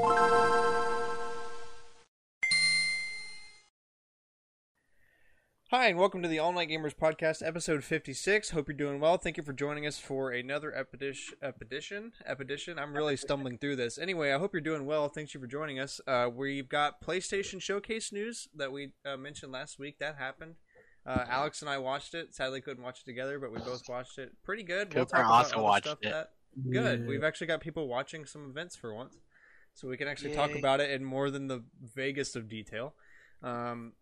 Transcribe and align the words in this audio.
Hi, 0.00 0.94
and 5.88 5.98
welcome 5.98 6.22
to 6.22 6.28
the 6.28 6.38
All 6.38 6.52
Night 6.52 6.68
Gamers 6.68 6.94
Podcast, 6.94 7.44
episode 7.44 7.82
56. 7.82 8.50
Hope 8.50 8.68
you're 8.68 8.76
doing 8.76 9.00
well. 9.00 9.16
Thank 9.16 9.38
you 9.38 9.42
for 9.42 9.52
joining 9.52 9.88
us 9.88 9.98
for 9.98 10.30
another 10.30 10.72
epedition. 10.72 11.36
Epedition? 11.42 12.12
Epedition? 12.24 12.78
I'm 12.78 12.94
really 12.94 13.16
stumbling 13.16 13.58
through 13.58 13.74
this. 13.74 13.98
Anyway, 13.98 14.30
I 14.30 14.38
hope 14.38 14.52
you're 14.52 14.60
doing 14.60 14.86
well. 14.86 15.08
Thanks 15.08 15.34
you 15.34 15.40
for 15.40 15.48
joining 15.48 15.80
us. 15.80 16.00
Uh, 16.06 16.30
we've 16.32 16.68
got 16.68 17.02
PlayStation 17.02 17.60
Showcase 17.60 18.12
news 18.12 18.46
that 18.54 18.70
we 18.70 18.92
uh, 19.04 19.16
mentioned 19.16 19.50
last 19.50 19.80
week. 19.80 19.98
That 19.98 20.14
happened. 20.16 20.54
Uh, 21.04 21.24
Alex 21.28 21.60
and 21.60 21.68
I 21.68 21.78
watched 21.78 22.14
it. 22.14 22.36
Sadly, 22.36 22.60
couldn't 22.60 22.84
watch 22.84 23.00
it 23.00 23.04
together, 23.04 23.40
but 23.40 23.50
we 23.50 23.58
both 23.58 23.88
watched 23.88 24.18
it. 24.18 24.30
Pretty 24.44 24.62
good. 24.62 24.94
We'll 24.94 25.06
Cooper 25.06 25.16
talk 25.16 25.26
about 25.26 25.44
also 25.46 25.62
watched 25.62 25.86
stuff 25.86 25.98
it. 26.02 26.10
That... 26.10 26.30
Good. 26.70 27.06
We've 27.06 27.24
actually 27.24 27.46
got 27.46 27.60
people 27.60 27.88
watching 27.88 28.26
some 28.26 28.50
events 28.50 28.76
for 28.76 28.94
once, 28.94 29.16
so 29.78 29.86
we 29.86 29.96
can 29.96 30.08
actually 30.08 30.34
talk 30.34 30.52
about 30.56 30.80
it 30.80 30.90
in 30.90 31.04
more 31.04 31.30
than 31.30 31.46
the 31.46 31.62
vaguest 31.80 32.34
of 32.34 32.48
detail. 32.48 32.94
Um, 33.44 33.92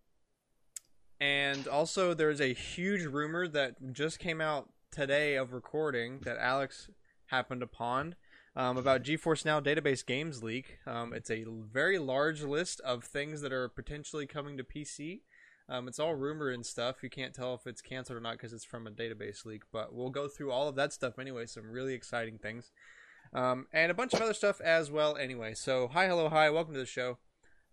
and 1.21 1.69
also, 1.69 2.15
there's 2.15 2.41
a 2.41 2.55
huge 2.55 3.05
rumor 3.05 3.47
that 3.49 3.93
just 3.93 4.19
came 4.19 4.41
out 4.41 4.71
today 4.91 5.35
of 5.35 5.53
recording 5.53 6.21
that 6.21 6.39
Alex 6.39 6.89
happened 7.27 7.63
upon 7.63 8.15
um, 8.55 8.79
about 8.79 9.03
GeForce 9.03 9.45
Now 9.45 9.61
database 9.61 10.05
games 10.05 10.43
leak. 10.43 10.79
Um, 10.87 11.13
it's 11.13 11.31
a 11.31 11.45
very 11.47 11.99
large 11.99 12.43
list 12.43 12.81
of 12.81 13.05
things 13.05 13.43
that 13.43 13.53
are 13.53 13.69
potentially 13.69 14.27
coming 14.27 14.57
to 14.57 14.65
PC. 14.65 15.21
Um, 15.69 15.89
it's 15.89 15.99
all 15.99 16.15
rumor 16.15 16.49
and 16.49 16.65
stuff. 16.65 17.03
You 17.03 17.11
can't 17.11 17.35
tell 17.35 17.53
if 17.53 17.67
it's 17.67 17.83
canceled 17.83 18.17
or 18.17 18.21
not 18.21 18.33
because 18.33 18.55
it's 18.55 18.65
from 18.65 18.87
a 18.87 18.91
database 18.91 19.45
leak. 19.45 19.65
But 19.71 19.95
we'll 19.95 20.09
go 20.09 20.27
through 20.27 20.53
all 20.53 20.69
of 20.69 20.77
that 20.77 20.95
stuff 20.95 21.19
anyway. 21.19 21.45
Some 21.45 21.71
really 21.71 21.93
exciting 21.93 22.39
things, 22.39 22.71
um, 23.37 23.67
and 23.73 23.91
a 23.91 23.95
bunch 23.95 24.15
of 24.15 24.21
other 24.23 24.35
stuff 24.35 24.61
as 24.63 24.91
well. 24.91 25.17
Anyway, 25.17 25.53
so 25.55 25.89
hi, 25.89 26.07
hello, 26.07 26.29
hi, 26.31 26.49
welcome 26.49 26.73
to 26.73 26.81
the 26.81 26.87
show. 26.87 27.19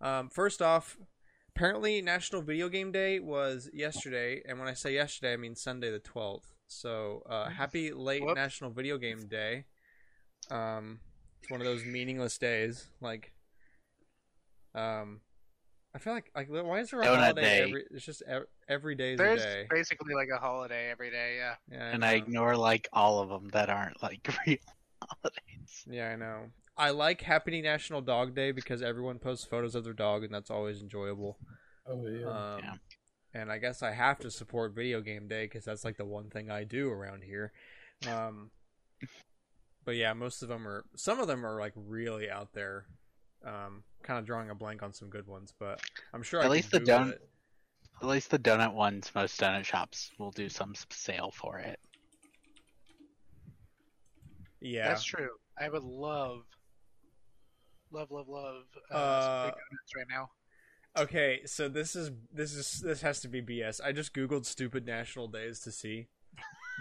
Um, 0.00 0.28
first 0.28 0.60
off, 0.60 0.98
apparently 1.56 2.02
National 2.02 2.42
Video 2.42 2.68
Game 2.68 2.92
Day 2.92 3.18
was 3.18 3.70
yesterday, 3.72 4.42
and 4.46 4.58
when 4.58 4.68
I 4.68 4.74
say 4.74 4.92
yesterday, 4.92 5.32
I 5.32 5.36
mean 5.36 5.56
Sunday 5.56 5.90
the 5.90 5.98
twelfth. 5.98 6.54
So 6.66 7.22
uh, 7.28 7.48
happy 7.48 7.92
late 7.92 8.22
Whoops. 8.22 8.36
National 8.36 8.70
Video 8.70 8.98
Game 8.98 9.26
Day. 9.26 9.64
Um, 10.50 11.00
it's 11.40 11.50
one 11.50 11.60
of 11.60 11.66
those 11.66 11.84
meaningless 11.86 12.36
days. 12.36 12.88
Like, 13.00 13.32
um, 14.74 15.22
I 15.94 15.98
feel 15.98 16.12
like 16.12 16.30
like 16.36 16.48
why 16.50 16.80
is 16.80 16.90
there 16.90 17.00
a 17.00 17.06
Donut 17.06 17.16
holiday 17.16 17.42
day. 17.42 17.62
every? 17.62 17.84
It's 17.90 18.04
just 18.04 18.22
every, 18.26 18.46
every 18.68 18.94
day 18.96 19.12
is 19.12 19.18
There's 19.18 19.42
a 19.42 19.44
day. 19.44 19.66
basically 19.70 20.14
like 20.14 20.28
a 20.34 20.38
holiday 20.38 20.90
every 20.90 21.10
day. 21.10 21.36
Yeah. 21.38 21.54
Yeah, 21.70 21.90
and 21.90 22.04
I 22.04 22.14
ignore 22.14 22.54
like 22.54 22.86
all 22.92 23.20
of 23.20 23.30
them 23.30 23.48
that 23.54 23.70
aren't 23.70 24.02
like 24.02 24.28
real 24.46 24.58
holidays. 25.00 25.53
Yeah, 25.88 26.10
I 26.10 26.16
know. 26.16 26.50
I 26.76 26.90
like 26.90 27.20
Happy 27.22 27.62
National 27.62 28.00
Dog 28.00 28.34
Day 28.34 28.50
because 28.50 28.82
everyone 28.82 29.18
posts 29.18 29.44
photos 29.46 29.74
of 29.74 29.84
their 29.84 29.92
dog, 29.92 30.24
and 30.24 30.34
that's 30.34 30.50
always 30.50 30.82
enjoyable. 30.82 31.38
Oh 31.86 32.06
yeah. 32.06 32.26
Um, 32.26 32.60
Yeah. 32.62 32.74
And 33.36 33.50
I 33.50 33.58
guess 33.58 33.82
I 33.82 33.90
have 33.92 34.18
to 34.20 34.30
support 34.30 34.74
Video 34.74 35.00
Game 35.00 35.26
Day 35.26 35.46
because 35.46 35.64
that's 35.64 35.84
like 35.84 35.96
the 35.96 36.04
one 36.04 36.30
thing 36.30 36.50
I 36.50 36.62
do 36.64 36.88
around 36.88 37.24
here. 37.24 37.52
Um, 38.08 38.50
but 39.84 39.96
yeah, 39.96 40.12
most 40.12 40.42
of 40.42 40.48
them 40.48 40.66
are. 40.68 40.84
Some 40.96 41.18
of 41.20 41.26
them 41.26 41.44
are 41.44 41.58
like 41.58 41.72
really 41.74 42.30
out 42.30 42.52
there. 42.52 42.86
Um, 43.44 43.82
kind 44.02 44.18
of 44.18 44.24
drawing 44.24 44.50
a 44.50 44.54
blank 44.54 44.82
on 44.82 44.92
some 44.92 45.10
good 45.10 45.26
ones, 45.26 45.52
but 45.58 45.80
I'm 46.12 46.22
sure 46.22 46.40
At 46.40 46.46
I 46.46 46.48
least 46.48 46.70
can 46.70 46.78
the 46.78 46.86
Google 46.86 46.98
don- 46.98 47.12
it. 47.12 47.28
At 48.02 48.08
least 48.08 48.30
the 48.30 48.38
donut 48.38 48.72
ones, 48.74 49.10
most 49.14 49.40
donut 49.40 49.64
shops 49.64 50.10
will 50.18 50.30
do 50.32 50.48
some 50.48 50.74
sale 50.90 51.30
for 51.32 51.58
it. 51.58 51.78
Yeah, 54.60 54.88
That's 54.88 55.04
true. 55.04 55.28
I 55.58 55.68
would 55.68 55.84
love, 55.84 56.42
love, 57.90 58.10
love, 58.10 58.28
love 58.28 58.64
uh, 58.92 58.94
Uh, 58.94 59.22
some 59.22 59.46
big 59.48 59.54
donuts 59.54 59.96
right 59.96 60.06
now. 60.10 60.30
Okay, 60.96 61.40
so 61.44 61.68
this 61.68 61.96
is 61.96 62.10
this 62.32 62.54
is 62.54 62.80
this 62.80 63.02
has 63.02 63.20
to 63.20 63.28
be 63.28 63.42
BS. 63.42 63.80
I 63.84 63.92
just 63.92 64.14
googled 64.14 64.46
stupid 64.46 64.86
national 64.86 65.28
days 65.28 65.60
to 65.60 65.72
see. 65.72 66.06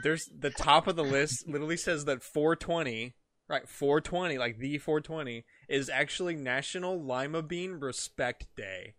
There's 0.03 0.29
the 0.37 0.51
top 0.51 0.87
of 0.87 0.95
the 0.95 1.03
list 1.03 1.47
literally 1.47 1.77
says 1.77 2.05
that 2.05 2.23
420, 2.23 3.13
right? 3.47 3.67
420, 3.67 4.37
like 4.37 4.57
the 4.57 4.77
420 4.77 5.45
is 5.67 5.89
actually 5.89 6.35
National 6.35 7.01
Lima 7.01 7.41
Bean 7.41 7.73
Respect 7.73 8.47
Day. 8.55 8.95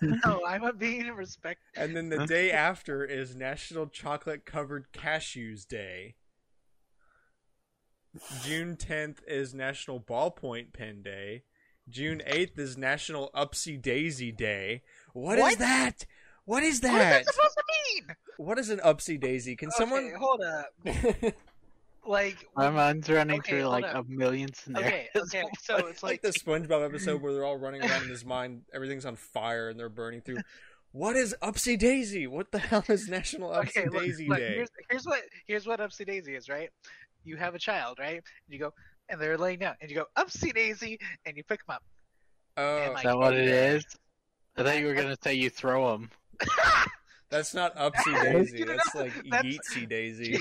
no, 0.00 0.40
I'm 0.46 0.64
a 0.64 0.72
being 0.72 1.08
respect. 1.10 1.60
And 1.76 1.96
then 1.96 2.08
the 2.08 2.26
day 2.26 2.50
after 2.50 3.04
is 3.04 3.36
National 3.36 3.86
Chocolate 3.86 4.44
Covered 4.44 4.92
Cashews 4.92 5.66
Day. 5.66 6.14
June 8.42 8.76
10th 8.76 9.18
is 9.26 9.54
National 9.54 10.00
Ballpoint 10.00 10.72
Pen 10.72 11.02
Day. 11.02 11.42
June 11.88 12.22
8th 12.26 12.58
is 12.58 12.78
National 12.78 13.30
Upsy 13.34 13.80
Daisy 13.80 14.32
Day. 14.32 14.82
what 15.12 15.38
is 15.38 15.56
that? 15.56 16.06
What 16.46 16.62
is 16.62 16.80
that? 16.80 16.92
What 16.92 17.00
is 17.00 17.08
that? 17.08 17.24
that 17.24 17.34
supposed 17.34 17.54
to 17.56 17.64
mean? 17.94 18.16
What 18.36 18.58
is 18.58 18.70
an 18.70 18.78
Upsy 18.80 19.18
Daisy? 19.20 19.56
Can 19.56 19.68
Okay, 19.68 19.76
someone 19.78 20.12
hold 20.18 20.40
up? 20.42 21.34
Like, 22.06 22.46
My 22.54 22.68
mind's 22.68 23.08
running 23.08 23.38
Okay, 23.38 23.52
through 23.52 23.64
like 23.64 23.84
up. 23.86 24.06
a 24.06 24.10
million 24.10 24.52
scenarios. 24.52 25.06
okay, 25.16 25.38
okay. 25.40 25.42
So 25.62 25.76
it's 25.86 26.02
like 26.02 26.22
like, 26.22 26.22
the 26.22 26.38
SpongeBob 26.38 26.84
episode 26.84 27.22
where 27.22 27.32
they're 27.32 27.46
all 27.46 27.56
running 27.56 27.80
around 27.82 28.02
in 28.02 28.10
his 28.10 28.26
mind, 28.26 28.60
everything's 28.74 29.06
on 29.06 29.16
fire 29.16 29.70
and 29.70 29.80
they're 29.80 29.88
burning 29.88 30.20
through. 30.20 30.36
What 30.92 31.16
is 31.16 31.34
Upsy 31.40 31.78
Daisy? 31.78 32.26
What 32.26 32.52
the 32.52 32.58
hell 32.58 32.84
is 32.88 33.08
National 33.08 33.50
Upsy 33.52 33.68
okay, 33.68 33.88
look, 33.88 34.02
Daisy 34.02 34.28
look, 34.28 34.38
Day? 34.38 34.48
here's 34.54 34.68
here's 34.90 35.04
what 35.06 35.22
here's 35.46 35.66
what 35.66 35.80
Upsy 35.80 36.04
Daisy 36.04 36.34
is, 36.34 36.50
right? 36.50 36.68
You 37.24 37.36
have 37.36 37.54
a 37.54 37.58
child, 37.58 37.98
right? 37.98 38.22
You 38.48 38.58
go, 38.58 38.72
and 39.08 39.20
they're 39.20 39.38
laying 39.38 39.58
down, 39.60 39.74
and 39.80 39.90
you 39.90 39.96
go 39.96 40.04
Upsy 40.16 40.54
Daisy, 40.54 40.98
and 41.26 41.36
you 41.36 41.42
pick 41.44 41.64
them 41.66 41.74
up. 41.76 41.82
Oh, 42.56 42.78
and, 42.78 42.96
Is 42.96 43.02
that 43.02 43.16
what 43.18 43.34
it 43.34 43.48
Yeah. 43.48 43.72
is? 43.74 43.84
I 44.56 44.62
thought 44.62 44.78
you 44.78 44.86
were 44.86 44.94
gonna 45.02 45.16
say 45.22 45.34
you 45.34 45.50
throw 45.50 45.90
them. 45.92 46.10
that's 47.30 47.54
not 47.54 47.74
Upsy 47.76 48.22
Daisy. 48.22 48.64
That's 48.64 48.94
like 48.94 49.12
that's- 49.28 49.44
Yeetsy 49.44 49.88
Daisy. 49.88 50.38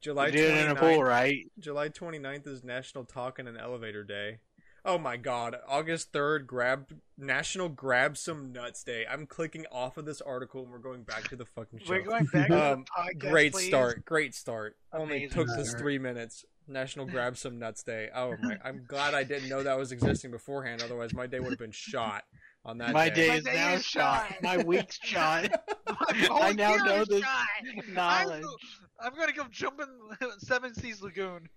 July 0.00 0.26
You 0.26 0.32
do 0.32 0.38
it 0.44 0.64
in 0.64 0.70
a 0.70 0.74
pool, 0.76 0.88
29th, 1.00 1.04
right? 1.08 1.38
July 1.58 1.88
29th 1.88 2.46
is 2.46 2.62
National 2.64 3.04
Talk 3.04 3.38
in 3.38 3.48
an 3.48 3.56
Elevator 3.56 4.04
Day. 4.04 4.38
Oh 4.88 4.96
my 4.96 5.18
god. 5.18 5.54
August 5.68 6.12
3rd, 6.14 6.46
grab 6.46 6.88
National 7.18 7.68
Grab 7.68 8.16
Some 8.16 8.52
Nuts 8.52 8.82
Day. 8.82 9.04
I'm 9.06 9.26
clicking 9.26 9.66
off 9.70 9.98
of 9.98 10.06
this 10.06 10.22
article 10.22 10.62
and 10.62 10.70
we're 10.72 10.78
going 10.78 11.02
back 11.02 11.28
to 11.28 11.36
the 11.36 11.44
fucking 11.44 11.80
show. 11.80 11.90
We're 11.90 12.00
going 12.04 12.24
back 12.32 12.48
to 12.48 12.72
Um, 12.72 12.84
the 12.96 13.02
podcast. 13.02 13.30
Great 13.30 13.52
please. 13.52 13.66
start. 13.66 14.04
Great 14.06 14.34
start. 14.34 14.76
Only 14.94 15.28
took 15.28 15.46
us 15.50 15.74
three 15.74 15.98
minutes. 15.98 16.46
National 16.66 17.04
Grab 17.10 17.36
Some 17.36 17.58
Nuts 17.58 17.82
Day. 17.82 18.08
Oh 18.14 18.34
my! 18.40 18.56
I'm 18.64 18.84
glad 18.88 19.12
I 19.14 19.24
didn't 19.24 19.50
know 19.50 19.62
that 19.62 19.76
was 19.76 19.92
existing 19.92 20.30
beforehand. 20.30 20.82
Otherwise, 20.82 21.12
my 21.14 21.26
day 21.26 21.40
would 21.40 21.50
have 21.50 21.58
been 21.58 21.70
shot 21.70 22.24
on 22.64 22.78
that 22.78 22.92
My 22.92 23.10
day. 23.10 23.28
day 23.28 23.36
is 23.36 23.44
My 23.44 23.50
day 23.52 23.56
now 23.58 23.72
is 23.74 23.84
shot. 23.84 24.28
shot. 24.28 24.42
My 24.42 24.56
week's 24.58 24.98
shot. 25.02 25.50
My 25.86 25.94
whole 26.28 26.42
I 26.42 26.52
now 26.52 26.74
year 26.74 26.84
know 26.84 27.00
is 27.02 27.08
this 27.08 27.22
shot. 27.22 27.46
knowledge. 27.92 28.44
I'm, 29.00 29.12
I'm 29.12 29.18
gonna 29.18 29.32
go 29.32 29.44
jump 29.50 29.80
in 29.82 30.28
Seven 30.40 30.74
Seas 30.74 31.00
Lagoon. 31.02 31.48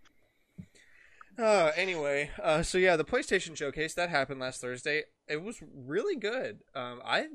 Uh, 1.41 1.72
anyway, 1.75 2.29
uh, 2.41 2.62
so 2.62 2.78
yeah, 2.78 2.96
the 2.96 3.03
PlayStation 3.03 3.56
Showcase 3.56 3.96
that 3.96 4.09
happened 4.09 4.40
last 4.40 4.62
Thursday. 4.62 5.03
It 5.28 5.41
was 5.41 5.62
really 5.75 6.16
good. 6.16 6.59
Um, 6.75 7.02
I, 7.03 7.25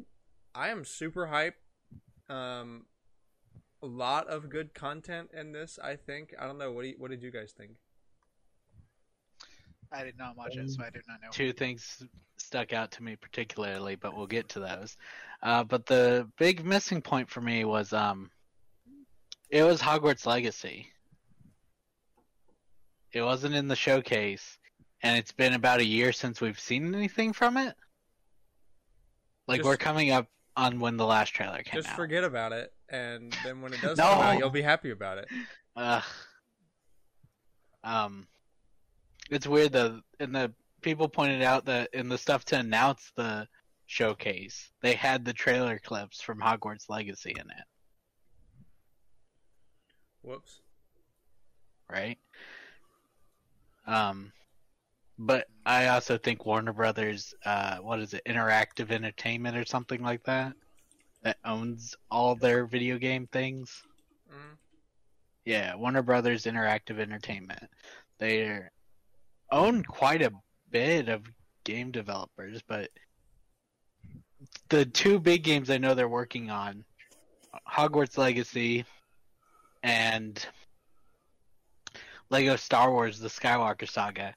I 0.54 0.68
am 0.68 0.84
super 0.84 1.26
hype. 1.26 1.56
Um, 2.28 2.86
a 3.82 3.86
lot 3.86 4.28
of 4.28 4.48
good 4.48 4.74
content 4.74 5.30
in 5.36 5.50
this. 5.50 5.78
I 5.82 5.96
think. 5.96 6.34
I 6.40 6.46
don't 6.46 6.58
know. 6.58 6.70
What 6.70 6.82
do 6.82 6.88
you, 6.88 6.94
What 6.98 7.10
did 7.10 7.22
you 7.22 7.32
guys 7.32 7.52
think? 7.56 7.72
I 9.92 10.04
did 10.04 10.18
not 10.18 10.36
watch 10.36 10.56
it, 10.56 10.70
so 10.70 10.82
I 10.82 10.90
do 10.90 11.00
not 11.08 11.20
know. 11.22 11.28
Two 11.32 11.52
things 11.52 12.04
stuck 12.36 12.72
out 12.72 12.90
to 12.92 13.02
me 13.02 13.16
particularly, 13.16 13.96
but 13.96 14.16
we'll 14.16 14.26
get 14.26 14.48
to 14.50 14.60
those. 14.60 14.96
Uh, 15.42 15.64
but 15.64 15.86
the 15.86 16.28
big 16.38 16.64
missing 16.64 17.02
point 17.02 17.28
for 17.28 17.40
me 17.40 17.64
was 17.64 17.92
um, 17.92 18.30
it 19.50 19.62
was 19.62 19.80
Hogwarts 19.80 20.26
Legacy. 20.26 20.88
It 23.16 23.22
wasn't 23.22 23.54
in 23.54 23.66
the 23.66 23.74
showcase, 23.77 24.59
and 25.03 25.16
it's 25.16 25.33
been 25.33 25.54
about 25.54 25.80
a 25.80 25.84
year 25.86 26.13
since 26.13 26.42
we've 26.42 26.60
seen 26.60 26.95
anything 26.95 27.33
from 27.33 27.57
it. 27.57 27.74
Like 29.48 29.60
Just- 29.60 29.66
we're 29.66 29.78
coming 29.78 30.10
up 30.10 30.28
on 30.54 30.80
when 30.80 30.98
the 30.98 31.07
last 31.07 31.30
trailer 31.30 31.63
came 31.63 31.77
Just 31.78 31.86
out. 31.86 31.92
Just 31.92 31.97
forget 31.97 32.24
about 32.24 32.53
it, 32.53 32.74
and 32.91 33.34
then 33.42 33.63
when 33.63 33.72
it 33.72 33.80
does 33.80 33.97
No. 33.97 34.04
come 34.10 34.21
out, 34.21 34.39
you'll 34.39 34.51
be 34.51 34.60
happy 34.60 34.91
about 34.91 35.16
it. 35.16 35.28
Ugh. 35.77 36.03
Um, 37.84 38.28
it's 39.30 39.47
weird 39.47 39.72
though. 39.72 40.03
And 40.21 40.34
the 40.34 40.53
people 40.83 41.09
pointed 41.09 41.41
out 41.41 41.65
that 41.65 41.89
in 41.95 42.10
the 42.10 42.19
stuff 42.19 42.45
to 42.47 42.59
announce 42.59 43.12
the 43.16 43.48
showcase, 43.86 44.72
they 44.83 44.92
had 44.92 45.24
the 45.24 45.33
trailer 45.33 45.78
clips 45.78 46.21
from 46.21 46.39
Hogwarts 46.39 46.91
Legacy 46.91 47.30
in 47.30 47.48
it, 47.48 47.65
Whoops. 50.21 50.60
right? 51.91 52.19
Um, 53.86 54.33
but 55.18 55.47
I 55.65 55.88
also 55.88 56.18
think 56.18 56.44
Warner 56.44 56.72
Brothers, 56.72 57.34
uh, 57.44 57.77
what 57.78 58.00
is 58.00 58.12
it, 58.12 58.22
Interactive 58.27 58.91
Entertainment 58.91 59.56
or 59.56 59.65
something 59.65 60.03
like 60.03 60.22
that, 60.24 60.53
that 61.22 61.38
owns 61.44 61.94
all 62.10 62.34
their 62.34 62.66
video 62.66 62.98
game 62.98 63.27
things. 63.27 63.83
Mm. 64.30 64.56
Yeah, 65.44 65.74
Warner 65.77 66.03
Brothers 66.03 66.44
Interactive 66.44 66.98
Entertainment. 66.98 67.71
They 68.18 68.60
own 69.50 69.83
quite 69.84 70.22
a 70.22 70.33
bit 70.71 71.09
of 71.09 71.22
game 71.65 71.91
developers, 71.91 72.60
but 72.66 72.91
the 74.68 74.84
two 74.84 75.18
big 75.18 75.42
games 75.42 75.71
I 75.71 75.78
know 75.78 75.94
they're 75.94 76.09
working 76.09 76.50
on, 76.50 76.84
Hogwarts 77.68 78.18
Legacy 78.18 78.84
and 79.83 80.44
Lego 82.30 82.56
Star 82.56 82.90
Wars: 82.90 83.18
The 83.18 83.28
Skywalker 83.28 83.88
Saga, 83.88 84.34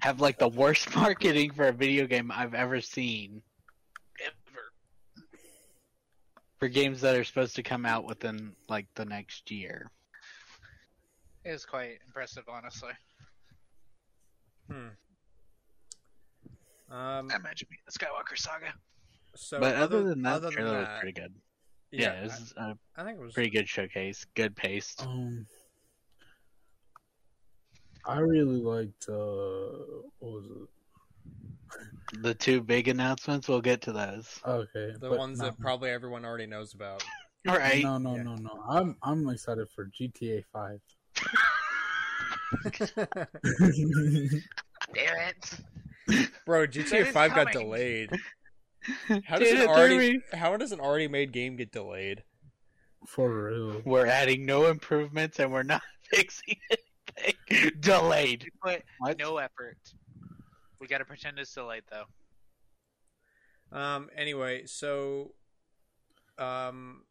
have 0.00 0.20
like 0.20 0.38
the 0.38 0.48
worst 0.48 0.94
marketing 0.96 1.52
for 1.52 1.68
a 1.68 1.72
video 1.72 2.06
game 2.06 2.30
I've 2.32 2.54
ever 2.54 2.80
seen 2.80 3.42
Ever. 4.24 4.60
for 6.58 6.68
games 6.68 7.00
that 7.02 7.16
are 7.16 7.24
supposed 7.24 7.56
to 7.56 7.62
come 7.62 7.86
out 7.86 8.04
within 8.04 8.52
like 8.68 8.86
the 8.94 9.04
next 9.04 9.50
year. 9.50 9.90
It 11.44 11.50
is 11.50 11.64
quite 11.64 11.98
impressive, 12.06 12.44
honestly. 12.48 12.92
Hmm. 14.70 14.88
Um, 16.90 17.30
Imagine 17.30 17.68
me, 17.70 17.78
the 17.86 17.92
Skywalker 17.92 18.36
Saga. 18.36 18.74
so 19.34 19.58
but 19.58 19.74
other, 19.76 19.98
other, 19.98 20.08
than 20.08 20.22
that, 20.22 20.34
other 20.34 20.50
the 20.50 20.56
than 20.56 20.64
trailer 20.64 20.78
was 20.80 20.88
pretty 21.00 21.20
good. 21.20 21.34
Yeah, 21.90 22.12
it 22.12 22.22
was 22.24 22.54
a 22.56 22.60
I, 22.60 22.74
I 22.96 23.04
think 23.04 23.18
it 23.18 23.22
was 23.22 23.34
pretty 23.34 23.50
good 23.50 23.68
showcase, 23.68 24.26
good 24.34 24.56
paced. 24.56 25.02
Um, 25.02 25.46
I 28.04 28.18
really 28.18 28.60
liked 28.60 29.08
uh, 29.08 30.02
what 30.18 30.32
was 30.32 30.44
it? 30.46 30.68
The 32.22 32.34
two 32.34 32.60
big 32.60 32.88
announcements, 32.88 33.48
we'll 33.48 33.60
get 33.62 33.80
to 33.82 33.92
those. 33.92 34.38
Okay, 34.46 34.92
the 35.00 35.10
ones 35.12 35.38
not- 35.38 35.56
that 35.56 35.60
probably 35.60 35.90
everyone 35.90 36.24
already 36.24 36.46
knows 36.46 36.74
about. 36.74 37.02
Right. 37.44 37.82
No, 37.82 37.98
no, 37.98 38.14
Yeah. 38.14 38.22
no, 38.22 38.34
no. 38.36 38.64
I'm 38.68 38.96
I'm 39.02 39.28
excited 39.28 39.66
for 39.74 39.86
GTA 39.86 40.44
Five. 40.52 40.80
Damn 44.94 45.18
it. 45.28 46.30
Bro, 46.46 46.68
GTA 46.68 47.06
is 47.06 47.08
Five 47.08 47.34
got 47.34 47.50
delayed. 47.52 48.10
How 49.24 49.38
does 49.38 49.48
Dude, 49.48 49.58
an 49.58 49.62
it 49.64 49.68
already 49.68 50.20
how 50.32 50.56
does 50.56 50.70
an 50.72 50.78
already 50.80 51.08
made 51.08 51.32
game 51.32 51.56
get 51.56 51.72
delayed? 51.72 52.22
For 53.06 53.28
real. 53.50 53.82
We're 53.84 54.06
adding 54.06 54.44
no 54.46 54.66
improvements 54.66 55.38
and 55.40 55.52
we're 55.52 55.62
not 55.62 55.82
fixing 56.12 56.56
anything. 57.16 57.72
Delayed. 57.80 58.50
But 58.62 58.82
What? 58.98 59.18
no 59.18 59.38
effort. 59.38 59.76
We 60.80 60.86
gotta 60.88 61.04
pretend 61.04 61.38
it's 61.38 61.54
delayed, 61.54 61.84
though. 61.90 63.76
Um. 63.76 64.10
Anyway, 64.16 64.66
so, 64.66 65.34
um, 66.38 67.04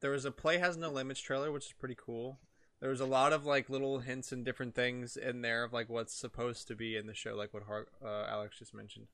there 0.00 0.10
was 0.10 0.24
a 0.24 0.30
Play 0.32 0.58
Has 0.58 0.76
No 0.76 0.90
Limits 0.90 1.20
trailer, 1.20 1.52
which 1.52 1.66
is 1.66 1.72
pretty 1.72 1.96
cool. 1.96 2.38
There 2.80 2.90
was 2.90 3.00
a 3.00 3.06
lot 3.06 3.32
of 3.32 3.46
like 3.46 3.70
little 3.70 4.00
hints 4.00 4.32
and 4.32 4.44
different 4.44 4.74
things 4.74 5.16
in 5.16 5.42
there 5.42 5.64
of 5.64 5.72
like 5.72 5.88
what's 5.88 6.14
supposed 6.14 6.66
to 6.68 6.74
be 6.74 6.96
in 6.96 7.06
the 7.06 7.14
show, 7.14 7.34
like 7.34 7.54
what 7.54 7.62
Har- 7.64 7.88
uh, 8.04 8.26
Alex 8.28 8.58
just 8.58 8.74
mentioned. 8.74 9.06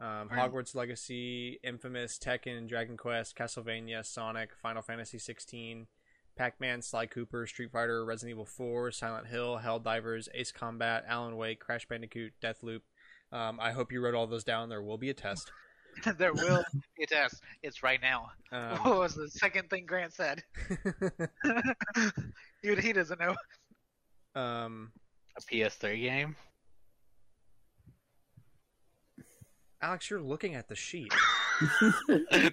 Um, 0.00 0.28
Hogwarts 0.30 0.74
Legacy, 0.74 1.60
Infamous, 1.62 2.18
Tekken, 2.18 2.68
Dragon 2.68 2.96
Quest, 2.96 3.36
Castlevania, 3.36 4.04
Sonic, 4.04 4.50
Final 4.60 4.82
Fantasy 4.82 5.18
16, 5.18 5.86
Pac-Man, 6.42 6.82
Sly 6.82 7.06
Cooper, 7.06 7.46
Street 7.46 7.70
Fighter, 7.70 8.04
Resident 8.04 8.32
Evil 8.34 8.44
4, 8.44 8.90
Silent 8.90 9.28
Hill, 9.28 9.58
Hell 9.58 9.78
Divers, 9.78 10.28
Ace 10.34 10.50
Combat, 10.50 11.04
Alan 11.06 11.36
Wake, 11.36 11.60
Crash 11.60 11.86
Bandicoot, 11.86 12.32
Deathloop. 12.42 12.80
Um, 13.30 13.60
I 13.60 13.70
hope 13.70 13.92
you 13.92 14.00
wrote 14.00 14.16
all 14.16 14.26
those 14.26 14.42
down. 14.42 14.68
There 14.68 14.82
will 14.82 14.98
be 14.98 15.10
a 15.10 15.14
test. 15.14 15.52
there 16.18 16.32
will 16.32 16.64
be 16.98 17.04
a 17.04 17.06
test. 17.06 17.40
It's 17.62 17.84
right 17.84 18.00
now. 18.02 18.30
Um, 18.50 18.76
what 18.78 18.98
was 18.98 19.14
the 19.14 19.30
second 19.30 19.70
thing 19.70 19.86
Grant 19.86 20.14
said? 20.14 20.42
Dude, 22.64 22.80
he 22.80 22.92
doesn't 22.92 23.20
know. 23.20 23.36
um, 24.34 24.90
A 25.38 25.40
PS3 25.42 26.02
game? 26.02 26.34
Alex, 29.80 30.10
you're 30.10 30.20
looking 30.20 30.56
at 30.56 30.66
the 30.66 30.74
sheet. 30.74 31.14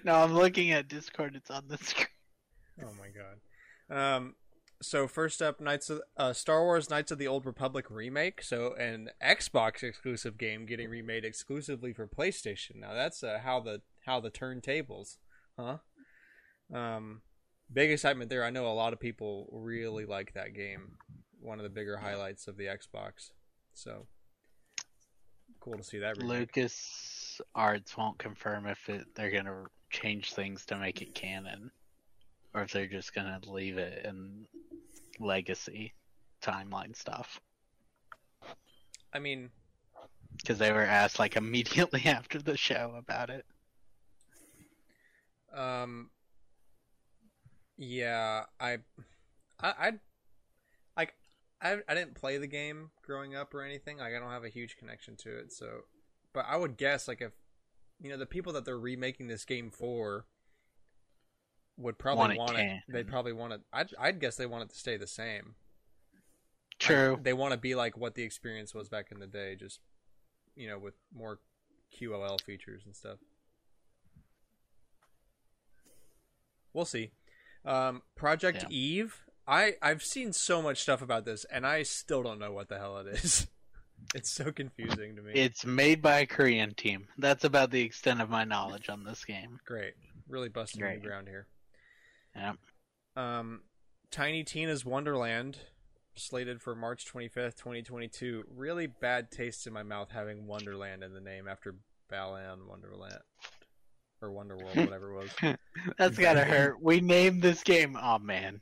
no, 0.04 0.14
I'm 0.14 0.32
looking 0.32 0.70
at 0.70 0.86
Discord. 0.86 1.34
It's 1.34 1.50
on 1.50 1.64
the 1.66 1.78
screen. 1.78 2.06
Oh 2.84 2.92
my 2.96 3.08
god. 3.08 3.40
Um, 3.90 4.34
so 4.82 5.06
first 5.06 5.42
up, 5.42 5.60
Knights 5.60 5.90
of 5.90 6.00
uh, 6.16 6.32
Star 6.32 6.62
Wars: 6.62 6.88
Knights 6.88 7.12
of 7.12 7.18
the 7.18 7.26
Old 7.26 7.44
Republic 7.44 7.86
remake. 7.90 8.42
So 8.42 8.74
an 8.74 9.10
Xbox 9.22 9.82
exclusive 9.82 10.38
game 10.38 10.64
getting 10.64 10.88
remade 10.88 11.24
exclusively 11.24 11.92
for 11.92 12.06
PlayStation. 12.06 12.76
Now 12.76 12.94
that's 12.94 13.22
uh, 13.22 13.40
how 13.42 13.60
the 13.60 13.82
how 14.06 14.20
the 14.20 14.30
turntables, 14.30 15.18
huh? 15.58 15.78
Um, 16.72 17.22
big 17.72 17.90
excitement 17.90 18.30
there. 18.30 18.44
I 18.44 18.50
know 18.50 18.66
a 18.66 18.72
lot 18.72 18.92
of 18.92 19.00
people 19.00 19.48
really 19.52 20.06
like 20.06 20.32
that 20.34 20.54
game. 20.54 20.92
One 21.40 21.58
of 21.58 21.64
the 21.64 21.70
bigger 21.70 21.96
highlights 21.96 22.48
of 22.48 22.56
the 22.56 22.66
Xbox. 22.66 23.30
So 23.74 24.06
cool 25.60 25.76
to 25.76 25.84
see 25.84 25.98
that 25.98 26.16
remake. 26.16 26.56
Lucas 26.56 27.40
Arts 27.54 27.96
won't 27.96 28.18
confirm 28.18 28.66
if 28.66 28.88
it, 28.88 29.06
they're 29.14 29.30
gonna 29.30 29.64
change 29.90 30.32
things 30.32 30.64
to 30.66 30.76
make 30.76 31.02
it 31.02 31.14
canon, 31.14 31.70
or 32.54 32.62
if 32.62 32.72
they're 32.72 32.86
just 32.86 33.14
gonna 33.14 33.40
leave 33.46 33.78
it 33.78 34.04
in 34.04 34.46
legacy 35.18 35.94
timeline 36.42 36.96
stuff. 36.96 37.40
I 39.12 39.18
mean, 39.18 39.50
Because 40.36 40.58
they 40.58 40.72
were 40.72 40.82
asked 40.82 41.18
like 41.18 41.36
immediately 41.36 42.02
after 42.06 42.40
the 42.40 42.56
show 42.56 42.94
about 42.96 43.30
it. 43.30 43.44
Um. 45.52 46.10
Yeah, 47.82 48.44
I, 48.60 48.72
I, 49.58 49.72
I, 49.78 49.92
like, 50.98 51.14
I, 51.62 51.78
I 51.88 51.94
didn't 51.94 52.14
play 52.14 52.36
the 52.36 52.46
game 52.46 52.90
growing 53.02 53.34
up 53.34 53.54
or 53.54 53.62
anything. 53.62 53.96
Like, 53.96 54.12
I 54.14 54.18
don't 54.18 54.30
have 54.30 54.44
a 54.44 54.50
huge 54.50 54.76
connection 54.76 55.16
to 55.16 55.38
it. 55.38 55.50
So, 55.50 55.84
but 56.34 56.44
I 56.46 56.56
would 56.56 56.76
guess, 56.76 57.08
like, 57.08 57.22
if 57.22 57.32
you 57.98 58.10
know 58.10 58.18
the 58.18 58.26
people 58.26 58.52
that 58.52 58.66
they're 58.66 58.78
remaking 58.78 59.28
this 59.28 59.46
game 59.46 59.70
for 59.70 60.26
would 61.80 61.98
probably 61.98 62.18
Want 62.20 62.32
it 62.32 62.38
want 62.38 62.50
it. 62.52 62.56
canon. 62.56 62.82
They 62.88 63.04
probably 63.04 63.32
want 63.32 63.52
it. 63.54 63.60
I'd, 63.72 63.88
I'd 63.98 64.20
guess 64.20 64.36
they 64.36 64.46
want 64.46 64.64
it 64.64 64.70
to 64.70 64.76
stay 64.78 64.96
the 64.96 65.06
same. 65.06 65.54
True. 66.78 67.18
they 67.22 67.34
want 67.34 67.52
to 67.52 67.58
be 67.58 67.74
like 67.74 67.98
what 67.98 68.14
the 68.14 68.22
experience 68.22 68.74
was 68.74 68.88
back 68.88 69.12
in 69.12 69.18
the 69.18 69.26
day, 69.26 69.54
just 69.54 69.80
you 70.56 70.66
know, 70.68 70.78
with 70.78 70.94
more 71.14 71.38
QOL 71.98 72.40
features 72.40 72.82
and 72.86 72.94
stuff. 72.96 73.18
We'll 76.72 76.84
see. 76.84 77.10
Um, 77.64 78.02
Project 78.16 78.62
Yeah. 78.62 78.68
Eve. 78.70 79.16
I 79.46 79.74
I've 79.82 80.02
seen 80.02 80.32
so 80.32 80.62
much 80.62 80.80
stuff 80.80 81.02
about 81.02 81.24
this, 81.24 81.44
and 81.50 81.66
I 81.66 81.82
still 81.82 82.22
don't 82.22 82.38
know 82.38 82.52
what 82.52 82.68
the 82.68 82.78
hell 82.78 82.98
it 82.98 83.06
is. 83.08 83.46
It's 84.14 84.30
so 84.30 84.50
confusing 84.50 85.14
to 85.16 85.22
me. 85.22 85.34
It's 85.34 85.66
made 85.66 86.00
by 86.00 86.20
a 86.20 86.26
Korean 86.26 86.72
team. 86.72 87.08
That's 87.18 87.44
about 87.44 87.70
the 87.70 87.82
extent 87.82 88.22
of 88.22 88.30
my 88.30 88.44
knowledge 88.44 88.88
on 88.88 89.04
this 89.04 89.26
game. 89.26 89.60
Great, 89.66 89.92
really 90.26 90.48
busting 90.48 90.80
new 90.82 90.98
ground 91.00 91.28
here. 91.28 91.46
Yep. 92.36 92.56
Um, 93.16 93.62
Tiny 94.10 94.44
Tina's 94.44 94.84
Wonderland, 94.84 95.58
slated 96.14 96.60
for 96.60 96.74
March 96.74 97.06
25th, 97.06 97.56
2022. 97.56 98.44
Really 98.54 98.86
bad 98.86 99.30
taste 99.30 99.66
in 99.66 99.72
my 99.72 99.82
mouth 99.82 100.10
having 100.10 100.46
Wonderland 100.46 101.02
in 101.02 101.14
the 101.14 101.20
name 101.20 101.46
after 101.48 101.76
Balan 102.08 102.66
Wonderland. 102.68 103.20
Or 104.22 104.30
Wonderworld, 104.30 104.76
whatever 104.84 105.12
it 105.12 105.30
was. 105.42 105.56
That's 105.96 106.18
gotta 106.18 106.44
hurt. 106.44 106.82
We 106.82 107.00
named 107.00 107.42
this 107.42 107.62
game. 107.62 107.96
Oh 108.00 108.18
man. 108.18 108.60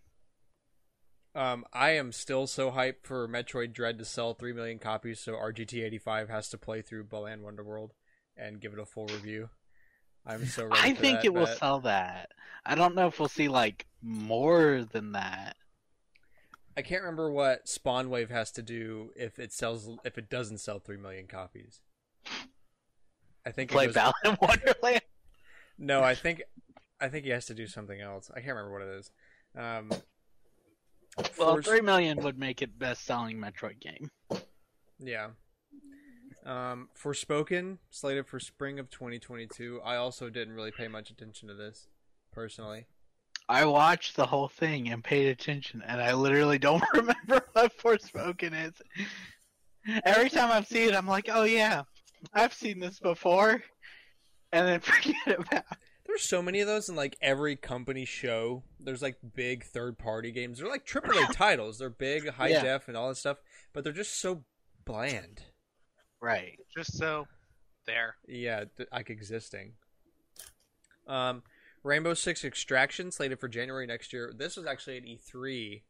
Um, 1.34 1.64
I 1.72 1.90
am 1.90 2.12
still 2.12 2.46
so 2.46 2.70
hyped 2.70 3.04
for 3.04 3.28
Metroid 3.28 3.72
Dread 3.72 3.98
to 3.98 4.04
sell 4.04 4.34
3 4.34 4.52
million 4.52 4.78
copies, 4.78 5.20
so 5.20 5.34
RGT85 5.34 6.28
has 6.28 6.48
to 6.48 6.58
play 6.58 6.82
through 6.82 7.04
Balan 7.04 7.42
Wonderworld 7.42 7.90
and 8.36 8.60
give 8.60 8.72
it 8.72 8.78
a 8.78 8.86
full 8.86 9.06
review. 9.06 9.50
I'm 10.26 10.46
so 10.46 10.64
ready 10.68 10.80
I 10.90 10.94
think 10.94 11.24
it 11.24 11.32
will 11.34 11.46
sell 11.46 11.80
that. 11.80 12.30
I 12.66 12.74
don't 12.74 12.94
know 12.94 13.06
if 13.06 13.18
we'll 13.18 13.28
see 13.28 13.48
like 13.48 13.86
more 14.02 14.84
than 14.92 15.12
that. 15.12 15.56
I 16.76 16.82
can't 16.82 17.02
remember 17.02 17.30
what 17.32 17.66
Spawnwave 17.66 18.30
has 18.30 18.52
to 18.52 18.62
do 18.62 19.10
if 19.16 19.38
it 19.38 19.52
sells 19.52 19.88
if 20.04 20.16
it 20.18 20.28
doesn't 20.30 20.58
sell 20.58 20.78
3 20.78 20.96
million 20.98 21.26
copies. 21.26 21.80
I 23.46 23.50
think 23.50 23.70
Play 23.70 23.86
goes- 23.86 23.94
Balan 23.94 24.38
Wonderland. 24.40 25.00
No, 25.78 26.02
I 26.02 26.14
think 26.14 26.42
I 27.00 27.08
think 27.08 27.24
he 27.24 27.30
has 27.30 27.46
to 27.46 27.54
do 27.54 27.66
something 27.66 28.00
else. 28.00 28.30
I 28.32 28.40
can't 28.40 28.56
remember 28.56 28.72
what 28.72 28.82
it 28.82 28.98
is. 28.98 29.10
Um, 29.56 29.90
Well, 31.38 31.56
for- 31.56 31.62
three 31.62 31.80
million 31.80 32.18
would 32.22 32.38
make 32.38 32.62
it 32.62 32.78
best 32.78 33.04
selling 33.04 33.38
Metroid 33.38 33.80
game. 33.80 34.10
yeah. 34.98 35.28
Um, 36.46 36.88
Forspoken 37.00 37.78
slated 37.90 38.26
for 38.26 38.38
spring 38.40 38.78
of 38.78 38.90
2022. 38.90 39.80
I 39.84 39.96
also 39.96 40.30
didn't 40.30 40.54
really 40.54 40.70
pay 40.70 40.88
much 40.88 41.10
attention 41.10 41.48
to 41.48 41.54
this 41.54 41.88
personally. 42.32 42.86
I 43.48 43.64
watched 43.64 44.16
the 44.16 44.26
whole 44.26 44.48
thing 44.48 44.88
and 44.90 45.02
paid 45.02 45.26
attention, 45.28 45.82
and 45.86 46.00
I 46.02 46.12
literally 46.14 46.58
don't 46.58 46.82
remember 46.94 47.42
what 47.52 47.76
Forspoken 47.78 48.66
is. 48.66 48.74
Every 50.04 50.28
time 50.28 50.50
I 50.50 50.62
see 50.62 50.84
it, 50.84 50.94
I'm 50.94 51.06
like, 51.06 51.28
"Oh 51.32 51.44
yeah, 51.44 51.82
I've 52.34 52.52
seen 52.52 52.78
this 52.78 52.98
before," 53.00 53.62
and 54.52 54.68
then 54.68 54.80
forget 54.82 55.14
about. 55.26 55.52
it. 55.52 55.64
There's 56.06 56.20
there's 56.20 56.22
so 56.22 56.42
many 56.42 56.60
of 56.60 56.66
those 56.66 56.88
in 56.88 56.96
like 56.96 57.16
every 57.22 57.56
company 57.56 58.04
show. 58.04 58.62
There's 58.80 59.02
like 59.02 59.16
big 59.34 59.64
third 59.64 59.98
party 59.98 60.30
games. 60.32 60.58
They're 60.58 60.68
like 60.68 60.86
AAA 60.86 61.32
titles. 61.32 61.78
They're 61.78 61.90
big, 61.90 62.28
high 62.30 62.48
Yeah. 62.48 62.62
def, 62.62 62.88
and 62.88 62.96
all 62.96 63.08
that 63.08 63.16
stuff. 63.16 63.38
But 63.72 63.84
they're 63.84 63.92
just 63.92 64.18
so 64.20 64.44
bland. 64.84 65.42
Right. 66.20 66.58
Just 66.74 66.96
so 66.98 67.26
there. 67.86 68.16
Yeah, 68.26 68.64
th- 68.76 68.88
like 68.92 69.10
existing. 69.10 69.72
Um, 71.06 71.42
Rainbow 71.84 72.14
Six 72.14 72.44
Extraction 72.44 73.10
slated 73.10 73.40
for 73.40 73.48
January 73.48 73.86
next 73.86 74.12
year. 74.12 74.32
This 74.36 74.56
was 74.56 74.66
actually 74.66 74.98
an 74.98 75.04
E3 75.04 75.82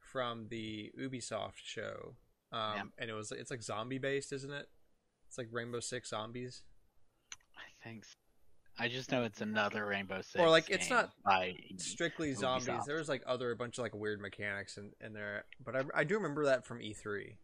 from 0.00 0.46
the 0.50 0.92
Ubisoft 1.00 1.56
show, 1.64 2.14
um, 2.52 2.74
Yeah. 2.76 2.82
and 2.98 3.10
it 3.10 3.14
was 3.14 3.32
it's 3.32 3.50
like 3.50 3.62
zombie 3.62 3.98
based, 3.98 4.32
isn't 4.32 4.52
it? 4.52 4.68
It's 5.28 5.38
like 5.38 5.48
Rainbow 5.50 5.80
Six 5.80 6.10
Zombies. 6.10 6.62
I 7.56 7.62
think. 7.82 8.04
So. 8.04 8.12
I 8.78 8.88
just 8.88 9.10
know 9.10 9.22
it's 9.24 9.40
another 9.40 9.84
Rainbow 9.86 10.22
Six. 10.22 10.36
Or, 10.38 10.48
like, 10.48 10.70
it's 10.70 10.88
game 10.88 10.96
not 10.98 11.10
by 11.24 11.56
Strictly 11.76 12.32
Ubisoft. 12.34 12.62
zombies. 12.62 12.86
There 12.86 12.96
was 12.96 13.08
like 13.08 13.22
other 13.26 13.50
a 13.50 13.56
bunch 13.56 13.78
of 13.78 13.82
like 13.82 13.94
weird 13.94 14.20
mechanics 14.20 14.76
in, 14.78 14.92
in 15.04 15.12
there, 15.12 15.44
but 15.64 15.74
I, 15.76 15.82
I 15.94 16.04
do 16.04 16.16
remember 16.16 16.44
that 16.46 16.64
from 16.66 16.80
E3. 16.80 17.36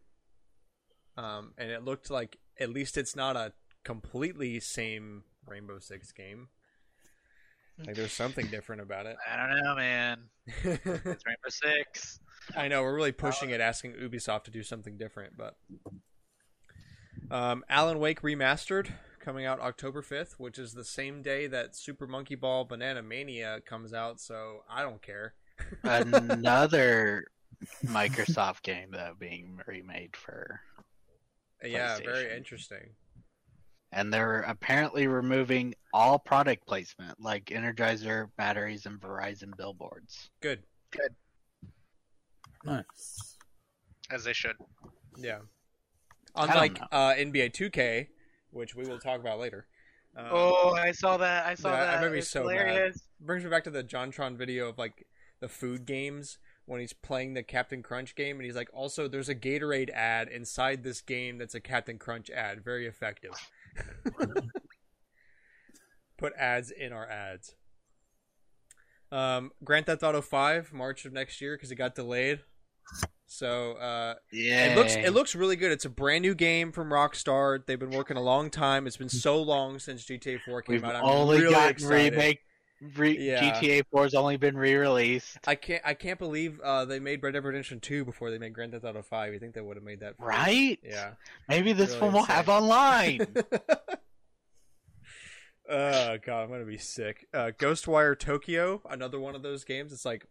Um, 1.19 1.51
and 1.57 1.69
it 1.69 1.83
looked 1.83 2.09
like 2.09 2.37
at 2.59 2.69
least 2.69 2.97
it's 2.97 3.13
not 3.15 3.35
a 3.35 3.51
completely 3.83 4.59
same 4.61 5.23
Rainbow 5.45 5.79
Six 5.79 6.13
game. 6.13 6.47
Like 7.85 7.95
there's 7.95 8.13
something 8.13 8.47
different 8.47 8.81
about 8.81 9.05
it. 9.05 9.17
I 9.29 9.47
don't 9.47 9.63
know, 9.63 9.75
man. 9.75 10.19
It's 10.63 10.85
Rainbow 10.85 11.49
Six. 11.49 12.19
I 12.55 12.69
know 12.69 12.83
we're 12.83 12.95
really 12.95 13.11
pushing 13.11 13.49
it, 13.49 13.59
asking 13.59 13.93
Ubisoft 13.93 14.45
to 14.45 14.51
do 14.51 14.63
something 14.63 14.97
different, 14.97 15.33
but 15.37 15.55
um, 17.29 17.63
Alan 17.69 17.99
Wake 17.99 18.21
remastered 18.21 18.91
coming 19.19 19.45
out 19.45 19.59
October 19.59 20.01
fifth, 20.01 20.39
which 20.39 20.57
is 20.57 20.73
the 20.73 20.85
same 20.85 21.21
day 21.21 21.47
that 21.47 21.75
Super 21.75 22.07
Monkey 22.07 22.35
Ball 22.35 22.63
Banana 22.63 23.01
Mania 23.01 23.59
comes 23.65 23.93
out. 23.93 24.21
So 24.21 24.63
I 24.69 24.83
don't 24.83 25.01
care. 25.01 25.33
another 25.83 27.25
Microsoft 27.85 28.63
game 28.63 28.91
though 28.91 29.13
being 29.19 29.59
remade 29.67 30.15
for, 30.15 30.61
Yeah, 31.63 31.97
very 31.99 32.35
interesting. 32.35 32.91
and 33.91 34.13
they're 34.13 34.41
apparently 34.41 35.07
removing 35.07 35.73
all 35.93 36.19
product 36.19 36.65
placement 36.67 37.19
like 37.19 37.45
Energizer 37.45 38.29
batteries 38.37 38.85
and 38.85 38.99
Verizon 39.01 39.55
billboards. 39.57 40.29
Good. 40.41 40.63
Good. 40.91 41.15
Nice. 42.63 43.37
As 44.11 44.23
they 44.23 44.33
should. 44.33 44.55
Yeah. 45.17 45.39
don't 46.35 46.49
Unlike 46.49 46.79
uh, 46.91 47.13
NBA 47.13 47.51
2K, 47.53 48.07
which 48.51 48.75
we 48.75 48.85
will 48.87 48.99
talk 48.99 49.19
about 49.19 49.39
later. 49.39 49.67
Um, 50.15 50.27
oh, 50.31 50.73
I 50.75 50.91
saw 50.91 51.17
that. 51.17 51.45
I 51.45 51.53
saw 51.55 51.69
yeah, 51.71 51.79
that. 51.85 51.91
that 51.93 52.01
made 52.01 52.11
me 52.13 52.17
It's 52.19 52.29
so 52.29 52.43
mad. 52.43 52.51
hilarious. 52.67 53.07
brings 53.19 53.43
me 53.43 53.49
back 53.49 53.63
to 53.65 53.69
the 53.69 53.83
JonTron 53.83 54.37
video 54.37 54.69
of 54.69 54.77
like 54.77 55.05
the 55.39 55.47
food 55.47 55.85
games 55.85 56.37
when 56.69 56.79
he's 56.79 56.93
playing 56.93 57.33
the 57.33 57.41
Captain 57.41 57.81
Crunch 57.81 58.15
game, 58.15 58.37
and 58.37 58.45
he's 58.45 58.55
like, 58.55 58.69
also 58.73 59.07
there's 59.07 59.27
a 59.27 59.35
Gatorade 59.35 59.89
ad 59.89 60.27
inside 60.27 60.83
this 60.83 61.01
game 61.01 61.39
that's 61.39 61.55
a 61.55 61.59
Captain 61.59 61.97
Crunch 61.97 62.29
ad. 62.29 62.63
Very 62.63 62.85
effective. 62.85 63.31
Put 66.17 66.33
ads 66.37 66.69
in 66.69 66.93
our 66.93 67.09
ads. 67.09 67.55
Um, 69.11 69.51
Grand 69.63 69.87
Theft 69.87 70.03
Auto 70.03 70.21
Five, 70.21 70.71
March 70.71 71.05
of 71.05 71.13
next 71.13 71.41
year, 71.41 71.55
because 71.55 71.71
it 71.71 71.75
got 71.75 71.95
delayed. 71.95 72.41
So 73.25 73.73
uh, 73.73 74.15
Yeah, 74.31 74.71
it 74.71 74.77
looks 74.77 74.95
it 74.95 75.11
looks 75.11 75.33
really 75.35 75.55
good. 75.55 75.71
It's 75.71 75.85
a 75.85 75.89
brand 75.89 76.21
new 76.21 76.35
game 76.35 76.71
from 76.71 76.89
Rockstar. 76.89 77.65
They've 77.65 77.79
been 77.79 77.91
working 77.91 78.17
a 78.17 78.21
long 78.21 78.49
time. 78.51 78.85
It's 78.85 78.97
been 78.97 79.09
so 79.09 79.41
long 79.41 79.79
since 79.79 80.05
GTA 80.05 80.41
4 80.45 80.61
came 80.61 80.73
We've 80.73 80.83
out. 80.83 80.95
I'm 80.95 81.03
only 81.03 81.41
really 81.41 81.53
gotten 81.53 81.71
excited. 81.71 82.13
remake. 82.13 82.39
Re- 82.95 83.17
Yeah. 83.19 83.59
GTA 83.59 83.83
4's 83.93 84.13
only 84.13 84.37
been 84.37 84.55
re-released. 84.57 85.37
I 85.45 85.55
can't 85.55 85.81
I 85.85 85.93
can't 85.93 86.17
believe 86.19 86.59
uh, 86.61 86.85
they 86.85 86.99
made 86.99 87.21
Red 87.21 87.33
Dead 87.33 87.43
Redemption 87.43 87.79
2 87.79 88.05
before 88.05 88.31
they 88.31 88.37
made 88.37 88.53
Grand 88.53 88.71
Theft 88.71 88.85
Auto 88.85 89.01
5. 89.01 89.33
You 89.33 89.39
think 89.39 89.53
they 89.53 89.61
would 89.61 89.75
have 89.77 89.83
made 89.83 89.99
that 89.99 90.17
first? 90.17 90.27
Right? 90.27 90.79
Yeah. 90.83 91.11
Maybe 91.47 91.73
this 91.73 91.89
Really 91.91 92.01
one 92.01 92.13
will 92.13 92.19
insane. 92.21 92.35
have 92.35 92.49
online. 92.49 93.27
oh 95.69 96.17
god, 96.25 96.43
I'm 96.43 96.49
gonna 96.49 96.65
be 96.65 96.77
sick. 96.77 97.27
Uh, 97.33 97.51
Ghostwire 97.57 98.17
Tokyo, 98.17 98.81
another 98.89 99.19
one 99.19 99.35
of 99.35 99.43
those 99.43 99.63
games. 99.63 99.91
It's 99.93 100.05
like 100.05 100.25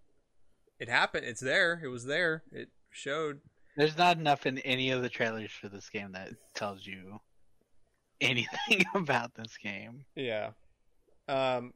it 0.79 0.89
happened. 0.89 1.25
It's 1.27 1.41
there. 1.41 1.81
It 1.83 1.89
was 1.89 2.05
there. 2.05 2.43
It 2.53 2.69
showed. 2.91 3.41
There's 3.77 3.97
not 3.99 4.19
enough 4.19 4.47
in 4.47 4.59
any 4.59 4.91
of 4.91 5.03
the 5.03 5.09
trailers 5.09 5.53
for 5.53 5.69
this 5.69 5.89
game 5.89 6.13
that 6.13 6.31
tells 6.55 6.85
you 6.85 7.21
anything 8.21 8.85
about 8.95 9.35
this 9.35 9.57
game. 9.63 10.05
Yeah. 10.17 10.51
Um, 11.29 11.75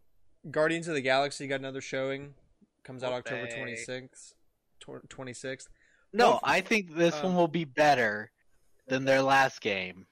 Guardians 0.51 0.89
of 0.89 0.95
the 0.95 1.01
Galaxy 1.01 1.47
got 1.47 1.61
another 1.61 1.81
showing. 1.81 2.35
Comes 2.85 3.03
out 3.05 3.13
October 3.13 3.47
26th. 3.47 4.35
26th. 4.85 5.69
No, 6.13 6.31
Well, 6.31 6.41
I 6.43 6.61
think 6.61 6.95
this 6.95 7.15
um, 7.17 7.23
one 7.27 7.35
will 7.37 7.49
be 7.49 7.65
better 7.65 8.31
than 8.89 9.05
their 9.05 9.23
last 9.23 9.61
game 9.61 10.07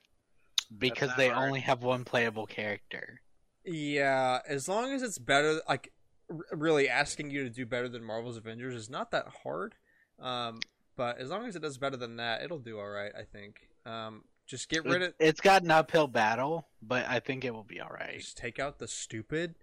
because 0.79 1.11
they 1.17 1.29
hard. 1.29 1.49
only 1.49 1.61
have 1.61 1.83
one 1.83 2.05
playable 2.05 2.47
character. 2.47 3.21
Yeah, 3.65 4.39
as 4.49 4.69
long 4.69 4.93
as 4.93 5.03
it's 5.03 5.19
better, 5.19 5.61
like 5.69 5.93
r- 6.31 6.39
really 6.53 6.89
asking 6.89 7.31
you 7.31 7.43
to 7.45 7.51
do 7.51 7.67
better 7.67 7.89
than 7.89 8.05
Marvel's 8.05 8.37
Avengers 8.37 8.75
is 8.75 8.89
not 8.89 9.11
that 9.11 9.27
hard. 9.43 9.75
Um, 10.21 10.61
but 10.97 11.19
as 11.19 11.29
long 11.31 11.47
as 11.47 11.57
it 11.57 11.63
does 11.63 11.77
better 11.77 11.97
than 11.97 12.17
that, 12.17 12.43
it'll 12.43 12.59
do 12.59 12.79
all 12.79 12.89
right. 12.89 13.13
I 13.19 13.25
think. 13.25 13.69
Um, 13.85 14.25
just 14.47 14.69
get 14.69 14.85
rid 14.85 15.03
of, 15.03 15.09
It- 15.11 15.15
It's 15.19 15.41
got 15.41 15.63
an 15.65 15.71
uphill 15.71 16.07
battle, 16.07 16.69
but 16.81 17.07
I 17.09 17.21
think 17.21 17.45
it 17.45 17.53
will 17.53 17.65
be 17.65 17.81
all 17.81 17.91
right. 17.91 18.19
just 18.21 18.37
take 18.37 18.59
out 18.59 18.79
the 18.79 18.89
stupid 18.89 19.57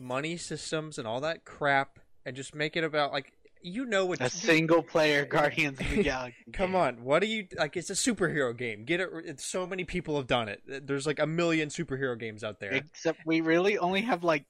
money 0.00 0.36
systems 0.36 0.98
and 0.98 1.06
all 1.06 1.20
that 1.20 1.44
crap, 1.44 1.98
and 2.24 2.34
just 2.36 2.54
make 2.54 2.76
it 2.76 2.84
about 2.84 3.12
like 3.12 3.32
you 3.62 3.84
know 3.84 4.06
what. 4.06 4.20
A 4.20 4.30
single 4.30 4.82
player 4.94 5.24
Guardians 5.24 5.80
of 5.80 5.90
the 5.90 6.02
Galaxy. 6.02 6.44
Come 6.52 6.72
game. 6.72 6.80
on, 6.80 7.04
what 7.04 7.20
do 7.20 7.26
you 7.26 7.46
like? 7.56 7.76
It's 7.76 7.90
a 7.90 7.94
superhero 7.94 8.56
game. 8.56 8.84
Get 8.84 9.00
it? 9.00 9.08
It's 9.24 9.44
so 9.44 9.66
many 9.66 9.84
people 9.84 10.16
have 10.16 10.26
done 10.28 10.48
it. 10.48 10.62
There's 10.86 11.06
like 11.06 11.18
a 11.18 11.26
million 11.26 11.68
superhero 11.68 12.18
games 12.18 12.44
out 12.44 12.60
there. 12.60 12.70
Except 12.72 13.18
we 13.26 13.40
really 13.40 13.76
only 13.78 14.02
have 14.02 14.22
like 14.22 14.44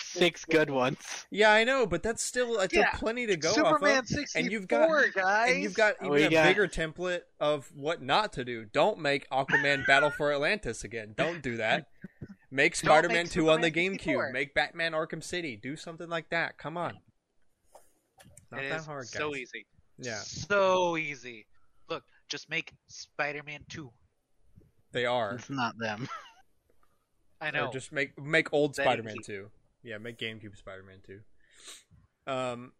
six 0.00 0.44
good 0.44 0.68
ones. 0.70 0.98
Yeah, 1.30 1.52
I 1.52 1.64
know, 1.64 1.86
but 1.86 2.02
that's 2.02 2.22
still 2.22 2.58
uh, 2.58 2.64
it's 2.64 2.74
Yeah, 2.74 2.90
a 2.94 2.96
plenty 2.98 3.26
to 3.26 3.36
go 3.36 3.50
off 3.50 3.54
Superman 3.54 3.98
of. 3.98 4.08
64, 4.08 4.40
And 4.42 4.52
you've 4.52 4.68
got- 4.68 5.14
guys. 5.14 5.52
And 5.52 5.62
you've 5.62 5.74
got 5.74 5.94
even 6.00 6.10
We 6.10 6.22
a 6.24 6.30
got- 6.30 6.46
bigger 6.46 6.66
template 6.68 7.20
of 7.40 7.70
what 7.74 8.02
not 8.02 8.32
to 8.34 8.44
do. 8.44 8.64
Don't 8.64 8.98
make 9.00 9.28
Aquaman 9.30 9.86
Battle 9.86 10.10
for 10.10 10.32
Atlantis 10.32 10.82
again. 10.84 11.14
Don't 11.16 11.42
do 11.42 11.56
that. 11.58 11.86
Make 12.52 12.78
Don't 12.80 12.88
make 12.92 12.92
Spider-Man 12.92 13.26
2 13.26 13.50
on 13.50 13.60
the 13.62 13.68
Superman 13.68 13.92
64. 13.94 14.28
GameCube. 14.28 14.32
Make 14.32 14.54
Batman 14.54 14.92
Arkham 14.92 15.24
City. 15.24 15.56
Do 15.56 15.74
something 15.74 16.08
like 16.08 16.28
that. 16.30 16.58
Come 16.58 16.76
on. 16.76 16.98
Not 18.50 18.62
It 18.62 18.68
that 18.68 18.80
is 18.80 18.86
hard, 18.86 19.04
guys. 19.04 19.12
so 19.12 19.34
easy. 19.34 19.66
Yeah, 19.98 20.18
So 20.18 20.96
easy. 20.98 21.46
Look, 21.88 22.04
just 22.28 22.50
make 22.50 22.72
Spider-Man 22.88 23.60
2. 23.70 23.90
they 24.92 25.06
are. 25.06 25.34
It's 25.36 25.48
not 25.48 25.78
them. 25.78 26.08
I 27.40 27.48
Or 27.48 27.52
know. 27.52 27.70
just 27.72 27.90
make 27.90 28.20
make 28.20 28.52
old 28.52 28.76
Spider-Man 28.76 29.14
he- 29.18 29.24
2. 29.24 29.50
Yeah, 29.82 29.98
make 29.98 30.18
GameCube 30.18 30.56
Spider-Man 30.56 30.98
2. 31.06 31.20
Um, 32.32 32.72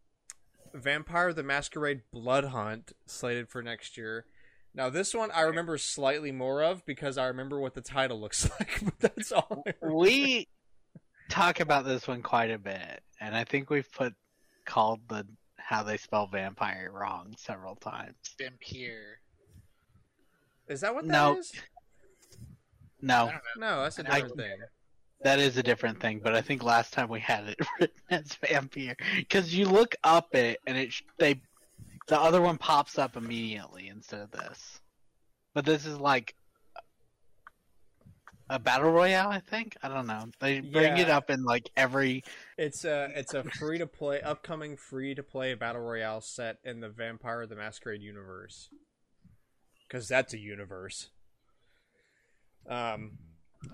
Vampire 0.75 1.33
the 1.33 1.43
Masquerade 1.43 2.03
Blood 2.13 2.45
Hunt 2.45 2.93
slated 3.07 3.49
for 3.49 3.63
next 3.63 3.97
year. 3.97 4.27
Now 4.75 4.89
this 4.91 5.15
one 5.15 5.31
I 5.31 5.43
remember 5.43 5.77
slightly 5.79 6.33
more 6.33 6.63
of 6.63 6.85
because 6.87 7.19
I 7.19 7.27
remember 7.27 7.61
what 7.61 7.75
the 7.75 7.81
title 7.83 8.21
looks 8.21 8.49
like, 8.59 8.81
but 8.85 8.99
that's 9.01 9.33
all. 9.33 9.65
I 9.67 9.73
we 9.87 10.49
talk 11.29 11.61
about 11.61 11.85
this 11.85 12.09
one 12.09 12.23
quite 12.23 12.51
a 12.51 12.59
bit, 12.59 13.03
and 13.21 13.37
I 13.37 13.45
think 13.45 13.69
we've 13.71 13.91
put 13.93 14.15
called 14.65 15.01
the 15.09 15.27
how 15.57 15.83
they 15.83 15.97
spell 15.97 16.27
vampire 16.27 16.91
wrong 16.93 17.35
several 17.39 17.77
times. 17.77 18.15
Vampire. 18.39 19.21
Is 20.69 20.81
that 20.81 20.95
what 20.95 21.05
that 21.07 21.13
No. 21.13 21.37
is? 21.39 21.53
No. 23.01 23.31
No, 23.57 23.83
that's 23.83 23.99
a 23.99 24.03
different 24.05 24.37
thing. 24.37 24.57
that 25.23 25.39
is 25.39 25.57
a 25.57 25.63
different 25.63 26.01
thing, 26.01 26.21
but 26.23 26.35
I 26.35 26.41
think 26.41 26.63
last 26.63 26.93
time 26.93 27.09
we 27.09 27.21
had 27.21 27.49
it 27.49 27.59
written 27.81 27.97
as 28.11 28.35
vampire 28.35 28.97
because 29.17 29.55
you 29.55 29.67
look 29.67 29.95
up 30.05 30.35
it 30.35 30.59
and 30.67 30.77
it 30.79 30.95
they 31.19 31.41
the 32.09 32.21
other 32.21 32.41
one 32.41 32.59
pops 32.59 32.99
up 32.99 33.17
immediately 33.17 33.89
instead 33.89 34.21
of 34.21 34.31
this. 34.31 34.81
But 35.55 35.65
this 35.65 35.87
is 35.87 35.99
like 35.99 36.35
a 38.49 38.59
battle 38.59 38.91
royale, 38.91 39.31
I 39.31 39.41
think. 39.41 39.77
I 39.83 39.89
don't 39.89 40.07
know. 40.07 40.27
They 40.41 40.61
bring 40.61 40.99
it 40.99 41.09
up 41.09 41.31
in 41.31 41.43
like 41.45 41.71
every 41.77 42.23
It's 42.59 42.85
a 42.85 43.09
it's 43.15 43.35
a 43.35 43.45
free 43.45 43.79
to 43.79 43.87
play 43.87 44.21
upcoming 44.21 44.77
free 44.77 45.15
to 45.15 45.23
play 45.23 45.55
battle 45.55 45.81
royale 45.83 46.21
set 46.21 46.59
in 46.65 46.81
the 46.81 46.89
Vampire 46.89 47.47
the 47.47 47.57
Masquerade 47.57 48.03
universe. 48.03 48.69
Cuz 49.89 50.09
that's 50.09 50.35
a 50.35 50.39
universe. 50.39 51.11
Um 52.69 53.13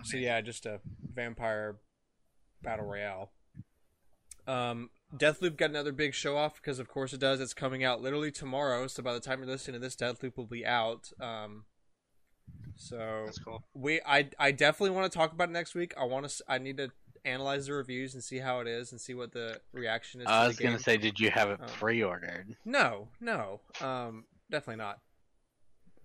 so 0.05 0.17
yeah, 0.17 0.41
just 0.41 0.67
a 0.67 0.81
vampire 1.13 1.77
battle 2.63 2.87
royale. 2.87 3.33
Um 4.47 4.91
Deathloop 5.17 5.57
got 5.57 5.71
another 5.71 5.93
big 5.93 6.15
show 6.15 6.37
off 6.37 6.57
because 6.57 6.79
of 6.79 6.89
course 6.89 7.13
it 7.13 7.21
does. 7.21 7.41
It's 7.41 7.55
coming 7.55 7.83
out 7.83 8.03
literally 8.03 8.31
tomorrow, 8.31 8.87
so 8.87 9.03
by 9.03 9.15
the 9.15 9.21
time 9.21 9.39
you're 9.41 9.49
listening 9.49 9.81
to 9.81 9.87
this 9.87 9.97
Deathloop 9.97 10.37
will 10.37 10.47
be 10.47 10.67
out. 10.67 11.11
Um 11.21 11.65
so 12.77 13.23
That's 13.25 13.39
cool. 13.39 13.65
we 13.75 14.01
I 14.07 14.29
I 14.39 14.53
definitely 14.53 14.91
want 14.97 15.11
to 15.11 15.17
talk 15.19 15.33
about 15.33 15.49
it 15.49 15.53
next 15.53 15.75
week. 15.75 15.95
I 15.99 16.05
want 16.05 16.29
to 16.29 16.45
I 16.47 16.59
need 16.59 16.77
to 16.77 16.91
analyze 17.25 17.67
the 17.67 17.73
reviews 17.73 18.15
and 18.15 18.23
see 18.23 18.39
how 18.39 18.61
it 18.61 18.69
is 18.69 18.93
and 18.93 19.01
see 19.01 19.15
what 19.15 19.33
the 19.33 19.61
reaction 19.73 20.21
is. 20.21 20.27
I 20.29 20.43
the 20.43 20.49
was 20.49 20.59
gonna 20.59 20.79
say, 20.79 20.97
did 20.97 21.19
you 21.19 21.31
have 21.31 21.51
it 21.51 21.59
Oh. 21.63 21.67
pre-ordered? 21.67 22.57
No, 22.65 23.09
no, 23.21 23.61
um, 23.81 24.25
definitely 24.51 24.77
not. 24.83 25.01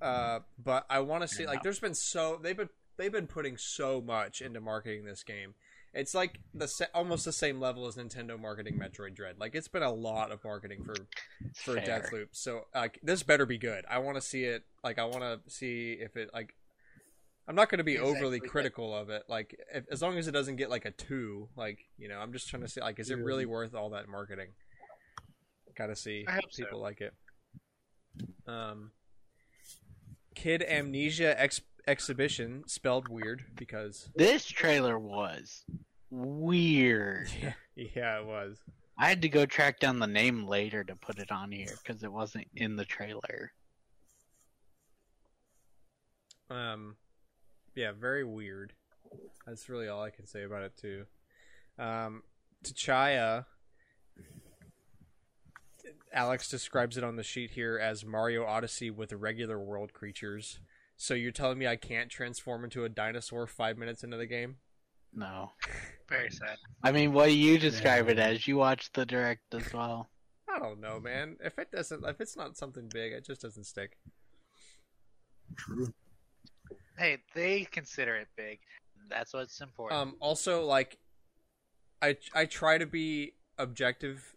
Uh, 0.02 0.40
but 0.62 0.86
I 0.90 1.00
want 1.00 1.22
to 1.22 1.28
see 1.28 1.44
Fair 1.44 1.54
like 1.54 1.64
there's 1.64 1.80
been 1.80 1.94
so 1.94 2.40
they've 2.42 2.58
been 2.58 2.70
they've 2.98 3.12
been 3.12 3.28
putting 3.28 3.58
so 3.58 4.02
much 4.02 4.42
into 4.42 4.60
marketing 4.60 5.06
this 5.06 5.24
game. 5.24 5.54
It's 5.94 6.16
like 6.16 6.40
the 6.54 6.68
sa- 6.68 6.86
almost 6.94 7.26
the 7.26 7.32
same 7.32 7.60
level 7.60 7.86
as 7.86 7.96
Nintendo 7.96 8.40
marketing 8.40 8.80
Metroid 8.80 9.16
Dread. 9.16 9.36
Like 9.40 9.54
it's 9.54 9.68
been 9.68 9.84
a 9.84 9.92
lot 9.92 10.32
of 10.32 10.44
marketing 10.44 10.84
for 10.84 10.96
for 11.56 11.80
Fair. 11.80 12.02
Deathloop. 12.02 12.28
So 12.32 12.66
like 12.74 13.00
this 13.04 13.22
better 13.24 13.46
be 13.46 13.58
good. 13.60 13.86
I 13.90 14.00
want 14.00 14.16
to 14.16 14.22
see 14.22 14.44
it. 14.46 14.64
Like 14.84 14.98
I 14.98 15.06
want 15.06 15.22
to 15.22 15.40
see 15.52 15.94
if 15.94 16.18
it 16.18 16.32
like. 16.34 16.56
I'm 17.46 17.56
not 17.56 17.70
going 17.70 17.80
to 17.80 17.84
be 17.84 17.96
Exactly, 17.96 18.16
overly 18.16 18.40
critical 18.40 18.96
of 18.96 19.10
it. 19.10 19.24
Like 19.28 19.60
if, 19.74 19.84
as 19.92 20.02
long 20.02 20.18
as 20.18 20.30
it 20.30 20.32
doesn't 20.32 20.56
get 20.56 20.70
like 20.70 20.86
a 20.86 20.92
two, 20.92 21.50
like 21.58 21.80
you 21.98 22.08
know, 22.08 22.18
I'm 22.18 22.32
just 22.32 22.48
trying 22.48 22.64
to 22.64 22.70
see 22.70 22.80
like 22.80 23.00
is 23.00 23.10
it 23.12 23.18
really 23.18 23.46
worth 23.46 23.76
all 23.76 23.90
that 23.90 24.08
marketing? 24.08 24.48
Got 25.78 25.88
to 25.88 25.96
see 25.96 26.24
I 26.28 26.36
hope 26.36 26.52
so. 26.52 26.64
people 26.64 26.80
like 26.80 27.02
it. 27.02 27.14
Um, 28.48 28.92
Kid 30.36 30.64
Amnesia 30.64 31.40
ex- 31.40 31.62
exhibition 31.88 32.64
spelled 32.68 33.08
weird 33.08 33.44
because 33.56 34.10
This 34.16 34.46
trailer 34.46 34.98
was 34.98 35.66
weird. 36.10 37.30
yeah, 37.42 37.54
yeah, 37.76 38.20
it 38.20 38.26
was. 38.26 38.58
I 38.98 39.10
had 39.10 39.22
to 39.24 39.30
go 39.30 39.46
track 39.46 39.80
down 39.80 40.00
the 40.00 40.08
name 40.08 40.48
later 40.48 40.84
to 40.84 40.96
put 40.96 41.18
it 41.18 41.32
on 41.32 41.52
here 41.52 41.74
because 41.84 42.04
it 42.04 42.12
wasn't 42.12 42.48
in 42.56 42.76
the 42.76 42.86
trailer. 42.86 43.52
Um, 46.50 46.96
yeah, 47.76 47.92
very 47.92 48.24
weird. 48.24 48.74
That's 49.48 49.68
really 49.68 49.88
all 49.88 50.04
I 50.04 50.12
can 50.12 50.28
say 50.28 50.44
about 50.44 50.64
it 50.64 50.78
too. 50.78 51.06
Um, 51.80 52.24
Tachaya. 52.64 53.46
Alex 56.14 56.48
describes 56.48 56.96
it 56.96 57.04
on 57.04 57.16
the 57.16 57.24
sheet 57.24 57.52
here 57.52 57.80
as 57.82 58.06
Mario 58.06 58.46
Odyssey 58.46 58.92
with 58.92 59.12
regular 59.14 59.60
world 59.60 59.94
creatures. 59.94 60.60
So 60.98 61.14
you're 61.14 61.32
telling 61.32 61.58
me 61.58 61.68
I 61.68 61.76
can't 61.76 62.10
transform 62.10 62.64
into 62.64 62.86
a 62.86 62.90
dinosaur 62.90 63.48
five 63.48 63.78
minutes 63.78 64.04
into 64.04 64.18
the 64.18 64.26
game? 64.26 64.58
No, 65.16 65.52
Very 66.10 66.32
sad. 66.32 66.58
I 66.82 66.92
mean, 66.92 67.14
what 67.14 67.28
do 67.28 67.38
you 67.38 67.60
describe 67.60 68.10
it 68.10 68.18
as? 68.18 68.48
You 68.48 68.58
watched 68.58 68.94
the 68.94 69.06
direct 69.06 69.54
as 69.54 69.72
well. 69.72 70.10
I 70.50 70.60
don't 70.60 70.82
know, 70.82 71.00
man. 71.00 71.38
If 71.44 71.60
it 71.60 71.72
doesn't, 71.72 72.04
if 72.06 72.20
it's 72.20 72.36
not 72.36 72.58
something 72.58 72.90
big, 72.92 73.14
it 73.14 73.26
just 73.26 73.42
doesn't 73.42 73.66
stick. 73.66 73.98
True. 75.56 75.94
Hey, 76.98 77.18
they 77.34 77.66
consider 77.66 78.16
it 78.16 78.28
big. 78.36 78.60
That's 79.10 79.34
what's 79.34 79.62
important. 79.62 80.00
Um, 80.00 80.16
also, 80.20 80.66
like, 80.66 80.98
I 82.02 82.18
I 82.34 82.46
try 82.46 82.78
to 82.78 82.86
be 82.86 83.34
objective 83.58 84.36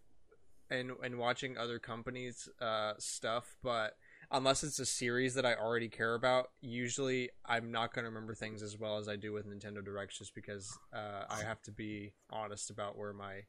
in 0.71 0.93
in 1.03 1.19
watching 1.19 1.57
other 1.57 1.79
companies' 1.79 2.49
uh, 2.61 2.95
stuff, 2.99 3.57
but 3.63 3.97
unless 4.31 4.65
it's 4.65 4.79
a 4.79 4.87
series 4.87 5.35
that 5.35 5.47
I 5.47 5.55
already 5.55 5.89
care 5.89 6.15
about, 6.15 6.51
usually 6.61 7.31
I'm 7.45 7.71
not 7.71 7.95
going 7.95 8.05
to 8.05 8.09
remember 8.09 8.35
things 8.35 8.63
as 8.63 8.79
well 8.79 8.99
as 8.99 9.09
I 9.09 9.17
do 9.17 9.33
with 9.33 9.47
Nintendo 9.47 9.85
Directs, 9.85 10.19
just 10.19 10.35
because 10.35 10.77
uh, 10.93 11.25
I 11.29 11.43
have 11.43 11.63
to 11.63 11.73
be 11.73 12.13
honest 12.31 12.71
about 12.71 12.99
where 12.99 13.13
my 13.13 13.43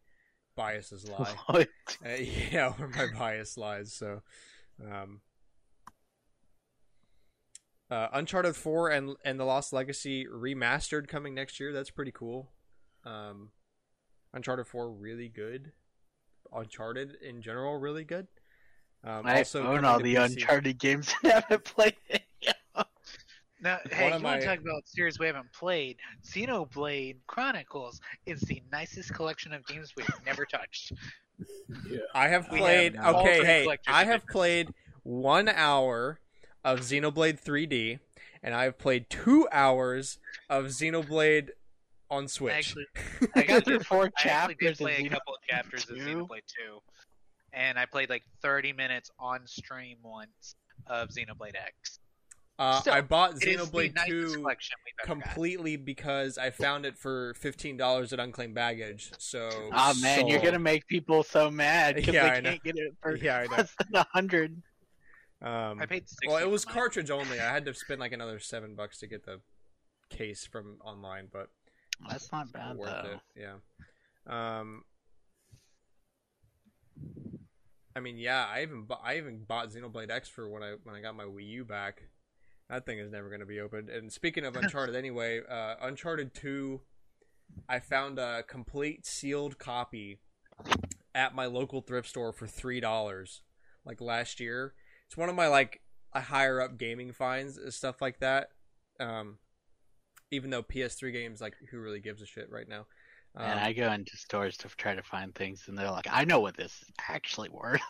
biases 0.56 1.10
lie. 1.20 1.36
Uh, 1.50 1.64
yeah, 2.52 2.72
where 2.74 2.90
my 2.90 3.08
bias 3.18 3.58
lies. 3.58 3.94
So, 3.94 4.22
um, 4.84 5.22
uh, 7.90 8.08
Uncharted 8.14 8.56
Four 8.56 8.90
and 8.90 9.16
and 9.24 9.40
the 9.40 9.46
Lost 9.46 9.72
Legacy 9.72 10.26
remastered 10.26 11.08
coming 11.08 11.34
next 11.34 11.60
year. 11.60 11.72
That's 11.72 11.90
pretty 11.90 12.12
cool. 12.12 12.52
Um, 13.06 13.52
Uncharted 14.34 14.68
Four 14.68 14.92
really 14.92 15.30
good. 15.30 15.72
Uncharted 16.54 17.16
in 17.22 17.42
general 17.42 17.80
really 17.80 18.04
good. 18.04 18.28
Um, 19.04 19.26
I 19.26 19.38
also 19.40 19.66
own 19.66 19.86
all 19.86 20.00
the 20.00 20.16
PC. 20.16 20.26
Uncharted 20.26 20.78
games 20.80 21.14
and 21.24 21.32
haven't 21.34 21.64
played 21.64 21.96
it. 22.10 22.24
yet. 22.42 22.56
now, 23.62 23.80
hey, 23.90 24.10
you 24.10 24.14
of 24.16 24.24
want 24.24 24.42
to 24.42 24.48
talk 24.48 24.60
about 24.60 24.88
series 24.88 25.20
we 25.20 25.28
haven't 25.28 25.52
played? 25.54 25.98
Xenoblade 26.26 27.18
Chronicles 27.28 28.02
is 28.26 28.42
the 28.42 28.62
nicest 28.72 29.14
collection 29.14 29.54
of 29.54 29.66
games 29.66 29.94
we've 29.96 30.08
never 30.26 30.46
touched. 30.46 30.92
Yeah. 31.90 32.00
I 32.14 32.28
have 32.30 32.48
We 32.52 32.60
played. 32.60 32.96
have 32.96 33.16
okay, 33.18 33.46
hey, 33.46 33.78
I 33.88 34.04
have 34.06 34.16
editions. 34.24 34.32
played 34.32 34.74
one 35.04 35.48
hour 35.48 36.20
of 36.64 36.80
Xenoblade 36.80 37.42
3D, 37.42 38.00
and 38.44 38.54
I 38.56 38.64
have 38.66 38.78
played 38.78 39.10
two 39.10 39.48
hours 39.52 40.20
of 40.50 40.66
Xenoblade 40.66 41.50
on 42.10 42.28
Switch. 42.28 42.54
Actually, 42.54 42.86
I 43.36 43.44
got 43.44 43.64
through 43.66 43.80
four 43.82 44.06
I 44.06 44.28
actually 44.30 44.56
did 44.56 44.60
chapters. 44.60 44.78
play 44.78 44.96
a 45.06 45.10
couple 45.10 45.34
of 45.36 45.42
chapters 45.48 45.90
of 45.90 45.98
2. 45.98 46.04
Xenoblade 46.04 46.42
2, 46.66 46.80
and 47.58 47.80
I 47.80 47.86
played 47.86 48.10
like 48.10 48.24
30 48.42 48.74
minutes 48.74 49.10
on 49.20 49.46
stream 49.48 49.98
once 50.04 50.56
of 50.86 51.10
Xenoblade 51.10 51.56
X. 51.56 52.00
Uh, 52.60 52.80
Still, 52.82 52.94
I 52.94 53.02
bought 53.02 53.36
It 53.42 53.48
is 53.50 53.70
the 53.70 53.78
Xenoblade 53.78 53.96
nicest 53.96 54.10
2 54.10 54.34
collection 54.42 54.76
got. 55.00 55.06
completely 55.06 55.76
because 55.76 56.38
I 56.38 56.50
found 56.50 56.86
it 56.88 56.98
for 56.98 57.36
fifteen 57.36 57.78
dollars 57.78 58.14
at 58.14 58.20
Unclaimed 58.20 58.56
Baggage. 58.56 59.12
So, 59.20 59.48
Oh 59.72 59.94
man, 60.02 60.28
you're 60.28 60.42
gonna 60.42 60.58
make 60.58 60.88
people 60.88 61.22
so 61.22 61.52
mad 61.52 61.96
because 61.96 62.16
Yeah, 62.16 62.34
they 62.34 62.42
know. 62.42 62.50
can't 62.52 62.64
get 62.64 62.78
it 62.78 62.96
for 63.02 63.16
Yeah, 63.16 63.38
I 63.40 63.44
know. 63.46 63.58
less 63.58 63.76
than 63.78 63.96
a 63.96 64.08
hundred. 64.12 64.62
Um, 65.40 65.80
I 65.80 65.86
paid 65.86 66.06
well, 66.26 66.38
it 66.38 66.50
was 66.50 66.64
for 66.64 66.72
cartridge 66.72 67.12
only. 67.12 67.40
I 67.40 67.54
had 67.54 67.64
to 67.66 67.74
spend 67.76 68.00
like 68.00 68.12
another 68.12 68.40
seven 68.40 68.74
bucks 68.74 68.98
to 69.02 69.08
get 69.08 69.24
the 69.24 69.40
case 70.10 70.48
from 70.48 70.78
online, 70.84 71.28
but 71.32 71.50
That's 72.10 72.32
not 72.32 72.52
bad 72.52 72.76
worth 72.76 72.90
though. 73.04 73.20
it. 73.36 73.42
Yeah. 74.28 74.58
Um. 74.60 74.84
I 77.98 78.00
mean, 78.00 78.20
yeah, 78.20 78.46
I 78.48 78.62
even 78.62 78.84
bu- 78.84 78.94
I 79.04 79.18
even 79.18 79.44
bought 79.44 79.72
Xenoblade 79.72 80.12
X 80.12 80.30
for 80.30 80.48
when 80.48 80.62
I 80.62 80.76
when 80.84 80.94
I 80.94 81.02
got 81.02 81.16
my 81.16 81.24
Wii 81.24 81.48
U 81.48 81.66
back. 81.66 82.04
That 82.70 82.86
thing 82.86 83.00
is 83.00 83.12
never 83.12 83.28
going 83.28 83.40
to 83.40 83.48
be 83.48 83.60
opened. 83.60 83.90
And 83.90 84.14
speaking 84.14 84.46
of 84.46 84.56
Uncharted, 84.56 84.96
anyway, 84.96 85.42
uh, 85.50 85.76
Uncharted 85.82 86.36
Two, 86.36 86.82
I 87.68 87.80
found 87.80 88.20
a 88.20 88.44
complete 88.44 89.08
sealed 89.08 89.58
copy 89.58 90.20
at 91.16 91.34
my 91.34 91.48
local 91.48 91.82
thrift 91.82 92.08
store 92.08 92.32
for 92.32 92.46
three 92.46 92.80
dollars, 92.80 93.42
like 93.84 94.00
last 94.00 94.40
year. 94.40 94.76
It's 95.08 95.18
one 95.18 95.30
of 95.30 95.36
my 95.36 95.48
like 95.48 95.82
higher 96.14 96.62
up 96.62 96.78
gaming 96.78 97.14
finds, 97.14 97.58
stuff 97.76 98.00
like 98.00 98.20
that. 98.20 98.50
Um, 99.00 99.40
even 100.30 100.52
though 100.52 100.62
PS3 100.62 101.14
games, 101.14 101.42
like, 101.42 101.56
who 101.72 101.80
really 101.80 102.00
gives 102.00 102.22
a 102.22 102.26
shit 102.26 102.52
right 102.52 102.68
now? 102.68 102.86
Um, 103.38 103.46
and 103.46 103.60
I 103.60 103.74
go 103.74 103.92
into 103.92 104.18
stores 104.18 104.58
to 104.58 104.70
try 104.70 104.96
to 104.96 105.04
find 105.04 105.34
things, 105.36 105.66
and 105.68 105.78
they're 105.78 105.92
like, 105.92 106.08
"I 106.10 106.26
know 106.26 106.40
what 106.40 106.58
this 106.58 106.82
is 106.82 106.92
actually 107.08 107.50
worth." 107.50 107.82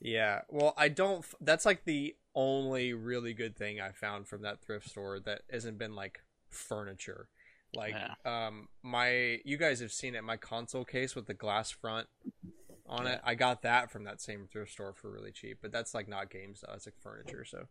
Yeah, 0.00 0.42
well, 0.48 0.74
I 0.76 0.88
don't. 0.88 1.18
f- 1.18 1.34
That's 1.40 1.64
like 1.64 1.84
the 1.84 2.16
only 2.34 2.92
really 2.92 3.32
good 3.34 3.56
thing 3.56 3.80
I 3.80 3.92
found 3.92 4.28
from 4.28 4.42
that 4.42 4.60
thrift 4.60 4.88
store 4.88 5.18
that 5.20 5.42
hasn't 5.50 5.78
been 5.78 5.94
like 5.94 6.20
furniture. 6.50 7.28
Like, 7.72 7.94
um, 8.24 8.68
my 8.82 9.40
you 9.44 9.56
guys 9.56 9.80
have 9.80 9.92
seen 9.92 10.14
it. 10.14 10.24
My 10.24 10.36
console 10.36 10.84
case 10.84 11.14
with 11.14 11.26
the 11.26 11.34
glass 11.34 11.70
front 11.70 12.08
on 12.86 13.06
it. 13.06 13.20
I 13.24 13.34
got 13.34 13.62
that 13.62 13.90
from 13.90 14.04
that 14.04 14.20
same 14.20 14.46
thrift 14.50 14.72
store 14.72 14.92
for 14.94 15.10
really 15.10 15.32
cheap. 15.32 15.58
But 15.62 15.72
that's 15.72 15.94
like 15.94 16.08
not 16.08 16.30
games 16.30 16.62
though. 16.66 16.72
It's 16.74 16.86
like 16.86 16.98
furniture. 17.00 17.44
So, 17.44 17.66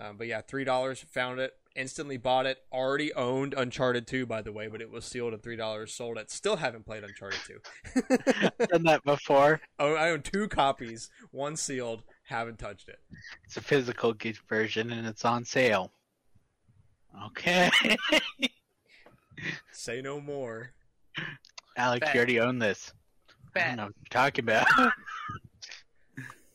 um, 0.00 0.16
but 0.16 0.26
yeah, 0.26 0.40
three 0.40 0.64
dollars. 0.64 1.04
Found 1.12 1.40
it. 1.40 1.52
Instantly 1.76 2.16
bought 2.16 2.46
it. 2.46 2.58
Already 2.72 3.12
owned 3.12 3.54
Uncharted 3.54 4.06
two, 4.06 4.26
by 4.26 4.42
the 4.42 4.52
way, 4.52 4.66
but 4.66 4.80
it 4.80 4.90
was 4.90 5.04
sealed 5.04 5.34
at 5.34 5.42
three 5.42 5.56
dollars. 5.56 5.92
Sold 5.92 6.16
it. 6.16 6.30
Still 6.30 6.56
haven't 6.56 6.86
played 6.86 7.04
Uncharted 7.04 7.40
two. 7.46 7.60
Done 8.70 8.84
that 8.84 9.04
before. 9.04 9.60
oh, 9.78 9.94
I 9.94 10.10
own 10.10 10.22
two 10.22 10.48
copies. 10.48 11.10
One 11.30 11.56
sealed. 11.56 12.02
Haven't 12.24 12.58
touched 12.58 12.88
it. 12.88 12.98
It's 13.44 13.56
a 13.56 13.60
physical 13.60 14.14
version, 14.48 14.90
and 14.90 15.06
it's 15.06 15.24
on 15.24 15.44
sale. 15.44 15.92
Okay, 17.26 17.70
Say 19.72 20.00
no 20.00 20.20
more. 20.20 20.70
Alex, 21.76 22.06
Bet. 22.06 22.14
you 22.14 22.18
already 22.18 22.40
own 22.40 22.58
this. 22.58 22.92
I 23.56 23.60
don't 23.60 23.76
know 23.76 23.84
what 23.86 23.94
you're 23.98 24.22
talking 24.22 24.44
about. 24.44 24.66
Uh, 24.78 24.90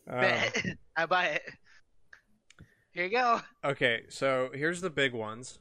Bet. 0.08 0.66
I 0.96 1.06
buy 1.06 1.26
it. 1.26 1.42
Here 2.96 3.04
you 3.04 3.12
go. 3.12 3.42
okay, 3.64 4.04
so 4.10 4.50
here's 4.54 4.82
the 4.82 4.90
big 4.90 5.14
ones. 5.14 5.60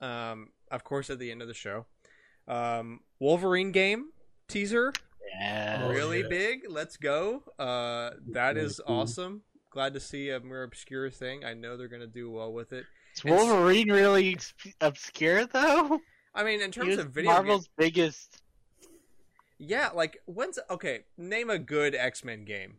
Um, 0.00 0.48
of 0.70 0.82
course, 0.84 1.08
at 1.10 1.18
the 1.20 1.30
end 1.30 1.40
of 1.40 1.48
the 1.48 1.54
show, 1.54 1.86
um, 2.48 3.00
Wolverine 3.20 3.70
game 3.72 4.06
teaser, 4.48 4.92
yeah. 5.40 5.88
Really 5.88 6.22
yeah. 6.22 6.28
big. 6.28 6.60
Let's 6.68 6.96
go. 6.96 7.44
Uh, 7.58 8.10
that 8.32 8.56
Really 8.56 8.66
is 8.66 8.80
cool. 8.84 8.96
awesome. 8.96 9.42
Glad 9.70 9.94
to 9.94 10.00
see 10.00 10.28
a 10.30 10.40
more 10.40 10.64
obscure 10.64 11.08
thing. 11.08 11.44
I 11.44 11.54
know 11.54 11.76
they're 11.76 11.88
gonna 11.88 12.06
do 12.06 12.30
well 12.30 12.52
with 12.52 12.72
it. 12.72 12.84
Is 13.14 13.24
Wolverine 13.24 13.90
really 13.90 14.36
obscure 14.80 15.46
though? 15.46 16.00
I 16.34 16.42
mean, 16.44 16.60
in 16.60 16.66
He 16.66 16.72
terms 16.72 16.98
of 16.98 17.10
video, 17.10 17.30
Marvel's 17.30 17.68
biggest. 17.78 18.42
game- 18.80 19.68
yeah. 19.68 19.90
Like 19.94 20.18
when's 20.26 20.58
okay? 20.68 21.04
Name 21.16 21.48
a 21.48 21.58
good 21.58 21.94
X 21.94 22.24
Men 22.24 22.44
game. 22.44 22.78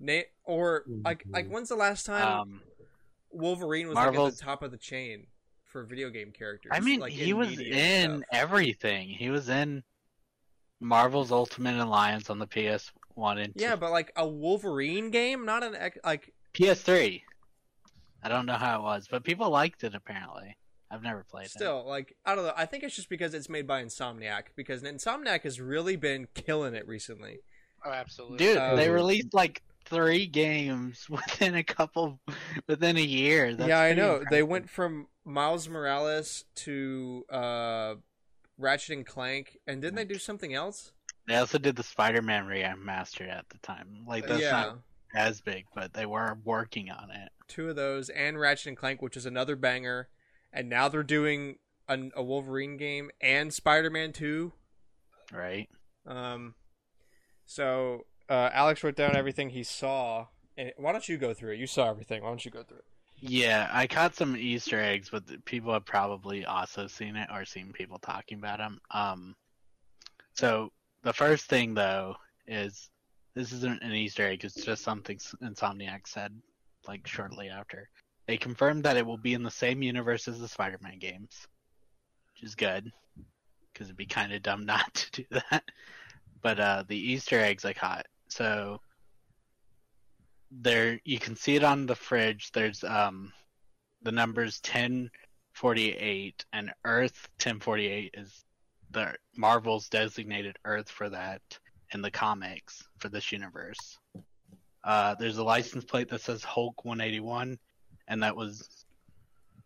Name 0.00 0.24
or 0.44 0.84
like 1.04 1.24
like 1.28 1.48
when's 1.48 1.68
the 1.68 1.76
last 1.76 2.06
time 2.06 2.40
Um, 2.40 2.60
Wolverine 3.30 3.86
was 3.88 3.94
like 3.96 4.08
at 4.08 4.14
the 4.14 4.36
top 4.36 4.62
of 4.62 4.70
the 4.70 4.78
chain 4.78 5.26
for 5.64 5.84
video 5.84 6.10
game 6.10 6.32
characters. 6.32 6.72
I 6.74 6.80
mean, 6.80 7.00
like, 7.00 7.12
he 7.12 7.32
was 7.32 7.58
in 7.60 8.24
everything. 8.32 9.08
He 9.08 9.30
was 9.30 9.48
in 9.48 9.84
Marvel's 10.80 11.30
Ultimate 11.30 11.76
Alliance 11.76 12.30
on 12.30 12.38
the 12.38 12.46
PS1 12.46 12.90
and 13.44 13.52
Yeah, 13.54 13.76
but 13.76 13.92
like 13.92 14.12
a 14.16 14.26
Wolverine 14.26 15.10
game, 15.10 15.44
not 15.44 15.62
an 15.62 15.76
ex- 15.76 15.98
like 16.04 16.32
PS3. 16.54 17.22
I 18.22 18.28
don't 18.28 18.46
know 18.46 18.54
how 18.54 18.80
it 18.80 18.82
was, 18.82 19.06
but 19.08 19.22
people 19.22 19.50
liked 19.50 19.84
it 19.84 19.94
apparently. 19.94 20.56
I've 20.90 21.02
never 21.02 21.24
played 21.30 21.46
it. 21.46 21.50
still 21.52 21.86
like 21.86 22.16
I 22.26 22.34
don't 22.34 22.44
know. 22.44 22.52
I 22.56 22.66
think 22.66 22.82
it's 22.82 22.96
just 22.96 23.08
because 23.08 23.32
it's 23.34 23.48
made 23.48 23.66
by 23.66 23.84
Insomniac 23.84 24.44
because 24.56 24.82
Insomniac 24.82 25.42
has 25.42 25.60
really 25.60 25.96
been 25.96 26.26
killing 26.34 26.74
it 26.74 26.88
recently. 26.88 27.38
Oh, 27.84 27.92
absolutely. 27.92 28.38
Dude, 28.38 28.56
Uh, 28.56 28.74
they 28.74 28.90
released 28.90 29.32
like 29.32 29.62
three 29.90 30.26
games 30.26 31.06
within 31.10 31.54
a 31.54 31.64
couple 31.64 32.20
within 32.66 32.96
a 32.96 33.02
year. 33.02 33.54
That's 33.54 33.68
yeah, 33.68 33.80
I 33.80 33.92
know. 33.92 34.14
impressive. 34.14 34.30
They 34.30 34.42
went 34.42 34.70
from 34.70 35.08
Miles 35.24 35.68
Morales 35.68 36.44
to 36.56 37.26
uh, 37.30 37.94
Ratchet 38.56 38.96
and 38.96 39.06
Clank, 39.06 39.58
and 39.66 39.82
didn't 39.82 39.96
they 39.96 40.04
do 40.04 40.18
something 40.18 40.54
else? 40.54 40.92
They 41.26 41.36
also 41.36 41.58
did 41.58 41.76
the 41.76 41.82
Spider-Man 41.82 42.46
remastered 42.46 43.28
at 43.30 43.48
the 43.50 43.58
time. 43.58 44.04
Like 44.06 44.26
that's 44.26 44.40
yeah, 44.40 44.50
not 44.50 44.78
as 45.14 45.40
big, 45.40 45.66
but 45.74 45.92
they 45.92 46.06
were 46.06 46.38
working 46.44 46.90
on 46.90 47.10
it. 47.10 47.30
two 47.48 47.68
of 47.68 47.76
those, 47.76 48.08
and 48.08 48.38
Ratchet 48.40 48.68
and 48.68 48.76
Clank, 48.76 49.02
which 49.02 49.16
is 49.16 49.26
another 49.26 49.56
banger. 49.56 50.08
And 50.52 50.68
now 50.68 50.88
they're 50.88 51.04
doing 51.04 51.58
a, 51.88 51.98
a 52.16 52.22
Wolverine 52.22 52.76
game 52.76 53.10
and 53.20 53.52
Spider-Man 53.52 54.12
Two. 54.12 54.52
Right? 55.32 55.68
Um, 56.06 56.54
so 57.46 58.06
uh, 58.30 58.48
Alex 58.52 58.82
wrote 58.84 58.96
down 58.96 59.16
everything 59.16 59.50
he 59.50 59.64
saw. 59.64 60.26
And 60.56 60.72
why 60.76 60.92
don't 60.92 61.08
you 61.08 61.18
go 61.18 61.34
through 61.34 61.52
it? 61.52 61.58
You 61.58 61.66
saw 61.66 61.90
everything. 61.90 62.22
Why 62.22 62.28
don't 62.28 62.44
you 62.44 62.50
go 62.50 62.62
through 62.62 62.78
it? 62.78 62.84
Yeah, 63.22 63.68
I 63.70 63.86
caught 63.86 64.14
some 64.14 64.36
Easter 64.36 64.80
eggs, 64.80 65.10
but 65.10 65.44
people 65.44 65.72
have 65.74 65.84
probably 65.84 66.46
also 66.46 66.86
seen 66.86 67.16
it 67.16 67.28
or 67.30 67.44
seen 67.44 67.72
people 67.72 67.98
talking 67.98 68.38
about 68.38 68.58
them. 68.58 68.80
Um, 68.90 69.34
so 70.32 70.72
the 71.02 71.12
first 71.12 71.46
thing 71.46 71.74
though 71.74 72.16
is 72.46 72.88
this 73.34 73.52
isn't 73.52 73.82
an 73.82 73.92
Easter 73.92 74.26
egg; 74.26 74.44
it's 74.44 74.64
just 74.64 74.82
something 74.82 75.18
Insomniac 75.42 76.06
said 76.06 76.32
like 76.88 77.06
shortly 77.06 77.50
after. 77.50 77.90
They 78.26 78.38
confirmed 78.38 78.84
that 78.84 78.96
it 78.96 79.04
will 79.04 79.18
be 79.18 79.34
in 79.34 79.42
the 79.42 79.50
same 79.50 79.82
universe 79.82 80.26
as 80.28 80.40
the 80.40 80.48
Spider-Man 80.48 80.98
games, 80.98 81.46
which 82.32 82.44
is 82.44 82.54
good 82.54 82.90
because 83.72 83.88
it'd 83.88 83.96
be 83.96 84.06
kind 84.06 84.32
of 84.32 84.42
dumb 84.42 84.64
not 84.66 84.94
to 84.94 85.22
do 85.22 85.40
that. 85.50 85.64
But 86.42 86.58
uh, 86.58 86.84
the 86.88 86.96
Easter 86.96 87.38
eggs 87.38 87.66
I 87.66 87.74
caught. 87.74 88.06
So 88.30 88.80
there, 90.50 91.00
you 91.04 91.18
can 91.18 91.36
see 91.36 91.56
it 91.56 91.64
on 91.64 91.86
the 91.86 91.94
fridge. 91.94 92.50
There's 92.52 92.82
um, 92.84 93.32
the 94.02 94.12
numbers 94.12 94.60
ten 94.60 95.10
forty 95.52 95.92
eight 95.92 96.44
and 96.52 96.72
Earth 96.84 97.28
ten 97.38 97.60
forty 97.60 97.86
eight 97.86 98.14
is 98.14 98.44
the 98.90 99.14
Marvel's 99.36 99.88
designated 99.88 100.56
Earth 100.64 100.88
for 100.88 101.08
that 101.10 101.42
in 101.92 102.02
the 102.02 102.10
comics 102.10 102.82
for 102.98 103.08
this 103.08 103.32
universe. 103.32 103.98
Uh, 104.82 105.14
there's 105.16 105.38
a 105.38 105.44
license 105.44 105.84
plate 105.84 106.08
that 106.08 106.22
says 106.22 106.42
Hulk 106.42 106.84
181, 106.84 107.58
and 108.08 108.22
that 108.22 108.34
was 108.34 108.86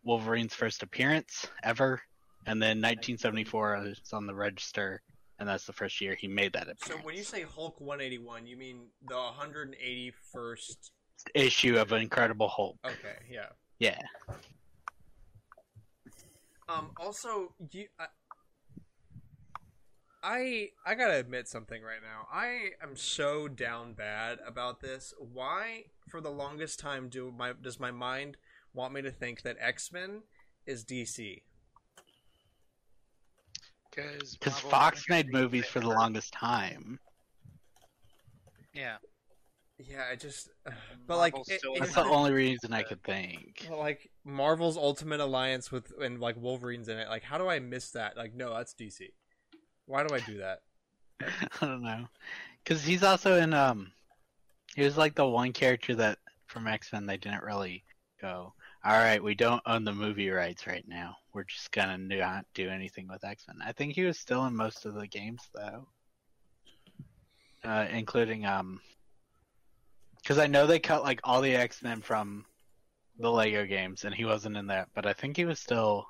Wolverine's 0.03 0.53
first 0.53 0.83
appearance 0.83 1.47
ever. 1.63 2.01
And 2.45 2.61
then 2.61 2.77
1974 2.77 3.87
is 3.87 4.01
on 4.13 4.27
the 4.27 4.35
register, 4.35 5.01
and 5.39 5.47
that's 5.49 5.65
the 5.65 5.73
first 5.73 5.99
year 6.01 6.15
he 6.15 6.27
made 6.27 6.53
that 6.53 6.63
appearance. 6.63 7.01
So 7.01 7.05
when 7.05 7.15
you 7.15 7.23
say 7.23 7.43
Hulk 7.43 7.79
181, 7.81 8.47
you 8.47 8.57
mean 8.57 8.87
the 9.07 9.15
181st? 9.15 10.89
issue 11.33 11.77
of 11.77 11.91
Incredible 11.91 12.47
Hulk, 12.47 12.77
Okay, 12.85 13.15
yeah. 13.29 13.47
yeah. 13.79 13.99
Um. 16.67 16.91
Also, 16.97 17.53
you. 17.71 17.87
I, 17.99 18.07
I 20.23 20.69
I 20.85 20.95
gotta 20.95 21.15
admit 21.17 21.47
something 21.47 21.81
right 21.83 22.01
now. 22.01 22.27
I 22.31 22.71
am 22.81 22.95
so 22.95 23.47
down 23.47 23.93
bad 23.93 24.39
about 24.45 24.81
this. 24.81 25.13
Why, 25.19 25.85
for 26.09 26.21
the 26.21 26.31
longest 26.31 26.79
time, 26.79 27.07
do 27.09 27.31
my 27.31 27.53
does 27.53 27.79
my 27.79 27.91
mind 27.91 28.37
want 28.73 28.93
me 28.93 29.01
to 29.03 29.11
think 29.11 29.43
that 29.43 29.57
X 29.59 29.91
Men 29.91 30.23
is 30.65 30.83
DC? 30.83 31.43
Because 33.95 34.35
Because 34.37 34.59
Fox 34.59 35.05
made 35.09 35.31
movies 35.31 35.65
for 35.65 35.79
the 35.79 35.87
longest 35.89 36.33
time. 36.33 36.99
Yeah. 38.73 38.97
Yeah, 39.77 40.03
I 40.11 40.15
just. 40.15 40.49
But 41.07 41.17
like, 41.17 41.33
Marvel's 41.33 41.49
it- 41.49 41.59
still 41.59 41.73
it- 41.75 41.79
That's 41.81 41.93
the 41.93 42.03
only 42.03 42.33
reason 42.33 42.73
I 42.73 42.81
could 42.81 43.03
think. 43.03 43.67
Well, 43.69 43.77
like 43.77 44.09
Marvel's 44.23 44.75
Ultimate 44.75 45.19
Alliance 45.19 45.71
with 45.71 45.91
and 46.01 46.19
like 46.19 46.35
Wolverine's 46.35 46.87
in 46.87 46.97
it. 46.97 47.07
Like, 47.09 47.21
how 47.21 47.37
do 47.37 47.47
I 47.47 47.59
miss 47.59 47.91
that? 47.91 48.17
Like, 48.17 48.33
no, 48.33 48.53
that's 48.53 48.73
DC. 48.73 49.11
Why 49.85 50.03
do 50.03 50.15
I 50.15 50.19
do 50.19 50.37
that? 50.37 50.61
I 51.61 51.65
don't 51.65 51.83
know, 51.83 52.07
because 52.63 52.83
he's 52.83 53.03
also 53.03 53.37
in 53.37 53.53
um, 53.53 53.91
he 54.75 54.81
was 54.81 54.97
like 54.97 55.13
the 55.13 55.27
one 55.27 55.53
character 55.53 55.93
that 55.95 56.17
from 56.47 56.65
X 56.65 56.91
Men 56.91 57.05
they 57.05 57.17
didn't 57.17 57.43
really 57.43 57.83
go. 58.19 58.53
All 58.85 58.91
right, 58.91 59.23
we 59.23 59.33
don't 59.33 59.63
own 59.65 59.83
the 59.83 59.91
movie 59.91 60.29
rights 60.29 60.67
right 60.67 60.87
now. 60.87 61.17
We're 61.33 61.45
just 61.45 61.71
gonna 61.71 61.97
not 61.97 62.45
do 62.53 62.69
anything 62.69 63.07
with 63.07 63.25
X 63.25 63.45
Men. 63.47 63.57
I 63.67 63.71
think 63.71 63.93
he 63.93 64.03
was 64.03 64.19
still 64.19 64.45
in 64.45 64.55
most 64.55 64.85
of 64.85 64.93
the 64.93 65.07
games 65.07 65.41
though, 65.55 65.87
uh, 67.63 67.87
including 67.91 68.45
um, 68.45 68.79
because 70.21 70.37
I 70.37 70.45
know 70.45 70.67
they 70.67 70.77
cut 70.77 71.01
like 71.01 71.19
all 71.23 71.41
the 71.41 71.55
X 71.55 71.81
Men 71.81 71.99
from 71.99 72.45
the 73.17 73.31
Lego 73.31 73.65
games, 73.65 74.05
and 74.05 74.13
he 74.13 74.23
wasn't 74.23 74.55
in 74.55 74.67
that. 74.67 74.89
But 74.93 75.07
I 75.07 75.13
think 75.13 75.35
he 75.35 75.45
was 75.45 75.59
still 75.59 76.05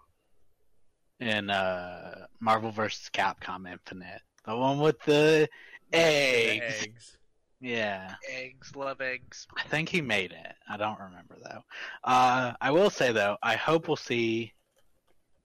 in 1.21 1.49
uh 1.49 2.25
Marvel 2.41 2.71
vs. 2.71 3.09
Capcom 3.13 3.71
Infinite, 3.71 4.21
the 4.45 4.57
one 4.57 4.79
with 4.79 5.01
the 5.05 5.47
eggs. 5.93 6.83
eggs. 6.83 7.17
Yeah, 7.61 8.13
Eggs, 8.29 8.75
love 8.75 9.01
eggs. 9.01 9.47
I 9.57 9.63
think 9.63 9.89
he 9.89 10.01
made 10.01 10.31
it. 10.31 10.53
I 10.69 10.77
don't 10.77 10.99
remember 10.99 11.37
though. 11.41 11.63
Uh, 12.03 12.53
I 12.59 12.71
will 12.71 12.89
say 12.89 13.11
though, 13.11 13.37
I 13.41 13.55
hope 13.55 13.87
we'll 13.87 13.95
see 13.95 14.53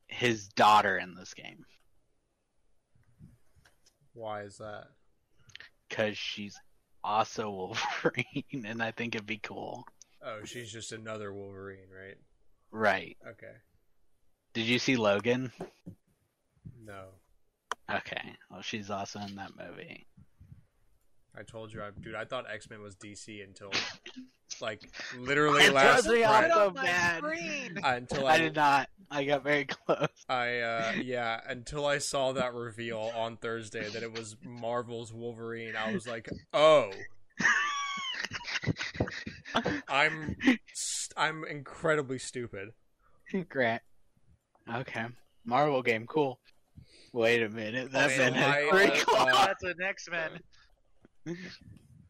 his 0.08 0.48
daughter 0.48 0.98
in 0.98 1.14
this 1.14 1.34
game 1.34 1.64
Why 4.12 4.42
is 4.42 4.58
that? 4.58 4.86
because 5.88 6.18
she's 6.18 6.58
also 7.02 7.50
Wolverine, 8.04 8.64
and 8.64 8.82
I 8.82 8.90
think 8.90 9.14
it'd 9.14 9.26
be 9.26 9.38
cool. 9.38 9.84
Oh, 10.22 10.44
she's 10.44 10.70
just 10.72 10.92
another 10.92 11.32
Wolverine, 11.32 11.88
right? 11.96 12.16
Right? 12.70 13.16
Okay. 13.26 13.54
Did 14.52 14.66
you 14.66 14.78
see 14.78 14.96
Logan? 14.96 15.52
No, 16.84 17.04
Okay, 17.90 18.36
well 18.50 18.62
she's 18.62 18.90
also 18.90 19.20
in 19.20 19.36
that 19.36 19.52
movie. 19.56 20.06
I 21.38 21.42
told 21.42 21.72
you, 21.72 21.82
I, 21.82 21.90
dude. 22.00 22.14
I 22.14 22.24
thought 22.24 22.44
X 22.52 22.68
Men 22.68 22.82
was 22.82 22.96
DC 22.96 23.42
until 23.44 23.70
like 24.60 24.82
literally 25.18 25.62
It 25.64 25.72
last 25.72 26.02
throws 26.04 26.14
me 26.16 26.22
Friday. 26.24 26.50
off 26.50 26.54
so 26.54 26.66
on 26.68 26.74
my 26.74 26.82
bad. 26.82 27.18
screen. 27.18 27.78
Uh, 27.82 27.88
until 27.88 28.26
I 28.26 28.32
I, 28.34 28.38
did 28.38 28.54
not. 28.56 28.88
I 29.10 29.24
got 29.24 29.42
very 29.44 29.64
close. 29.64 30.08
I 30.28 30.58
uh, 30.60 30.92
yeah, 31.02 31.40
until 31.48 31.86
I 31.86 31.98
saw 31.98 32.32
that 32.32 32.52
reveal 32.54 33.12
on 33.16 33.36
Thursday 33.36 33.88
that 33.90 34.02
it 34.02 34.12
was 34.12 34.36
Marvel's 34.44 35.12
Wolverine. 35.12 35.74
I 35.76 35.92
was 35.92 36.06
like, 36.06 36.28
oh, 36.52 36.90
I'm 39.88 40.36
st- 40.74 41.12
I'm 41.16 41.44
incredibly 41.44 42.18
stupid. 42.18 42.70
Grant. 43.48 43.82
Okay. 44.72 45.06
Marvel 45.44 45.82
game, 45.82 46.06
cool. 46.06 46.38
Wait 47.12 47.42
a 47.42 47.48
minute, 47.48 47.90
that 47.92 48.08
Wait, 48.08 48.18
man 48.18 48.34
so 48.34 48.76
I, 48.76 48.86
uh, 48.86 49.04
cool. 49.04 49.16
uh, 49.16 49.46
That's 49.46 49.62
an 49.64 49.74
X-Men. 49.84 50.30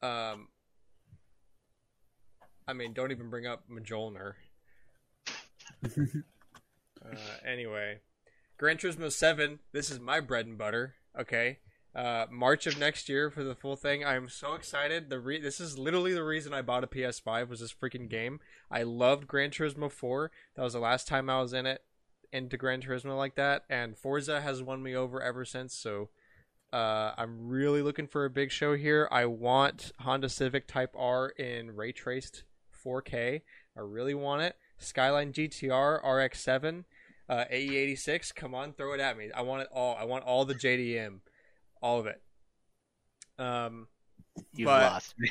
Um, 0.02 0.48
I 2.66 2.72
mean, 2.72 2.92
don't 2.92 3.10
even 3.10 3.30
bring 3.30 3.46
up 3.46 3.64
Mjolnir. 3.70 4.34
uh, 5.84 7.16
anyway, 7.46 7.98
Gran 8.56 8.76
Turismo 8.76 9.10
Seven. 9.10 9.58
This 9.72 9.90
is 9.90 10.00
my 10.00 10.20
bread 10.20 10.46
and 10.46 10.56
butter. 10.56 10.94
Okay, 11.18 11.58
uh, 11.94 12.26
March 12.30 12.66
of 12.66 12.78
next 12.78 13.08
year 13.08 13.30
for 13.30 13.42
the 13.42 13.54
full 13.54 13.76
thing. 13.76 14.04
I'm 14.04 14.28
so 14.28 14.54
excited. 14.54 15.10
The 15.10 15.18
re- 15.18 15.40
this 15.40 15.60
is 15.60 15.78
literally 15.78 16.14
the 16.14 16.24
reason 16.24 16.54
I 16.54 16.62
bought 16.62 16.84
a 16.84 16.86
PS5 16.86 17.48
was 17.48 17.60
this 17.60 17.74
freaking 17.74 18.08
game. 18.08 18.40
I 18.70 18.84
loved 18.84 19.26
Gran 19.26 19.50
Turismo 19.50 19.90
Four. 19.90 20.30
That 20.54 20.62
was 20.62 20.74
the 20.74 20.80
last 20.80 21.08
time 21.08 21.28
I 21.28 21.40
was 21.40 21.52
in 21.52 21.66
it 21.66 21.82
into 22.32 22.56
Gran 22.56 22.80
Turismo 22.80 23.16
like 23.16 23.34
that, 23.34 23.64
and 23.68 23.98
Forza 23.98 24.40
has 24.40 24.62
won 24.62 24.82
me 24.82 24.94
over 24.94 25.20
ever 25.20 25.44
since. 25.44 25.74
So 25.74 26.10
uh, 26.72 27.12
I'm 27.16 27.48
really 27.48 27.82
looking 27.82 28.06
for 28.06 28.24
a 28.24 28.30
big 28.30 28.50
show 28.50 28.74
here. 28.76 29.08
I 29.10 29.26
want 29.26 29.92
Honda 30.00 30.28
Civic 30.28 30.66
Type 30.66 30.94
R 30.96 31.28
in 31.30 31.74
ray 31.74 31.92
traced 31.92 32.44
4K. 32.84 33.42
I 33.76 33.80
really 33.80 34.14
want 34.14 34.42
it. 34.42 34.56
Skyline 34.78 35.32
GTR 35.32 36.02
RX7, 36.04 36.84
uh, 37.28 37.44
AE86. 37.52 38.34
Come 38.34 38.54
on, 38.54 38.72
throw 38.72 38.94
it 38.94 39.00
at 39.00 39.16
me. 39.18 39.30
I 39.34 39.42
want 39.42 39.62
it 39.62 39.68
all. 39.72 39.96
I 39.96 40.04
want 40.04 40.24
all 40.24 40.44
the 40.44 40.54
JDM, 40.54 41.20
all 41.82 41.98
of 42.00 42.06
it. 42.06 42.20
Um, 43.38 43.88
You 44.52 44.66
but- 44.66 44.82
lost 44.92 45.14
me. 45.18 45.28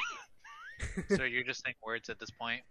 so 1.15 1.23
you're 1.23 1.43
just 1.43 1.63
saying 1.63 1.75
words 1.85 2.09
at 2.09 2.19
this 2.19 2.29
point. 2.31 2.61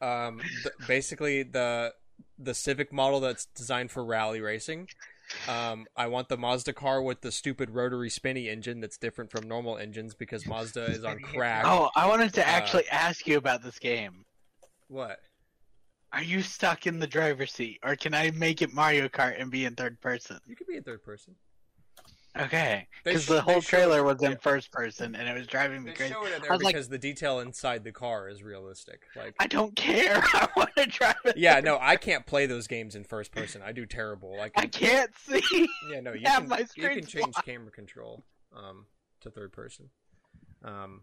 um, 0.00 0.40
th- 0.62 0.74
basically 0.86 1.42
the 1.42 1.92
the 2.38 2.54
Civic 2.54 2.92
model 2.92 3.20
that's 3.20 3.46
designed 3.46 3.90
for 3.90 4.04
rally 4.04 4.40
racing. 4.40 4.88
Um, 5.48 5.86
I 5.96 6.06
want 6.06 6.28
the 6.28 6.36
Mazda 6.36 6.72
car 6.72 7.02
with 7.02 7.20
the 7.20 7.30
stupid 7.32 7.70
rotary 7.70 8.10
spinny 8.10 8.48
engine 8.48 8.80
that's 8.80 8.96
different 8.96 9.30
from 9.30 9.46
normal 9.48 9.76
engines 9.78 10.14
because 10.14 10.46
Mazda 10.46 10.84
is 10.86 11.04
on 11.04 11.18
crack. 11.22 11.64
Oh, 11.66 11.90
I 11.94 12.06
wanted 12.06 12.32
to 12.34 12.40
Uh, 12.42 12.50
actually 12.50 12.88
ask 12.90 13.26
you 13.26 13.36
about 13.36 13.62
this 13.62 13.78
game. 13.78 14.24
What? 14.88 15.20
Are 16.12 16.22
you 16.22 16.40
stuck 16.40 16.86
in 16.86 16.98
the 16.98 17.06
driver's 17.06 17.52
seat, 17.52 17.80
or 17.82 17.94
can 17.94 18.14
I 18.14 18.30
make 18.30 18.62
it 18.62 18.72
Mario 18.72 19.08
Kart 19.08 19.38
and 19.40 19.50
be 19.50 19.66
in 19.66 19.74
third 19.74 20.00
person? 20.00 20.38
You 20.46 20.56
could 20.56 20.66
be 20.66 20.76
in 20.76 20.82
third 20.82 21.04
person. 21.04 21.34
Okay, 22.38 22.86
because 23.04 23.26
the 23.26 23.40
whole 23.40 23.60
trailer 23.60 24.02
was 24.04 24.22
in 24.22 24.32
yeah. 24.32 24.36
first 24.38 24.70
person, 24.70 25.14
and 25.16 25.28
it 25.28 25.36
was 25.36 25.46
driving 25.46 25.82
me 25.84 25.90
They 25.90 25.96
crazy. 25.96 26.12
show 26.14 26.24
it 26.24 26.28
in 26.28 26.34
I 26.34 26.38
there 26.40 26.50
was 26.52 26.62
like- 26.62 26.74
because 26.74 26.88
the 26.88 26.98
detail 26.98 27.40
inside 27.40 27.84
the 27.84 27.92
car 27.92 28.28
is 28.28 28.42
realistic. 28.42 29.02
Like, 29.16 29.34
I 29.40 29.46
don't 29.46 29.74
care. 29.74 30.22
I 30.34 30.48
want 30.56 30.70
to 30.76 30.86
drive 30.86 31.16
it. 31.24 31.36
yeah, 31.36 31.60
no, 31.60 31.78
I 31.80 31.96
can't 31.96 32.26
play 32.26 32.46
those 32.46 32.66
games 32.66 32.94
in 32.94 33.04
first 33.04 33.32
person. 33.32 33.60
I 33.62 33.72
do 33.72 33.86
terrible. 33.86 34.36
Like, 34.36 34.52
I 34.56 34.66
can't 34.66 35.10
see. 35.16 35.68
yeah, 35.90 36.00
no, 36.00 36.12
you 36.12 36.22
have 36.26 36.48
can 36.48 36.66
you 36.76 36.88
can 36.88 37.06
change 37.06 37.32
blocked. 37.32 37.46
camera 37.46 37.70
control 37.72 38.24
um 38.56 38.86
to 39.20 39.30
third 39.30 39.52
person. 39.52 39.90
Um, 40.64 41.02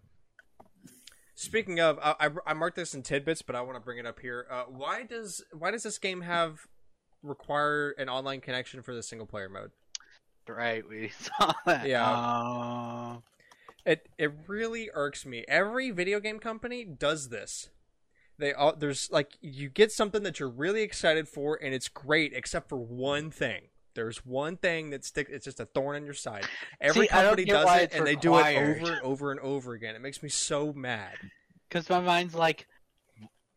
speaking 1.35 1.79
of, 1.79 1.99
I, 2.01 2.15
I, 2.19 2.29
I 2.47 2.53
marked 2.53 2.75
this 2.75 2.93
in 2.93 3.03
tidbits, 3.03 3.41
but 3.41 3.55
I 3.55 3.61
want 3.61 3.75
to 3.75 3.81
bring 3.81 3.97
it 3.97 4.05
up 4.05 4.19
here. 4.19 4.45
Uh, 4.49 4.63
why 4.69 5.03
does 5.03 5.43
why 5.51 5.71
does 5.71 5.83
this 5.83 5.97
game 5.97 6.21
have 6.21 6.61
require 7.23 7.91
an 7.97 8.07
online 8.09 8.41
connection 8.41 8.81
for 8.81 8.93
the 8.93 9.03
single 9.03 9.27
player 9.27 9.49
mode? 9.49 9.71
Right, 10.47 10.87
we 10.87 11.09
saw 11.19 11.53
that. 11.65 11.87
Yeah. 11.87 12.07
Uh, 12.07 13.19
It 13.85 14.09
it 14.17 14.31
really 14.47 14.89
irks 14.93 15.25
me. 15.25 15.45
Every 15.47 15.91
video 15.91 16.19
game 16.19 16.39
company 16.39 16.85
does 16.85 17.29
this. 17.29 17.69
They 18.37 18.53
all 18.53 18.75
there's 18.75 19.09
like 19.11 19.37
you 19.41 19.69
get 19.69 19.91
something 19.91 20.23
that 20.23 20.39
you're 20.39 20.49
really 20.49 20.81
excited 20.83 21.27
for 21.29 21.59
and 21.61 21.73
it's 21.73 21.87
great 21.89 22.33
except 22.33 22.69
for 22.69 22.77
one 22.77 23.31
thing. 23.31 23.69
There's 23.95 24.25
one 24.25 24.57
thing 24.57 24.89
that 24.91 25.05
stick 25.05 25.27
it's 25.29 25.45
just 25.45 25.59
a 25.59 25.65
thorn 25.67 25.97
in 25.97 26.05
your 26.05 26.13
side. 26.15 26.49
Every 26.81 27.07
See, 27.07 27.07
company 27.07 27.45
does 27.45 27.73
it 27.75 27.91
and 27.93 28.05
they 28.05 28.15
do 28.15 28.37
it 28.37 28.47
over 28.47 28.91
and 28.93 29.01
over 29.01 29.31
and 29.31 29.39
over 29.39 29.73
again. 29.73 29.95
It 29.95 30.01
makes 30.01 30.21
me 30.23 30.29
so 30.29 30.73
mad. 30.73 31.19
Because 31.69 31.89
my 31.89 31.99
mind's 32.01 32.35
like, 32.35 32.67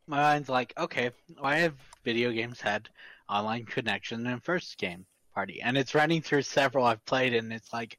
my 0.06 0.18
mind's 0.18 0.48
like, 0.48 0.72
okay, 0.78 1.10
why 1.38 1.56
have 1.58 1.74
video 2.04 2.32
games 2.32 2.60
had 2.60 2.88
online 3.28 3.64
connection 3.66 4.26
in 4.26 4.40
first 4.40 4.78
game 4.78 5.06
party? 5.38 5.60
And 5.62 5.78
it's 5.78 5.94
running 5.94 6.20
through 6.20 6.42
several 6.42 6.84
I've 6.84 7.04
played, 7.06 7.32
and 7.32 7.52
it's 7.52 7.72
like, 7.72 7.96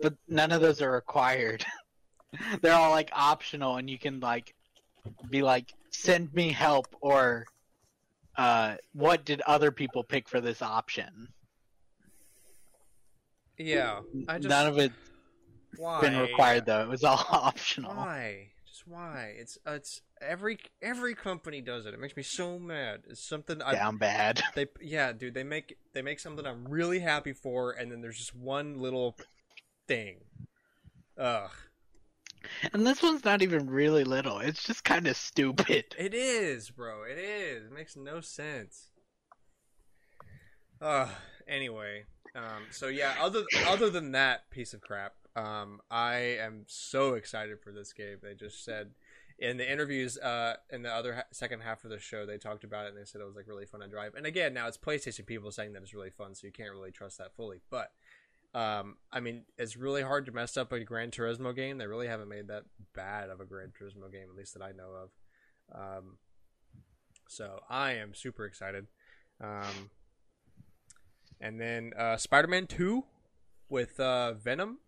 but 0.00 0.14
none 0.26 0.50
of 0.50 0.60
those 0.60 0.82
are 0.82 0.90
required. 0.90 1.64
They're 2.62 2.74
all 2.74 2.90
like 2.90 3.10
optional, 3.12 3.76
and 3.76 3.88
you 3.88 3.96
can 3.96 4.18
like 4.18 4.52
be 5.30 5.42
like, 5.42 5.72
send 5.90 6.34
me 6.34 6.50
help, 6.50 6.88
or 7.00 7.46
uh, 8.36 8.74
what 8.92 9.24
did 9.24 9.40
other 9.42 9.70
people 9.70 10.02
pick 10.02 10.28
for 10.28 10.40
this 10.40 10.62
option? 10.62 11.28
Yeah. 13.56 14.00
I 14.26 14.38
just 14.38 14.48
None 14.48 14.66
of 14.66 14.78
it. 14.78 14.92
why? 15.76 16.00
been 16.00 16.18
required 16.18 16.66
though. 16.66 16.82
It 16.82 16.88
was 16.88 17.04
all 17.04 17.24
optional. 17.30 17.94
Why? 17.94 18.48
Just 18.80 18.88
why? 18.88 19.34
It's 19.36 19.58
it's 19.66 20.00
every 20.22 20.58
every 20.80 21.14
company 21.14 21.60
does 21.60 21.84
it. 21.84 21.92
It 21.92 22.00
makes 22.00 22.16
me 22.16 22.22
so 22.22 22.58
mad. 22.58 23.02
It's 23.08 23.26
something 23.28 23.60
I 23.60 23.72
Down 23.74 23.98
bad. 23.98 24.42
They 24.54 24.66
yeah, 24.80 25.12
dude. 25.12 25.34
They 25.34 25.44
make 25.44 25.76
they 25.92 26.00
make 26.00 26.18
something 26.18 26.46
I'm 26.46 26.66
really 26.66 27.00
happy 27.00 27.32
for, 27.34 27.72
and 27.72 27.92
then 27.92 28.00
there's 28.00 28.16
just 28.16 28.34
one 28.34 28.78
little 28.78 29.16
thing. 29.86 30.20
Ugh, 31.18 31.50
And 32.72 32.86
this 32.86 33.02
one's 33.02 33.24
not 33.24 33.42
even 33.42 33.68
really 33.68 34.04
little. 34.04 34.38
It's 34.38 34.62
just 34.62 34.84
kind 34.84 35.06
of 35.06 35.16
stupid. 35.16 35.84
it 35.98 36.14
is, 36.14 36.70
bro. 36.70 37.02
It 37.02 37.18
is. 37.18 37.66
It 37.66 37.72
makes 37.72 37.96
no 37.96 38.22
sense. 38.22 38.88
Ugh. 40.80 41.10
Anyway, 41.46 42.04
um. 42.34 42.64
So 42.70 42.86
yeah. 42.86 43.16
Other 43.20 43.42
other 43.66 43.90
than 43.90 44.12
that 44.12 44.48
piece 44.50 44.72
of 44.72 44.80
crap, 44.80 45.14
um, 45.36 45.80
I 45.90 46.36
am 46.40 46.64
so 46.66 47.14
excited 47.14 47.60
for 47.60 47.72
this 47.72 47.92
game. 47.92 48.18
They 48.22 48.34
just 48.34 48.64
said 48.64 48.90
in 49.38 49.56
the 49.56 49.70
interviews, 49.70 50.18
uh, 50.18 50.56
in 50.70 50.82
the 50.82 50.92
other 50.92 51.14
ha- 51.14 51.22
second 51.32 51.60
half 51.60 51.84
of 51.84 51.90
the 51.90 51.98
show, 51.98 52.26
they 52.26 52.36
talked 52.36 52.64
about 52.64 52.86
it 52.86 52.88
and 52.90 52.98
they 52.98 53.04
said 53.04 53.20
it 53.20 53.26
was 53.26 53.36
like 53.36 53.48
really 53.48 53.64
fun 53.64 53.80
to 53.80 53.88
drive. 53.88 54.14
And 54.14 54.26
again, 54.26 54.52
now 54.52 54.68
it's 54.68 54.76
PlayStation 54.76 55.24
people 55.24 55.50
saying 55.50 55.72
that 55.72 55.82
it's 55.82 55.94
really 55.94 56.10
fun, 56.10 56.34
so 56.34 56.46
you 56.46 56.52
can't 56.52 56.72
really 56.72 56.90
trust 56.90 57.18
that 57.18 57.34
fully. 57.34 57.60
But 57.70 57.92
um, 58.52 58.96
I 59.12 59.20
mean, 59.20 59.44
it's 59.56 59.76
really 59.76 60.02
hard 60.02 60.26
to 60.26 60.32
mess 60.32 60.56
up 60.56 60.72
a 60.72 60.80
Gran 60.80 61.10
Turismo 61.10 61.54
game. 61.54 61.78
They 61.78 61.86
really 61.86 62.08
haven't 62.08 62.28
made 62.28 62.48
that 62.48 62.64
bad 62.94 63.30
of 63.30 63.40
a 63.40 63.44
Gran 63.44 63.68
Turismo 63.68 64.10
game, 64.10 64.28
at 64.28 64.36
least 64.36 64.54
that 64.54 64.62
I 64.62 64.72
know 64.72 64.90
of. 65.04 65.10
Um, 65.72 66.16
so 67.28 67.60
I 67.70 67.92
am 67.92 68.12
super 68.12 68.44
excited. 68.44 68.88
Um, 69.40 69.90
and 71.40 71.60
then 71.60 71.92
uh, 71.96 72.16
Spider-Man 72.16 72.66
Two 72.66 73.04
with 73.68 73.98
uh, 73.98 74.34
Venom. 74.34 74.78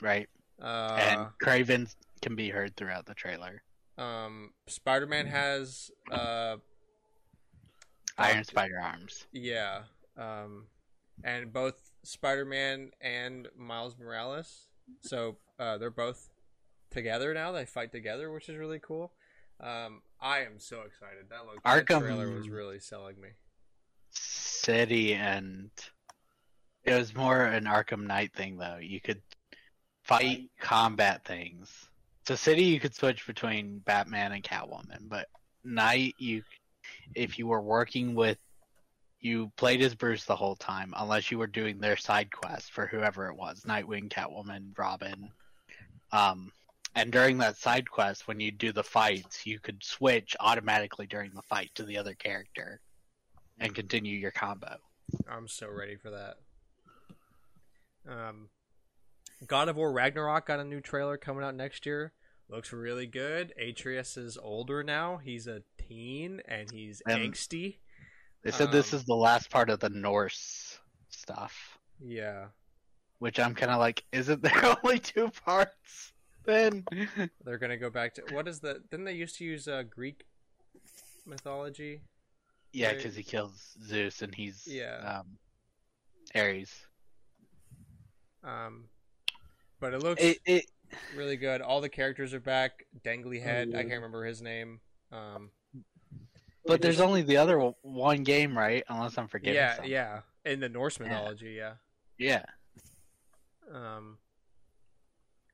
Right. 0.00 0.28
Uh, 0.60 0.96
and 1.00 1.26
Kraven 1.42 1.94
can 2.22 2.34
be 2.34 2.48
heard 2.48 2.76
throughout 2.76 3.06
the 3.06 3.14
trailer. 3.14 3.62
um, 3.96 4.50
Spider-Man 4.66 5.26
has 5.26 5.90
uh, 6.10 6.56
Iron 8.16 8.44
Spider 8.44 8.78
arms. 8.82 9.26
Yeah. 9.32 9.82
Um, 10.16 10.66
and 11.24 11.52
both 11.52 11.74
Spider-Man 12.04 12.90
and 13.00 13.48
Miles 13.56 13.96
Morales. 13.98 14.66
So 15.02 15.36
uh, 15.58 15.78
they're 15.78 15.90
both 15.90 16.28
together 16.90 17.34
now. 17.34 17.52
They 17.52 17.66
fight 17.66 17.92
together, 17.92 18.32
which 18.32 18.48
is 18.48 18.56
really 18.56 18.80
cool. 18.80 19.12
Um, 19.60 20.02
I 20.20 20.40
am 20.40 20.58
so 20.58 20.82
excited. 20.82 21.28
That 21.30 21.46
look 21.46 21.62
that 21.62 21.86
Arkham- 21.86 22.00
trailer 22.00 22.30
was 22.30 22.48
really 22.48 22.78
selling 22.80 23.20
me. 23.20 23.28
City 24.10 25.14
and 25.14 25.70
it 26.84 26.94
was 26.94 27.14
more 27.14 27.42
an 27.44 27.64
Arkham 27.64 28.06
Knight 28.06 28.32
thing 28.34 28.56
though. 28.56 28.78
You 28.80 29.00
could 29.00 29.20
fight 30.08 30.50
combat 30.58 31.24
things. 31.24 31.70
So 32.26 32.34
City 32.34 32.64
you 32.64 32.80
could 32.80 32.94
switch 32.94 33.26
between 33.26 33.78
Batman 33.80 34.32
and 34.32 34.42
Catwoman, 34.42 35.08
but 35.08 35.28
night 35.64 36.14
you 36.18 36.42
if 37.14 37.38
you 37.38 37.46
were 37.46 37.60
working 37.60 38.14
with 38.14 38.38
you 39.20 39.52
played 39.56 39.82
as 39.82 39.94
Bruce 39.94 40.24
the 40.24 40.36
whole 40.36 40.56
time 40.56 40.94
unless 40.96 41.30
you 41.30 41.38
were 41.38 41.46
doing 41.46 41.78
their 41.78 41.96
side 41.96 42.30
quest 42.32 42.72
for 42.72 42.86
whoever 42.86 43.28
it 43.28 43.36
was, 43.36 43.62
Nightwing, 43.62 44.08
Catwoman, 44.08 44.76
Robin. 44.76 45.30
Um 46.12 46.52
and 46.94 47.12
during 47.12 47.38
that 47.38 47.58
side 47.58 47.88
quest 47.90 48.26
when 48.26 48.40
you 48.40 48.50
do 48.50 48.72
the 48.72 48.82
fights, 48.82 49.46
you 49.46 49.60
could 49.60 49.84
switch 49.84 50.34
automatically 50.40 51.06
during 51.06 51.32
the 51.34 51.42
fight 51.42 51.70
to 51.74 51.84
the 51.84 51.98
other 51.98 52.14
character 52.14 52.80
and 53.60 53.74
continue 53.74 54.16
your 54.16 54.30
combo. 54.30 54.76
I'm 55.30 55.48
so 55.48 55.68
ready 55.68 55.96
for 55.96 56.10
that. 56.10 56.36
Um, 58.08 58.48
God 59.46 59.68
of 59.68 59.76
War 59.76 59.92
Ragnarok 59.92 60.46
got 60.46 60.60
a 60.60 60.64
new 60.64 60.80
trailer 60.80 61.16
coming 61.16 61.44
out 61.44 61.54
next 61.54 61.86
year. 61.86 62.12
Looks 62.48 62.72
really 62.72 63.06
good. 63.06 63.52
Atreus 63.58 64.16
is 64.16 64.36
older 64.38 64.82
now. 64.82 65.18
He's 65.18 65.46
a 65.46 65.62
teen 65.76 66.40
and 66.46 66.70
he's 66.70 67.02
Um, 67.06 67.20
angsty. 67.20 67.76
They 68.42 68.50
said 68.50 68.72
this 68.72 68.92
Um, 68.92 68.98
is 69.00 69.04
the 69.04 69.14
last 69.14 69.50
part 69.50 69.68
of 69.70 69.80
the 69.80 69.90
Norse 69.90 70.78
stuff, 71.10 71.78
Yeah. 72.00 72.48
which 73.18 73.38
I'm 73.38 73.54
kind 73.54 73.70
of 73.70 73.78
like, 73.78 74.04
isn't 74.12 74.42
there 74.42 74.52
only 74.84 74.98
two 74.98 75.30
parts? 75.30 76.12
Then 76.44 76.84
They're 77.44 77.58
gonna 77.58 77.76
go 77.76 77.90
back 77.90 78.14
to 78.14 78.22
what 78.34 78.48
is 78.48 78.60
the? 78.60 78.82
Didn't 78.90 79.04
they 79.04 79.12
used 79.12 79.36
to 79.38 79.44
use 79.44 79.68
uh, 79.68 79.82
Greek 79.82 80.24
mythology? 81.26 82.00
yeah, 82.72 82.92
because 82.94 83.14
he 83.14 83.22
kills 83.22 83.76
Zeus 83.82 84.22
and 84.22 84.34
he's 84.34 84.66
Yeah. 84.66 85.20
um, 85.20 85.38
Ares. 86.34 86.86
Um, 88.42 88.88
but 89.80 89.94
it 89.94 90.02
looks 90.02 90.22
It, 90.22 90.38
it 90.44 90.66
really 91.16 91.36
good. 91.36 91.60
All 91.60 91.80
the 91.80 91.88
characters 91.88 92.34
are 92.34 92.40
back. 92.40 92.84
Dangly 93.04 93.42
Head, 93.42 93.70
I 93.74 93.82
can't 93.82 93.94
remember 93.94 94.24
his 94.24 94.42
name. 94.42 94.80
Um, 95.12 95.50
but 96.66 96.82
there's 96.82 97.00
only 97.00 97.22
the 97.22 97.38
other 97.38 97.72
one- 97.82 98.22
game, 98.22 98.56
right? 98.56 98.84
Unless 98.88 99.16
I'm 99.16 99.28
forgetting. 99.28 99.54
yeah, 99.54 99.74
something. 99.74 99.90
yeah. 99.90 100.20
In 100.44 100.60
the 100.60 100.68
Norse 100.68 100.98
mythology, 101.00 101.54
yeah. 101.58 101.74
yeah. 102.18 102.44
Um, 103.72 104.18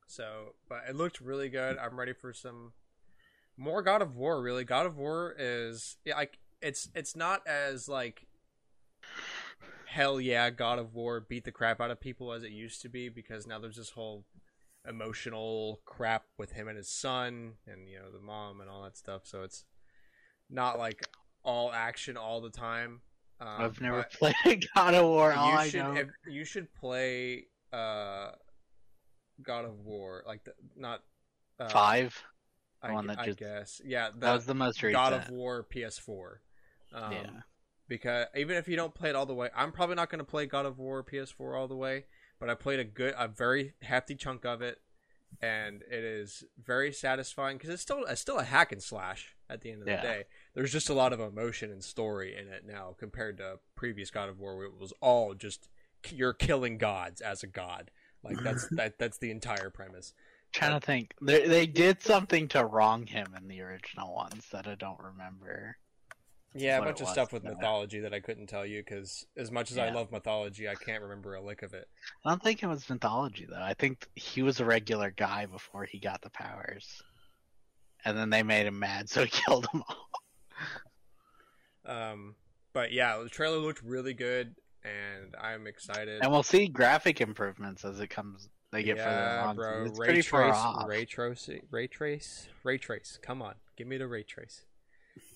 so, 0.06 0.54
but 0.68 0.82
it 0.88 0.94
looked 0.94 1.20
really 1.20 1.48
good. 1.48 1.78
I'm 1.78 1.98
ready 1.98 2.12
for 2.12 2.32
some 2.32 2.72
more 3.56 3.82
God 3.82 4.02
of 4.02 4.16
War. 4.16 4.40
Really, 4.40 4.64
God 4.64 4.86
of 4.86 4.96
War 4.96 5.34
is 5.38 5.96
yeah, 6.04 6.14
like 6.14 6.38
it's 6.60 6.88
it's 6.94 7.16
not 7.16 7.46
as 7.46 7.88
like 7.88 8.26
hell 9.94 10.20
yeah, 10.20 10.50
God 10.50 10.80
of 10.80 10.92
War 10.92 11.20
beat 11.20 11.44
the 11.44 11.52
crap 11.52 11.80
out 11.80 11.90
of 11.92 12.00
people 12.00 12.32
as 12.32 12.42
it 12.42 12.50
used 12.50 12.82
to 12.82 12.88
be 12.88 13.08
because 13.08 13.46
now 13.46 13.60
there's 13.60 13.76
this 13.76 13.90
whole 13.90 14.24
emotional 14.88 15.80
crap 15.84 16.24
with 16.36 16.52
him 16.52 16.66
and 16.68 16.76
his 16.76 16.90
son 16.90 17.52
and 17.66 17.88
you 17.88 17.98
know 17.98 18.10
the 18.12 18.18
mom 18.20 18.60
and 18.60 18.68
all 18.68 18.82
that 18.82 18.96
stuff. 18.96 19.22
So 19.24 19.42
it's 19.42 19.64
not 20.50 20.78
like 20.78 21.00
all 21.44 21.72
action 21.72 22.16
all 22.16 22.40
the 22.40 22.50
time. 22.50 23.02
Um, 23.40 23.48
I've 23.58 23.80
never 23.80 24.04
played 24.12 24.66
God 24.74 24.94
of 24.94 25.04
War. 25.04 25.32
All 25.32 25.50
you 25.50 25.56
I 25.56 25.68
should 25.68 25.82
know. 25.84 25.92
if, 25.94 26.08
you 26.28 26.44
should 26.44 26.74
play 26.74 27.46
uh 27.72 28.32
God 29.42 29.64
of 29.64 29.78
War 29.80 30.24
like 30.26 30.42
the 30.44 30.54
not 30.76 31.02
uh, 31.60 31.68
Five. 31.68 32.20
I, 32.82 33.00
that 33.06 33.18
I 33.18 33.26
just- 33.26 33.38
guess 33.38 33.80
yeah 33.84 34.10
that 34.18 34.34
was 34.34 34.44
the 34.44 34.54
most 34.54 34.82
recent. 34.82 34.94
God 34.94 35.12
of 35.12 35.30
War 35.30 35.64
PS4 35.72 36.38
um, 36.92 37.12
Yeah. 37.12 37.30
Because 37.88 38.26
even 38.36 38.56
if 38.56 38.68
you 38.68 38.76
don't 38.76 38.94
play 38.94 39.10
it 39.10 39.16
all 39.16 39.26
the 39.26 39.34
way, 39.34 39.50
I'm 39.54 39.72
probably 39.72 39.96
not 39.96 40.10
going 40.10 40.18
to 40.20 40.24
play 40.24 40.46
God 40.46 40.66
of 40.66 40.78
War 40.78 41.02
PS4 41.04 41.56
all 41.58 41.68
the 41.68 41.76
way, 41.76 42.04
but 42.40 42.48
I 42.50 42.54
played 42.54 42.80
a 42.80 42.84
good, 42.84 43.14
a 43.18 43.28
very 43.28 43.74
hefty 43.82 44.14
chunk 44.14 44.44
of 44.44 44.62
it, 44.62 44.78
and 45.42 45.82
it 45.90 46.04
is 46.04 46.44
very 46.62 46.92
satisfying 46.92 47.56
because 47.58 47.70
it's 47.70 47.82
still 47.82 48.04
it's 48.04 48.20
still 48.20 48.38
a 48.38 48.44
hack 48.44 48.72
and 48.72 48.82
slash 48.82 49.34
at 49.50 49.60
the 49.60 49.70
end 49.72 49.82
of 49.82 49.88
Yeah. 49.88 49.96
the 49.96 50.02
day. 50.02 50.24
There's 50.54 50.72
just 50.72 50.88
a 50.88 50.94
lot 50.94 51.12
of 51.12 51.20
emotion 51.20 51.70
and 51.70 51.82
story 51.84 52.36
in 52.36 52.48
it 52.48 52.64
now 52.66 52.94
compared 52.98 53.38
to 53.38 53.58
previous 53.76 54.10
God 54.10 54.28
of 54.28 54.38
War, 54.38 54.56
where 54.56 54.66
it 54.66 54.78
was 54.78 54.92
all 55.00 55.34
just 55.34 55.68
you're 56.10 56.32
killing 56.34 56.78
gods 56.78 57.20
as 57.20 57.42
a 57.42 57.46
god. 57.46 57.90
Like 58.22 58.38
that's 58.42 58.66
that 58.76 58.98
that's 58.98 59.18
the 59.18 59.30
entire 59.30 59.70
premise. 59.70 60.12
trying 60.52 60.78
to 60.78 60.84
think. 60.86 61.14
They 61.20 61.46
they 61.46 61.66
did 61.66 62.00
something 62.02 62.48
to 62.48 62.64
wrong 62.64 63.06
him 63.06 63.34
in 63.36 63.48
the 63.48 63.60
original 63.60 64.14
ones 64.14 64.46
that 64.52 64.66
I 64.66 64.74
don't 64.76 65.00
remember. 65.00 65.76
Yeah, 66.56 66.78
a 66.78 66.82
bunch 66.82 67.00
of 67.00 67.06
was, 67.06 67.12
stuff 67.12 67.32
with 67.32 67.42
no. 67.42 67.50
mythology 67.50 68.00
that 68.00 68.14
I 68.14 68.20
couldn't 68.20 68.46
tell 68.46 68.64
you 68.64 68.80
because 68.80 69.26
as 69.36 69.50
much 69.50 69.72
as 69.72 69.78
I 69.78 69.90
love 69.90 70.12
mythology, 70.12 70.68
I 70.68 70.76
can't 70.76 71.02
remember 71.02 71.34
a 71.34 71.42
lick 71.42 71.62
of 71.62 71.74
it. 71.74 71.88
I 72.24 72.30
don't 72.30 72.42
think 72.42 72.62
it 72.62 72.68
was 72.68 72.88
mythology 72.88 73.46
though. 73.48 73.60
I 73.60 73.74
think 73.74 74.06
he 74.14 74.42
was 74.42 74.60
a 74.60 74.64
regular 74.64 75.10
guy 75.10 75.46
before 75.46 75.84
he 75.84 75.98
got 75.98 76.22
the 76.22 76.30
powers, 76.30 77.02
and 78.04 78.16
then 78.16 78.30
they 78.30 78.44
made 78.44 78.66
him 78.66 78.78
mad, 78.78 79.10
so 79.10 79.24
he 79.24 79.30
killed 79.46 79.66
them 79.72 79.82
all. 79.88 80.10
Um, 81.86 82.36
but 82.72 82.92
yeah, 82.92 83.18
the 83.22 83.28
trailer 83.28 83.58
looked 83.58 83.82
really 83.82 84.14
good, 84.14 84.54
and 84.84 85.34
I'm 85.40 85.66
excited. 85.66 86.22
And 86.22 86.30
we'll 86.30 86.44
see 86.44 86.68
graphic 86.68 87.20
improvements 87.20 87.84
as 87.84 87.98
it 87.98 88.10
comes. 88.10 88.48
They 88.70 88.82
get 88.82 88.98
further 88.98 89.10
yeah, 89.10 89.44
along. 89.44 89.56
bro. 89.56 89.84
It's 89.86 89.98
Ray 89.98 90.06
pretty 90.06 90.22
far 90.22 90.48
trace, 90.48 90.56
off. 90.56 90.88
ray 90.88 91.04
trace, 91.04 91.50
ray 91.70 91.86
trace, 91.88 92.48
ray 92.62 92.78
trace. 92.78 93.18
Come 93.22 93.42
on, 93.42 93.54
give 93.76 93.86
me 93.86 93.98
the 93.98 94.06
ray 94.06 94.22
trace. 94.22 94.64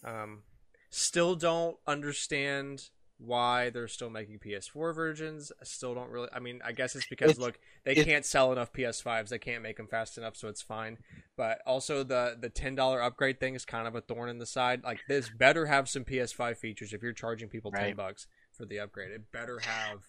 Um, 0.05 0.43
still 0.91 1.35
don't 1.35 1.77
understand 1.87 2.91
why 3.21 3.69
they're 3.71 3.89
still 3.89 4.11
making 4.11 4.39
PS4 4.39 4.95
versions. 4.95 5.51
I 5.61 5.65
still 5.65 5.93
don't 5.93 6.09
really. 6.11 6.29
I 6.33 6.39
mean, 6.39 6.61
I 6.65 6.71
guess 6.71 6.95
it's 6.95 7.07
because 7.09 7.31
It's- 7.33 7.45
look, 7.45 7.59
they 7.85 7.97
can't 7.97 8.25
sell 8.25 8.53
enough 8.53 8.73
PS5s. 8.73 9.29
They 9.31 9.41
can't 9.41 9.63
make 9.63 9.77
them 9.77 9.89
fast 9.89 10.19
enough, 10.19 10.37
so 10.37 10.47
it's 10.47 10.63
fine. 10.63 10.99
But 11.37 11.61
also 11.67 12.05
the 12.05 12.37
the 12.41 12.49
ten 12.49 12.77
dollar 12.77 13.03
upgrade 13.03 13.41
thing 13.41 13.55
is 13.57 13.65
kind 13.65 13.89
of 13.89 13.97
a 13.97 14.01
thorn 14.01 14.29
in 14.29 14.39
the 14.39 14.47
side. 14.47 14.85
Like 14.85 15.01
this 15.09 15.31
better 15.31 15.67
have 15.67 15.89
some 15.89 16.05
PS5 16.05 16.59
features 16.59 16.93
if 16.93 17.03
you're 17.03 17.13
charging 17.13 17.49
people 17.49 17.73
ten 17.73 17.97
bucks 17.97 18.29
for 18.53 18.65
the 18.65 18.79
upgrade. 18.79 19.11
It 19.11 19.33
better 19.33 19.59
have 19.61 20.09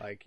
like 0.00 0.26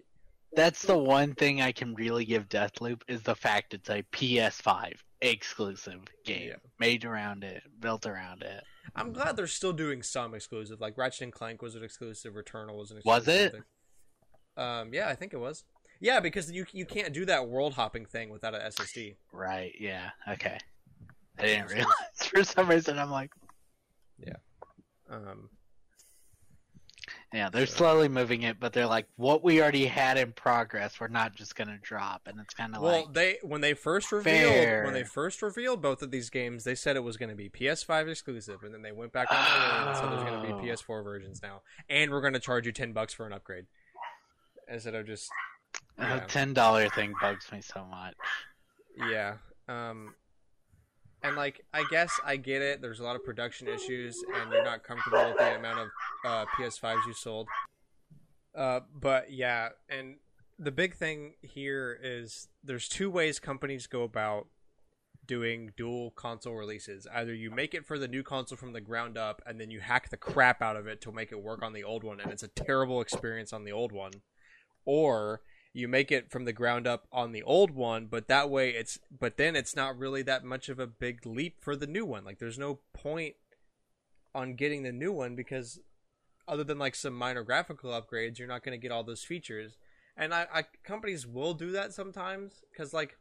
That's 0.53 0.83
the 0.83 0.97
one 0.97 1.35
thing 1.35 1.61
I 1.61 1.73
can 1.73 1.93
really 1.93 2.23
give 2.23 2.47
Deathloop 2.47 3.01
is 3.09 3.21
the 3.23 3.35
fact 3.35 3.73
it's 3.73 3.89
a 3.89 4.03
PS5 4.13 5.03
exclusive 5.19 6.01
game 6.23 6.47
Yeah. 6.49 6.55
made 6.79 7.03
around 7.03 7.43
it, 7.43 7.63
built 7.81 8.05
around 8.05 8.43
it. 8.43 8.63
I'm 8.95 9.13
glad 9.13 9.35
they're 9.35 9.47
still 9.47 9.73
doing 9.73 10.01
some 10.03 10.33
exclusive. 10.33 10.79
Like 10.79 10.97
Ratchet 10.97 11.23
and 11.23 11.33
Clank 11.33 11.61
was 11.61 11.75
an 11.75 11.83
exclusive. 11.83 12.33
Returnal 12.33 12.77
was 12.77 12.91
an 12.91 12.97
exclusive. 12.97 13.05
Was 13.05 13.27
it? 13.27 13.51
thing. 13.53 13.63
Um, 14.57 14.93
yeah, 14.93 15.07
I 15.09 15.15
think 15.15 15.33
it 15.33 15.39
was. 15.39 15.63
Yeah, 15.99 16.19
because 16.19 16.51
you 16.51 16.65
you 16.71 16.85
can't 16.85 17.13
do 17.13 17.25
that 17.25 17.47
world 17.47 17.73
hopping 17.73 18.05
thing 18.05 18.29
without 18.29 18.53
an 18.53 18.61
SSD. 18.61 19.15
Right? 19.31 19.73
Yeah. 19.79 20.09
Okay. 20.27 20.57
I 21.39 21.41
didn't 21.41 21.71
realize 21.71 21.93
for 22.15 22.43
some 22.43 22.69
reason. 22.69 22.97
I'm 22.99 23.11
like, 23.11 23.31
yeah. 24.19 24.37
Um, 25.09 25.49
yeah, 27.33 27.49
they're 27.49 27.65
So- 27.65 27.77
slowly 27.77 28.07
moving 28.07 28.43
it, 28.43 28.59
but 28.59 28.71
they're 28.73 28.85
like, 28.87 29.07
what 29.17 29.43
we 29.43 29.61
already 29.61 29.85
had 29.85 30.17
in 30.17 30.31
progress, 30.31 30.99
we're 30.99 31.07
not 31.09 31.35
just 31.35 31.55
gonna 31.55 31.77
drop, 31.81 32.21
and 32.27 32.39
it's 32.39 32.53
kind 32.53 32.75
of 32.75 32.81
like 32.81 32.91
well, 32.91 33.05
like, 33.05 33.13
they 33.13 33.37
when 33.43 33.61
they 33.61 33.73
first 33.73 34.11
revealed 34.11 34.53
Fair. 34.53 34.83
when 34.85 34.93
they 34.93 35.03
first 35.03 35.41
revealed 35.41 35.81
both 35.81 36.01
of 36.01 36.11
these 36.11 36.29
games, 36.29 36.63
they 36.63 36.75
said 36.75 36.95
it 36.95 37.03
was 37.03 37.17
going 37.17 37.29
to 37.29 37.35
be 37.35 37.49
PS5 37.49 38.07
exclusive, 38.07 38.63
and 38.63 38.73
then 38.73 38.81
they 38.81 38.91
went 38.91 39.11
back 39.11 39.31
on 39.31 39.37
their 39.37 39.79
word 39.79 39.87
and 39.89 39.97
said 39.97 40.11
there's 40.11 40.23
going 40.23 40.41
to 40.41 40.53
Oh. 40.55 40.61
be 40.61 40.67
PS4 40.69 41.03
versions 41.03 41.41
now, 41.41 41.61
and 41.89 42.11
we're 42.11 42.21
going 42.21 42.33
to 42.33 42.39
charge 42.39 42.65
you 42.65 42.71
ten 42.71 42.93
bucks 42.93 43.13
for 43.13 43.25
an 43.27 43.33
upgrade 43.33 43.65
instead 44.69 44.95
of 44.95 45.05
just 45.05 45.29
the 45.97 46.23
ten 46.27 46.53
dollar 46.53 46.89
thing 46.89 47.13
bugs 47.19 47.51
me 47.51 47.61
so 47.61 47.83
much. 47.85 48.15
Yeah. 49.09 49.37
Um 49.67 50.15
and 51.23 51.35
like 51.35 51.61
I 51.73 51.83
guess 51.89 52.11
I 52.25 52.37
get 52.37 52.61
it. 52.61 52.81
There's 52.81 52.99
a 52.99 53.03
lot 53.03 53.15
of 53.15 53.23
production 53.23 53.67
issues 53.67 54.23
and 54.35 54.51
you're 54.51 54.63
not 54.63 54.83
comfortable 54.83 55.25
with 55.25 55.37
the 55.37 55.55
amount 55.55 55.79
of 55.79 55.87
uh 56.25 56.45
PS5s 56.57 57.05
you 57.05 57.13
sold. 57.13 57.47
Uh 58.55 58.81
but 58.93 59.31
yeah, 59.31 59.69
and 59.89 60.17
the 60.59 60.71
big 60.71 60.95
thing 60.95 61.33
here 61.41 61.99
is 62.01 62.47
there's 62.63 62.87
two 62.87 63.09
ways 63.09 63.39
companies 63.39 63.87
go 63.87 64.03
about 64.03 64.47
doing 65.25 65.71
dual 65.75 66.11
console 66.11 66.55
releases. 66.55 67.05
Either 67.13 67.33
you 67.33 67.51
make 67.51 67.73
it 67.73 67.85
for 67.85 67.99
the 67.99 68.07
new 68.07 68.23
console 68.23 68.57
from 68.57 68.73
the 68.73 68.81
ground 68.81 69.17
up 69.17 69.41
and 69.45 69.59
then 69.59 69.69
you 69.69 69.81
hack 69.81 70.09
the 70.09 70.17
crap 70.17 70.61
out 70.61 70.77
of 70.77 70.87
it 70.87 71.01
to 71.01 71.11
make 71.11 71.31
it 71.31 71.43
work 71.43 71.61
on 71.61 71.73
the 71.73 71.83
old 71.83 72.03
one 72.03 72.19
and 72.19 72.31
it's 72.31 72.43
a 72.43 72.47
terrible 72.47 73.01
experience 73.01 73.51
on 73.51 73.65
the 73.65 73.71
old 73.71 73.91
one. 73.91 74.13
Or 74.85 75.41
you 75.77 75.87
make 75.87 76.11
it 76.11 76.31
from 76.31 76.45
the 76.45 76.53
ground 76.53 76.87
up 76.87 77.07
on 77.11 77.31
the 77.31 77.43
old 77.43 77.69
one, 77.69 78.07
but 78.07 78.27
that 78.27 78.49
way 78.49 78.71
it's 78.71 78.97
but 79.11 79.37
then 79.37 79.55
it's 79.55 79.75
not 79.75 79.97
really 79.97 80.23
that 80.23 80.43
much 80.43 80.69
of 80.69 80.79
a 80.79 80.87
big 80.87 81.25
leap 81.25 81.57
for 81.61 81.75
the 81.75 81.85
new 81.85 82.03
one. 82.03 82.25
Like 82.25 82.39
there's 82.39 82.57
no 82.57 82.79
point 82.93 83.35
on 84.33 84.55
getting 84.55 84.81
the 84.81 84.91
new 84.91 85.11
one 85.11 85.35
because 85.35 85.79
other 86.47 86.63
than 86.63 86.79
like 86.79 86.95
some 86.95 87.13
minor 87.13 87.43
graphical 87.43 87.91
upgrades, 87.91 88.39
you're 88.39 88.47
not 88.47 88.63
going 88.63 88.77
to 88.77 88.81
get 88.81 88.91
all 88.91 89.03
those 89.03 89.23
features. 89.23 89.77
And 90.17 90.33
I, 90.33 90.47
I 90.51 90.63
companies 90.83 91.27
will 91.27 91.53
do 91.53 91.71
that 91.71 91.93
sometimes 91.93 92.63
because 92.71 92.91
like 92.91 93.17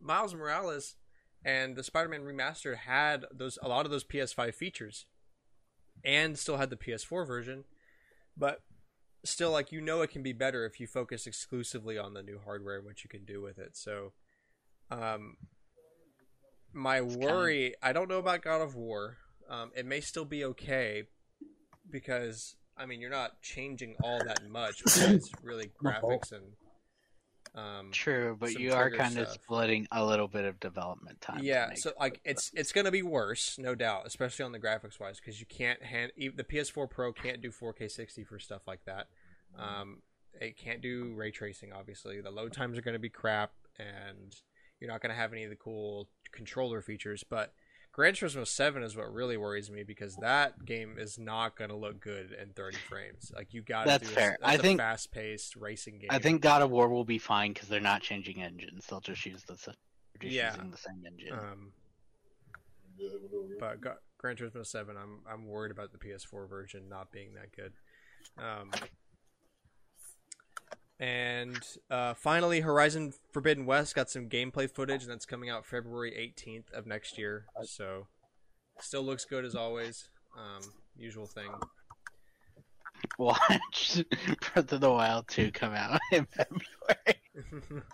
Miles 0.00 0.34
Morales 0.34 0.96
and 1.44 1.76
the 1.76 1.84
Spider-Man 1.84 2.22
remastered 2.22 2.76
had 2.76 3.26
those 3.30 3.58
a 3.62 3.68
lot 3.68 3.84
of 3.84 3.90
those 3.90 4.04
PS5 4.04 4.54
features, 4.54 5.04
and 6.02 6.38
still 6.38 6.56
had 6.56 6.70
the 6.70 6.76
PS4 6.76 7.26
version, 7.26 7.64
but 8.34 8.62
still 9.24 9.50
like 9.50 9.72
you 9.72 9.80
know 9.80 10.02
it 10.02 10.10
can 10.10 10.22
be 10.22 10.32
better 10.32 10.64
if 10.64 10.80
you 10.80 10.86
focus 10.86 11.26
exclusively 11.26 11.98
on 11.98 12.14
the 12.14 12.22
new 12.22 12.40
hardware 12.44 12.76
and 12.76 12.84
what 12.86 13.04
you 13.04 13.10
can 13.10 13.24
do 13.24 13.40
with 13.40 13.58
it. 13.58 13.76
So, 13.76 14.12
um, 14.90 15.36
my 16.72 17.00
kinda- 17.00 17.18
worry 17.18 17.74
I 17.82 17.92
don't 17.92 18.08
know 18.08 18.18
about 18.18 18.42
God 18.42 18.60
of 18.60 18.74
War. 18.74 19.18
Um, 19.48 19.72
it 19.74 19.84
may 19.84 20.00
still 20.00 20.24
be 20.24 20.44
okay 20.44 21.04
because 21.90 22.54
I 22.76 22.86
mean 22.86 23.00
you're 23.00 23.10
not 23.10 23.42
changing 23.42 23.96
all 24.02 24.22
that 24.24 24.48
much 24.48 24.82
besides 24.84 25.30
really 25.42 25.70
graphics 25.82 26.32
and 26.32 26.52
um 27.54 27.90
True, 27.90 28.36
but 28.38 28.52
you 28.58 28.72
are 28.72 28.90
kind 28.90 29.18
of 29.18 29.28
splitting 29.28 29.88
a 29.90 30.04
little 30.04 30.28
bit 30.28 30.44
of 30.44 30.60
development 30.60 31.20
time. 31.20 31.40
yeah 31.42 31.74
so 31.74 31.92
like 31.98 32.20
it's 32.24 32.52
it's 32.54 32.70
gonna 32.70 32.92
be 32.92 33.02
worse 33.02 33.58
no 33.58 33.74
doubt 33.74 34.02
especially 34.06 34.44
on 34.44 34.52
the 34.52 34.60
graphics 34.60 35.00
wise 35.00 35.18
because 35.18 35.40
you 35.40 35.46
can't 35.46 35.82
hand 35.82 36.12
the 36.16 36.44
ps4 36.44 36.88
pro 36.88 37.12
can't 37.12 37.40
do 37.40 37.50
4k 37.50 37.90
60 37.90 38.24
for 38.24 38.38
stuff 38.38 38.62
like 38.66 38.84
that. 38.84 39.08
Um 39.58 40.02
it 40.40 40.56
can't 40.56 40.80
do 40.80 41.12
ray 41.16 41.32
tracing 41.32 41.72
obviously. 41.72 42.20
The 42.20 42.30
load 42.30 42.52
times 42.52 42.78
are 42.78 42.82
gonna 42.82 43.00
be 43.00 43.08
crap 43.08 43.52
and 43.78 44.36
you're 44.78 44.90
not 44.90 45.00
gonna 45.00 45.14
have 45.14 45.32
any 45.32 45.42
of 45.44 45.50
the 45.50 45.56
cool 45.56 46.08
controller 46.30 46.80
features 46.82 47.24
but 47.28 47.52
Gran 48.00 48.14
Turismo 48.14 48.46
7 48.46 48.82
is 48.82 48.96
what 48.96 49.12
really 49.12 49.36
worries 49.36 49.70
me 49.70 49.82
because 49.82 50.16
that 50.16 50.64
game 50.64 50.96
is 50.98 51.18
not 51.18 51.54
going 51.54 51.68
to 51.68 51.76
look 51.76 52.00
good 52.00 52.32
in 52.32 52.48
30 52.54 52.78
frames. 52.88 53.30
Like 53.36 53.52
you 53.52 53.60
got 53.60 53.82
to 53.82 53.88
That's 53.90 54.08
do 54.08 54.14
fair. 54.14 54.28
A, 54.30 54.36
that's 54.40 54.50
I 54.52 54.54
a 54.54 54.58
think- 54.58 54.80
fast-paced 54.80 55.54
racing 55.56 55.98
game. 55.98 56.08
I 56.10 56.18
think 56.18 56.40
God 56.40 56.62
of 56.62 56.70
War 56.70 56.88
will 56.88 57.04
be 57.04 57.18
fine 57.18 57.52
because 57.52 57.68
they're 57.68 57.78
not 57.78 58.00
changing 58.00 58.42
engines. 58.42 58.86
They'll 58.88 59.00
just 59.02 59.26
use 59.26 59.44
the 59.44 59.52
just 59.56 59.76
Yeah. 60.22 60.54
using 60.54 60.70
the 60.70 60.78
same 60.78 61.02
engine. 61.06 61.32
um 61.38 61.72
but 63.58 63.82
Ga- 63.82 63.98
Gran 64.16 64.36
Turismo 64.36 64.64
7 64.64 64.96
I'm 64.96 65.18
I'm 65.30 65.46
worried 65.46 65.70
about 65.70 65.92
the 65.92 65.98
PS4 65.98 66.48
version 66.48 66.88
not 66.88 67.12
being 67.12 67.34
that 67.34 67.52
good. 67.54 67.74
Um 68.42 68.70
and 71.00 71.58
uh, 71.90 72.12
finally, 72.12 72.60
Horizon 72.60 73.14
Forbidden 73.32 73.64
West 73.64 73.94
got 73.94 74.10
some 74.10 74.28
gameplay 74.28 74.70
footage, 74.70 75.02
and 75.02 75.10
that's 75.10 75.24
coming 75.24 75.48
out 75.48 75.64
February 75.64 76.12
18th 76.12 76.70
of 76.72 76.86
next 76.86 77.16
year. 77.16 77.46
So, 77.64 78.06
still 78.80 79.02
looks 79.02 79.24
good 79.24 79.46
as 79.46 79.54
always. 79.54 80.10
Um, 80.38 80.60
usual 80.96 81.26
thing. 81.26 81.50
Watch 83.18 84.02
Breath 84.52 84.72
of 84.72 84.80
the 84.80 84.90
Wild 84.90 85.26
2 85.28 85.52
come 85.52 85.72
out 85.72 85.98
in 86.12 86.26
February. 86.26 87.82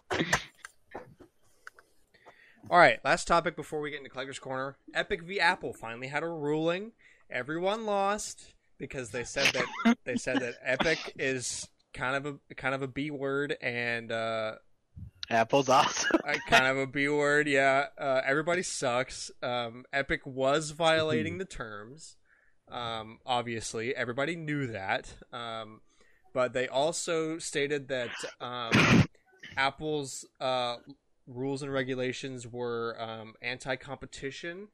All 2.69 2.79
right, 2.79 2.99
last 3.05 3.29
topic 3.29 3.55
before 3.55 3.81
we 3.81 3.91
get 3.91 3.99
into 3.99 4.11
Collector's 4.11 4.41
Corner. 4.41 4.77
Epic 4.93 5.23
v 5.23 5.39
Apple 5.39 5.73
finally 5.73 6.09
had 6.09 6.25
a 6.25 6.29
ruling. 6.29 6.91
Everyone 7.31 7.87
lost 7.87 8.55
because 8.79 9.11
they 9.11 9.23
said 9.23 9.55
that 9.55 9.97
they 10.05 10.17
said 10.17 10.41
that 10.41 10.57
Epic 10.65 11.13
is 11.17 11.69
kind 11.97 12.15
of 12.15 12.39
a 12.51 12.55
kind 12.55 12.75
of 12.75 12.83
a 12.83 12.89
B 12.89 13.11
word 13.11 13.57
and 13.61 14.13
uh, 14.13 14.57
Apple's 15.31 15.69
awesome. 15.69 16.21
kind 16.49 16.67
of 16.67 16.77
a 16.79 16.87
B 16.87 17.09
word. 17.09 17.49
Yeah, 17.49 17.87
uh, 17.99 18.21
everybody 18.25 18.63
sucks. 18.63 19.31
Um, 19.43 19.85
Epic 19.93 20.21
was 20.25 20.71
violating 20.71 21.39
the 21.39 21.45
terms. 21.45 22.17
Um, 22.71 23.19
obviously, 23.25 23.95
everybody 23.95 24.37
knew 24.37 24.67
that. 24.69 25.15
Um, 25.33 25.81
but 26.33 26.53
they 26.53 26.69
also 26.69 27.39
stated 27.39 27.89
that 27.89 28.11
um, 28.41 29.07
Apple's 29.57 30.27
uh, 30.41 30.77
rules 31.27 31.63
and 31.63 31.73
regulations 31.73 32.47
were 32.47 32.97
um, 33.01 33.35
anti-competition 33.41 34.69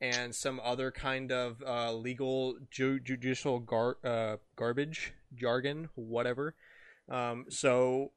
and 0.00 0.34
some 0.34 0.60
other 0.62 0.90
kind 0.90 1.32
of 1.32 1.62
uh, 1.66 1.92
legal 1.92 2.56
ju- 2.70 3.00
judicial 3.00 3.58
gar- 3.58 3.98
uh, 4.04 4.36
garbage 4.56 5.12
jargon, 5.34 5.88
whatever. 5.96 6.54
Um, 7.10 7.46
so 7.48 8.12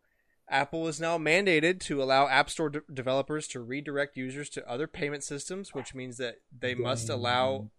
Apple 0.49 0.87
is 0.87 0.99
now 0.99 1.17
mandated 1.17 1.79
to 1.81 2.03
allow 2.03 2.27
App 2.27 2.49
Store 2.49 2.69
de- 2.69 2.81
developers 2.93 3.47
to 3.49 3.61
redirect 3.61 4.17
users 4.17 4.49
to 4.51 4.69
other 4.69 4.87
payment 4.87 5.23
systems, 5.23 5.73
which 5.73 5.95
means 5.95 6.17
that 6.17 6.35
they 6.57 6.75
must 6.75 7.09
allow 7.09 7.69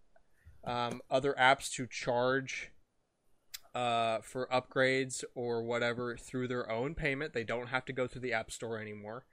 um, 0.63 1.01
other 1.11 1.35
apps 1.39 1.71
to 1.73 1.85
charge 1.85 2.71
uh, 3.75 4.19
for 4.21 4.47
upgrades 4.51 5.23
or 5.35 5.63
whatever 5.63 6.15
through 6.17 6.47
their 6.47 6.69
own 6.71 6.95
payment. 6.95 7.33
They 7.33 7.43
don't 7.43 7.67
have 7.67 7.85
to 7.85 7.93
go 7.93 8.07
through 8.07 8.21
the 8.21 8.33
App 8.33 8.51
Store 8.51 8.79
anymore, 8.79 9.25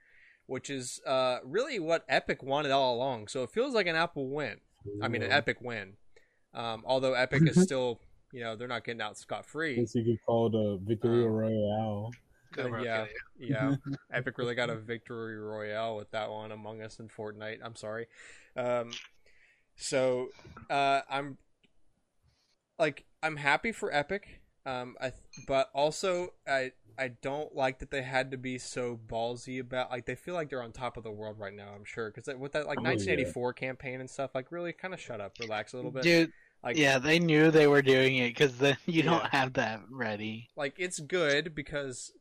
which 0.45 0.69
is 0.69 0.99
uh, 1.07 1.39
really 1.43 1.79
what 1.79 2.05
Epic 2.07 2.43
wanted 2.43 2.71
all 2.71 2.95
along. 2.95 3.27
So 3.27 3.43
it 3.43 3.51
feels 3.51 3.73
like 3.73 3.87
an 3.87 3.95
Apple 3.95 4.29
win. 4.29 4.57
I 5.01 5.07
mean, 5.07 5.21
an 5.21 5.31
Epic 5.31 5.57
win. 5.61 5.93
Um, 6.53 6.83
although 6.85 7.13
Epic 7.13 7.43
is 7.47 7.61
still, 7.63 8.01
you 8.33 8.41
know, 8.41 8.55
they're 8.55 8.67
not 8.67 8.83
getting 8.83 9.01
out 9.01 9.17
scot 9.17 9.45
free. 9.45 9.75
guess 9.75 9.95
you 9.95 10.03
could 10.03 10.19
call 10.25 10.47
it 10.47 10.55
a 10.55 10.77
Victory 10.77 11.23
Um, 11.25 11.31
Royale. 11.31 12.11
Good 12.53 12.69
work, 12.69 12.83
yeah, 12.83 13.05
yeah. 13.39 13.75
yeah. 13.87 13.93
Epic 14.11 14.37
really 14.37 14.55
got 14.55 14.69
a 14.69 14.75
victory 14.75 15.37
royale 15.39 15.95
with 15.95 16.11
that 16.11 16.29
one, 16.29 16.51
Among 16.51 16.81
Us 16.81 16.99
and 16.99 17.09
Fortnite. 17.09 17.59
I'm 17.63 17.75
sorry. 17.77 18.07
Um, 18.57 18.91
so 19.77 20.27
uh, 20.69 21.01
I'm 21.09 21.37
like 22.77 23.05
I'm 23.23 23.37
happy 23.37 23.71
for 23.71 23.93
Epic, 23.93 24.41
um, 24.65 24.95
I 25.01 25.13
but 25.47 25.69
also 25.73 26.33
I 26.47 26.73
I 26.99 27.09
don't 27.21 27.55
like 27.55 27.79
that 27.79 27.89
they 27.89 28.01
had 28.01 28.31
to 28.31 28.37
be 28.37 28.57
so 28.57 28.99
ballsy 29.07 29.59
about 29.59 29.89
like 29.89 30.05
they 30.05 30.15
feel 30.15 30.33
like 30.33 30.49
they're 30.49 30.61
on 30.61 30.71
top 30.71 30.97
of 30.97 31.03
the 31.03 31.11
world 31.11 31.39
right 31.39 31.53
now. 31.53 31.69
I'm 31.73 31.85
sure 31.85 32.11
because 32.11 32.27
with 32.37 32.51
that 32.51 32.67
like 32.67 32.79
Oh, 32.79 32.81
yeah. 32.81 32.89
1984 32.89 33.53
campaign 33.53 34.01
and 34.01 34.09
stuff, 34.09 34.31
like 34.35 34.51
really 34.51 34.73
kind 34.73 34.93
of 34.93 34.99
shut 34.99 35.21
up, 35.21 35.39
relax 35.39 35.73
a 35.73 35.77
little 35.77 35.91
bit. 35.91 36.03
Dude, 36.03 36.33
Like 36.63 36.77
yeah, 36.77 36.99
they 36.99 37.17
knew 37.19 37.49
they 37.49 37.67
were 37.67 37.81
doing 37.81 38.17
it 38.17 38.29
because 38.29 38.57
then 38.57 38.77
you 38.85 39.01
don't 39.03 39.25
have 39.27 39.53
that 39.53 39.81
ready. 39.89 40.49
like 40.55 40.75
it's 40.77 40.99
good 40.99 41.55
because 41.55 42.11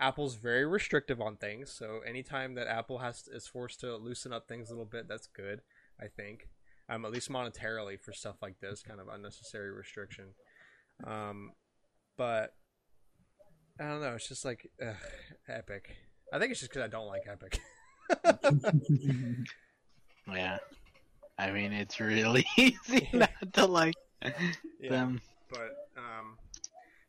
Apple's 0.00 0.36
very 0.36 0.64
restrictive 0.64 1.20
on 1.20 1.36
things. 1.36 1.72
So 1.72 2.00
anytime 2.06 2.54
that 2.54 2.68
Apple 2.68 2.98
has 2.98 3.26
is 3.32 3.48
forced 3.48 3.80
to 3.80 3.96
loosen 3.96 4.32
up 4.32 4.46
things 4.46 4.70
a 4.70 4.72
little 4.72 4.84
bit, 4.86 5.08
that's 5.08 5.26
good. 5.26 5.62
I 6.00 6.06
think, 6.06 6.48
um, 6.88 7.04
at 7.04 7.10
least 7.10 7.28
monetarily 7.28 7.98
for 8.00 8.12
stuff 8.12 8.36
like 8.40 8.60
this, 8.60 8.82
kind 8.82 9.00
of 9.00 9.08
unnecessary 9.08 9.72
restriction. 9.72 10.26
Um, 11.04 11.50
but 12.16 12.54
I 13.80 13.84
don't 13.88 14.00
know. 14.00 14.14
It's 14.14 14.28
just 14.28 14.44
like 14.44 14.70
ugh, 14.80 14.94
Epic. 15.48 15.96
I 16.32 16.38
think 16.38 16.52
it's 16.52 16.60
just 16.60 16.70
because 16.72 16.84
I 16.84 16.88
don't 16.88 17.06
like 17.08 17.22
Epic. 17.28 17.58
Yeah. 20.30 20.58
I 21.38 21.50
mean, 21.50 21.72
it's 21.72 22.00
really 22.00 22.44
easy 22.56 23.08
not 23.12 23.30
to 23.54 23.66
like 23.66 23.94
Yeah. 24.80 24.90
them. 24.90 25.20
but 25.50 25.70
um 25.96 26.36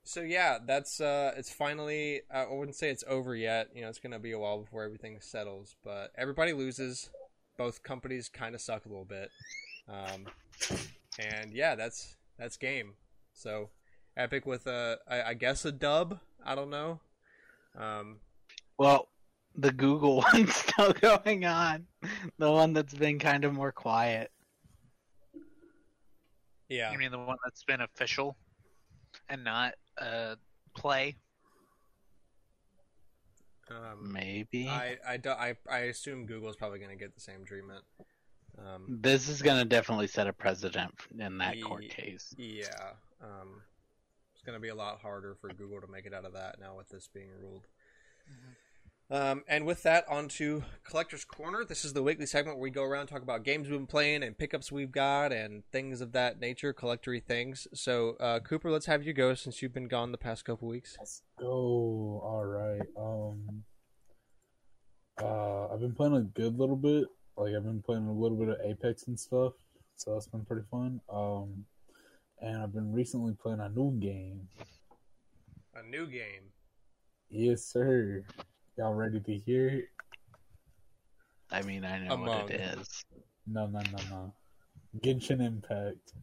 so 0.03 0.21
yeah 0.21 0.57
that's 0.65 0.99
uh 1.01 1.33
it's 1.37 1.51
finally 1.51 2.21
i 2.33 2.45
wouldn't 2.47 2.75
say 2.75 2.89
it's 2.89 3.03
over 3.07 3.35
yet. 3.35 3.69
You 3.75 3.81
know 3.81 3.89
it's 3.89 3.99
gonna 3.99 4.19
be 4.19 4.31
a 4.31 4.39
while 4.39 4.59
before 4.59 4.83
everything 4.83 5.17
settles 5.21 5.75
but 5.83 6.11
everybody 6.17 6.53
loses. 6.53 7.09
Both 7.57 7.83
companies 7.83 8.29
kind 8.29 8.55
of 8.55 8.61
suck 8.61 8.85
a 8.85 8.89
little 8.89 9.05
bit. 9.05 9.29
Um 9.87 10.27
and 11.19 11.51
yeah 11.53 11.75
that's 11.75 12.15
that's 12.37 12.57
game. 12.57 12.93
So 13.33 13.69
epic 14.15 14.45
with 14.45 14.67
a 14.67 14.99
I, 15.07 15.21
I 15.23 15.33
guess 15.33 15.65
a 15.65 15.71
dub? 15.71 16.19
I 16.45 16.55
don't 16.55 16.69
know. 16.69 16.99
Um 17.77 18.19
Well, 18.77 19.07
the 19.61 19.71
Google 19.71 20.23
one's 20.33 20.55
still 20.55 20.93
going 20.93 21.45
on. 21.45 21.85
The 22.37 22.51
one 22.51 22.73
that's 22.73 22.93
been 22.93 23.19
kind 23.19 23.43
of 23.43 23.53
more 23.53 23.71
quiet. 23.71 24.31
yeah 26.69 26.91
You 26.91 26.97
mean 26.97 27.11
the 27.11 27.19
one 27.19 27.37
that's 27.43 27.63
been 27.63 27.81
official 27.81 28.37
and 29.27 29.43
not 29.43 29.73
uh 29.99 30.35
play? 30.75 31.15
um 33.69 34.11
Maybe. 34.11 34.67
I, 34.67 34.97
I, 35.07 35.17
do, 35.17 35.29
I, 35.29 35.55
I 35.69 35.79
assume 35.79 36.25
Google's 36.25 36.55
probably 36.55 36.79
going 36.79 36.91
to 36.91 36.97
get 36.97 37.13
the 37.13 37.21
same 37.21 37.45
treatment. 37.45 37.83
Um, 38.57 38.99
This 39.01 39.29
is 39.29 39.41
going 39.41 39.57
to 39.57 39.65
definitely 39.65 40.07
set 40.07 40.27
a 40.27 40.33
precedent 40.33 40.93
in 41.17 41.37
that 41.37 41.61
court 41.61 41.87
case. 41.89 42.33
Yeah. 42.37 42.65
Um, 43.21 43.61
it's 44.33 44.41
going 44.43 44.55
to 44.55 44.61
be 44.61 44.69
a 44.69 44.75
lot 44.75 44.99
harder 45.01 45.35
for 45.39 45.49
Google 45.49 45.81
to 45.81 45.87
make 45.87 46.05
it 46.05 46.13
out 46.13 46.25
of 46.25 46.33
that 46.33 46.59
now 46.59 46.75
with 46.75 46.89
this 46.89 47.09
being 47.13 47.29
ruled. 47.41 47.67
Um, 49.11 49.43
and 49.47 49.65
with 49.65 49.81
that, 49.83 50.07
on 50.07 50.27
to 50.29 50.63
Collector's 50.83 51.25
Corner. 51.25 51.65
This 51.65 51.83
is 51.83 51.93
the 51.93 52.03
weekly 52.03 52.27
segment 52.27 52.57
where 52.57 52.63
we 52.63 52.69
go 52.69 52.83
around 52.83 53.01
and 53.01 53.09
talk 53.09 53.23
about 53.23 53.43
games 53.43 53.67
we've 53.67 53.79
been 53.79 53.87
playing 53.87 54.21
and 54.21 54.37
pickups 54.37 54.71
we've 54.71 54.91
got 54.91 55.31
and 55.31 55.63
things 55.71 55.99
of 55.99 56.11
that 56.11 56.39
nature, 56.39 56.73
collectory 56.73 57.19
things. 57.19 57.67
So, 57.73 58.17
uh, 58.19 58.39
Cooper, 58.39 58.69
let's 58.69 58.85
have 58.85 59.03
you 59.03 59.13
go 59.13 59.33
since 59.33 59.61
you've 59.61 59.73
been 59.73 59.87
gone 59.87 60.11
the 60.11 60.19
past 60.19 60.45
couple 60.45 60.67
weeks. 60.67 60.95
Let's 60.99 61.23
go. 61.39 62.21
All 62.23 62.45
right. 62.45 62.81
Um. 62.97 63.63
Uh, 65.21 65.73
I've 65.73 65.79
been 65.81 65.95
playing 65.95 66.15
a 66.15 66.21
good 66.21 66.57
little 66.57 66.77
bit. 66.77 67.05
Like 67.35 67.55
I've 67.55 67.63
been 67.63 67.81
playing 67.81 68.05
a 68.05 68.13
little 68.13 68.37
bit 68.37 68.49
of 68.49 68.57
Apex 68.63 69.07
and 69.07 69.19
stuff, 69.19 69.53
so 69.95 70.13
that's 70.13 70.27
been 70.27 70.45
pretty 70.45 70.65
fun. 70.69 71.01
Um, 71.11 71.65
and 72.41 72.61
I've 72.61 72.73
been 72.73 72.93
recently 72.93 73.33
playing 73.41 73.59
a 73.59 73.69
new 73.69 73.99
game. 73.99 74.47
A 75.75 75.83
new 75.83 76.05
game. 76.05 76.51
Yes, 77.29 77.63
sir. 77.63 78.23
Y'all 78.79 78.93
ready 78.93 79.19
to 79.19 79.35
hear 79.39 79.67
it? 79.67 79.85
I 81.51 81.61
mean, 81.63 81.83
I 81.83 81.99
know 81.99 82.13
Among. 82.13 82.27
what 82.43 82.49
it 82.51 82.61
is. 82.61 83.03
No, 83.45 83.67
no, 83.67 83.79
no, 83.91 83.97
no. 84.09 84.33
Genshin 85.03 85.45
Impact. 85.45 86.13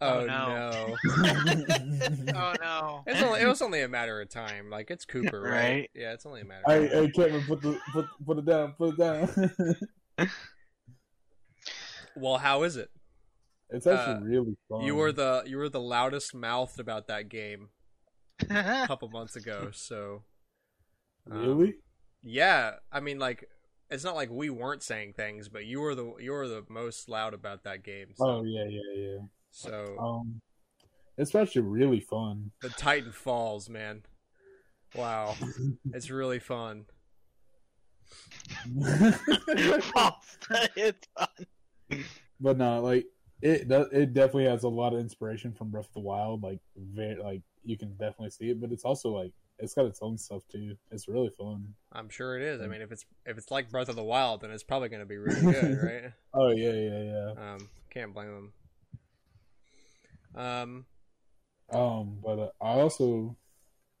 Oh, 0.00 0.20
Oh, 0.20 0.24
no. 0.24 0.46
no. 0.56 0.96
Oh 2.34 2.54
no. 2.62 3.02
It's 3.06 3.20
only, 3.20 3.42
it 3.42 3.46
was 3.46 3.60
only 3.60 3.82
a 3.82 3.88
matter 3.88 4.22
of 4.22 4.30
time. 4.30 4.70
Like, 4.70 4.90
it's 4.90 5.04
Cooper, 5.04 5.38
right? 5.38 5.50
Right. 5.52 5.90
Yeah, 5.94 6.14
it's 6.14 6.24
only 6.24 6.40
a 6.40 6.44
matter 6.46 6.62
of 6.66 6.72
Hey, 6.72 6.88
time. 6.88 7.04
hey, 7.04 7.10
Kevin, 7.10 7.44
put 7.44 7.60
the 7.60 7.78
put 7.92 8.06
put 8.24 8.38
it 8.38 8.46
down. 8.46 8.72
Put 8.78 8.94
it 8.94 8.98
down. 10.16 10.28
Well, 12.16 12.38
how 12.38 12.62
is 12.64 12.76
it? 12.76 12.88
it's 13.70 13.86
actually 13.86 14.14
Uh, 14.14 14.20
really 14.20 14.56
fun. 14.68 14.80
You 14.80 14.96
were 14.96 15.12
the 15.12 15.44
you 15.46 15.56
were 15.58 15.68
the 15.68 15.78
loudest 15.80 16.34
mouthed 16.34 16.80
about 16.80 17.06
that 17.08 17.28
game 17.28 17.68
a 18.50 18.86
couple 18.88 19.08
months 19.10 19.36
ago. 19.36 19.68
So 19.72 20.22
um, 21.30 21.38
really. 21.46 21.74
Yeah, 22.22 22.72
I 22.92 23.00
mean, 23.00 23.18
like 23.18 23.48
it's 23.90 24.04
not 24.04 24.14
like 24.14 24.30
we 24.30 24.50
weren't 24.50 24.82
saying 24.82 25.14
things, 25.14 25.48
but 25.48 25.64
you 25.64 25.80
were 25.80 25.94
the 25.94 26.14
you 26.20 26.32
were 26.32 26.48
the 26.48 26.64
most 26.68 27.08
loud 27.08 27.34
about 27.34 27.64
that 27.64 27.82
game. 27.82 28.08
So, 28.14 28.24
Oh 28.26 28.42
yeah, 28.44 28.64
yeah, 28.64 28.80
yeah. 28.96 29.18
so 29.50 29.96
Um, 29.98 30.40
it's 31.16 31.34
actually 31.34 31.62
really 31.62 32.00
fun. 32.00 32.50
the 32.62 32.68
Titan 32.70 33.12
Falls, 33.12 33.68
man. 33.68 34.02
Wow, 34.94 35.36
it's 35.92 36.10
really 36.10 36.38
fun. 36.38 36.86
it's 40.76 41.06
fun. 41.18 42.04
but 42.40 42.56
no, 42.58 42.80
like 42.82 43.06
it 43.42 43.68
does. 43.68 43.86
It 43.92 44.14
definitely 44.14 44.46
has 44.46 44.64
a 44.64 44.68
lot 44.68 44.92
of 44.94 45.00
inspiration 45.00 45.52
from 45.52 45.70
Breath 45.70 45.86
of 45.86 45.92
the 45.94 46.00
Wild. 46.00 46.42
Like, 46.42 46.60
very, 46.76 47.20
like 47.22 47.42
you 47.64 47.76
can 47.76 47.92
definitely 47.92 48.30
see 48.30 48.50
it. 48.50 48.60
But 48.60 48.72
it's 48.72 48.84
also 48.84 49.10
like 49.10 49.32
it's 49.58 49.74
got 49.74 49.86
its 49.86 50.00
own 50.02 50.16
stuff 50.18 50.42
too. 50.50 50.76
It's 50.90 51.08
really 51.08 51.30
fun. 51.30 51.74
I'm 51.92 52.08
sure 52.08 52.36
it 52.38 52.42
is. 52.42 52.60
I 52.60 52.66
mean, 52.66 52.80
if 52.80 52.92
it's 52.92 53.04
if 53.26 53.36
it's 53.38 53.50
like 53.50 53.70
Breath 53.70 53.88
of 53.88 53.96
the 53.96 54.04
Wild, 54.04 54.40
then 54.42 54.50
it's 54.50 54.62
probably 54.62 54.88
going 54.88 55.00
to 55.00 55.06
be 55.06 55.16
really 55.18 55.40
good, 55.40 55.78
right? 55.82 56.12
Oh 56.34 56.50
yeah, 56.50 56.72
yeah, 56.72 57.02
yeah. 57.02 57.52
Um, 57.54 57.68
can't 57.90 58.12
blame 58.14 58.34
them. 58.34 58.52
Um, 60.34 60.86
Um, 61.70 62.18
but 62.22 62.38
uh, 62.38 62.50
I 62.60 62.80
also 62.80 63.36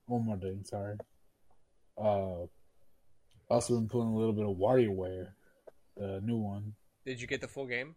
one 0.06 0.24
more 0.24 0.36
thing. 0.36 0.62
Sorry. 0.64 0.96
Uh, 1.96 2.46
also 3.50 3.74
been 3.74 3.88
playing 3.88 4.08
a 4.08 4.16
little 4.16 4.32
bit 4.32 4.44
of 4.46 4.56
WarioWare, 4.56 5.28
the 5.96 6.20
new 6.22 6.36
one. 6.38 6.74
did 7.04 7.20
you 7.20 7.26
get 7.26 7.40
the 7.40 7.48
full 7.48 7.66
game? 7.66 7.96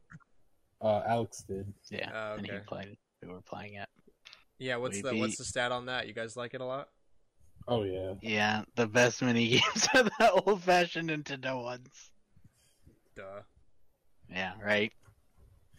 Uh, 0.81 1.03
Alex 1.05 1.43
did. 1.47 1.71
Yeah, 1.91 2.09
Oh, 2.13 2.35
and 2.37 2.45
he 2.45 2.51
okay. 2.51 2.63
played. 2.65 2.97
We 3.21 3.27
were 3.29 3.41
playing 3.41 3.75
it. 3.75 3.87
Yeah. 4.57 4.77
What's 4.77 4.95
We 4.95 5.01
the 5.03 5.15
what's 5.17 5.37
the 5.37 5.43
stat 5.45 5.71
on 5.71 5.85
that? 5.85 6.07
You 6.07 6.13
guys 6.13 6.35
like 6.35 6.53
it 6.55 6.61
a 6.61 6.65
lot? 6.65 6.89
Oh 7.67 7.83
yeah. 7.83 8.13
Yeah, 8.21 8.63
the 8.75 8.87
best 8.87 9.21
mini 9.21 9.47
games 9.49 9.87
are 9.93 10.03
the 10.03 10.31
old-fashioned 10.45 11.09
Nintendo 11.09 11.63
ones. 11.63 12.11
Duh. 13.15 13.41
Yeah, 14.29 14.53
right. 14.63 14.91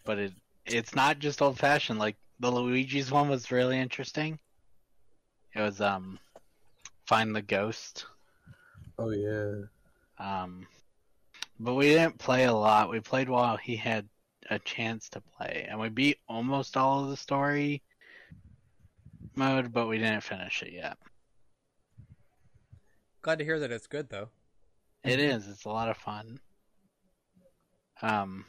But 0.04 0.18
it 0.18 0.32
it's 0.66 0.94
not 0.94 1.18
just 1.18 1.42
old-fashioned. 1.42 1.98
Like 1.98 2.16
the 2.40 2.50
Luigi's 2.50 3.10
one 3.10 3.28
was 3.28 3.50
really 3.50 3.78
interesting. 3.78 4.38
It 5.54 5.60
was 5.60 5.80
um, 5.80 6.18
find 7.06 7.34
the 7.34 7.42
ghost. 7.42 8.06
Oh 8.98 9.10
yeah. 9.10 9.62
Um, 10.18 10.66
but 11.58 11.74
we 11.74 11.88
didn't 11.88 12.18
play 12.18 12.44
a 12.44 12.52
lot. 12.52 12.90
We 12.90 13.00
played 13.00 13.28
while 13.28 13.56
he 13.56 13.76
had 13.76 14.08
a 14.50 14.58
chance 14.58 15.08
to 15.10 15.20
play, 15.20 15.66
and 15.68 15.78
we 15.78 15.88
beat 15.88 16.18
almost 16.28 16.76
all 16.76 17.04
of 17.04 17.10
the 17.10 17.16
story 17.16 17.82
mode, 19.34 19.72
but 19.72 19.86
we 19.86 19.98
didn't 19.98 20.22
finish 20.22 20.62
it 20.62 20.72
yet. 20.72 20.96
Glad 23.22 23.38
to 23.38 23.44
hear 23.44 23.58
that 23.60 23.70
it's 23.72 23.86
good 23.86 24.08
though. 24.08 24.28
It 25.04 25.18
is. 25.20 25.48
It's 25.48 25.64
a 25.64 25.68
lot 25.68 25.88
of 25.88 25.96
fun. 25.96 26.38
Um, 28.02 28.44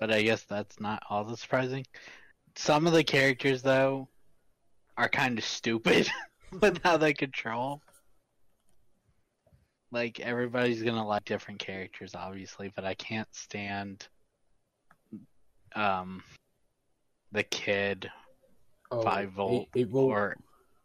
but 0.00 0.10
I 0.10 0.22
guess 0.22 0.42
that's 0.44 0.80
not 0.80 1.02
all 1.10 1.24
that 1.24 1.38
surprising. 1.38 1.84
Some 2.54 2.86
of 2.86 2.92
the 2.92 3.04
characters 3.04 3.62
though 3.62 4.08
are 4.96 5.08
kind 5.08 5.38
of 5.38 5.44
stupid 5.44 6.08
with 6.60 6.80
how 6.82 6.96
they 6.96 7.12
control. 7.12 7.82
Like 9.92 10.18
everybody's 10.20 10.82
gonna 10.82 11.06
like 11.06 11.24
different 11.24 11.60
characters, 11.60 12.14
obviously, 12.14 12.72
but 12.74 12.84
I 12.84 12.94
can't 12.94 13.28
stand 13.34 14.08
um 15.74 16.22
the 17.32 17.42
kid 17.42 18.10
Oh, 18.90 19.02
five 19.02 19.32
volt 19.32 19.68
eight, 19.74 19.80
eight 19.82 19.88
volt 19.88 20.10
or 20.12 20.36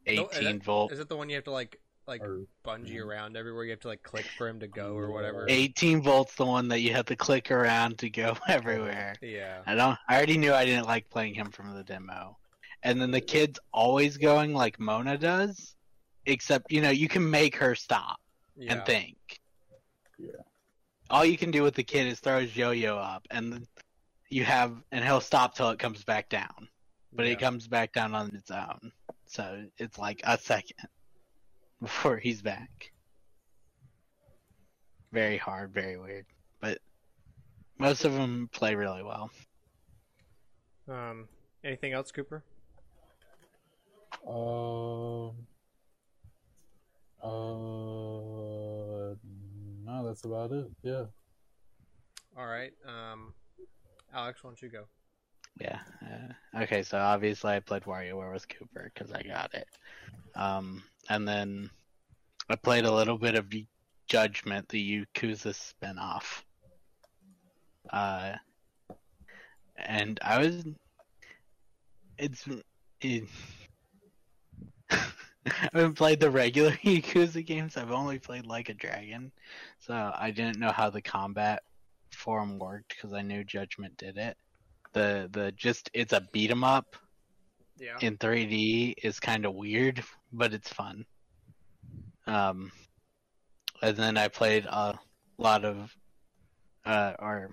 No, 0.07 0.11
eighteen 0.11 0.57
that- 0.57 0.63
volt. 0.63 0.91
Is 0.91 0.99
it 0.99 1.07
the 1.07 1.15
one 1.15 1.29
you 1.29 1.36
have 1.36 1.43
to 1.45 1.51
like 1.51 1.79
like 2.12 2.22
or 2.24 2.41
bungee 2.66 2.99
around 3.03 3.38
everywhere? 3.38 3.64
You 3.64 3.72
have 3.72 3.80
to 3.82 3.88
like 3.88 4.03
click 4.03 4.26
for 4.38 4.47
him 4.47 4.59
to 4.59 4.68
go 4.68 4.93
or 4.95 5.12
whatever. 5.12 5.45
18 5.49 6.01
volts 6.01 6.36
the 6.36 6.45
one 6.45 6.68
that 6.68 6.82
you 6.82 6.93
have 6.93 7.05
to 7.05 7.16
click 7.16 7.49
around 7.51 7.97
to 7.99 8.09
go 8.09 8.36
everywhere. 8.47 9.16
Yeah. 9.22 9.62
I 9.66 9.76
don't 9.76 9.97
I 10.07 10.18
already 10.18 10.38
knew 10.38 10.53
I 10.53 10.66
didn't 10.66 10.86
like 10.88 11.09
playing 11.09 11.34
him 11.34 11.49
from 11.51 11.74
the 11.74 11.84
demo. 11.84 12.38
And 12.84 13.01
then 13.01 13.12
the 13.12 13.22
kid's 13.22 13.59
always 13.74 14.18
going 14.18 14.53
like 14.53 14.80
Mona 14.80 15.18
does, 15.18 15.76
except 16.26 16.72
you 16.72 16.82
know, 16.82 16.89
you 16.89 17.07
can 17.07 17.28
make 17.30 17.55
her 17.55 17.76
stop 17.76 18.20
Yeah. 18.57 18.74
and 18.74 18.86
think. 18.86 19.18
Yeah. 20.20 20.32
All 21.09 21.26
you 21.26 21.38
can 21.38 21.51
do 21.51 21.64
with 21.64 21.76
the 21.76 21.84
kid 21.84 22.07
is 22.07 22.20
throw 22.20 22.41
his 22.41 22.55
yo-yo 22.55 22.97
up 22.97 23.26
and 23.32 23.66
you 24.30 24.43
have 24.43 24.76
and 24.91 25.03
he'll 25.05 25.22
stop 25.22 25.55
till 25.55 25.70
it 25.70 25.80
comes 25.80 26.03
back 26.03 26.28
down. 26.30 26.68
But 27.14 27.26
Yeah. 27.26 27.34
it 27.34 27.39
comes 27.39 27.68
back 27.68 27.93
down 27.93 28.14
on 28.14 28.36
its 28.36 28.51
own. 28.51 28.91
So 29.28 29.64
it's 29.78 29.97
like 29.97 30.22
a 30.26 30.38
second 30.38 30.76
before 31.91 32.17
he's 32.17 32.41
back. 32.41 32.91
Very 35.11 35.38
hard, 35.38 35.73
very 35.73 35.97
weird. 35.97 36.25
But 36.61 36.79
most 37.77 38.05
of 38.05 38.13
them 38.13 38.49
play 38.53 38.75
really 38.75 39.03
well. 39.03 39.32
Um. 40.88 41.27
Anything 41.63 41.93
else, 41.93 42.11
Cooper? 42.11 42.43
Um. 44.27 45.34
Uh. 47.21 47.29
No, 49.84 50.05
that's 50.05 50.23
about 50.25 50.51
it. 50.51 50.67
Yeah. 50.84 51.05
All 52.38 52.47
right. 52.47 52.73
Um. 52.86 53.34
Alex, 54.13 54.43
why 54.43 54.49
don't 54.49 54.61
you 54.61 54.69
go? 54.69 54.86
Yeah. 55.59 55.79
Uh, 56.01 56.61
okay, 56.63 56.84
so 56.84 56.97
obviously 56.97 57.53
I 57.53 57.59
played 57.59 57.84
WarioWare 57.84 58.34
with 58.34 58.47
Cooper 58.49 58.91
because 58.93 59.11
I 59.11 59.21
got 59.23 59.53
it. 59.53 59.67
Um, 60.36 60.84
and 61.10 61.28
then 61.28 61.70
I 62.49 62.56
played 62.56 62.86
a 62.86 62.93
little 62.93 63.18
bit 63.18 63.36
of 63.36 63.52
Judgment, 64.08 64.68
the 64.70 65.06
Yakuza 65.06 65.54
spinoff. 65.54 66.43
Uh, 67.89 68.36
and 69.78 70.20
I 70.22 70.39
was. 70.39 70.64
It's. 72.18 72.45
It, 73.02 73.24
I 74.91 75.70
haven't 75.74 75.95
played 75.95 76.20
the 76.20 76.30
regular 76.30 76.72
Yakuza 76.84 77.45
games. 77.45 77.78
I've 77.78 77.91
only 77.91 78.20
played 78.20 78.45
Like 78.45 78.70
a 78.70 78.74
Dragon, 78.74 79.32
so 79.80 80.14
I 80.16 80.32
didn't 80.32 80.60
know 80.60 80.72
how 80.72 80.89
the 80.89 81.02
combat 81.02 81.64
form 82.12 82.60
worked 82.60 82.89
because 82.89 83.14
I 83.14 83.22
knew 83.22 83.43
Judgment 83.43 83.97
did 83.97 84.18
it 84.18 84.38
the 84.93 85.30
the 85.32 85.52
just 85.54 85.89
it's 85.93 86.14
a 86.14 86.28
beat 86.32 86.52
'em 86.52 86.64
up 86.64 86.95
Yeah. 87.82 87.97
in 87.99 88.17
3D 88.17 88.93
is 89.01 89.19
kind 89.19 89.43
of 89.43 89.55
weird, 89.55 90.03
but 90.32 90.53
it's 90.53 90.71
fun. 90.71 91.03
Um, 92.27 92.71
and 93.82 93.97
then 93.97 94.17
I 94.17 94.27
played 94.27 94.65
a 94.65 94.99
lot 95.39 95.65
of, 95.65 95.95
uh, 96.86 97.13
or 97.17 97.49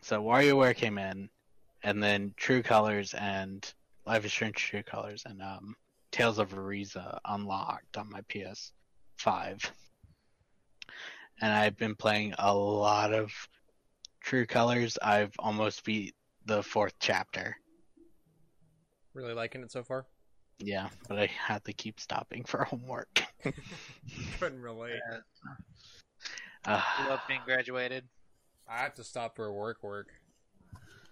so 0.00 0.22
WarioWare 0.22 0.76
came 0.76 0.96
in, 0.96 1.28
and 1.82 2.00
then 2.00 2.34
True 2.36 2.62
Colors 2.62 3.14
and 3.14 3.68
Life 4.06 4.24
is 4.24 4.32
Strange 4.32 4.56
True 4.56 4.84
Colors 4.84 5.24
and 5.26 5.42
um, 5.42 5.74
Tales 6.12 6.38
of 6.38 6.56
Arise 6.56 6.96
unlocked 7.24 7.96
on 7.96 8.10
my 8.10 8.20
PS5, 8.22 9.70
and 11.40 11.52
I've 11.52 11.76
been 11.76 11.96
playing 11.96 12.34
a 12.38 12.54
lot 12.54 13.12
of 13.12 13.32
True 14.20 14.46
Colors. 14.46 14.98
I've 15.02 15.34
almost 15.40 15.84
beat 15.84 16.14
the 16.46 16.62
fourth 16.62 16.94
chapter. 17.00 17.56
Really 19.14 19.34
liking 19.34 19.62
it 19.62 19.70
so 19.70 19.82
far. 19.82 20.06
Yeah, 20.58 20.88
but 21.08 21.18
I 21.18 21.26
had 21.26 21.64
to 21.64 21.72
keep 21.72 21.98
stopping 22.00 22.44
for 22.44 22.64
homework. 22.70 23.22
Couldn't 24.38 24.60
relate. 24.62 25.00
Uh, 26.64 26.80
Love 27.08 27.20
being 27.26 27.40
graduated. 27.44 28.04
I 28.68 28.78
have 28.78 28.94
to 28.94 29.04
stop 29.04 29.34
for 29.36 29.52
work. 29.52 29.82
Work. 29.82 30.08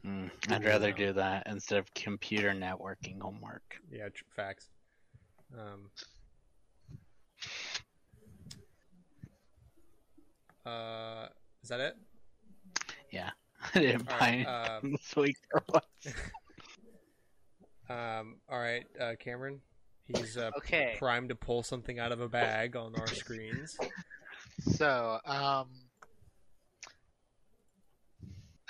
mm, 0.07 0.31
I'd 0.51 0.65
rather 0.65 0.93
do 0.93 1.13
that 1.15 1.43
instead 1.47 1.79
of 1.79 1.93
computer 1.95 2.53
networking 2.53 3.21
homework. 3.21 3.77
Yeah. 3.91 4.09
Tr- 4.09 4.25
facts. 4.37 4.69
Um. 5.59 5.91
Uh. 10.65 11.27
Is 11.63 11.69
that 11.69 11.81
it? 11.81 11.97
Yeah, 13.11 13.31
I 13.75 13.79
didn't 13.81 14.09
All 14.11 14.19
buy 14.19 14.21
right. 14.21 14.33
anything 14.33 14.47
Um, 14.87 14.93
this 14.93 15.17
week 15.17 15.37
or 15.53 15.63
what? 15.71 15.85
Um. 17.91 18.37
All 18.49 18.59
right. 18.59 18.85
Uh, 19.01 19.13
Cameron. 19.19 19.61
He's 20.07 20.37
uh, 20.37 20.51
Okay. 20.59 20.97
primed 20.99 21.29
to 21.29 21.35
pull 21.37 21.63
something 21.63 21.99
out 22.01 22.11
of 22.13 22.21
a 22.21 22.29
bag 22.29 22.75
on 22.77 22.95
our 22.99 23.07
screens. 23.23 23.77
So, 24.77 25.19
um, 25.25 25.69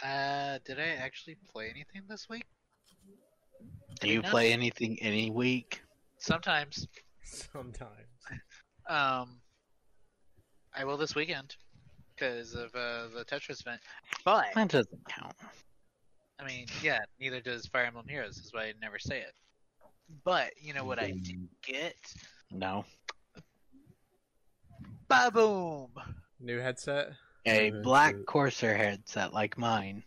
uh, 0.05 0.59
did 0.67 0.79
I 0.79 0.89
actually 0.99 1.37
play 1.53 1.67
anything 1.71 2.03
this 2.09 2.29
week? 2.29 2.45
Do 4.01 4.09
you 4.09 4.23
not- 4.23 4.31
play 4.31 4.53
anything 4.53 4.99
any 5.01 5.31
week? 5.31 5.83
Sometimes. 6.19 6.87
Sometimes. 7.25 7.91
Um, 8.89 9.41
I 10.75 10.85
will 10.85 10.97
this 10.97 11.15
weekend 11.15 11.57
because 12.15 12.55
of 12.55 12.75
uh, 12.75 13.09
the 13.15 13.25
Tetris 13.27 13.61
event. 13.63 13.81
But 14.25 14.47
That 14.55 14.69
doesn't 14.69 15.09
count. 15.09 15.35
I 16.41 16.47
mean, 16.47 16.67
yeah, 16.83 17.01
neither 17.19 17.41
does 17.41 17.67
Fire 17.67 17.85
Emblem 17.85 18.07
Heroes. 18.09 18.37
That's 18.37 18.53
why 18.53 18.65
I 18.65 18.73
never 18.81 18.99
say 18.99 19.19
it. 19.19 19.35
But 20.25 20.51
you 20.59 20.75
know 20.75 20.85
what 20.85 20.99
I 20.99 21.13
mm. 21.13 21.25
did 21.25 21.49
get? 21.63 21.97
No. 22.51 22.85
Ba 25.09 25.31
boom! 25.33 25.89
New 26.41 26.59
headset. 26.59 27.13
A 27.47 27.71
black 27.83 28.15
that's. 28.15 28.25
Corsair 28.27 28.77
headset 28.77 29.33
like 29.33 29.59
mine. 29.59 30.03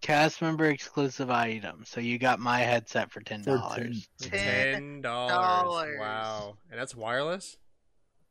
Cast 0.00 0.40
member 0.40 0.66
exclusive 0.66 1.30
item. 1.30 1.82
So 1.84 2.00
you 2.00 2.18
got 2.18 2.38
my 2.38 2.60
headset 2.60 3.10
for 3.10 3.20
ten 3.20 3.42
dollars. 3.42 4.08
Ten 4.20 4.30
Ten 4.30 5.00
dollars. 5.00 5.32
dollars. 5.32 5.98
Wow. 6.00 6.56
And 6.70 6.78
that's 6.78 6.94
wireless. 6.94 7.56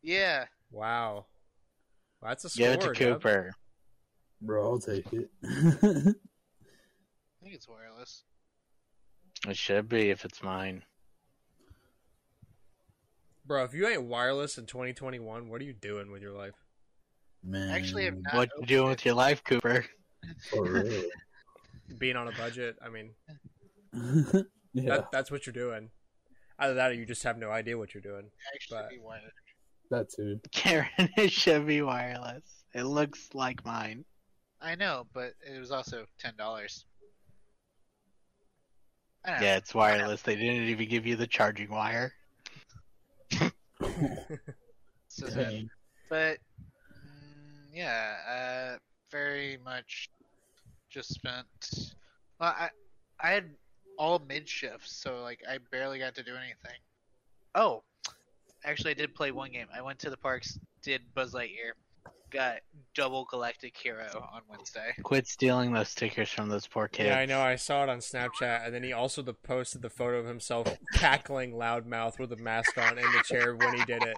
Yeah, 0.01 0.45
Wow. 0.71 1.25
That's 2.21 2.45
a 2.45 2.49
score. 2.49 2.67
Give 2.67 2.73
it 2.75 2.81
to 2.81 2.91
Cooper. 2.93 3.53
Bro, 4.41 4.63
I'll 4.63 4.79
take 4.79 5.05
it. 5.13 5.29
I 7.47 7.49
think 7.49 7.55
it's 7.59 7.69
wireless. 7.69 8.23
It 9.47 9.55
should 9.55 9.87
be 9.87 10.09
if 10.09 10.25
it's 10.25 10.43
mine. 10.43 10.83
Bro, 13.45 13.63
if 13.63 13.73
you 13.73 13.87
ain't 13.87 14.03
wireless 14.03 14.57
in 14.57 14.65
2021, 14.65 15.47
what 15.47 15.61
are 15.61 15.63
you 15.63 15.71
doing 15.71 16.11
with 16.11 16.21
your 16.21 16.33
life? 16.33 16.55
Man. 17.41 17.69
Actually, 17.69 18.07
I'm 18.07 18.21
not. 18.21 18.35
What 18.35 18.49
you 18.59 18.65
doing 18.65 18.89
with 18.89 19.05
your 19.05 19.15
life, 19.15 19.45
Cooper? 19.45 19.85
Oh, 20.25 20.29
For 20.49 20.63
real. 20.63 21.03
Being 21.97 22.17
on 22.17 22.27
a 22.27 22.33
budget. 22.33 22.75
I 22.85 22.89
mean, 22.89 23.11
yeah, 24.73 24.97
that, 24.97 25.11
that's 25.13 25.31
what 25.31 25.45
you're 25.45 25.53
doing. 25.53 25.89
Either 26.59 26.73
that 26.73 26.91
or 26.91 26.95
you 26.95 27.05
just 27.05 27.23
have 27.23 27.37
no 27.37 27.49
idea 27.49 27.77
what 27.77 27.93
you're 27.93 28.01
doing. 28.01 28.29
Actually, 28.53 28.97
but- 28.97 29.05
wireless. 29.05 29.31
that 29.89 30.09
too. 30.13 30.41
Karen, 30.51 30.89
it 31.15 31.31
should 31.31 31.65
be 31.65 31.81
wireless. 31.81 32.65
It 32.73 32.83
looks 32.83 33.29
like 33.33 33.63
mine. 33.63 34.03
I 34.59 34.75
know, 34.75 35.07
but 35.13 35.31
it 35.49 35.57
was 35.57 35.71
also 35.71 36.07
ten 36.19 36.33
dollars. 36.35 36.83
I 39.25 39.29
don't 39.31 39.39
know. 39.39 39.45
Yeah, 39.45 39.55
it's 39.57 39.75
wireless. 39.75 40.21
They 40.21 40.35
didn't 40.35 40.69
even 40.69 40.87
give 40.87 41.05
you 41.05 41.15
the 41.15 41.27
charging 41.27 41.69
wire. 41.69 42.13
So 45.09 45.27
sad. 45.29 45.67
But 46.09 46.37
mm, 47.03 47.73
yeah, 47.73 48.15
uh, 48.29 48.77
very 49.11 49.57
much 49.65 50.09
just 50.89 51.13
spent. 51.13 51.47
Well, 52.39 52.53
I 52.57 52.69
I 53.19 53.29
had 53.29 53.45
all 53.97 54.21
mid 54.29 54.47
shifts, 54.47 54.95
so 54.95 55.21
like 55.23 55.41
I 55.49 55.57
barely 55.71 55.97
got 55.97 56.13
to 56.15 56.23
do 56.23 56.35
anything. 56.35 56.79
Oh, 57.55 57.83
actually, 58.63 58.91
I 58.91 58.93
did 58.93 59.15
play 59.15 59.31
one 59.31 59.51
game. 59.51 59.67
I 59.75 59.81
went 59.81 59.97
to 59.99 60.11
the 60.11 60.17
parks, 60.17 60.59
did 60.83 61.01
Buzz 61.15 61.33
Lightyear, 61.33 61.73
got 62.29 62.57
double 62.93 63.25
Galactic 63.25 63.75
Hero 63.77 64.07
on 64.33 64.41
Wednesday. 64.49 64.93
Quit 65.03 65.27
stealing 65.27 65.73
those 65.73 65.89
stickers 65.89 66.29
from 66.29 66.49
those 66.49 66.67
poor 66.67 66.87
kids. 66.87 67.07
Yeah, 67.07 67.19
I 67.19 67.25
know. 67.25 67.41
I 67.41 67.55
saw 67.55 67.83
it 67.83 67.89
on 67.89 67.99
Snapchat, 67.99 68.65
and 68.65 68.73
then 68.73 68.83
he 68.83 68.93
also 68.93 69.21
the 69.21 69.33
posted 69.33 69.81
the 69.81 69.89
photo 69.89 70.17
of 70.19 70.25
himself 70.25 70.77
cackling 70.93 71.53
loudmouth 71.53 72.19
with 72.19 72.31
a 72.33 72.37
mask 72.37 72.77
on 72.77 72.97
in 72.97 73.05
the 73.05 73.23
chair 73.25 73.55
when 73.55 73.73
he 73.73 73.85
did 73.85 74.03
it. 74.03 74.17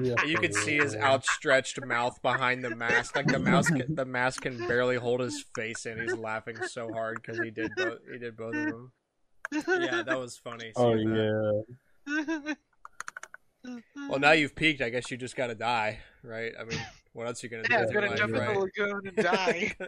Yeah, 0.00 0.22
You 0.24 0.38
can 0.38 0.52
see 0.52 0.76
his 0.76 0.94
yeah. 0.94 1.04
outstretched 1.04 1.84
mouth 1.84 2.20
behind 2.22 2.64
the 2.64 2.74
mask. 2.76 3.16
Like 3.16 3.26
the 3.26 3.38
mouse, 3.38 3.66
can, 3.68 3.94
the 3.94 4.04
mask 4.04 4.42
can 4.42 4.56
barely 4.68 4.96
hold 4.96 5.20
his 5.20 5.44
face 5.54 5.86
in. 5.86 6.00
He's 6.00 6.16
laughing 6.16 6.56
so 6.68 6.92
hard 6.92 7.20
because 7.20 7.40
he 7.40 7.50
did 7.50 7.72
both. 7.76 7.98
He 8.10 8.18
did 8.18 8.36
both 8.36 8.54
of 8.54 8.66
them. 8.66 8.92
Yeah, 9.52 10.02
that 10.02 10.18
was 10.18 10.36
funny. 10.36 10.72
Oh 10.76 10.94
seeing 10.94 11.10
that. 12.06 12.56
Yeah. 13.64 13.76
Well, 14.08 14.18
now 14.18 14.32
you've 14.32 14.54
peaked. 14.54 14.80
I 14.82 14.90
guess 14.90 15.10
you 15.10 15.16
just 15.16 15.36
got 15.36 15.46
to 15.48 15.54
die, 15.54 16.00
right? 16.22 16.52
I 16.58 16.64
mean, 16.64 16.78
what 17.12 17.26
else 17.26 17.42
are 17.42 17.46
you 17.46 17.50
gonna 17.50 17.64
yeah, 17.70 17.82
do? 17.84 17.88
I'm 17.88 17.94
gonna 17.94 18.06
life, 18.08 18.18
jump 18.18 18.34
in 18.34 18.44
the 18.54 18.58
lagoon 18.60 19.00
and 19.06 19.16
die. 19.16 19.72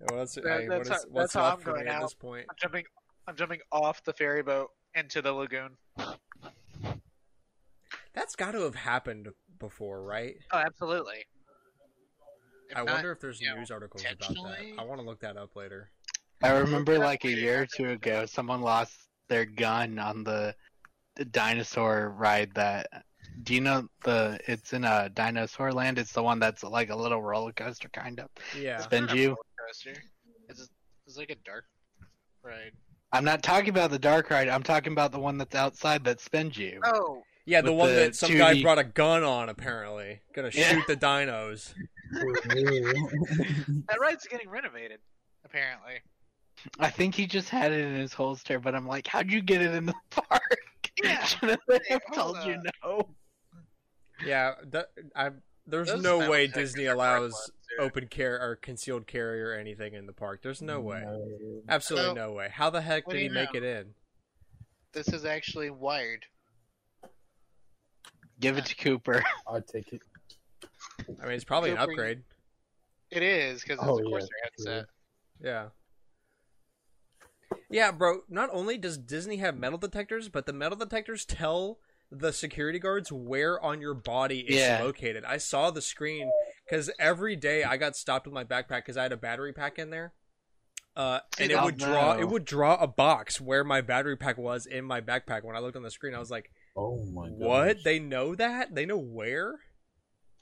what 0.00 0.18
else? 0.18 0.34
That- 0.34 0.46
I 0.46 0.58
mean, 0.60 0.68
that's 0.68 0.88
is, 0.88 0.94
how- 0.94 1.00
what's 1.10 1.32
that's 1.32 1.34
how 1.34 1.52
I'm 1.54 1.60
for 1.60 1.70
me 1.70 1.74
going 1.76 1.88
at 1.88 1.94
out. 1.94 2.02
this 2.02 2.14
point? 2.14 2.46
I'm 2.48 2.56
jumping. 2.60 2.84
I'm 3.26 3.36
jumping 3.36 3.60
off 3.72 4.02
the 4.04 4.12
ferry 4.12 4.42
boat 4.42 4.68
into 4.94 5.22
the 5.22 5.32
lagoon. 5.32 5.70
That's 8.14 8.36
got 8.36 8.52
to 8.52 8.60
have 8.62 8.74
happened 8.76 9.28
before, 9.58 10.02
right? 10.02 10.36
Oh, 10.52 10.58
absolutely. 10.58 11.24
If 12.70 12.76
I 12.76 12.84
not- 12.84 12.94
wonder 12.94 13.12
if 13.12 13.20
there's 13.20 13.40
you 13.40 13.50
know, 13.50 13.56
news 13.56 13.70
articles 13.70 14.04
about 14.04 14.28
that. 14.28 14.58
I 14.78 14.84
want 14.84 15.00
to 15.00 15.06
look 15.06 15.20
that 15.20 15.36
up 15.36 15.56
later. 15.56 15.90
I 16.42 16.50
remember 16.50 16.92
Look 16.92 17.00
it 17.00 17.04
up 17.04 17.06
like 17.08 17.24
a 17.24 17.30
year 17.30 17.62
or 17.62 17.66
two 17.66 17.90
ago, 17.90 18.26
someone 18.26 18.60
lost 18.60 18.98
their 19.28 19.46
gun 19.46 19.98
on 19.98 20.22
the, 20.24 20.54
the 20.54 20.54
dinosaur 21.30 22.10
ride. 22.16 22.52
That 22.54 23.04
do 23.42 23.54
you 23.54 23.60
know 23.60 23.88
the? 24.04 24.38
It's 24.46 24.72
in 24.72 24.84
a 24.84 25.08
dinosaur 25.10 25.72
land. 25.72 25.98
It's 25.98 26.12
the 26.12 26.22
one 26.22 26.38
that's 26.38 26.62
like 26.62 26.90
a 26.90 26.96
little 26.96 27.22
roller 27.22 27.52
coaster 27.52 27.88
kind 27.88 28.20
of. 28.20 28.28
Yeah. 28.58 28.76
It's 28.76 28.84
Spend 28.84 29.06
not 29.08 29.16
you? 29.16 29.28
roller 29.28 29.38
coaster. 29.68 29.94
It's, 30.48 30.68
it's 31.06 31.16
like 31.16 31.30
a 31.30 31.36
dark 31.44 31.64
ride. 32.42 32.72
I'm 33.12 33.24
not 33.24 33.42
talking 33.42 33.68
about 33.70 33.90
the 33.90 33.98
dark 33.98 34.28
ride. 34.30 34.48
I'm 34.48 34.62
talking 34.62 34.92
about 34.92 35.12
the 35.12 35.20
one 35.20 35.38
that's 35.38 35.54
outside 35.54 36.02
that 36.04 36.20
spins 36.20 36.56
you. 36.58 36.80
Oh, 36.84 37.22
Yeah, 37.46 37.60
the 37.60 37.72
one 37.72 37.88
the 37.90 37.94
that 37.94 38.16
some 38.16 38.36
guy 38.36 38.54
2D 38.56 38.62
brought 38.62 38.78
a 38.80 38.84
gun 38.84 39.22
on, 39.22 39.48
apparently. 39.48 40.20
Gonna 40.34 40.50
Yeah. 40.52 40.72
shoot 40.72 40.84
the 40.88 40.96
dinos. 40.96 41.74
that 43.88 43.98
ride's 44.00 44.26
getting 44.26 44.48
renovated. 44.48 44.98
Apparently. 45.44 46.00
I 46.78 46.90
think 46.90 47.14
he 47.14 47.26
just 47.26 47.48
had 47.50 47.72
it 47.72 47.84
in 47.84 47.94
his 47.94 48.12
holster, 48.12 48.58
but 48.58 48.74
I'm 48.74 48.86
like, 48.86 49.06
how'd 49.06 49.30
you 49.30 49.40
get 49.42 49.60
it 49.62 49.74
in 49.74 49.86
the 49.86 49.94
park? 50.10 50.58
Yeah. 51.02 51.24
Shouldn't 51.24 51.60
they 51.68 51.80
have 51.88 52.02
hold 52.08 52.36
told 52.36 52.46
you 52.46 52.62
no? 52.82 53.08
Yeah, 54.24 54.52
that, 54.70 54.86
I, 55.16 55.30
there's 55.66 55.88
Those 55.88 56.02
no 56.02 56.30
way 56.30 56.46
Disney 56.46 56.86
allows 56.86 57.32
worthless, 57.32 57.50
dude. 57.78 57.80
open 57.86 58.06
carry 58.06 58.36
or 58.36 58.56
concealed 58.56 59.06
carry 59.06 59.42
or 59.42 59.54
anything 59.54 59.94
in 59.94 60.06
the 60.06 60.12
park. 60.12 60.40
There's 60.42 60.62
no 60.62 60.80
way. 60.80 61.00
No. 61.04 61.26
Absolutely 61.68 62.14
No. 62.14 62.28
no 62.28 62.32
way. 62.32 62.48
How 62.52 62.70
the 62.70 62.80
heck 62.80 63.06
did 63.08 63.18
he 63.20 63.28
make 63.28 63.54
know? 63.54 63.58
it 63.58 63.64
in? 63.64 63.86
This 64.92 65.08
is 65.08 65.24
actually 65.24 65.70
wired. 65.70 66.26
Give 68.40 68.56
it 68.58 68.66
to 68.66 68.76
Cooper. 68.76 69.24
I'd 69.52 69.66
take 69.66 69.92
it. 69.92 70.02
I 71.20 71.24
mean, 71.24 71.32
it's 71.34 71.44
probably 71.44 71.70
an 71.70 71.78
upgrade. 71.78 72.22
It 73.10 73.22
is 73.22 73.62
because 73.62 73.78
it's 73.78 73.86
Oh, 73.88 73.98
a 73.98 74.02
yeah, 74.02 74.08
Corsair 74.08 74.28
true. 74.28 74.72
headset. 74.72 74.86
Yeah. 75.42 75.66
Yeah, 77.70 77.90
bro. 77.90 78.20
Not 78.28 78.50
only 78.52 78.78
does 78.78 78.98
Disney 78.98 79.36
have 79.38 79.56
metal 79.58 79.78
detectors, 79.78 80.28
but 80.28 80.46
the 80.46 80.52
metal 80.52 80.76
detectors 80.78 81.24
tell 81.24 81.78
the 82.10 82.32
security 82.32 82.78
guards 82.78 83.10
where 83.10 83.60
on 83.60 83.80
your 83.80 83.94
body 83.94 84.40
it's 84.40 84.56
Yeah. 84.56 84.82
located. 84.82 85.24
I 85.24 85.38
saw 85.38 85.70
the 85.70 85.80
screen 85.82 86.30
because 86.64 86.90
every 86.98 87.34
day 87.34 87.64
I 87.64 87.76
got 87.76 87.96
stopped 87.96 88.26
with 88.26 88.34
my 88.34 88.44
backpack 88.44 88.78
because 88.80 88.96
I 88.96 89.02
had 89.02 89.12
a 89.12 89.16
battery 89.16 89.52
pack 89.52 89.78
in 89.78 89.90
there. 89.90 90.12
Uh, 90.96 91.18
and 91.40 91.50
it 91.50 91.54
Oh, 91.54 91.64
would 91.64 91.76
draw 91.78 92.14
no. 92.14 92.20
it 92.20 92.28
would 92.28 92.44
draw 92.44 92.76
a 92.76 92.86
box 92.86 93.40
where 93.40 93.64
my 93.64 93.80
battery 93.80 94.16
pack 94.16 94.38
was 94.38 94.64
in 94.64 94.84
my 94.84 95.00
backpack. 95.00 95.42
When 95.42 95.56
I 95.56 95.58
looked 95.58 95.76
on 95.76 95.82
the 95.82 95.90
screen, 95.90 96.14
I 96.14 96.20
was 96.20 96.30
like, 96.30 96.52
Oh 96.76 97.04
my 97.06 97.28
god. 97.30 97.38
"What? 97.38 97.76
They 97.84 97.98
know 97.98 98.36
that? 98.36 98.74
They 98.76 98.86
know 98.86 98.98
where?" 98.98 99.58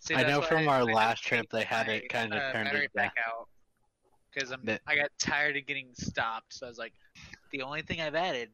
See, 0.01 0.15
I 0.15 0.25
know 0.25 0.41
why 0.41 0.47
from 0.47 0.69
our 0.69 0.81
I 0.81 0.83
last 0.83 1.25
trip 1.25 1.47
they 1.51 1.63
had 1.63 1.87
my, 1.87 1.95
it 1.95 2.09
kind 2.11 2.35
of 2.35 2.39
uh, 2.43 2.53
turned 2.53 2.65
battery 2.67 2.85
it 2.87 2.93
pack 2.95 3.15
out 3.27 3.49
because 4.33 4.51
I'm 4.51 4.65
That- 4.65 4.83
I 4.87 4.97
got 4.97 5.11
tired 5.19 5.57
of 5.57 5.67
getting 5.67 5.95
stopped. 5.95 6.55
So 6.55 6.67
I 6.67 6.69
was 6.69 6.79
like, 6.79 6.95
the 7.51 7.63
only 7.63 7.83
thing 7.83 8.01
I've 8.01 8.15
added 8.15 8.51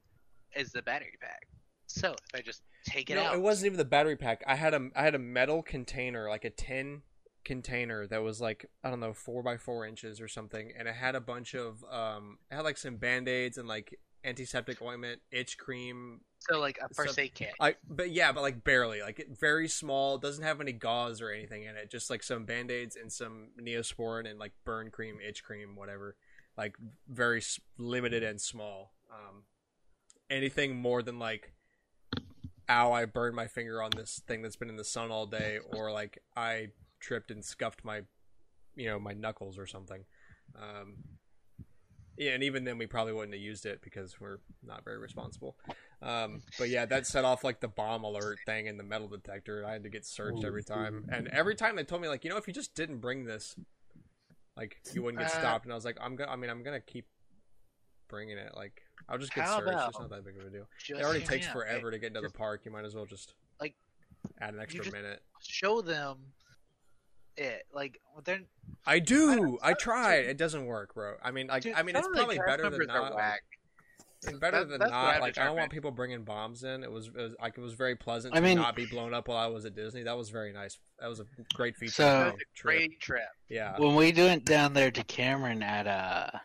is 0.57 0.73
the 0.73 0.83
battery 0.83 1.19
pack. 1.21 1.47
So 1.87 2.13
if 2.13 2.39
I 2.39 2.43
just 2.43 2.63
take 2.85 3.11
it 3.11 3.15
no, 3.15 3.25
out, 3.25 3.35
it 3.35 3.41
wasn't 3.41 3.67
even 3.67 3.79
the 3.79 3.85
battery 3.85 4.17
pack. 4.17 4.43
I 4.47 4.55
had 4.55 4.75
a 4.75 4.91
I 4.95 5.03
had 5.03 5.15
a 5.15 5.19
metal 5.19 5.63
container, 5.63 6.29
like 6.29 6.45
a 6.45 6.51
tin 6.51 7.03
container 7.45 8.07
that 8.07 8.23
was 8.23 8.41
like 8.41 8.67
I 8.85 8.91
don't 8.91 9.01
know 9.01 9.15
four 9.15 9.43
by 9.43 9.57
four 9.57 9.87
inches 9.87 10.21
or 10.21 10.29
something, 10.29 10.73
and 10.79 10.87
it 10.87 10.95
had 10.95 11.15
a 11.15 11.21
bunch 11.21 11.55
of 11.55 11.83
um, 11.91 12.39
it 12.51 12.57
had 12.57 12.65
like 12.65 12.77
some 12.77 12.97
band 12.97 13.29
aids 13.29 13.57
and 13.57 13.67
like 13.67 13.99
antiseptic 14.25 14.81
ointment, 14.83 15.21
itch 15.31 15.59
cream. 15.59 16.21
so 16.39 16.59
like 16.61 16.79
a 16.83 16.93
first 16.95 17.15
so- 17.17 17.23
aid 17.23 17.35
kit. 17.35 17.53
I 17.61 17.77
but 17.89 18.11
yeah, 18.11 18.33
but 18.33 18.43
like 18.43 18.65
barely, 18.65 19.01
like 19.03 19.21
it, 19.21 19.39
very 19.39 19.69
small. 19.69 20.19
Doesn't 20.19 20.45
have 20.45 20.61
any 20.61 20.73
gauze 20.73 21.21
or 21.21 21.31
anything 21.31 21.65
in 21.65 21.77
it. 21.77 21.91
Just 21.91 22.11
like 22.11 22.23
some 22.23 22.45
band 22.45 22.71
aids 22.71 22.97
and 22.97 23.13
some 23.13 23.49
neosporin 23.61 24.29
and 24.29 24.39
like 24.39 24.53
burn 24.65 24.91
cream, 24.91 25.19
itch 25.27 25.43
cream, 25.45 25.77
whatever. 25.77 26.17
Like 26.57 26.77
very 27.09 27.39
s- 27.39 27.61
limited 27.77 28.23
and 28.23 28.41
small. 28.41 28.93
Um, 29.11 29.45
anything 30.31 30.77
more 30.77 31.03
than 31.03 31.19
like 31.19 31.53
ow 32.69 32.93
i 32.93 33.07
burned 33.07 33.35
my 33.35 33.47
finger 33.47 33.83
on 33.83 33.91
this 33.97 34.21
thing 34.27 34.43
that's 34.43 34.57
been 34.57 34.69
in 34.69 34.77
the 34.77 34.85
sun 34.85 35.11
all 35.11 35.25
day 35.25 35.59
or 35.73 35.91
like 35.91 36.23
i 36.37 36.67
tripped 37.01 37.31
and 37.31 37.43
scuffed 37.43 37.83
my 37.83 38.03
you 38.77 38.87
know 38.87 38.99
my 38.99 39.15
knuckles 39.15 39.57
or 39.59 39.67
something 39.67 40.05
um 40.55 40.97
yeah 42.19 42.33
and 42.33 42.43
even 42.43 42.65
then 42.65 42.77
we 42.79 42.87
probably 42.87 43.13
wouldn't 43.13 43.33
have 43.35 43.43
used 43.43 43.65
it 43.65 43.81
because 43.83 44.21
we're 44.21 44.39
not 44.67 44.85
very 44.85 44.99
responsible. 44.99 45.57
Um 46.03 46.43
but 46.59 46.69
yeah 46.69 46.85
that 46.87 47.07
set 47.07 47.25
off 47.25 47.45
like 47.45 47.61
the 47.61 47.69
bomb 47.69 48.05
alert 48.05 48.39
thing 48.47 48.67
in 48.67 48.77
the 48.77 48.85
metal 48.85 49.09
detector. 49.09 49.65
I 49.67 49.73
had 49.73 49.83
to 49.85 49.89
get 49.89 50.05
searched 50.05 50.45
every 50.45 50.63
time. 50.65 51.07
And 51.11 51.29
every 51.29 51.55
time 51.55 51.77
they 51.77 51.85
told 51.85 52.03
me 52.03 52.09
like 52.09 52.25
you 52.25 52.31
know 52.31 52.37
if 52.37 52.47
you 52.47 52.53
just 52.53 52.75
didn't 52.75 52.99
bring 52.99 53.25
this 53.25 53.57
like 54.57 54.77
you 54.93 55.03
wouldn't 55.03 55.21
get 55.23 55.31
Uh, 55.35 55.39
stopped. 55.39 55.65
And 55.65 55.73
i 55.73 55.77
was 55.77 55.85
like 55.85 55.97
i'm 56.01 56.17
gonna 56.17 56.31
i 56.31 56.37
mean 56.37 56.51
i'm 56.51 56.63
gonna 56.63 56.81
keep 56.81 57.07
bringing 58.09 58.39
it. 58.39 58.53
Like 58.57 58.83
i'll 59.09 59.19
just 59.19 59.35
get 59.35 59.45
How 59.45 59.59
searched. 59.59 59.89
It's 59.89 59.99
not 60.01 60.11
that 60.11 60.25
big 60.25 60.37
of 60.39 60.47
a 60.47 60.51
deal. 60.51 60.69
it 60.89 61.03
already 61.05 61.25
takes 61.25 61.47
forever 61.47 61.91
to 61.91 61.99
get 61.99 62.09
into 62.09 62.21
the 62.21 62.31
park. 62.31 62.63
You 62.65 62.71
might 62.73 62.85
as 62.85 62.95
well 62.95 63.07
just 63.07 63.35
Like, 63.61 63.75
add 64.41 64.55
an 64.55 64.61
extra 64.61 64.85
minute. 64.91 65.23
Show 65.43 65.81
them 65.83 66.19
it. 67.39 67.65
Like 67.73 68.01
they're 68.25 68.41
I 68.87 68.99
do. 68.99 69.37
don't- 69.37 69.59
I 69.63 69.73
tried. 69.75 70.25
It 70.27 70.37
doesn't 70.37 70.67
work, 70.67 70.95
bro. 70.95 71.15
I 71.23 71.31
mean, 71.31 71.47
like, 71.49 71.63
dude, 71.63 71.75
I 71.75 71.83
mean, 71.83 71.97
it's 71.97 72.05
some 72.05 72.13
of 72.13 72.19
the 72.19 72.25
probably 72.37 72.39
better 72.39 72.71
than 72.71 72.87
not. 72.87 73.03
Like, 73.03 73.15
whack. 73.15 73.43
it's 74.23 74.39
better 74.39 74.65
That- 74.65 74.79
than 74.79 74.91
not. 74.91 75.21
Like, 75.21 75.39
I 75.39 75.45
don't 75.45 75.57
want 75.57 75.71
people 75.71 75.91
bringing 75.91 76.23
bombs 76.25 76.65
in. 76.65 76.83
It 76.83 76.91
was, 76.91 77.09
it 77.09 77.15
was 77.17 77.35
like 77.41 77.57
it 77.59 77.61
was 77.61 77.75
very 77.75 77.95
pleasant 77.97 78.35
I 78.35 78.39
to 78.39 78.43
mean- 78.43 78.57
not 78.59 78.75
be 78.77 78.87
blown 78.87 79.15
up 79.15 79.29
while 79.29 79.37
I 79.39 79.47
was 79.47 79.65
at 79.65 79.75
Disney. 79.75 80.03
That 80.05 80.17
was 80.17 80.31
very 80.31 80.53
nice. 80.53 80.79
That 81.01 81.09
was 81.09 81.21
a 81.21 81.27
great 81.55 81.77
feature. 81.77 81.93
So- 81.93 82.09
of 82.09 82.19
That 82.19 82.25
the 82.25 82.33
was 82.33 82.41
a 82.41 82.57
trip. 82.57 82.77
great 82.77 83.01
trip. 83.01 83.29
Yeah. 83.49 83.79
When 83.79 83.95
we 83.95 84.13
went 84.13 84.45
down 84.45 84.75
there 84.75 84.91
to 84.91 85.05
Cameron 85.05 85.63
at 85.63 85.87
uh 85.87 86.39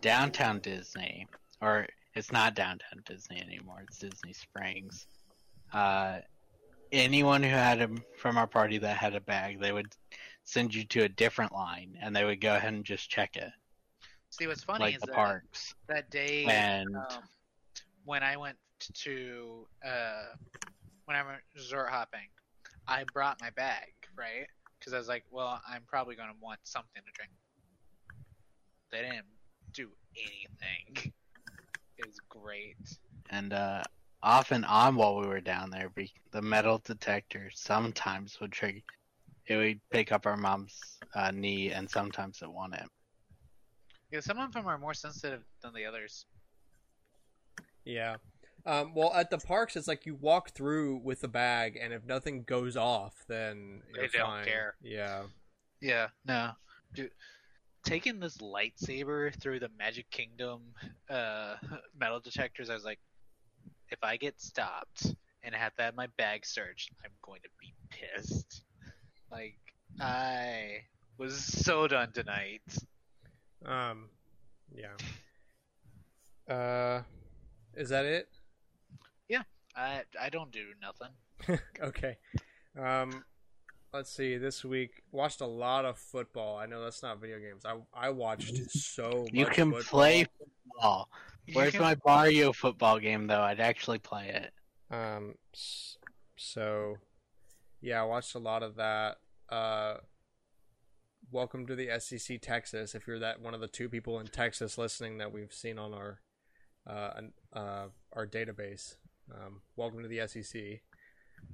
downtown 0.00 0.60
Disney, 0.60 1.26
or 1.60 1.86
it's 2.14 2.32
not 2.32 2.54
downtown 2.54 3.02
Disney 3.04 3.40
anymore, 3.40 3.82
it's 3.86 3.98
Disney 3.98 4.32
Springs. 4.32 5.06
Uh, 5.72 6.18
anyone 6.92 7.42
who 7.42 7.50
had 7.50 7.80
a 7.80 7.88
from 8.16 8.36
our 8.38 8.46
party 8.46 8.78
that 8.78 8.96
had 8.96 9.14
a 9.14 9.20
bag, 9.20 9.60
they 9.60 9.72
would 9.72 9.94
send 10.44 10.74
you 10.74 10.84
to 10.86 11.02
a 11.04 11.08
different 11.08 11.52
line, 11.52 11.96
and 12.00 12.14
they 12.14 12.24
would 12.24 12.40
go 12.40 12.54
ahead 12.56 12.72
and 12.72 12.84
just 12.84 13.10
check 13.10 13.36
it, 13.36 13.50
See, 14.30 14.46
what's 14.46 14.64
funny 14.64 14.84
like 14.84 14.94
is 14.96 15.00
the 15.02 15.08
that 15.08 15.14
parks. 15.14 15.74
that 15.88 16.10
day 16.10 16.44
And 16.46 16.96
um, 16.96 17.22
when 18.04 18.22
I 18.22 18.36
went 18.36 18.56
to 18.94 19.66
uh, 19.84 20.34
when 21.04 21.16
I 21.16 21.22
went 21.22 21.40
resort 21.54 21.90
hopping, 21.90 22.28
I 22.88 23.04
brought 23.12 23.40
my 23.40 23.50
bag 23.50 23.92
right 24.16 24.46
because 24.78 24.92
I 24.94 24.98
was 24.98 25.08
like, 25.08 25.24
well, 25.30 25.60
I'm 25.68 25.82
probably 25.86 26.14
going 26.16 26.28
to 26.30 26.34
want 26.40 26.60
something 26.64 27.02
to 27.04 27.12
drink. 27.12 27.30
They 28.90 29.02
didn't 29.02 29.26
do 29.72 29.90
anything. 30.16 31.12
It 31.98 32.06
was 32.06 32.18
great. 32.28 32.76
and 33.28 33.52
uh, 33.52 33.82
off 34.22 34.50
and 34.52 34.64
on 34.66 34.96
while 34.96 35.18
we 35.20 35.26
were 35.26 35.40
down 35.40 35.70
there, 35.70 35.88
be- 35.90 36.12
the 36.32 36.42
metal 36.42 36.80
detector 36.84 37.50
sometimes 37.54 38.38
would 38.40 38.52
trigger. 38.52 38.80
It 39.46 39.56
would 39.56 39.80
pick 39.90 40.12
up 40.12 40.26
our 40.26 40.36
mom's 40.36 40.78
uh, 41.14 41.30
knee, 41.30 41.70
and 41.72 41.90
sometimes 41.90 42.40
it 42.42 42.52
wouldn't. 42.52 42.90
Yeah, 44.12 44.20
some 44.20 44.38
of 44.38 44.52
them 44.52 44.66
are 44.66 44.78
more 44.78 44.94
sensitive 44.94 45.42
than 45.62 45.72
the 45.74 45.84
others. 45.86 46.26
Yeah. 47.84 48.16
Um, 48.66 48.92
well, 48.94 49.12
at 49.14 49.30
the 49.30 49.38
parks, 49.38 49.74
it's 49.76 49.88
like 49.88 50.04
you 50.04 50.14
walk 50.16 50.50
through 50.50 50.98
with 50.98 51.20
the 51.22 51.28
bag, 51.28 51.78
and 51.80 51.92
if 51.92 52.04
nothing 52.04 52.42
goes 52.42 52.76
off, 52.76 53.14
then 53.26 53.80
They 53.94 54.02
you're 54.02 54.08
don't 54.08 54.26
fine. 54.26 54.44
care. 54.44 54.74
Yeah. 54.82 55.22
Yeah, 55.80 56.08
no, 56.26 56.50
dude. 56.94 57.10
Taking 57.84 58.20
this 58.20 58.36
lightsaber 58.36 59.34
through 59.40 59.60
the 59.60 59.70
Magic 59.78 60.10
Kingdom 60.10 60.60
uh, 61.08 61.54
metal 61.98 62.20
detectors, 62.20 62.68
I 62.68 62.74
was 62.74 62.84
like, 62.84 62.98
if 63.90 64.02
I 64.02 64.16
get 64.16 64.40
stopped 64.40 65.14
and 65.42 65.54
have 65.54 65.74
to 65.76 65.82
have 65.82 65.96
my 65.96 66.08
bag 66.16 66.44
searched, 66.46 66.92
I'm 67.04 67.10
going 67.22 67.40
to 67.42 67.48
be 67.60 67.74
pissed. 67.90 68.62
Like, 69.30 69.58
I 70.00 70.82
was 71.18 71.36
so 71.36 71.86
done 71.88 72.12
tonight. 72.12 72.62
Um. 73.64 74.08
Yeah. 74.72 74.96
Uh, 76.48 77.02
is 77.74 77.90
that 77.90 78.04
it? 78.04 78.28
Yeah, 79.28 79.42
I 79.76 80.02
I 80.20 80.28
don't 80.30 80.50
do 80.50 80.64
nothing. 80.80 81.58
okay. 81.82 82.16
Um, 82.78 83.24
let's 83.92 84.10
see. 84.10 84.36
This 84.38 84.64
week 84.64 85.02
watched 85.12 85.40
a 85.40 85.46
lot 85.46 85.84
of 85.84 85.98
football. 85.98 86.56
I 86.56 86.66
know 86.66 86.82
that's 86.82 87.02
not 87.02 87.20
video 87.20 87.38
games. 87.38 87.64
I 87.64 87.76
I 87.94 88.10
watched 88.10 88.70
so 88.70 89.24
much. 89.24 89.32
You 89.32 89.46
can 89.46 89.72
football. 89.72 90.00
play 90.00 90.26
football. 90.38 91.08
You 91.50 91.56
Where's 91.56 91.76
my 91.80 91.96
Mario 92.06 92.52
football 92.52 93.00
game 93.00 93.26
though? 93.26 93.40
I'd 93.40 93.58
actually 93.58 93.98
play 93.98 94.28
it. 94.28 94.52
Um, 94.94 95.34
so 96.36 96.94
yeah, 97.80 98.00
I 98.00 98.04
watched 98.04 98.36
a 98.36 98.38
lot 98.38 98.62
of 98.62 98.76
that. 98.76 99.16
Uh, 99.48 99.94
welcome 101.32 101.66
to 101.66 101.74
the 101.74 101.88
SEC 101.98 102.40
Texas. 102.40 102.94
If 102.94 103.08
you're 103.08 103.18
that 103.18 103.40
one 103.40 103.52
of 103.52 103.60
the 103.60 103.66
two 103.66 103.88
people 103.88 104.20
in 104.20 104.28
Texas 104.28 104.78
listening 104.78 105.18
that 105.18 105.32
we've 105.32 105.52
seen 105.52 105.76
on 105.76 105.92
our 105.92 106.20
uh, 106.86 107.20
uh 107.52 107.86
our 108.12 108.28
database, 108.28 108.94
um, 109.34 109.62
welcome 109.74 110.02
to 110.02 110.08
the 110.08 110.28
SEC. 110.28 110.82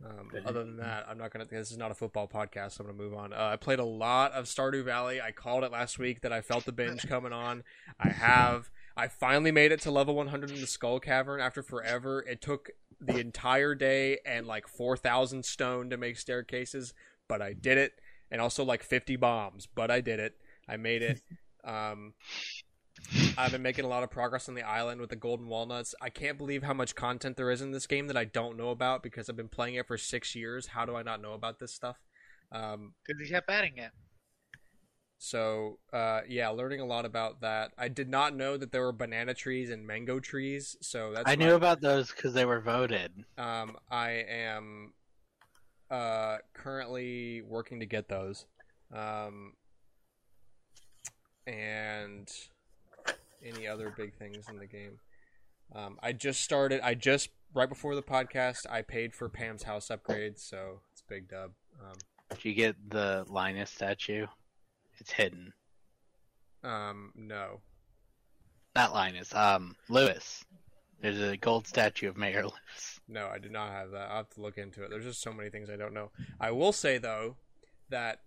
Um, 0.04 0.28
other 0.44 0.62
than 0.62 0.76
that, 0.76 1.06
I'm 1.08 1.16
not 1.16 1.32
gonna. 1.32 1.46
This 1.46 1.70
is 1.70 1.78
not 1.78 1.90
a 1.90 1.94
football 1.94 2.28
podcast. 2.28 2.72
So 2.72 2.84
I'm 2.84 2.90
gonna 2.90 3.02
move 3.02 3.14
on. 3.14 3.32
Uh, 3.32 3.48
I 3.52 3.56
played 3.56 3.78
a 3.78 3.84
lot 3.84 4.32
of 4.32 4.44
Stardew 4.44 4.84
Valley. 4.84 5.22
I 5.22 5.32
called 5.32 5.64
it 5.64 5.72
last 5.72 5.98
week 5.98 6.20
that 6.20 6.34
I 6.34 6.42
felt 6.42 6.66
the 6.66 6.72
binge 6.72 7.08
coming 7.08 7.32
on. 7.32 7.64
I 7.98 8.10
have. 8.10 8.68
I 8.96 9.08
finally 9.08 9.52
made 9.52 9.72
it 9.72 9.80
to 9.82 9.90
level 9.90 10.14
100 10.14 10.50
in 10.50 10.60
the 10.60 10.66
Skull 10.66 11.00
Cavern 11.00 11.40
after 11.40 11.62
forever. 11.62 12.24
It 12.26 12.40
took 12.40 12.70
the 13.00 13.18
entire 13.18 13.74
day 13.74 14.18
and 14.24 14.46
like 14.46 14.66
4,000 14.66 15.44
stone 15.44 15.90
to 15.90 15.96
make 15.96 16.18
staircases, 16.18 16.94
but 17.28 17.42
I 17.42 17.52
did 17.52 17.78
it. 17.78 17.92
And 18.30 18.40
also 18.40 18.64
like 18.64 18.82
50 18.82 19.16
bombs, 19.16 19.66
but 19.72 19.90
I 19.90 20.00
did 20.00 20.18
it. 20.18 20.34
I 20.68 20.76
made 20.76 21.02
it. 21.02 21.20
Um, 21.64 22.12
I've 23.36 23.52
been 23.52 23.62
making 23.62 23.84
a 23.84 23.88
lot 23.88 24.02
of 24.02 24.10
progress 24.10 24.48
on 24.48 24.54
the 24.54 24.62
island 24.62 25.00
with 25.00 25.10
the 25.10 25.16
golden 25.16 25.48
walnuts. 25.48 25.94
I 26.00 26.10
can't 26.10 26.38
believe 26.38 26.62
how 26.62 26.74
much 26.74 26.94
content 26.94 27.36
there 27.36 27.50
is 27.50 27.60
in 27.60 27.72
this 27.72 27.86
game 27.86 28.06
that 28.06 28.16
I 28.16 28.24
don't 28.24 28.56
know 28.56 28.70
about 28.70 29.02
because 29.02 29.28
I've 29.28 29.36
been 29.36 29.48
playing 29.48 29.74
it 29.74 29.86
for 29.86 29.98
six 29.98 30.34
years. 30.34 30.68
How 30.68 30.84
do 30.84 30.96
I 30.96 31.02
not 31.02 31.20
know 31.20 31.32
about 31.32 31.58
this 31.58 31.74
stuff? 31.74 31.96
Um, 32.52 32.94
Because 33.06 33.20
he 33.20 33.28
kept 33.28 33.50
adding 33.50 33.78
it. 33.78 33.90
So 35.18 35.78
uh, 35.92 36.20
yeah, 36.28 36.48
learning 36.48 36.80
a 36.80 36.84
lot 36.84 37.04
about 37.04 37.40
that. 37.40 37.72
I 37.78 37.88
did 37.88 38.08
not 38.08 38.34
know 38.34 38.56
that 38.56 38.72
there 38.72 38.82
were 38.82 38.92
banana 38.92 39.34
trees 39.34 39.70
and 39.70 39.86
mango 39.86 40.20
trees. 40.20 40.76
So 40.80 41.12
that's 41.14 41.30
I 41.30 41.34
knew 41.36 41.54
about 41.54 41.80
those 41.80 42.10
because 42.10 42.34
they 42.34 42.44
were 42.44 42.60
voted. 42.60 43.12
Um, 43.38 43.76
I 43.90 44.24
am 44.28 44.92
uh, 45.90 46.38
currently 46.52 47.42
working 47.42 47.80
to 47.80 47.86
get 47.86 48.08
those. 48.08 48.46
Um, 48.92 49.54
and 51.46 52.32
any 53.44 53.66
other 53.66 53.92
big 53.96 54.14
things 54.14 54.48
in 54.48 54.58
the 54.58 54.66
game. 54.66 54.98
Um, 55.74 55.98
I 56.02 56.12
just 56.12 56.40
started. 56.42 56.80
I 56.82 56.94
just 56.94 57.30
right 57.54 57.68
before 57.68 57.94
the 57.94 58.02
podcast. 58.02 58.66
I 58.70 58.82
paid 58.82 59.14
for 59.14 59.28
Pam's 59.28 59.64
house 59.64 59.90
upgrade, 59.90 60.38
so 60.38 60.80
it's 60.92 61.02
a 61.02 61.12
big 61.12 61.28
dub. 61.28 61.52
Um, 61.80 61.96
Did 62.30 62.44
you 62.44 62.54
get 62.54 62.76
the 62.88 63.24
Linus 63.28 63.70
statue? 63.70 64.26
It's 64.98 65.12
hidden. 65.12 65.52
um, 66.64 67.12
no, 67.14 67.60
Not 68.74 68.92
Linus. 68.92 69.34
Um, 69.34 69.76
Lewis. 69.88 70.44
There's 71.00 71.20
a 71.20 71.36
gold 71.36 71.66
statue 71.66 72.08
of 72.08 72.16
Mayor 72.16 72.42
Lewis. 72.44 73.00
No, 73.06 73.28
I 73.28 73.38
did 73.38 73.52
not 73.52 73.70
have 73.70 73.90
that. 73.90 74.08
I'll 74.10 74.16
have 74.18 74.30
to 74.30 74.40
look 74.40 74.58
into 74.58 74.82
it. 74.82 74.90
There's 74.90 75.04
just 75.04 75.22
so 75.22 75.32
many 75.32 75.50
things 75.50 75.68
I 75.70 75.76
don't 75.76 75.94
know. 75.94 76.10
I 76.40 76.50
will 76.50 76.72
say 76.72 76.98
though 76.98 77.36
that 77.90 78.20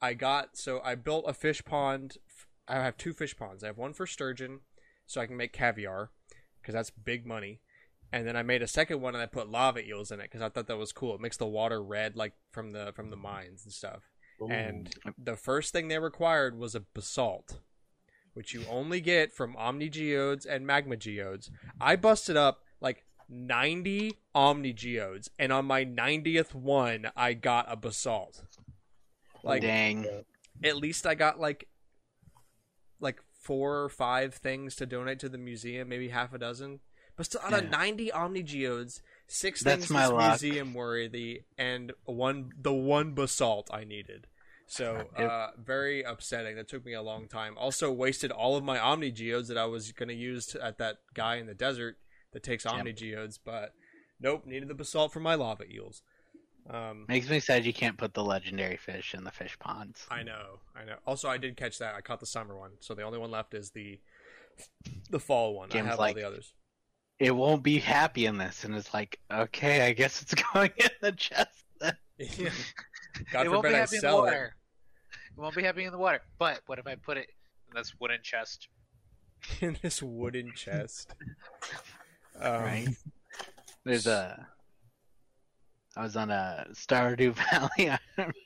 I 0.00 0.14
got 0.14 0.56
so 0.56 0.80
I 0.84 0.94
built 0.94 1.24
a 1.28 1.34
fish 1.34 1.64
pond. 1.64 2.18
I 2.68 2.76
have 2.76 2.96
two 2.96 3.12
fish 3.12 3.36
ponds. 3.36 3.62
I 3.64 3.66
have 3.66 3.76
one 3.76 3.92
for 3.92 4.06
sturgeon, 4.06 4.60
so 5.06 5.20
I 5.20 5.26
can 5.26 5.36
make 5.36 5.52
caviar, 5.52 6.10
because 6.60 6.74
that's 6.74 6.90
big 6.90 7.26
money. 7.26 7.60
And 8.12 8.26
then 8.26 8.36
I 8.36 8.42
made 8.42 8.62
a 8.62 8.68
second 8.68 9.00
one 9.00 9.14
and 9.14 9.22
I 9.22 9.26
put 9.26 9.50
lava 9.50 9.84
eels 9.84 10.12
in 10.12 10.20
it 10.20 10.24
because 10.30 10.42
I 10.42 10.48
thought 10.48 10.68
that 10.68 10.76
was 10.78 10.92
cool. 10.92 11.14
It 11.14 11.20
makes 11.20 11.36
the 11.38 11.46
water 11.46 11.82
red, 11.82 12.14
like 12.16 12.34
from 12.52 12.70
the 12.70 12.92
from 12.94 13.10
the 13.10 13.16
mines 13.16 13.64
and 13.64 13.72
stuff. 13.72 14.11
And 14.50 14.94
the 15.18 15.36
first 15.36 15.72
thing 15.72 15.88
they 15.88 15.98
required 15.98 16.58
was 16.58 16.74
a 16.74 16.80
basalt, 16.94 17.58
which 18.34 18.52
you 18.54 18.64
only 18.70 19.00
get 19.00 19.32
from 19.32 19.56
Omni 19.56 19.88
Geodes 19.90 20.46
and 20.46 20.66
Magma 20.66 20.96
Geodes. 20.96 21.50
I 21.80 21.96
busted 21.96 22.36
up 22.36 22.60
like 22.80 23.04
90 23.28 24.12
Omni 24.34 24.72
Geodes, 24.72 25.30
and 25.38 25.52
on 25.52 25.64
my 25.66 25.84
90th 25.84 26.54
one, 26.54 27.10
I 27.16 27.32
got 27.34 27.66
a 27.70 27.76
basalt. 27.76 28.42
Like, 29.44 29.62
Dang. 29.62 30.06
at 30.62 30.76
least 30.76 31.06
I 31.06 31.14
got 31.14 31.40
like 31.40 31.68
like 33.00 33.20
four 33.32 33.82
or 33.82 33.88
five 33.88 34.34
things 34.34 34.76
to 34.76 34.86
donate 34.86 35.18
to 35.20 35.28
the 35.28 35.38
museum, 35.38 35.88
maybe 35.88 36.08
half 36.08 36.32
a 36.32 36.38
dozen. 36.38 36.80
But 37.16 37.26
still, 37.26 37.40
out 37.42 37.52
of 37.52 37.64
Yeah. 37.64 37.70
90 37.70 38.12
Omni 38.12 38.42
Geodes, 38.44 39.02
six 39.26 39.62
That's 39.62 39.80
things 39.86 39.90
my 39.90 40.02
this 40.02 40.10
luck. 40.12 40.40
museum 40.40 40.72
worthy, 40.74 41.42
and 41.58 41.92
one 42.04 42.52
the 42.58 42.72
one 42.72 43.12
basalt 43.14 43.68
I 43.72 43.84
needed. 43.84 44.28
So 44.72 45.06
uh, 45.18 45.48
very 45.62 46.02
upsetting. 46.02 46.56
That 46.56 46.66
took 46.66 46.86
me 46.86 46.94
a 46.94 47.02
long 47.02 47.28
time. 47.28 47.56
Also 47.58 47.92
wasted 47.92 48.30
all 48.30 48.56
of 48.56 48.64
my 48.64 48.78
Omni 48.78 49.12
Geodes 49.12 49.48
that 49.48 49.58
I 49.58 49.66
was 49.66 49.92
going 49.92 50.08
to 50.08 50.14
use 50.14 50.46
to- 50.46 50.64
at 50.64 50.78
that 50.78 50.96
guy 51.12 51.36
in 51.36 51.46
the 51.46 51.52
desert 51.54 51.98
that 52.32 52.42
takes 52.42 52.64
Yep. 52.64 52.74
Omni 52.74 52.92
Geodes, 52.94 53.38
but 53.44 53.74
nope, 54.18 54.46
needed 54.46 54.68
the 54.68 54.74
basalt 54.74 55.12
for 55.12 55.20
my 55.20 55.34
lava 55.34 55.64
eels. 55.70 56.00
Um, 56.70 57.04
Makes 57.06 57.28
me 57.28 57.38
sad 57.38 57.66
you 57.66 57.74
can't 57.74 57.98
put 57.98 58.14
the 58.14 58.24
legendary 58.24 58.78
fish 58.78 59.12
in 59.14 59.24
the 59.24 59.30
fish 59.30 59.58
ponds. 59.58 60.06
I 60.10 60.22
know, 60.22 60.60
I 60.74 60.84
know. 60.86 60.96
Also, 61.06 61.28
I 61.28 61.36
did 61.36 61.54
catch 61.56 61.78
that. 61.78 61.94
I 61.94 62.00
caught 62.00 62.20
the 62.20 62.26
summer 62.26 62.56
one, 62.58 62.70
so 62.80 62.94
the 62.94 63.02
only 63.02 63.18
one 63.18 63.30
left 63.30 63.52
is 63.52 63.72
the 63.72 64.00
the 65.10 65.20
fall 65.20 65.54
one. 65.54 65.68
I 65.72 65.76
have 65.78 65.98
like- 65.98 66.16
all 66.16 66.22
the 66.22 66.26
others. 66.26 66.54
It 67.18 67.32
won't 67.36 67.62
be 67.62 67.78
happy 67.78 68.24
in 68.26 68.38
this, 68.38 68.64
and 68.64 68.74
it's 68.74 68.92
like, 68.94 69.20
okay, 69.30 69.82
I 69.86 69.92
guess 69.92 70.22
it's 70.22 70.34
going 70.54 70.72
in 70.78 70.88
the 71.02 71.12
chest. 71.12 71.62
then. 71.78 71.94
Yeah. 72.18 72.48
God 73.32 73.44
it 73.46 73.50
won't 73.50 73.62
be 73.64 73.68
forbid 73.68 73.82
I 73.82 73.84
sell 73.84 74.24
it. 74.24 74.50
Water. 75.36 75.38
It 75.38 75.42
won't 75.42 75.56
be 75.56 75.62
happy 75.62 75.84
in 75.84 75.92
the 75.92 75.98
water. 75.98 76.20
But 76.38 76.60
what 76.66 76.78
if 76.78 76.86
I 76.86 76.94
put 76.94 77.16
it 77.16 77.28
in 77.68 77.76
this 77.76 77.94
wooden 78.00 78.20
chest? 78.22 78.68
in 79.60 79.78
this 79.82 80.02
wooden 80.02 80.52
chest. 80.54 81.14
Um, 82.40 82.62
Right. 82.62 82.88
There's 83.84 84.06
a. 84.06 84.46
I 85.94 86.02
was 86.02 86.16
on 86.16 86.30
a 86.30 86.66
Stardew 86.72 87.34
Valley 87.50 87.94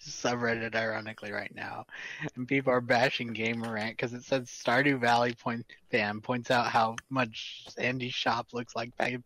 subreddit, 0.05 0.75
ironically, 0.75 1.31
right 1.31 1.55
now, 1.55 1.87
and 2.35 2.49
people 2.49 2.73
are 2.73 2.81
bashing 2.81 3.33
Gamerant 3.33 3.91
because 3.91 4.13
it 4.13 4.25
says 4.25 4.49
Stardew 4.49 5.01
Valley 5.01 5.35
point 5.35 5.65
fan 5.93 6.21
points 6.21 6.51
out 6.51 6.67
how 6.67 6.97
much 7.09 7.69
Andy's 7.79 8.13
shop 8.13 8.49
looks 8.53 8.75
like 8.75 8.97
Peg. 8.97 9.23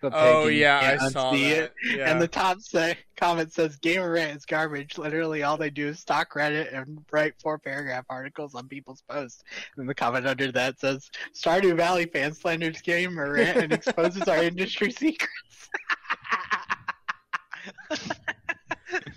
The 0.00 0.10
Oh 0.12 0.48
yeah, 0.48 0.98
I 1.00 1.08
saw 1.08 1.32
that. 1.32 1.38
it. 1.40 1.74
Yeah. 1.84 2.10
And 2.10 2.20
the 2.20 2.28
top 2.28 2.60
say, 2.60 2.98
comment 3.16 3.52
says 3.52 3.78
Gamerant 3.78 4.36
is 4.36 4.46
garbage. 4.46 4.98
Literally, 4.98 5.42
all 5.42 5.56
they 5.56 5.70
do 5.70 5.88
is 5.88 6.00
stock 6.00 6.34
Reddit 6.34 6.74
and 6.74 7.04
write 7.12 7.34
four 7.40 7.58
paragraph 7.58 8.04
articles 8.08 8.54
on 8.54 8.68
people's 8.68 9.02
posts. 9.08 9.42
And 9.76 9.88
the 9.88 9.94
comment 9.94 10.26
under 10.26 10.50
that 10.52 10.78
says 10.80 11.10
Stardew 11.34 11.76
Valley 11.76 12.06
fan 12.06 12.32
slanders 12.32 12.80
Gamerant 12.82 13.56
and 13.56 13.72
exposes 13.72 14.22
our 14.22 14.42
industry 14.42 14.90
secrets. 14.92 15.68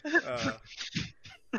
Uh, 0.05 0.51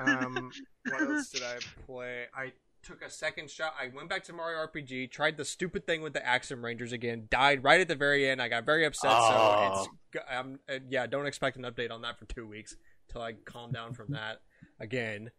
um, 0.00 0.50
what 0.90 1.02
else 1.02 1.30
did 1.30 1.42
I 1.42 1.56
play? 1.86 2.24
I 2.34 2.52
took 2.84 3.02
a 3.02 3.10
second 3.10 3.50
shot. 3.50 3.74
I 3.80 3.88
went 3.94 4.08
back 4.08 4.24
to 4.24 4.32
Mario 4.32 4.58
RPG, 4.66 5.10
tried 5.10 5.36
the 5.36 5.44
stupid 5.44 5.86
thing 5.86 6.02
with 6.02 6.12
the 6.12 6.20
Axem 6.20 6.62
Rangers 6.62 6.92
again, 6.92 7.26
died 7.30 7.64
right 7.64 7.80
at 7.80 7.88
the 7.88 7.94
very 7.96 8.28
end. 8.28 8.40
I 8.42 8.48
got 8.48 8.64
very 8.64 8.84
upset. 8.84 9.10
Oh. 9.12 9.84
So 9.84 9.90
it's 10.20 10.24
um, 10.32 10.58
uh, 10.68 10.78
yeah. 10.88 11.06
Don't 11.06 11.26
expect 11.26 11.56
an 11.56 11.62
update 11.64 11.90
on 11.90 12.02
that 12.02 12.18
for 12.18 12.26
two 12.26 12.46
weeks 12.46 12.76
till 13.10 13.22
I 13.22 13.32
calm 13.44 13.72
down 13.72 13.94
from 13.94 14.12
that 14.12 14.40
again. 14.78 15.30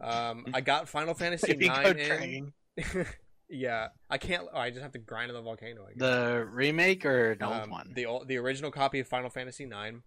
Um, 0.00 0.46
I 0.54 0.60
got 0.60 0.88
Final 0.88 1.14
Fantasy 1.14 1.54
nine 1.66 1.98
in. 1.98 2.52
yeah, 3.48 3.88
I 4.08 4.18
can't. 4.18 4.46
Oh, 4.52 4.58
I 4.58 4.70
just 4.70 4.82
have 4.82 4.92
to 4.92 4.98
grind 4.98 5.30
in 5.30 5.36
the 5.36 5.42
volcano. 5.42 5.86
The 5.94 6.46
remake 6.50 7.04
or 7.04 7.36
old 7.40 7.52
Um, 7.52 7.70
one? 7.70 7.92
The 7.94 8.06
the 8.26 8.36
original 8.38 8.70
copy 8.70 9.00
of 9.00 9.08
Final 9.08 9.30
Fantasy 9.30 9.64
IX. 9.64 9.98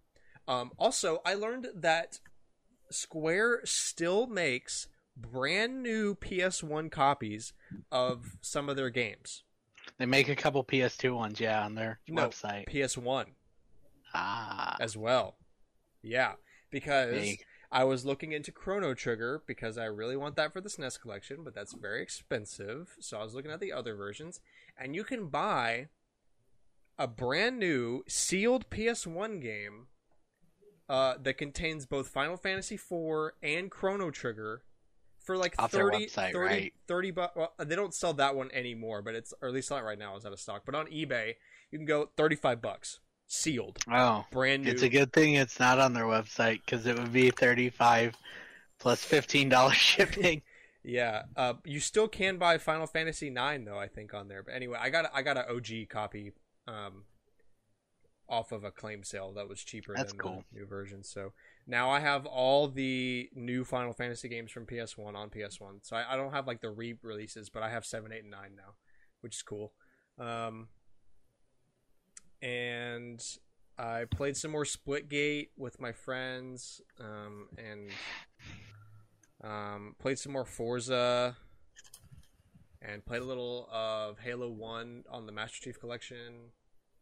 Um, 0.48 0.70
also, 0.78 1.20
I 1.24 1.34
learned 1.34 1.68
that 1.74 2.20
Square 2.90 3.62
still 3.64 4.26
makes 4.26 4.86
brand 5.16 5.82
new 5.82 6.14
PS1 6.14 6.90
copies 6.90 7.52
of 7.90 8.36
some 8.40 8.68
of 8.68 8.76
their 8.76 8.90
games. 8.90 9.42
They 9.98 10.06
make 10.06 10.28
a 10.28 10.36
couple 10.36 10.62
PS2 10.64 11.14
ones, 11.14 11.40
yeah, 11.40 11.64
on 11.64 11.74
their 11.74 12.00
No. 12.08 12.28
website. 12.28 12.66
PS1 12.68 13.26
Ah, 14.14 14.76
as 14.80 14.96
well. 14.96 15.36
Yeah, 16.02 16.34
because 16.70 17.12
big. 17.12 17.44
I 17.70 17.84
was 17.84 18.04
looking 18.04 18.32
into 18.32 18.52
Chrono 18.52 18.94
Trigger 18.94 19.42
because 19.46 19.76
I 19.78 19.84
really 19.86 20.16
want 20.16 20.36
that 20.36 20.52
for 20.52 20.60
the 20.60 20.68
SNES 20.68 21.00
collection, 21.00 21.42
but 21.44 21.54
that's 21.54 21.72
very 21.72 22.02
expensive. 22.02 22.94
So 23.00 23.18
I 23.18 23.22
was 23.24 23.34
looking 23.34 23.50
at 23.50 23.60
the 23.60 23.72
other 23.72 23.94
versions, 23.94 24.40
and 24.78 24.94
you 24.94 25.04
can 25.04 25.28
buy 25.28 25.88
a 26.98 27.06
brand 27.06 27.58
new 27.58 28.04
sealed 28.08 28.70
PS1 28.70 29.40
game 29.40 29.88
uh, 30.88 31.16
that 31.20 31.34
contains 31.38 31.84
both 31.86 32.08
Final 32.08 32.36
Fantasy 32.36 32.76
IV 32.76 33.32
and 33.42 33.70
Chrono 33.70 34.10
Trigger 34.10 34.62
for 35.26 35.36
like 35.36 35.54
Off 35.58 35.72
their 35.72 35.90
30, 35.90 36.06
website, 36.06 36.32
30, 36.32 36.38
right? 36.38 36.72
30 36.88 37.10
bu- 37.10 37.26
well, 37.36 37.52
they 37.58 37.76
don't 37.76 37.92
sell 37.92 38.14
that 38.14 38.34
one 38.34 38.50
anymore, 38.52 39.02
but 39.02 39.14
it's 39.14 39.34
or 39.42 39.48
at 39.48 39.54
least 39.54 39.70
not 39.70 39.84
right 39.84 39.98
now. 39.98 40.16
It's 40.16 40.24
out 40.24 40.32
of 40.32 40.40
stock. 40.40 40.62
But 40.64 40.74
on 40.74 40.86
eBay, 40.86 41.34
you 41.70 41.78
can 41.78 41.84
go 41.86 42.08
35 42.16 42.62
bucks 42.62 43.00
sealed, 43.26 43.78
Oh, 43.92 44.24
brand 44.30 44.64
new. 44.64 44.70
it's 44.70 44.82
a 44.82 44.88
good 44.88 45.12
thing 45.12 45.34
it's 45.34 45.58
not 45.58 45.78
on 45.80 45.92
their 45.92 46.04
website 46.04 46.60
because 46.64 46.86
it 46.86 46.96
would 46.96 47.12
be 47.12 47.30
thirty-five 47.30 48.14
plus 48.78 49.02
fifteen 49.04 49.48
dollars 49.48 49.74
shipping. 49.76 50.42
Yeah, 50.84 51.22
uh, 51.36 51.54
you 51.64 51.80
still 51.80 52.06
can 52.06 52.38
buy 52.38 52.58
Final 52.58 52.86
Fantasy 52.86 53.28
9 53.28 53.64
though. 53.64 53.76
I 53.78 53.88
think 53.88 54.14
on 54.14 54.28
there. 54.28 54.44
But 54.44 54.54
anyway, 54.54 54.78
I 54.80 54.90
got 54.90 55.10
I 55.12 55.22
got 55.22 55.36
an 55.36 55.44
OG 55.50 55.88
copy 55.90 56.32
um, 56.68 57.02
off 58.36 58.52
of 58.52 58.64
a 58.64 58.70
claim 58.70 59.02
sale 59.02 59.32
that 59.32 59.48
was 59.48 59.62
cheaper 59.62 59.94
That's 59.96 60.12
than 60.12 60.20
cool. 60.20 60.44
the 60.52 60.60
new 60.60 60.66
version. 60.66 61.02
So 61.02 61.32
now 61.66 61.90
I 61.90 62.00
have 62.00 62.26
all 62.26 62.68
the 62.68 63.30
new 63.34 63.64
Final 63.64 63.94
Fantasy 63.94 64.28
games 64.28 64.50
from 64.52 64.66
PS1 64.66 65.14
on 65.14 65.30
PS1. 65.30 65.78
So 65.82 65.96
I, 65.96 66.12
I 66.12 66.16
don't 66.16 66.32
have 66.32 66.46
like 66.46 66.60
the 66.60 66.70
re-releases, 66.70 67.48
but 67.48 67.62
I 67.62 67.70
have 67.70 67.86
seven, 67.86 68.12
eight, 68.12 68.22
and 68.22 68.30
nine 68.30 68.50
now, 68.56 68.74
which 69.22 69.36
is 69.36 69.42
cool. 69.42 69.72
Um, 70.18 70.68
and 72.42 73.22
I 73.78 74.04
played 74.04 74.36
some 74.36 74.50
more 74.50 74.64
Splitgate 74.64 75.48
with 75.56 75.80
my 75.80 75.92
friends, 75.92 76.82
um, 77.00 77.48
and 77.56 77.90
um, 79.42 79.94
played 79.98 80.18
some 80.18 80.32
more 80.32 80.44
Forza, 80.44 81.36
and 82.82 83.04
played 83.04 83.22
a 83.22 83.24
little 83.24 83.68
of 83.72 84.18
Halo 84.18 84.48
One 84.50 85.04
on 85.10 85.26
the 85.26 85.32
Master 85.32 85.62
Chief 85.62 85.80
Collection. 85.80 86.52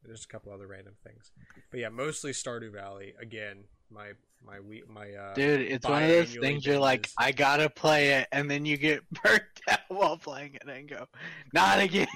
There's 0.04 0.24
a 0.24 0.28
couple 0.28 0.52
other 0.52 0.66
random 0.66 0.94
things, 1.02 1.32
but 1.70 1.80
yeah, 1.80 1.88
mostly 1.88 2.32
Stardew 2.32 2.72
Valley. 2.72 3.14
Again, 3.20 3.64
my 3.90 4.12
my 4.44 4.60
we 4.60 4.82
my 4.88 5.12
uh, 5.12 5.34
Dude, 5.34 5.62
it's 5.62 5.86
one 5.86 6.02
of 6.02 6.08
those 6.08 6.34
things 6.36 6.66
you're 6.66 6.78
like. 6.78 7.08
I 7.18 7.32
gotta 7.32 7.70
play 7.70 8.10
it, 8.18 8.28
and 8.32 8.50
then 8.50 8.64
you 8.66 8.76
get 8.76 9.02
burnt 9.22 9.42
out 9.68 9.78
while 9.88 10.18
playing 10.18 10.54
it 10.56 10.68
and 10.68 10.88
go, 10.88 11.06
not 11.54 11.80
again. 11.80 12.06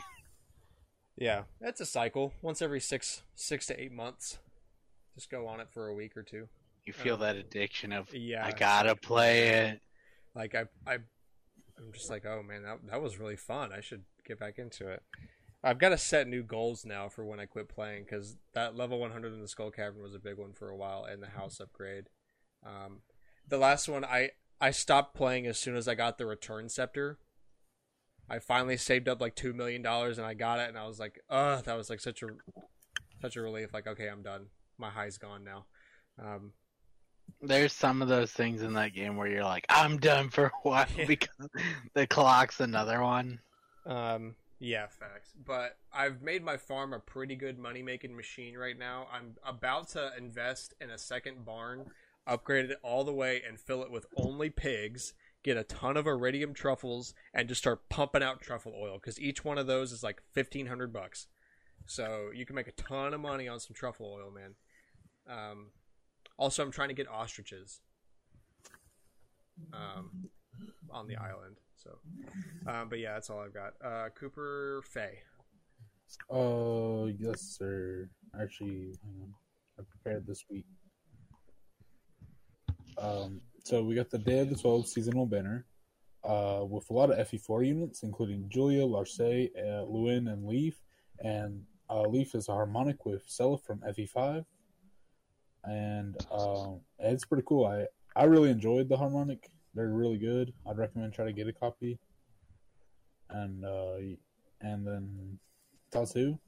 yeah, 1.17 1.43
that's 1.61 1.81
a 1.81 1.87
cycle. 1.87 2.33
Once 2.43 2.61
every 2.63 2.81
six 2.81 3.23
six 3.35 3.67
to 3.67 3.81
eight 3.81 3.93
months, 3.93 4.39
just 5.15 5.31
go 5.31 5.47
on 5.47 5.61
it 5.61 5.69
for 5.71 5.89
a 5.89 5.95
week 5.95 6.17
or 6.17 6.23
two. 6.23 6.49
You 6.85 6.93
feel 6.93 7.15
Um, 7.15 7.21
that 7.21 7.37
addiction 7.37 7.93
of, 7.93 8.13
Yeah, 8.15 8.47
I 8.47 8.53
gotta 8.53 8.95
play 8.97 9.49
it. 9.49 9.81
like 10.35 10.55
I 10.55 10.65
I 10.87 10.95
I'm 11.79 11.93
just 11.93 12.11
like, 12.11 12.27
oh 12.27 12.43
man, 12.43 12.63
that 12.65 12.79
that 12.91 13.03
was 13.03 13.19
really 13.19 13.37
fun. 13.37 13.73
I 13.73 13.81
should 13.81 14.05
get 14.27 14.39
back 14.39 14.59
into 14.59 14.89
it. 14.89 15.03
I've 15.63 15.79
got 15.79 15.89
to 15.89 15.99
set 15.99 16.29
new 16.29 16.43
goals 16.43 16.85
now 16.85 17.09
for 17.09 17.25
when 17.25 17.41
I 17.41 17.47
quit 17.47 17.69
playing 17.69 18.05
because 18.05 18.37
that 18.55 18.77
level 18.77 19.01
100 19.01 19.33
in 19.33 19.41
the 19.41 19.49
Skull 19.49 19.71
Cavern 19.71 20.03
was 20.03 20.15
a 20.15 20.21
big 20.21 20.39
one 20.39 20.53
for 20.53 20.69
a 20.69 20.77
while, 20.77 21.05
and 21.05 21.23
the 21.23 21.29
house 21.29 21.61
upgrade. 21.61 22.05
Um, 22.65 23.01
the 23.49 23.59
last 23.59 23.89
one 23.89 24.05
I 24.05 24.31
I 24.61 24.71
stopped 24.71 25.15
playing 25.15 25.47
as 25.47 25.59
soon 25.59 25.77
as 25.77 25.89
I 25.89 25.95
got 25.95 26.19
the 26.19 26.27
Return 26.27 26.69
Scepter. 26.69 27.19
I 28.31 28.39
finally 28.41 28.77
saved 28.77 29.09
up 29.09 29.21
like 29.21 29.35
two 29.35 29.53
million 29.53 29.83
dollars 29.83 30.19
and 30.19 30.27
I 30.27 30.35
got 30.35 30.61
it, 30.61 30.69
and 30.69 30.79
I 30.79 30.87
was 30.87 30.99
like, 30.99 31.21
ugh, 31.31 31.65
that 31.65 31.77
was 31.77 31.91
like 31.91 32.01
such 32.01 32.23
a 32.23 32.27
such 33.21 33.37
a 33.37 33.41
relief. 33.41 33.73
Like, 33.73 33.87
okay, 33.87 34.09
I'm 34.09 34.23
done. 34.23 34.47
My 34.79 34.91
high's 34.91 35.19
gone 35.19 35.45
now. 35.45 35.67
Um, 36.23 36.53
There's 37.41 37.73
some 37.73 38.03
of 38.03 38.09
those 38.09 38.33
things 38.33 38.63
in 38.63 38.75
that 38.75 38.95
game 38.95 39.17
where 39.17 39.29
you're 39.29 39.45
like, 39.45 39.67
I'm 39.69 39.99
done 39.99 40.31
for 40.31 40.47
a 40.47 40.53
while 40.63 40.87
because 41.07 41.49
the 41.95 42.07
clock's 42.07 42.61
another 42.61 43.03
one. 43.03 43.41
Um, 43.87 44.35
yeah, 44.59 44.87
facts. 44.87 45.33
But 45.45 45.79
I've 45.93 46.23
made 46.23 46.45
my 46.45 46.57
farm 46.57 46.93
a 46.93 46.99
pretty 46.99 47.37
good 47.37 47.59
money 47.59 47.83
making 47.83 48.17
machine 48.17 48.57
right 48.57 48.79
now. 48.79 49.07
I'm 49.13 49.37
about 49.45 49.89
to 49.91 50.13
invest 50.17 50.75
in 50.81 50.91
a 50.91 50.99
second 50.99 51.45
barn, 51.45 51.91
upgrade 52.27 52.71
it 52.71 52.79
all 52.83 53.05
the 53.05 53.13
way, 53.13 53.43
and 53.47 53.59
fill 53.59 53.83
it 53.83 53.91
with 53.91 54.07
only 54.17 54.51
pigs. 54.51 55.15
Get 55.45 55.57
a 55.57 55.63
ton 55.65 55.97
of 55.97 56.07
iridium 56.07 56.53
truffles 56.53 57.15
and 57.33 57.49
just 57.49 57.61
start 57.61 57.89
pumping 57.89 58.23
out 58.23 58.41
truffle 58.41 58.75
oil 58.77 58.95
because 58.95 59.21
each 59.21 59.45
one 59.45 59.57
of 59.57 59.69
those 59.69 59.93
is 59.93 60.03
like 60.03 60.21
fifteen 60.33 60.67
hundred 60.67 60.93
bucks. 60.93 61.29
So 61.87 62.31
you 62.35 62.45
can 62.45 62.57
make 62.57 62.67
a 62.67 62.73
ton 62.73 63.15
of 63.15 63.21
money 63.21 63.49
on 63.49 63.61
some 63.61 63.75
truffle 63.75 64.13
oil, 64.13 64.31
man. 64.31 64.55
Um, 65.29 65.67
also, 66.37 66.63
I'm 66.63 66.73
trying 66.73 66.89
to 66.89 66.95
get 66.95 67.09
ostriches 67.09 67.81
um, 69.73 70.29
on 70.91 71.07
the 71.07 71.17
island. 71.17 71.57
So, 71.83 71.99
um, 72.67 72.89
but 72.89 72.99
yeah, 72.99 73.15
that's 73.15 73.31
all 73.31 73.41
I've 73.41 73.55
got. 73.55 73.75
Uh, 73.85 74.09
Cooper 74.11 74.83
Fay. 74.85 75.19
Oh 76.31 77.07
yes, 77.07 77.41
sir. 77.41 78.09
Actually. 78.41 78.93
I 79.79 79.83
prepared 79.89 80.27
this 80.27 80.45
week. 80.51 80.67
Um, 83.01 83.41
so 83.65 83.85
we 83.85 83.95
got 83.95 84.11
the 84.11 84.19
Day 84.19 84.41
of 84.41 84.51
the 84.51 84.57
Twelve 84.57 84.89
seasonal 84.89 85.27
banner, 85.27 85.67
uh, 86.25 86.65
with 86.69 86.89
a 86.91 86.93
lot 86.93 87.11
of 87.11 87.29
FE4 87.29 87.67
units, 87.67 88.03
including 88.03 88.49
Julia, 88.49 88.83
Larcei, 88.83 89.51
uh, 89.57 89.85
Lewyn, 89.85 90.33
and 90.33 90.45
Leif. 90.45 90.75
And 91.21 91.63
uh, 91.89 92.03
Leif 92.03 92.35
is 92.35 92.49
a 92.49 92.53
harmonic 92.53 93.07
with 93.07 93.29
Sela 93.29 93.63
from 93.63 93.81
FE5, 93.81 94.45
and 95.65 96.17
um, 96.31 96.81
it's 96.99 97.25
pretty 97.25 97.45
cool. 97.47 97.67
I 97.67 97.87
I 98.17 98.25
really 98.25 98.51
enjoyed 98.51 98.89
the 98.89 98.97
harmonic. 98.97 99.51
They're 99.75 99.89
really 99.89 100.19
good. 100.19 100.53
I'd 100.67 100.79
recommend 100.79 101.13
try 101.13 101.25
to 101.25 101.33
get 101.33 101.49
a 101.49 101.53
copy. 101.53 101.99
And 103.31 103.65
uh, 103.65 103.97
and 104.61 104.87
then 104.87 105.39
Tatsu 105.91 106.39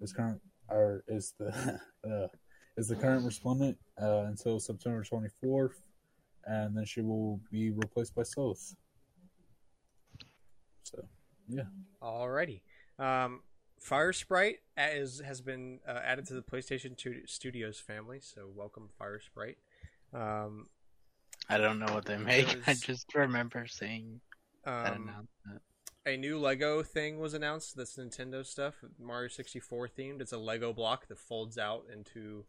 is 0.00 0.12
current 0.12 0.40
or 0.68 1.04
is 1.08 1.34
the 1.38 1.80
uh, 2.04 2.28
is 2.76 2.88
the 2.88 2.96
current 2.96 3.24
respondent 3.24 3.76
uh, 4.00 4.24
until 4.26 4.60
September 4.60 5.02
twenty 5.02 5.28
fourth, 5.40 5.82
and 6.44 6.76
then 6.76 6.84
she 6.84 7.00
will 7.00 7.40
be 7.50 7.70
replaced 7.70 8.14
by 8.14 8.22
Soth. 8.22 8.76
So 10.84 11.04
yeah, 11.48 11.64
Alrighty. 12.00 12.60
Um, 12.98 13.40
Firesprite 13.82 14.58
is, 14.78 15.20
has 15.24 15.40
been 15.40 15.80
uh, 15.88 15.98
added 16.04 16.26
to 16.26 16.34
the 16.34 16.42
PlayStation 16.42 16.96
2 16.96 17.22
Studios 17.26 17.80
family, 17.80 18.20
so 18.20 18.48
welcome 18.54 18.88
Firesprite. 19.00 19.56
Um, 20.14 20.68
I 21.48 21.58
don't 21.58 21.78
know 21.78 21.92
what 21.92 22.04
they 22.04 22.16
make. 22.16 22.56
I 22.66 22.74
just 22.74 23.06
remember 23.14 23.66
seeing 23.66 24.20
that 24.64 24.92
um, 24.92 25.02
announcement. 25.02 25.62
a 26.06 26.16
new 26.16 26.38
Lego 26.38 26.82
thing 26.82 27.18
was 27.18 27.34
announced. 27.34 27.76
This 27.76 27.96
Nintendo 27.96 28.44
stuff. 28.46 28.74
Mario 29.00 29.28
64 29.28 29.88
themed. 29.88 30.20
It's 30.20 30.32
a 30.32 30.38
Lego 30.38 30.72
block 30.72 31.08
that 31.08 31.18
folds 31.18 31.58
out 31.58 31.84
into 31.92 32.44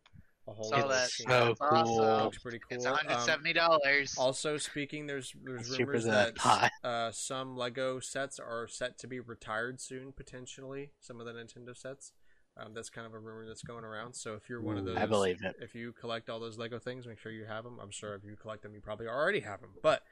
a 0.48 0.52
whole. 0.54 0.66
Saw 0.70 0.88
that. 0.88 1.10
So 1.10 1.24
That's 1.28 1.60
cool. 1.60 2.00
awesome. 2.02 2.24
Looks 2.26 2.38
pretty 2.39 2.60
cool. 2.60 2.78
It's 2.78 2.86
Um, 2.86 2.98
$170. 2.98 4.18
Also, 4.18 4.58
speaking, 4.58 5.08
there's 5.08 5.34
there's 5.44 5.68
It's 5.68 5.78
cheaper 5.78 5.91
rumors 5.91 6.04
than 6.06 6.34
that 6.44 6.72
uh, 6.84 7.12
some 7.12 7.56
Lego 7.58 8.00
sets 8.00 8.39
are 8.39 8.68
set 8.68 8.98
to 9.00 9.08
be 9.08 9.20
retired 9.20 9.80
soon, 9.82 10.12
potentially. 10.12 10.91
Some 11.00 11.20
of 11.20 11.26
the 11.26 11.34
Nintendo 11.34 11.76
sets. 11.76 12.12
Um, 12.56 12.74
that's 12.74 12.89
kind 12.89 13.08
of 13.08 13.14
a 13.14 13.20
rumor 13.20 13.47
that's 13.47 13.64
going 13.64 13.84
around. 13.84 14.14
So 14.14 14.36
if 14.36 14.47
you're 14.47 14.62
one 14.62 14.78
of 14.78 14.86
those, 14.86 14.97
I 14.97 15.08
believe 15.08 15.43
it. 15.43 15.56
If 15.60 15.74
you 15.74 15.91
collect 15.91 16.30
all 16.30 16.39
those 16.39 16.58
Lego 16.58 16.78
things, 16.78 17.08
make 17.08 17.18
sure 17.18 17.32
you 17.32 17.45
have 17.45 17.64
them. 17.64 17.80
I'm 17.82 17.89
sure 17.89 18.14
if 18.14 18.24
you 18.24 18.36
collect 18.36 18.62
them, 18.62 18.76
you 18.76 18.82
probably 18.82 19.08
already 19.08 19.39
have 19.39 19.62
them. 19.62 19.72
But 19.82 20.04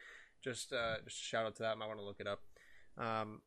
just 0.41 0.73
uh, 0.73 0.95
just 1.05 1.21
a 1.21 1.23
shout 1.23 1.45
out 1.45 1.55
to 1.57 1.63
that. 1.63 1.73
I 1.73 1.75
might 1.75 1.87
want 1.87 1.99
to 1.99 2.05
look 2.05 2.19
it 2.19 2.27
up. 2.27 2.41
Um, 2.97 3.41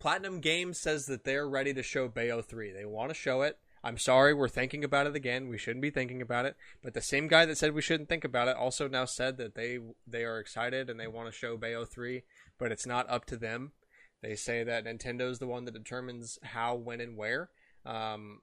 Platinum 0.00 0.40
Games 0.40 0.78
says 0.78 1.06
that 1.06 1.24
they're 1.24 1.48
ready 1.48 1.74
to 1.74 1.82
show 1.82 2.08
Bayo 2.08 2.42
3. 2.42 2.72
They 2.72 2.84
want 2.84 3.10
to 3.10 3.14
show 3.14 3.42
it. 3.42 3.58
I'm 3.82 3.98
sorry, 3.98 4.34
we're 4.34 4.48
thinking 4.48 4.82
about 4.82 5.06
it 5.06 5.14
again. 5.14 5.48
We 5.48 5.58
shouldn't 5.58 5.82
be 5.82 5.90
thinking 5.90 6.20
about 6.20 6.44
it. 6.44 6.56
But 6.82 6.94
the 6.94 7.00
same 7.00 7.28
guy 7.28 7.46
that 7.46 7.56
said 7.56 7.74
we 7.74 7.82
shouldn't 7.82 8.08
think 8.08 8.24
about 8.24 8.48
it 8.48 8.56
also 8.56 8.88
now 8.88 9.04
said 9.04 9.36
that 9.38 9.54
they 9.54 9.78
they 10.06 10.24
are 10.24 10.40
excited 10.40 10.90
and 10.90 10.98
they 10.98 11.06
want 11.06 11.28
to 11.28 11.36
show 11.36 11.56
Bayo 11.56 11.84
3, 11.84 12.22
but 12.58 12.72
it's 12.72 12.86
not 12.86 13.08
up 13.08 13.24
to 13.26 13.36
them. 13.36 13.72
They 14.20 14.34
say 14.34 14.64
that 14.64 14.84
Nintendo's 14.84 15.38
the 15.38 15.46
one 15.46 15.64
that 15.64 15.74
determines 15.74 16.40
how, 16.42 16.74
when, 16.74 17.00
and 17.00 17.16
where. 17.16 17.50
Um, 17.88 18.40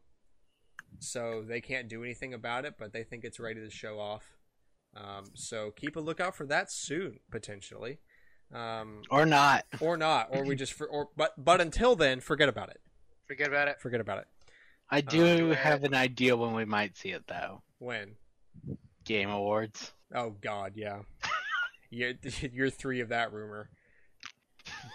so 0.99 1.43
they 1.47 1.61
can't 1.61 1.87
do 1.87 2.03
anything 2.03 2.33
about 2.33 2.65
it, 2.65 2.75
but 2.79 2.93
they 2.93 3.03
think 3.03 3.23
it's 3.23 3.39
ready 3.39 3.59
to 3.61 3.69
show 3.69 3.99
off. 3.99 4.23
Um, 4.95 5.25
so 5.33 5.71
keep 5.71 5.95
a 5.95 5.99
lookout 5.99 6.35
for 6.35 6.45
that 6.47 6.71
soon, 6.71 7.19
potentially. 7.29 7.99
Um, 8.53 9.01
Or 9.09 9.25
not. 9.25 9.65
or 9.81 9.97
not, 9.97 10.27
or 10.31 10.45
we 10.45 10.55
just 10.55 10.73
for, 10.73 10.87
or 10.87 11.09
but 11.17 11.33
but 11.37 11.59
until 11.61 11.95
then, 11.95 12.21
forget 12.21 12.47
about 12.47 12.69
it. 12.69 12.79
Forget 13.27 13.47
about 13.49 13.67
it. 13.67 13.79
Forget 13.81 13.99
about 13.99 14.19
it. 14.19 14.27
I 14.89 15.01
do 15.01 15.51
Uh, 15.51 15.55
have 15.55 15.83
an 15.83 15.93
idea 15.95 16.37
when 16.37 16.53
we 16.53 16.63
might 16.63 16.95
see 16.95 17.09
it 17.09 17.27
though. 17.27 17.61
When? 17.79 18.15
Game 19.03 19.29
Awards. 19.29 19.91
Oh 20.13 20.29
God, 20.41 20.73
yeah. 20.75 21.01
you're, 21.89 22.13
you're 22.53 22.69
three 22.69 23.01
of 23.01 23.09
that 23.09 23.33
rumor. 23.33 23.69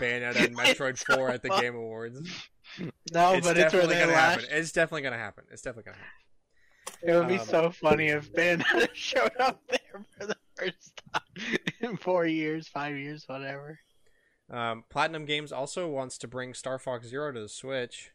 Bayonetta 0.01 0.47
and 0.47 0.57
Metroid 0.57 0.97
Four 0.99 1.29
at 1.31 1.43
the. 1.43 1.51
Game 1.61 1.75
Awards. 1.75 2.21
No, 3.13 3.33
it's 3.35 3.47
but 3.47 3.57
it's 3.57 3.73
where 3.73 3.83
definitely 3.83 3.95
gonna 3.97 4.13
last. 4.13 4.41
happen. 4.43 4.57
It's 4.59 4.73
definitely 4.73 5.03
gonna 5.03 5.19
happen. 5.19 5.45
It's 5.51 5.63
definitely 5.63 5.93
gonna 5.93 6.03
happen. 6.03 7.03
It 7.03 7.15
would 7.15 7.29
be 7.29 7.39
Um, 7.39 7.47
so 7.47 7.71
funny 7.71 8.09
if 8.09 8.33
Bayonetta 8.33 8.89
showed 8.95 9.33
up 9.39 9.63
there 9.69 10.05
for 10.19 10.27
the 10.27 10.37
first 10.57 11.03
time 11.13 11.59
in 11.81 11.97
four 11.97 12.27
years, 12.27 12.69
five 12.69 12.97
years, 12.97 13.25
whatever. 13.27 13.79
Um, 14.51 14.85
Platinum 14.91 15.25
Games 15.27 15.53
also 15.53 15.89
wants 15.89 16.19
to 16.19 16.29
bring 16.29 16.55
Star 16.55 16.79
Fox 16.79 17.07
Zero 17.07 17.33
to 17.33 17.41
the 17.41 17.49
Switch. 17.49 18.11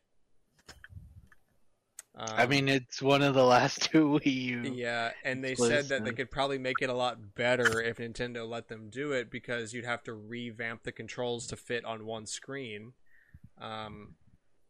Um, 2.18 2.28
I 2.30 2.46
mean, 2.46 2.70
it's 2.70 3.02
one 3.02 3.22
of 3.22 3.34
the 3.34 3.44
last 3.44 3.82
two 3.92 4.08
Wii 4.08 4.26
U. 4.26 4.62
Yeah, 4.74 5.12
and 5.26 5.44
they 5.44 5.54
said 5.56 5.90
that 5.90 6.06
they 6.06 6.14
could 6.14 6.32
probably 6.32 6.58
make 6.58 6.82
it 6.82 6.90
a 6.90 6.94
lot 6.94 7.36
better 7.36 7.82
if 7.82 7.98
Nintendo 7.98 8.48
let 8.48 8.70
them 8.70 8.90
do 8.90 9.12
it 9.12 9.30
because 9.30 9.74
you'd 9.74 9.86
have 9.86 10.02
to 10.04 10.14
revamp 10.14 10.84
the 10.84 10.94
controls 10.94 11.46
to 11.48 11.58
fit 11.58 11.84
on 11.84 12.06
one 12.06 12.26
screen. 12.26 12.94
Um, 13.60 14.16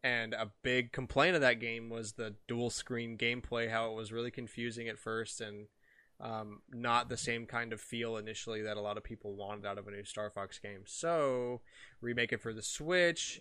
and 0.06 0.34
a 0.34 0.50
big 0.62 0.92
complaint 0.92 1.34
of 1.34 1.40
that 1.42 1.58
game 1.60 1.88
was 1.90 2.12
the 2.12 2.34
dual 2.46 2.70
screen 2.70 3.18
gameplay, 3.18 3.70
how 3.70 3.90
it 3.90 3.94
was 3.94 4.12
really 4.12 4.30
confusing 4.30 4.88
at 4.88 4.98
first 4.98 5.40
and 5.40 5.66
um, 6.20 6.62
not 6.72 7.08
the 7.08 7.16
same 7.16 7.44
kind 7.46 7.72
of 7.72 7.80
feel 7.80 8.16
initially 8.16 8.62
that 8.62 8.76
a 8.76 8.80
lot 8.80 8.96
of 8.96 9.04
people 9.04 9.34
wanted 9.34 9.66
out 9.66 9.78
of 9.78 9.86
a 9.88 9.90
new 9.90 10.04
Star 10.04 10.30
Fox 10.30 10.58
game. 10.58 10.82
So 10.86 11.60
remake 12.00 12.32
it 12.32 12.40
for 12.40 12.54
the 12.54 12.62
Switch, 12.62 13.40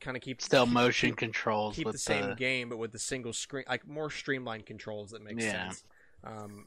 kind 0.00 0.16
of 0.16 0.22
keep 0.22 0.42
Still 0.42 0.66
motion 0.66 1.10
keep- 1.10 1.18
controls 1.18 1.76
keep 1.76 1.90
the 1.90 1.98
same 1.98 2.34
game, 2.34 2.68
but 2.68 2.78
with 2.78 2.92
the 2.92 2.98
single 2.98 3.32
screen, 3.32 3.64
like 3.68 3.86
more 3.86 4.10
streamlined 4.10 4.66
controls 4.66 5.10
that 5.12 5.22
makes 5.22 5.44
Yeah. 5.44 5.68
sense. 5.68 5.84
Um, 6.24 6.66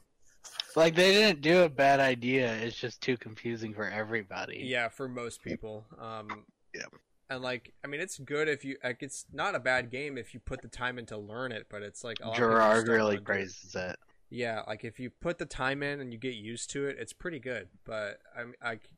Like 0.76 0.94
they 0.94 1.12
didn't 1.12 1.40
do 1.42 1.62
a 1.62 1.68
bad 1.68 2.00
idea. 2.00 2.52
It's 2.56 2.76
just 2.76 3.00
too 3.00 3.16
confusing 3.16 3.72
for 3.74 3.88
everybody. 3.88 4.60
yeah, 4.64 4.88
for 4.88 5.08
most 5.08 5.42
people. 5.42 5.84
Um, 5.98 6.44
Yeah. 6.74 6.86
And 7.30 7.42
like, 7.42 7.72
I 7.82 7.88
mean, 7.88 8.00
it's 8.00 8.18
good 8.18 8.48
if 8.48 8.64
you 8.64 8.76
like. 8.84 9.02
It's 9.02 9.24
not 9.32 9.54
a 9.54 9.58
bad 9.60 9.90
game 9.90 10.18
if 10.18 10.34
you 10.34 10.40
put 10.40 10.62
the 10.62 10.68
time 10.68 10.98
in 10.98 11.06
to 11.06 11.16
learn 11.16 11.52
it, 11.52 11.66
but 11.70 11.82
it's 11.82 12.04
like 12.04 12.18
a 12.20 12.28
lot 12.28 12.32
of 12.32 12.48
people 12.48 12.66
just 12.66 12.84
Gerard 12.84 12.88
really 12.88 13.04
wanna 13.04 13.16
do 13.16 13.22
it. 13.22 13.24
praises 13.24 13.74
it. 13.74 13.96
Yeah, 14.30 14.62
like 14.66 14.84
if 14.84 14.98
you 14.98 15.10
put 15.10 15.38
the 15.38 15.46
time 15.46 15.82
in 15.82 16.00
and 16.00 16.12
you 16.12 16.18
get 16.18 16.34
used 16.34 16.70
to 16.70 16.86
it, 16.86 16.96
it's 16.98 17.12
pretty 17.12 17.38
good. 17.38 17.68
But 17.84 18.18
I'm 18.36 18.54
like, 18.62 18.90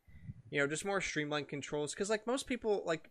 you 0.51 0.59
know, 0.61 0.67
just 0.67 0.85
more 0.85 1.01
streamlined 1.01 1.49
controls 1.49 1.95
because 1.95 2.11
like 2.11 2.27
most 2.27 2.47
people 2.47 2.83
like, 2.87 3.11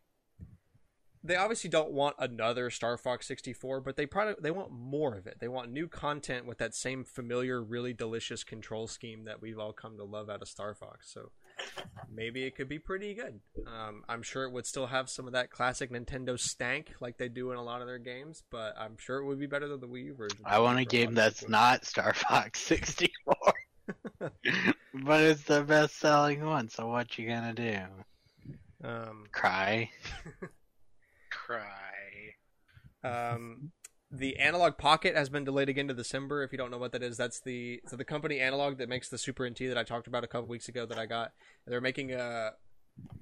they 1.23 1.35
obviously 1.35 1.69
don't 1.69 1.91
want 1.91 2.15
another 2.19 2.69
Star 2.69 2.97
Fox 2.97 3.25
64, 3.27 3.81
but 3.81 3.95
they 3.95 4.05
probably 4.05 4.35
they 4.41 4.51
want 4.51 4.71
more 4.71 5.15
of 5.15 5.27
it. 5.27 5.37
They 5.39 5.47
want 5.47 5.71
new 5.71 5.87
content 5.87 6.45
with 6.45 6.57
that 6.59 6.75
same 6.75 7.03
familiar, 7.03 7.63
really 7.63 7.93
delicious 7.93 8.43
control 8.43 8.87
scheme 8.87 9.25
that 9.25 9.41
we've 9.41 9.59
all 9.59 9.73
come 9.73 9.97
to 9.97 10.03
love 10.03 10.29
out 10.29 10.41
of 10.41 10.47
Star 10.47 10.73
Fox. 10.73 11.11
So 11.11 11.31
maybe 12.13 12.43
it 12.43 12.55
could 12.55 12.69
be 12.69 12.79
pretty 12.79 13.13
good. 13.13 13.39
Um, 13.67 14.03
I'm 14.07 14.23
sure 14.23 14.43
it 14.43 14.51
would 14.51 14.65
still 14.65 14.87
have 14.87 15.09
some 15.09 15.27
of 15.27 15.33
that 15.33 15.49
classic 15.49 15.91
Nintendo 15.91 16.39
stank 16.39 16.93
like 16.99 17.17
they 17.17 17.29
do 17.29 17.51
in 17.51 17.57
a 17.57 17.63
lot 17.63 17.81
of 17.81 17.87
their 17.87 17.99
games, 17.99 18.43
but 18.51 18.75
I'm 18.77 18.97
sure 18.97 19.17
it 19.17 19.25
would 19.25 19.39
be 19.39 19.47
better 19.47 19.67
than 19.67 19.79
the 19.79 19.87
Wii 19.87 20.05
U 20.05 20.15
version. 20.15 20.39
I 20.45 20.59
want 20.59 20.79
a 20.79 20.85
game 20.85 21.13
that's 21.13 21.47
not 21.47 21.85
Star 21.85 22.13
Fox 22.13 22.59
64. 22.61 23.35
but 24.93 25.21
it's 25.21 25.43
the 25.43 25.61
best 25.61 25.97
selling 25.97 26.45
one, 26.45 26.69
so 26.69 26.87
what 26.87 27.17
you 27.17 27.27
gonna 27.27 27.53
do? 27.53 27.77
Um, 28.83 29.25
Cry? 29.31 29.89
Cry. 31.29 31.71
Um, 33.03 33.71
the 34.17 34.37
Analog 34.37 34.77
Pocket 34.77 35.15
has 35.15 35.29
been 35.29 35.43
delayed 35.43 35.69
again 35.69 35.87
to 35.87 35.93
December. 35.93 36.43
If 36.43 36.51
you 36.51 36.57
don't 36.57 36.71
know 36.71 36.77
what 36.77 36.91
that 36.93 37.03
is, 37.03 37.17
that's 37.17 37.39
the 37.39 37.81
so 37.87 37.95
the 37.95 38.05
company 38.05 38.39
Analog 38.39 38.77
that 38.77 38.89
makes 38.89 39.09
the 39.09 39.17
Super 39.17 39.47
NT 39.49 39.59
that 39.59 39.77
I 39.77 39.83
talked 39.83 40.07
about 40.07 40.23
a 40.23 40.27
couple 40.27 40.47
weeks 40.47 40.67
ago 40.67 40.85
that 40.85 40.97
I 40.97 41.05
got. 41.05 41.33
They're 41.65 41.81
making 41.81 42.11
a 42.13 42.53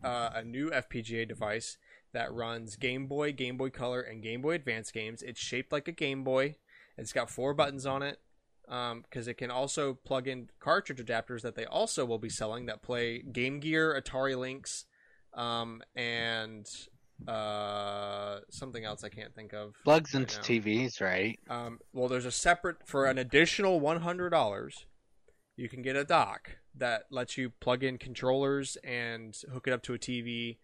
uh, 0.04 0.30
a 0.36 0.44
new 0.44 0.70
FPGA 0.70 1.28
device 1.28 1.78
that 2.14 2.32
runs 2.32 2.76
Game 2.76 3.08
Boy, 3.08 3.32
Game 3.32 3.58
Boy 3.58 3.70
Color, 3.70 4.02
and 4.02 4.22
Game 4.22 4.42
Boy 4.42 4.54
Advance 4.54 4.92
games. 4.92 5.22
It's 5.22 5.40
shaped 5.40 5.72
like 5.72 5.88
a 5.88 5.92
Game 5.92 6.24
Boy. 6.24 6.58
It's 6.98 7.14
got 7.14 7.30
four 7.30 7.54
buttons 7.54 7.86
on 7.86 8.04
it 8.04 8.20
because 8.66 9.28
it 9.28 9.36
can 9.36 9.52
also 9.52 9.94
plug 9.94 10.28
in 10.28 10.50
cartridge 10.60 11.04
adapters 11.04 11.42
that 11.42 11.56
they 11.56 11.66
also 11.66 12.06
will 12.06 12.20
be 12.20 12.30
selling 12.30 12.66
that 12.68 12.82
play 12.82 13.20
Game 13.20 13.60
Gear, 13.60 14.00
Atari 14.00 14.38
Lynx, 14.38 14.86
um, 15.34 15.82
and 15.96 16.70
uh, 17.28 18.40
something 18.50 18.84
else 18.84 19.04
I 19.04 19.10
can't 19.10 19.34
think 19.34 19.54
of. 19.54 19.76
Plugs 19.84 20.14
right 20.14 20.22
into 20.22 20.38
now. 20.38 20.44
TVs, 20.44 21.02
right? 21.02 21.40
Um, 21.50 21.80
well, 21.94 22.08
there's 22.08 22.26
a 22.26 22.32
separate 22.32 22.78
for 22.86 23.06
an 23.06 23.18
additional 23.18 23.80
one 23.80 24.02
hundred 24.02 24.30
dollars. 24.32 24.86
You 25.56 25.70
can 25.70 25.82
get 25.82 25.96
a 25.96 26.04
dock 26.04 26.58
that 26.76 27.04
lets 27.12 27.38
you 27.38 27.52
plug 27.62 27.84
in 27.84 27.98
controllers 27.98 28.78
and 28.84 29.38
hook 29.52 29.68
it 29.68 29.74
up 29.74 29.84
to 29.84 29.94
a 29.94 30.00
TV 30.00 30.58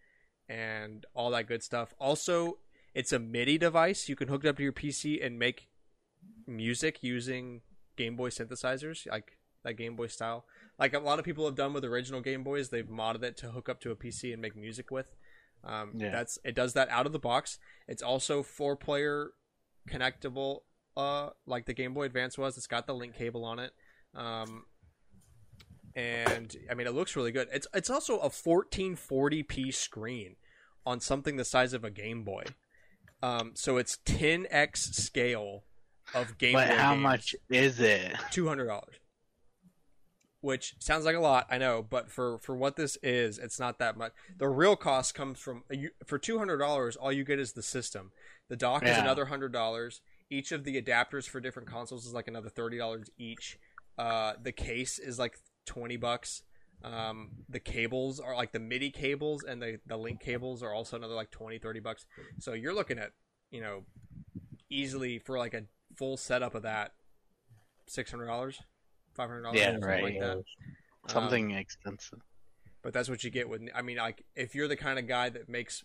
and 0.48 1.06
all 1.14 1.30
that 1.30 1.46
good 1.46 1.62
stuff. 1.62 1.94
Also, 2.00 2.58
it's 2.94 3.12
a 3.12 3.18
MIDI 3.20 3.56
device. 3.56 4.08
You 4.08 4.16
can 4.16 4.28
hook 4.28 4.44
it 4.44 4.48
up 4.48 4.56
to 4.56 4.62
your 4.64 4.72
PC 4.72 5.24
and 5.24 5.38
make 5.38 5.68
music 6.46 7.02
using 7.02 7.62
Game 7.96 8.16
Boy 8.16 8.30
synthesizers, 8.30 9.08
like 9.08 9.38
that 9.62 9.74
Game 9.74 9.94
Boy 9.94 10.08
style. 10.08 10.44
Like 10.78 10.94
a 10.94 10.98
lot 10.98 11.18
of 11.18 11.24
people 11.24 11.44
have 11.44 11.54
done 11.54 11.72
with 11.72 11.84
original 11.84 12.20
Game 12.20 12.42
Boys, 12.42 12.70
they've 12.70 12.84
modded 12.86 13.22
it 13.22 13.36
to 13.38 13.50
hook 13.52 13.68
up 13.68 13.80
to 13.82 13.90
a 13.90 13.96
PC 13.96 14.32
and 14.32 14.42
make 14.42 14.56
music 14.56 14.90
with. 14.90 15.14
Um, 15.64 15.92
Yeah. 15.94 16.10
That's 16.10 16.38
it. 16.44 16.54
Does 16.54 16.72
that 16.74 16.88
out 16.88 17.06
of 17.06 17.12
the 17.12 17.18
box. 17.18 17.58
It's 17.86 18.02
also 18.02 18.42
four 18.42 18.76
player 18.76 19.32
connectable, 19.88 20.60
uh, 20.96 21.30
like 21.46 21.66
the 21.66 21.74
Game 21.74 21.94
Boy 21.94 22.04
Advance 22.04 22.38
was. 22.38 22.56
It's 22.56 22.66
got 22.66 22.86
the 22.86 22.94
link 22.94 23.14
cable 23.14 23.44
on 23.44 23.58
it. 23.58 23.72
Um, 24.14 24.64
and 25.94 26.54
I 26.70 26.74
mean, 26.74 26.86
it 26.86 26.94
looks 26.94 27.16
really 27.16 27.32
good. 27.32 27.48
It's 27.52 27.66
it's 27.74 27.90
also 27.90 28.18
a 28.20 28.28
1440p 28.30 29.74
screen 29.74 30.36
on 30.86 31.00
something 31.00 31.36
the 31.36 31.44
size 31.44 31.72
of 31.72 31.84
a 31.84 31.90
Game 31.90 32.24
Boy. 32.24 32.44
Um, 33.22 33.52
so 33.54 33.76
it's 33.76 33.98
10x 34.06 34.94
scale 34.94 35.64
of 36.14 36.38
Game 36.38 36.54
but 36.54 36.68
Boy. 36.68 36.74
But 36.74 36.78
how 36.78 36.92
games. 36.92 37.02
much 37.02 37.34
is 37.50 37.80
it? 37.80 38.14
Two 38.30 38.48
hundred 38.48 38.66
dollars. 38.66 38.94
Which 40.42 40.74
sounds 40.78 41.04
like 41.04 41.16
a 41.16 41.20
lot, 41.20 41.46
I 41.50 41.58
know, 41.58 41.82
but 41.82 42.10
for 42.10 42.38
for 42.38 42.56
what 42.56 42.76
this 42.76 42.96
is, 43.02 43.38
it's 43.38 43.60
not 43.60 43.78
that 43.78 43.96
much. 43.96 44.12
The 44.38 44.48
real 44.48 44.74
cost 44.74 45.14
comes 45.14 45.38
from 45.38 45.64
you, 45.70 45.90
for 46.06 46.18
two 46.18 46.38
hundred 46.38 46.58
dollars. 46.58 46.96
All 46.96 47.12
you 47.12 47.24
get 47.24 47.38
is 47.38 47.52
the 47.52 47.62
system. 47.62 48.10
The 48.48 48.56
dock 48.56 48.84
is 48.84 48.96
another 48.96 49.26
hundred 49.26 49.52
dollars. 49.52 50.00
Each 50.30 50.50
of 50.50 50.64
the 50.64 50.80
adapters 50.80 51.28
for 51.28 51.40
different 51.40 51.68
consoles 51.68 52.06
is 52.06 52.14
like 52.14 52.26
another 52.26 52.48
thirty 52.48 52.78
dollars 52.78 53.10
each. 53.18 53.58
Uh, 53.98 54.32
the 54.42 54.52
case 54.52 54.98
is 54.98 55.18
like 55.18 55.38
twenty 55.66 55.96
bucks. 55.98 56.42
Um, 56.82 57.30
the 57.48 57.60
cables 57.60 58.18
are 58.18 58.34
like 58.34 58.52
the 58.52 58.58
MIDI 58.58 58.90
cables 58.90 59.44
and 59.44 59.60
the 59.60 59.78
the 59.86 59.98
link 59.98 60.20
cables 60.20 60.62
are 60.62 60.72
also 60.72 60.96
another 60.96 61.14
like 61.14 61.30
20, 61.30 61.58
30 61.58 61.80
bucks. 61.80 62.06
So 62.38 62.54
you're 62.54 62.74
looking 62.74 62.98
at 62.98 63.12
you 63.50 63.60
know 63.60 63.84
easily 64.70 65.18
for 65.18 65.36
like 65.36 65.52
a 65.52 65.64
full 65.96 66.16
setup 66.16 66.54
of 66.54 66.62
that 66.62 66.92
six 67.86 68.10
hundred 68.10 68.26
dollars, 68.26 68.62
five 69.14 69.28
hundred 69.28 69.42
dollars, 69.42 69.58
Yeah, 69.58 69.72
something 69.72 69.88
right. 69.88 70.02
like 70.02 70.20
that. 70.20 70.30
Um, 70.36 70.42
Something 71.08 71.50
expensive. 71.52 72.20
but 72.82 72.92
that's 72.92 73.08
what 73.08 73.24
you 73.24 73.30
get 73.30 73.48
with. 73.48 73.62
I 73.74 73.82
mean, 73.82 73.96
like 73.96 74.24
if 74.36 74.54
you're 74.54 74.68
the 74.68 74.76
kind 74.76 74.98
of 74.98 75.06
guy 75.08 75.28
that 75.30 75.48
makes 75.48 75.82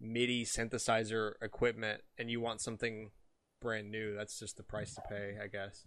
MIDI 0.00 0.44
synthesizer 0.44 1.32
equipment 1.42 2.02
and 2.18 2.30
you 2.30 2.40
want 2.40 2.60
something 2.60 3.10
brand 3.60 3.90
new, 3.90 4.14
that's 4.14 4.38
just 4.38 4.56
the 4.56 4.62
price 4.62 4.94
to 4.94 5.02
pay, 5.08 5.36
I 5.42 5.46
guess. 5.46 5.84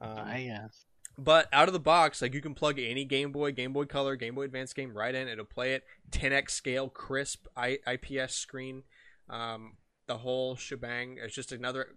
Um, 0.00 0.16
I 0.18 0.42
guess. 0.44 0.84
but 1.18 1.48
out 1.52 1.66
of 1.68 1.72
the 1.72 1.80
box, 1.80 2.22
like 2.22 2.34
you 2.34 2.40
can 2.40 2.54
plug 2.54 2.78
any 2.78 3.04
Game 3.04 3.32
Boy, 3.32 3.50
Game 3.52 3.72
Boy 3.72 3.84
Color, 3.86 4.14
Game 4.16 4.36
Boy 4.36 4.42
Advance 4.44 4.72
game 4.72 4.96
right 4.96 5.14
in. 5.14 5.26
It'll 5.26 5.44
play 5.44 5.72
it 5.74 5.82
10x 6.12 6.50
scale, 6.50 6.88
crisp 6.88 7.46
I- 7.56 7.78
IPS 7.86 8.34
screen, 8.34 8.84
um, 9.28 9.76
the 10.06 10.18
whole 10.18 10.54
shebang. 10.54 11.18
It's 11.20 11.34
just 11.34 11.50
another 11.50 11.96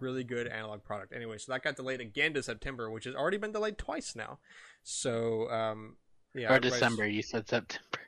really 0.00 0.24
good 0.24 0.46
analog 0.46 0.84
product. 0.84 1.12
Anyway, 1.14 1.38
so 1.38 1.52
that 1.52 1.62
got 1.62 1.76
delayed 1.76 2.00
again 2.00 2.34
to 2.34 2.42
September, 2.42 2.90
which 2.90 3.04
has 3.04 3.14
already 3.14 3.38
been 3.38 3.52
delayed 3.52 3.78
twice 3.78 4.14
now. 4.14 4.38
So 4.82 5.50
um, 5.50 5.96
yeah, 6.34 6.52
or 6.52 6.60
December. 6.60 7.06
You 7.06 7.22
said 7.22 7.48
September. 7.48 8.00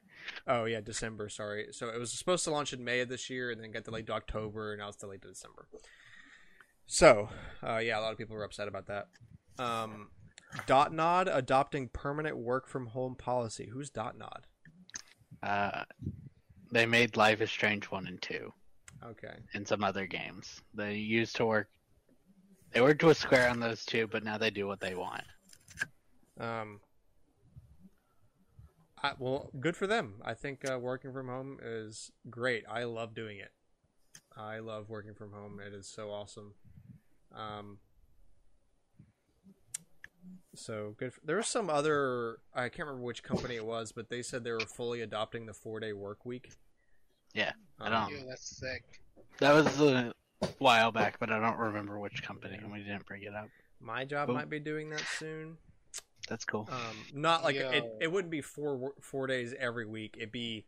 Oh 0.46 0.64
yeah, 0.64 0.80
December. 0.80 1.28
Sorry. 1.28 1.68
So 1.72 1.88
it 1.88 1.98
was 1.98 2.12
supposed 2.12 2.44
to 2.44 2.50
launch 2.50 2.72
in 2.72 2.84
May 2.84 3.00
of 3.00 3.08
this 3.08 3.30
year, 3.30 3.50
and 3.50 3.60
then 3.60 3.72
got 3.72 3.84
delayed 3.84 4.06
to 4.06 4.12
October, 4.12 4.72
and 4.72 4.80
now 4.80 4.88
it's 4.88 4.96
delayed 4.96 5.22
to 5.22 5.28
December. 5.28 5.66
So, 6.86 7.28
uh, 7.62 7.78
yeah, 7.78 7.98
a 7.98 8.00
lot 8.00 8.12
of 8.12 8.18
people 8.18 8.34
were 8.34 8.42
upset 8.42 8.66
about 8.66 8.86
that. 8.86 9.06
Um, 9.58 10.08
Dontnod 10.66 11.32
adopting 11.32 11.88
permanent 11.88 12.36
work 12.36 12.66
from 12.66 12.86
home 12.86 13.14
policy. 13.14 13.68
Who's 13.72 13.90
Dontnod? 13.90 14.42
Uh, 15.40 15.84
they 16.72 16.86
made 16.86 17.16
Life 17.16 17.40
is 17.40 17.50
Strange 17.50 17.86
one 17.86 18.06
and 18.06 18.20
two, 18.20 18.52
Okay. 19.04 19.34
and 19.54 19.66
some 19.66 19.82
other 19.82 20.06
games. 20.06 20.60
They 20.74 20.96
used 20.96 21.36
to 21.36 21.46
work. 21.46 21.68
They 22.72 22.80
worked 22.80 23.02
with 23.02 23.16
Square 23.16 23.50
on 23.50 23.60
those 23.60 23.84
two, 23.84 24.06
but 24.06 24.22
now 24.22 24.38
they 24.38 24.50
do 24.50 24.66
what 24.66 24.80
they 24.80 24.94
want. 24.94 25.24
Um, 26.38 26.80
I, 29.02 29.12
well, 29.18 29.50
good 29.58 29.76
for 29.76 29.86
them. 29.86 30.16
I 30.24 30.34
think 30.34 30.68
uh, 30.70 30.78
working 30.78 31.12
from 31.12 31.28
home 31.28 31.58
is 31.62 32.12
great. 32.28 32.64
I 32.70 32.84
love 32.84 33.14
doing 33.14 33.38
it. 33.38 33.52
I 34.36 34.58
love 34.58 34.88
working 34.88 35.14
from 35.14 35.32
home. 35.32 35.60
It 35.66 35.74
is 35.74 35.86
so 35.86 36.10
awesome. 36.10 36.54
Um, 37.34 37.78
so 40.54 40.94
good. 40.98 41.14
For, 41.14 41.20
there 41.24 41.36
was 41.36 41.48
some 41.48 41.70
other. 41.70 42.38
I 42.54 42.68
can't 42.68 42.86
remember 42.88 43.02
which 43.02 43.22
company 43.22 43.56
it 43.56 43.66
was, 43.66 43.92
but 43.92 44.10
they 44.10 44.22
said 44.22 44.44
they 44.44 44.52
were 44.52 44.60
fully 44.60 45.00
adopting 45.00 45.46
the 45.46 45.54
four-day 45.54 45.92
work 45.92 46.24
week. 46.24 46.52
Yeah, 47.34 47.52
I 47.78 47.86
Um, 47.86 47.92
don't- 48.10 48.20
Ew, 48.22 48.26
that's 48.28 48.56
sick. 48.56 49.00
That 49.38 49.52
was 49.52 49.80
a 49.80 50.12
while 50.58 50.90
back, 50.92 51.18
but 51.18 51.30
I 51.30 51.38
don't 51.38 51.58
remember 51.58 51.98
which 51.98 52.22
company, 52.22 52.56
and 52.56 52.70
we 52.72 52.78
didn't 52.82 53.06
bring 53.06 53.22
it 53.22 53.34
up. 53.34 53.48
My 53.80 54.04
job 54.04 54.26
Cool. 54.26 54.34
might 54.36 54.50
be 54.50 54.60
doing 54.60 54.90
that 54.90 55.00
soon. 55.18 55.56
That's 56.28 56.44
cool. 56.44 56.68
Um, 56.70 57.06
not 57.14 57.42
like 57.42 57.56
it, 57.56 57.82
Yo. 57.84 57.98
it 58.00 58.12
wouldn't 58.12 58.30
be 58.30 58.40
four 58.42 58.94
four 59.00 59.26
days 59.26 59.54
every 59.58 59.86
week. 59.86 60.16
It'd 60.16 60.30
be 60.32 60.66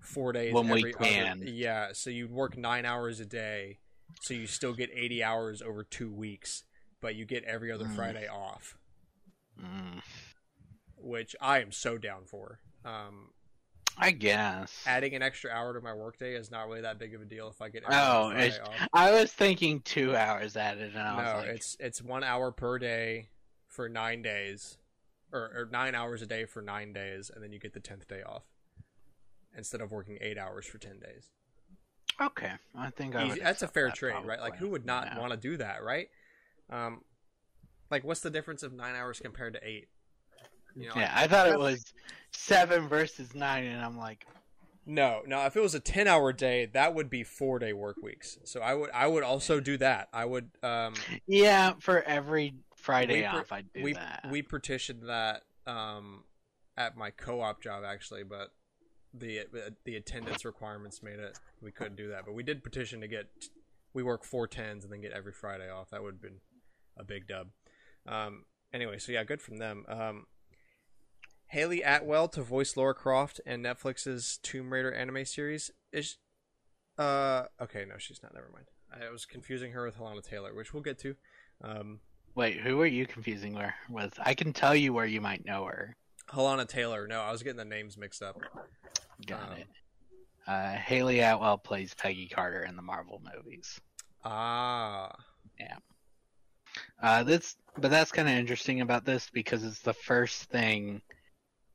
four 0.00 0.32
days 0.32 0.52
When 0.52 0.68
we 0.68 0.78
every 0.94 0.94
other- 1.28 1.44
yeah, 1.44 1.92
so 1.92 2.10
you'd 2.10 2.30
work 2.30 2.56
nine 2.56 2.84
hours 2.84 3.20
a 3.20 3.24
day, 3.26 3.78
so 4.20 4.34
you 4.34 4.46
still 4.46 4.74
get 4.74 4.90
eighty 4.92 5.22
hours 5.22 5.62
over 5.62 5.84
two 5.84 6.12
weeks, 6.12 6.64
but 7.00 7.14
you 7.14 7.24
get 7.24 7.44
every 7.44 7.70
other 7.72 7.86
Mm. 7.86 7.94
Friday 7.96 8.26
off, 8.26 8.76
Mm. 9.58 10.02
which 10.96 11.34
I 11.40 11.60
am 11.60 11.72
so 11.72 11.96
down 11.96 12.24
for. 12.26 12.60
Um, 12.84 13.32
I 13.98 14.10
guess. 14.12 14.72
adding 14.86 15.14
an 15.14 15.22
extra 15.22 15.50
hour 15.50 15.74
to 15.74 15.80
my 15.80 15.92
workday 15.92 16.34
is 16.34 16.50
not 16.50 16.68
really 16.68 16.82
that 16.82 16.98
big 16.98 17.14
of 17.14 17.22
a 17.22 17.24
deal 17.24 17.48
if 17.48 17.60
I 17.60 17.68
get 17.68 17.84
Oh, 17.88 18.32
I 18.92 19.10
was 19.12 19.32
thinking 19.32 19.80
two 19.80 20.16
hours 20.16 20.56
added, 20.56 20.94
and 20.94 21.02
I 21.02 21.22
was 21.22 21.32
No, 21.32 21.38
like, 21.40 21.48
it's 21.48 21.76
it's 21.80 22.02
one 22.02 22.24
hour 22.24 22.52
per 22.52 22.78
day 22.78 23.28
for 23.66 23.88
nine 23.88 24.22
days, 24.22 24.78
or, 25.32 25.40
or 25.54 25.68
nine 25.70 25.94
hours 25.94 26.22
a 26.22 26.26
day 26.26 26.44
for 26.44 26.62
nine 26.62 26.92
days, 26.92 27.30
and 27.32 27.42
then 27.42 27.52
you 27.52 27.58
get 27.58 27.72
the 27.74 27.80
tenth 27.80 28.08
day 28.08 28.22
off 28.22 28.42
instead 29.56 29.80
of 29.80 29.90
working 29.90 30.18
eight 30.20 30.38
hours 30.38 30.66
for 30.66 30.78
ten 30.78 30.98
days. 30.98 31.30
okay. 32.20 32.52
I 32.76 32.90
think 32.90 33.14
I 33.16 33.34
That's 33.36 33.62
a 33.62 33.68
fair 33.68 33.88
that 33.88 33.96
trade, 33.96 34.24
right? 34.24 34.40
Like, 34.40 34.56
who 34.56 34.68
would 34.70 34.86
not 34.86 35.06
Yeah. 35.06 35.18
want 35.18 35.32
to 35.32 35.36
do 35.36 35.56
that, 35.56 35.82
right? 35.82 36.08
Um, 36.70 37.02
like, 37.90 38.04
what's 38.04 38.20
the 38.20 38.30
difference 38.30 38.62
of 38.62 38.72
nine 38.72 38.94
hours 38.94 39.20
compared 39.20 39.54
to 39.54 39.66
eight? 39.66 39.88
You 40.78 40.88
know, 40.88 40.94
Yeah, 40.96 41.02
like- 41.02 41.10
I 41.24 41.26
thought 41.26 41.48
it 41.48 41.58
was 41.58 41.92
seven 42.32 42.88
versus 42.88 43.34
nine, 43.34 43.64
and 43.64 43.84
I'm 43.84 43.98
like, 43.98 44.26
No, 44.86 45.22
no. 45.26 45.44
If 45.44 45.56
it 45.56 45.60
was 45.60 45.74
a 45.74 45.80
ten-hour 45.80 46.32
day, 46.32 46.66
that 46.66 46.94
would 46.94 47.10
be 47.10 47.22
four-day 47.24 47.72
work 47.74 47.96
weeks. 48.02 48.38
So 48.44 48.60
I 48.60 48.72
would, 48.74 48.90
I 48.94 49.06
would 49.06 49.22
also 49.22 49.60
do 49.60 49.76
that. 49.78 50.08
I 50.14 50.24
would, 50.24 50.50
um, 50.62 50.94
yeah, 51.26 51.74
for 51.80 52.00
every 52.02 52.54
Friday 52.74 53.22
We 53.22 53.28
per- 53.28 53.40
off, 53.40 53.52
I'd 53.52 53.72
do 53.74 53.82
we 53.82 53.92
that. 53.94 54.26
we 54.30 54.40
petitioned 54.40 55.02
that 55.08 55.42
um, 55.66 56.24
at 56.76 56.96
my 56.96 57.10
co-op 57.10 57.60
job 57.62 57.82
actually, 57.84 58.22
but 58.22 58.52
the 59.12 59.40
the 59.84 59.96
attendance 59.96 60.44
requirements 60.44 61.02
made 61.02 61.18
it 61.18 61.38
we 61.60 61.70
couldn't 61.72 61.96
do 61.96 62.08
that. 62.08 62.24
But 62.24 62.34
we 62.34 62.42
did 62.42 62.62
petition 62.62 63.00
to 63.00 63.08
get 63.08 63.26
we 63.92 64.02
work 64.02 64.24
four 64.24 64.46
tens 64.46 64.84
and 64.84 64.92
then 64.92 65.00
get 65.02 65.12
every 65.12 65.32
Friday 65.32 65.68
off. 65.68 65.90
That 65.90 66.02
would 66.02 66.14
have 66.14 66.22
been 66.22 66.40
a 66.96 67.04
big 67.04 67.26
dub. 67.26 67.48
Um, 68.06 68.44
anyway, 68.72 68.98
so 68.98 69.12
yeah, 69.12 69.24
good 69.24 69.42
from 69.42 69.58
them. 69.58 69.84
Um, 69.88 70.26
Hayley 71.48 71.82
Atwell 71.82 72.28
to 72.28 72.42
voice 72.42 72.76
Lara 72.76 72.94
Croft 72.94 73.40
in 73.46 73.62
Netflix's 73.62 74.38
Tomb 74.42 74.72
Raider 74.72 74.92
anime 74.92 75.24
series 75.24 75.70
is. 75.92 76.16
Uh, 76.98 77.44
okay, 77.60 77.84
no, 77.88 77.94
she's 77.98 78.22
not. 78.22 78.34
Never 78.34 78.50
mind. 78.52 78.66
I 78.92 79.10
was 79.10 79.24
confusing 79.24 79.72
her 79.72 79.84
with 79.84 79.96
Hellena 79.96 80.22
Taylor, 80.22 80.54
which 80.54 80.72
we'll 80.74 80.82
get 80.82 80.98
to. 81.00 81.14
Um, 81.62 82.00
Wait, 82.34 82.60
who 82.60 82.80
are 82.80 82.86
you 82.86 83.06
confusing 83.06 83.54
her 83.54 83.74
with? 83.88 84.18
I 84.22 84.34
can 84.34 84.52
tell 84.52 84.74
you 84.74 84.92
where 84.92 85.06
you 85.06 85.20
might 85.20 85.44
know 85.44 85.64
her. 85.64 85.96
Hellena 86.32 86.66
Taylor. 86.66 87.06
No, 87.06 87.20
I 87.20 87.32
was 87.32 87.42
getting 87.42 87.56
the 87.58 87.64
names 87.64 87.96
mixed 87.96 88.22
up. 88.22 88.40
Got 89.26 89.50
Um, 89.52 89.56
it. 89.58 89.66
Uh, 90.46 90.72
Hayley 90.72 91.20
Atwell 91.20 91.58
plays 91.58 91.94
Peggy 91.94 92.28
Carter 92.28 92.62
in 92.62 92.76
the 92.76 92.82
Marvel 92.82 93.20
movies. 93.34 93.80
Ah, 94.24 95.14
Yeah. 95.58 95.76
Uh, 97.02 97.22
this, 97.24 97.56
but 97.76 97.90
that's 97.90 98.12
kind 98.12 98.28
of 98.28 98.34
interesting 98.34 98.80
about 98.80 99.04
this 99.04 99.28
because 99.32 99.64
it's 99.64 99.80
the 99.80 99.92
first 99.94 100.44
thing 100.44 101.00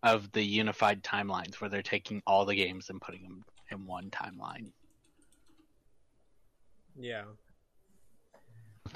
of 0.04 0.32
the 0.34 0.43
unified 0.43 1.01
timelines 1.01 1.56
where 1.56 1.70
they're 1.70 1.82
taking 1.82 2.22
all 2.28 2.45
the 2.45 2.56
games 2.56 2.89
and 2.89 3.01
putting 3.01 3.24
them 3.24 3.43
in 3.72 3.86
one 3.86 4.10
timeline. 4.12 4.72
yeah. 6.99 7.24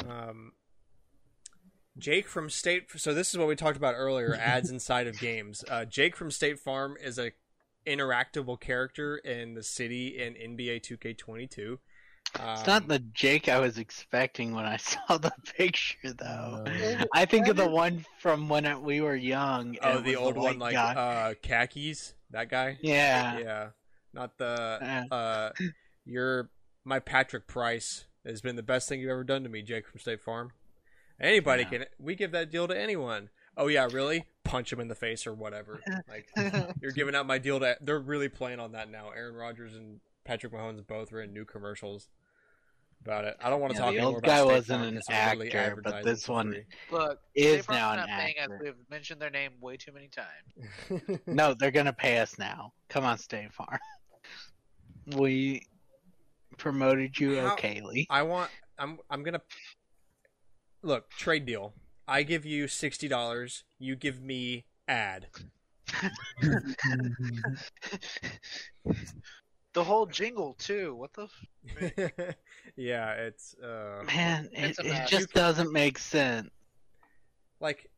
Um, 0.08 0.52
Jake 1.98 2.28
from 2.28 2.50
State. 2.50 2.88
So 2.98 3.14
this 3.14 3.30
is 3.30 3.38
what 3.38 3.48
we 3.48 3.56
talked 3.56 3.78
about 3.78 3.96
earlier. 3.96 4.36
Ads 4.40 4.70
inside 4.70 5.08
of 5.08 5.18
games. 5.18 5.64
Uh, 5.70 5.86
Jake 5.86 6.16
from 6.16 6.30
State 6.30 6.60
Farm 6.60 6.96
is 7.02 7.18
a 7.18 7.32
interactable 7.88 8.60
character 8.60 9.18
in 9.18 9.54
the 9.54 9.64
city 9.64 10.22
in 10.22 10.34
NBA 10.34 10.82
2K22. 10.82 11.78
Um, 12.40 12.50
It's 12.58 12.68
not 12.68 12.88
the 12.88 13.00
Jake 13.00 13.50
I 13.50 13.60
was 13.60 13.78
expecting 13.78 14.54
when 14.54 14.66
I 14.66 14.78
saw 14.78 15.18
the 15.18 15.32
picture, 15.56 16.14
though. 16.14 16.64
No. 16.66 17.06
I 17.14 17.26
think 17.26 17.48
of 17.48 17.56
the 17.58 17.68
one 17.68 18.06
from 18.20 18.50
when 18.50 18.82
we 18.84 19.02
were 19.02 19.16
young. 19.16 19.78
Oh, 19.82 20.00
the 20.00 20.16
old 20.16 20.36
white 20.36 20.44
one, 20.52 20.60
like 20.60 20.74
guy. 20.74 20.94
uh, 20.94 21.34
khakis. 21.42 22.14
That 22.32 22.50
guy. 22.50 22.78
yeah. 22.82 23.40
Yeah. 23.40 23.68
Not 24.14 24.38
the. 24.38 25.06
Uh, 25.12 25.16
Uh, 25.16 25.50
you're 26.06 26.50
my 26.84 27.00
Patrick 27.00 27.48
Price 27.48 28.06
has 28.26 28.42
been 28.42 28.56
the 28.56 28.64
best 28.64 28.88
thing 28.90 29.00
you've 29.00 29.10
ever 29.12 29.24
done 29.24 29.44
to 29.44 29.50
me, 29.50 29.62
Jake 29.62 29.88
from 29.88 30.00
State 30.00 30.22
Farm. 30.22 30.52
Anybody 31.20 31.64
Yeah. 31.64 31.70
can. 31.70 31.86
We 32.00 32.16
give 32.16 32.32
that 32.32 32.52
deal 32.52 32.68
to 32.68 32.78
anyone. 32.78 33.30
Oh 33.56 33.68
yeah, 33.68 33.88
really? 33.92 34.26
Punch 34.44 34.72
him 34.72 34.80
in 34.80 34.88
the 34.88 34.96
face 34.96 35.26
or 35.26 35.34
whatever. 35.34 35.82
Like 36.08 36.28
you're 36.82 36.92
giving 36.92 37.16
out 37.16 37.26
my 37.26 37.38
deal 37.38 37.60
to. 37.60 37.78
They're 37.82 38.00
really 38.00 38.30
playing 38.30 38.60
on 38.60 38.74
that 38.74 38.90
now. 38.92 39.10
Aaron 39.16 39.36
Rodgers 39.36 39.74
and 39.76 40.00
Patrick 40.26 40.54
Mahomes 40.54 40.86
both 40.86 41.12
are 41.14 41.22
in 41.22 41.34
new 41.34 41.46
commercials 41.46 42.08
about 43.02 43.26
it. 43.26 43.36
I 43.42 43.50
don't 43.50 43.62
want 43.62 43.74
to 43.74 43.80
Yeah, 43.80 43.86
talk 43.86 43.94
the 43.96 44.00
old 44.02 44.18
about 44.18 44.28
guy 44.28 44.38
State 44.38 44.46
wasn't 44.46 44.80
Farm 44.80 44.88
an 44.90 44.96
'cause 44.96 45.06
they're 45.08 45.26
literally 45.36 45.48
actor, 45.48 45.82
but 45.82 45.94
advertising 45.94 46.06
this 46.14 46.26
for 46.26 46.32
one 46.34 46.52
free. 46.52 46.66
Look, 46.92 47.20
Is 47.36 47.70
now 47.70 47.92
an 47.92 47.98
not 47.98 48.08
paying 48.10 48.36
us. 48.38 48.44
actor. 48.44 48.60
We've 48.64 48.90
mentioned 48.90 49.22
their 49.22 49.30
name 49.30 49.52
way 49.62 49.78
too 49.78 49.92
many 49.94 50.10
times. 50.10 51.22
no, 51.28 51.54
they're 51.54 51.72
gonna 51.72 51.94
pay 51.94 52.18
us 52.20 52.38
now. 52.38 52.74
Come 52.90 53.06
on, 53.06 53.18
State 53.18 53.54
Farm. 53.54 53.80
We 55.16 55.66
promoted 56.58 57.18
you 57.18 57.38
How- 57.40 57.56
okayly. 57.56 58.08
I 58.10 58.24
want. 58.24 58.52
I'm. 58.78 59.00
I'm 59.10 59.24
gonna. 59.24 59.42
Look, 60.82 61.10
trade 61.12 61.46
deal. 61.46 61.74
I 62.10 62.24
give 62.24 62.46
you 62.46 62.68
sixty 62.68 63.08
dollars. 63.08 63.64
You 63.80 63.96
give 63.96 64.22
me 64.22 64.66
ad. 64.86 65.28
The 69.78 69.84
whole 69.84 70.08
jingle 70.08 70.54
too. 70.56 70.96
What 70.96 71.14
the? 71.14 71.28
F- 71.80 72.36
yeah, 72.76 73.12
it's 73.12 73.54
uh 73.60 74.02
Man, 74.08 74.50
it, 74.52 74.70
It's 74.72 74.80
it 74.80 74.86
mess. 74.88 75.10
just 75.10 75.34
doesn't 75.34 75.72
make 75.72 76.00
sense. 76.00 76.50
like 77.60 77.92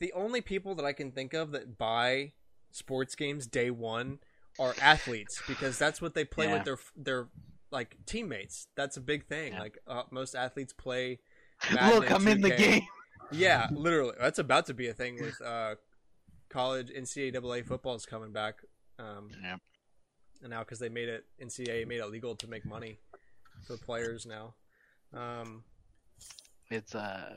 the 0.00 0.10
only 0.14 0.40
people 0.40 0.74
that 0.76 0.84
I 0.86 0.92
can 0.94 1.12
think 1.12 1.34
of 1.34 1.52
that 1.52 1.76
buy 1.76 2.32
sports 2.70 3.14
games 3.14 3.46
day 3.46 3.70
one 3.70 4.18
are 4.58 4.74
athletes 4.80 5.42
because 5.46 5.78
that's 5.78 6.00
what 6.00 6.14
they 6.14 6.24
play 6.24 6.46
Yeah. 6.46 6.54
with 6.54 6.64
their 6.64 6.78
their 6.96 7.28
like 7.70 7.98
teammates. 8.06 8.66
That's 8.76 8.96
a 8.96 9.02
big 9.02 9.26
thing. 9.26 9.52
Yeah. 9.52 9.60
Like 9.60 9.78
uh, 9.86 10.02
most 10.10 10.34
athletes 10.34 10.72
play. 10.72 11.18
Madden 11.70 11.98
Look, 12.00 12.10
I'm 12.10 12.26
in 12.28 12.40
the 12.40 12.50
game. 12.50 12.82
Yeah, 13.30 13.68
literally. 13.72 14.14
That's 14.18 14.38
about 14.38 14.64
to 14.66 14.74
be 14.74 14.88
a 14.88 14.94
thing 14.94 15.20
with 15.20 15.38
uh, 15.42 15.74
college 16.48 16.90
NCAA 16.90 17.66
football 17.66 17.94
is 17.94 18.06
coming 18.06 18.32
back. 18.32 18.54
Um, 18.98 19.28
Yeah. 19.42 19.56
And 20.42 20.50
now 20.50 20.60
because 20.60 20.78
they 20.78 20.88
made 20.88 21.08
it 21.08 21.24
NCAA 21.42 21.86
made 21.86 22.00
it 22.00 22.10
legal 22.10 22.34
to 22.36 22.46
make 22.48 22.64
money 22.64 22.98
for 23.66 23.76
players 23.76 24.26
now. 24.26 24.54
Um, 25.12 25.64
It's 26.70 26.94
uh 26.94 27.34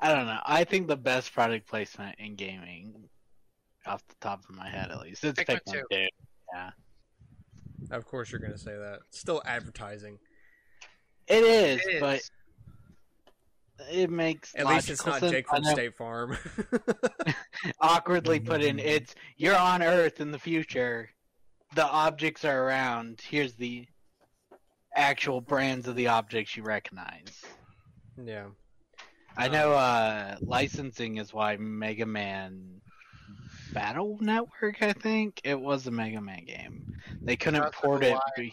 I 0.00 0.14
don't 0.14 0.26
know. 0.26 0.38
I 0.46 0.62
think 0.64 0.86
the 0.86 0.96
best 0.96 1.32
product 1.32 1.66
placement 1.66 2.16
in 2.20 2.36
gaming, 2.36 3.08
off 3.84 4.06
the 4.06 4.14
top 4.20 4.48
of 4.48 4.54
my 4.54 4.68
head 4.68 4.90
at 4.92 5.00
least, 5.00 5.24
it's 5.24 5.40
Pikmin 5.40 5.58
Pikmin 5.66 5.72
2. 5.72 5.82
2. 5.90 6.06
Yeah, 6.54 6.70
of 7.90 8.06
course, 8.06 8.30
you're 8.30 8.40
gonna 8.40 8.56
say 8.58 8.76
that. 8.76 9.00
Still 9.10 9.42
advertising. 9.44 10.18
it 11.26 11.42
is, 11.44 11.80
It 11.86 11.94
is. 11.94 12.00
but 12.00 12.20
it 13.90 14.10
makes 14.10 14.54
At 14.54 14.66
least 14.66 14.90
it's 14.90 15.04
not 15.04 15.20
sense. 15.20 15.32
Jake 15.32 15.48
from 15.48 15.64
State 15.64 15.96
Farm. 15.96 16.36
awkwardly 17.80 18.40
put 18.44 18.62
in. 18.62 18.78
It's 18.78 19.14
you're 19.36 19.56
on 19.56 19.82
Earth 19.82 20.20
in 20.20 20.30
the 20.30 20.38
future. 20.38 21.10
The 21.74 21.86
objects 21.86 22.44
are 22.44 22.64
around. 22.64 23.20
Here's 23.22 23.54
the 23.54 23.86
actual 24.94 25.40
brands 25.40 25.86
of 25.86 25.96
the 25.96 26.08
objects 26.08 26.56
you 26.56 26.62
recognize. 26.62 27.44
yeah. 28.22 28.46
I 29.36 29.46
know 29.46 29.72
uh, 29.72 30.36
licensing 30.40 31.18
is 31.18 31.32
why 31.32 31.56
Mega 31.58 32.06
Man 32.06 32.80
Battle 33.72 34.18
Network, 34.20 34.82
I 34.82 34.92
think 34.92 35.40
it 35.44 35.60
was 35.60 35.86
a 35.86 35.92
Mega 35.92 36.20
Man 36.20 36.44
game. 36.44 36.94
They 37.22 37.36
couldn't 37.36 37.62
That's 37.62 37.76
port 37.76 38.02
it, 38.02 38.14
why. 38.14 38.50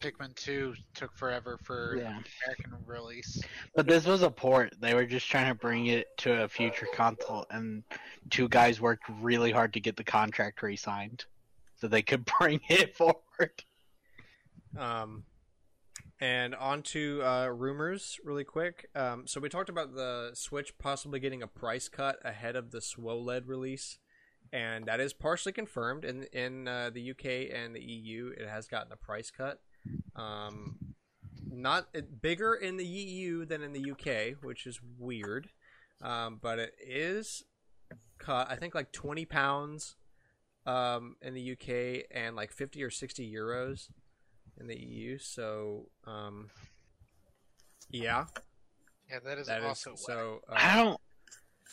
Be- 0.00 0.10
Pikmin 0.10 0.34
2 0.34 0.74
took 0.94 1.14
forever 1.16 1.58
for 1.62 1.96
Yeah. 1.96 2.20
American 2.46 2.84
release. 2.86 3.40
but 3.74 3.86
this 3.86 4.06
was 4.06 4.22
a 4.22 4.30
port. 4.30 4.74
They 4.80 4.94
were 4.94 5.06
just 5.06 5.28
trying 5.30 5.48
to 5.48 5.54
bring 5.54 5.86
it 5.86 6.16
to 6.18 6.42
a 6.44 6.48
future 6.48 6.86
console, 6.94 7.46
and 7.50 7.84
two 8.30 8.48
guys 8.48 8.80
worked 8.80 9.04
really 9.20 9.50
hard 9.52 9.72
to 9.74 9.80
get 9.80 9.96
the 9.96 10.04
contract 10.04 10.62
re-signed 10.62 11.24
so 11.76 11.88
they 11.88 12.02
could 12.02 12.24
bring 12.40 12.60
it 12.68 12.96
forward. 12.96 13.64
Um, 14.76 15.24
and 16.20 16.54
on 16.54 16.82
to 16.82 17.22
uh, 17.24 17.46
rumors 17.48 18.18
really 18.24 18.44
quick. 18.44 18.88
Um, 18.94 19.26
so 19.26 19.40
we 19.40 19.48
talked 19.48 19.68
about 19.70 19.94
the 19.94 20.32
Switch 20.34 20.76
possibly 20.78 21.18
getting 21.18 21.42
a 21.42 21.46
price 21.48 21.88
cut 21.88 22.18
ahead 22.24 22.56
of 22.56 22.70
the 22.70 22.80
SWOLED 22.80 23.46
release, 23.48 23.98
and 24.52 24.84
that 24.86 25.00
is 25.00 25.12
partially 25.12 25.52
confirmed 25.52 26.04
in 26.04 26.24
in 26.24 26.68
uh, 26.68 26.90
the 26.90 27.10
UK 27.10 27.50
and 27.52 27.74
the 27.74 27.80
EU. 27.82 28.32
It 28.36 28.48
has 28.48 28.66
gotten 28.68 28.92
a 28.92 28.96
price 28.96 29.30
cut. 29.30 29.60
Um, 30.16 30.76
not 31.50 31.88
it, 31.94 32.20
bigger 32.22 32.54
in 32.54 32.76
the 32.76 32.84
EU 32.84 33.44
than 33.44 33.62
in 33.62 33.72
the 33.72 33.90
UK, 33.92 34.42
which 34.42 34.66
is 34.66 34.80
weird. 34.98 35.48
Um, 36.02 36.38
but 36.40 36.58
it 36.58 36.74
is 36.80 37.44
cut. 38.18 38.50
I 38.50 38.56
think 38.56 38.74
like 38.74 38.92
twenty 38.92 39.24
pounds 39.24 39.96
um, 40.66 41.16
in 41.22 41.34
the 41.34 41.52
UK 41.52 42.06
and 42.10 42.36
like 42.36 42.52
fifty 42.52 42.82
or 42.82 42.90
sixty 42.90 43.30
euros 43.32 43.88
in 44.58 44.66
the 44.66 44.78
EU. 44.78 45.18
So, 45.18 45.88
um, 46.06 46.50
yeah, 47.90 48.26
Yeah, 49.10 49.18
that 49.24 49.38
is 49.38 49.46
that 49.48 49.60
is 49.60 49.66
also 49.66 49.90
whack. 49.90 49.98
so. 49.98 50.40
Uh, 50.48 50.54
I 50.56 50.76
don't. 50.76 51.00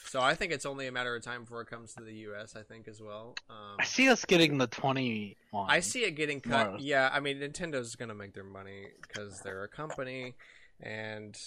So 0.05 0.21
I 0.21 0.35
think 0.35 0.51
it's 0.53 0.65
only 0.65 0.87
a 0.87 0.91
matter 0.91 1.15
of 1.15 1.23
time 1.23 1.41
before 1.43 1.61
it 1.61 1.67
comes 1.69 1.93
to 1.95 2.03
the 2.03 2.13
U.S. 2.13 2.55
I 2.55 2.61
think 2.63 2.87
as 2.87 3.01
well. 3.01 3.35
Um, 3.49 3.75
I 3.79 3.83
see 3.83 4.07
us 4.09 4.23
getting 4.23 4.57
the 4.57 4.67
21. 4.67 5.35
I 5.69 5.79
see 5.81 6.03
it 6.05 6.11
getting 6.11 6.39
cut. 6.39 6.63
Tomorrow. 6.63 6.77
Yeah, 6.79 7.09
I 7.11 7.19
mean 7.19 7.37
Nintendo's 7.39 7.95
gonna 7.95 8.15
make 8.15 8.33
their 8.33 8.43
money 8.45 8.87
because 9.01 9.41
they're 9.41 9.63
a 9.63 9.67
company, 9.67 10.35
and 10.81 11.37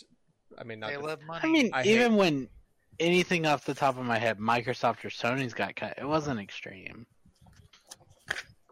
I 0.58 0.64
mean 0.64 0.80
not 0.80 0.90
They 0.90 0.96
the- 0.96 1.02
love 1.02 1.22
money. 1.26 1.40
I 1.42 1.46
mean, 1.50 1.70
I 1.72 1.84
even 1.84 2.16
when 2.16 2.48
anything 2.98 3.46
off 3.46 3.64
the 3.64 3.74
top 3.74 3.96
of 3.98 4.04
my 4.04 4.18
head, 4.18 4.38
Microsoft 4.38 5.04
or 5.04 5.08
Sony's 5.08 5.54
got 5.54 5.74
cut, 5.76 5.94
it 5.96 6.04
wasn't 6.06 6.38
extreme. 6.40 7.06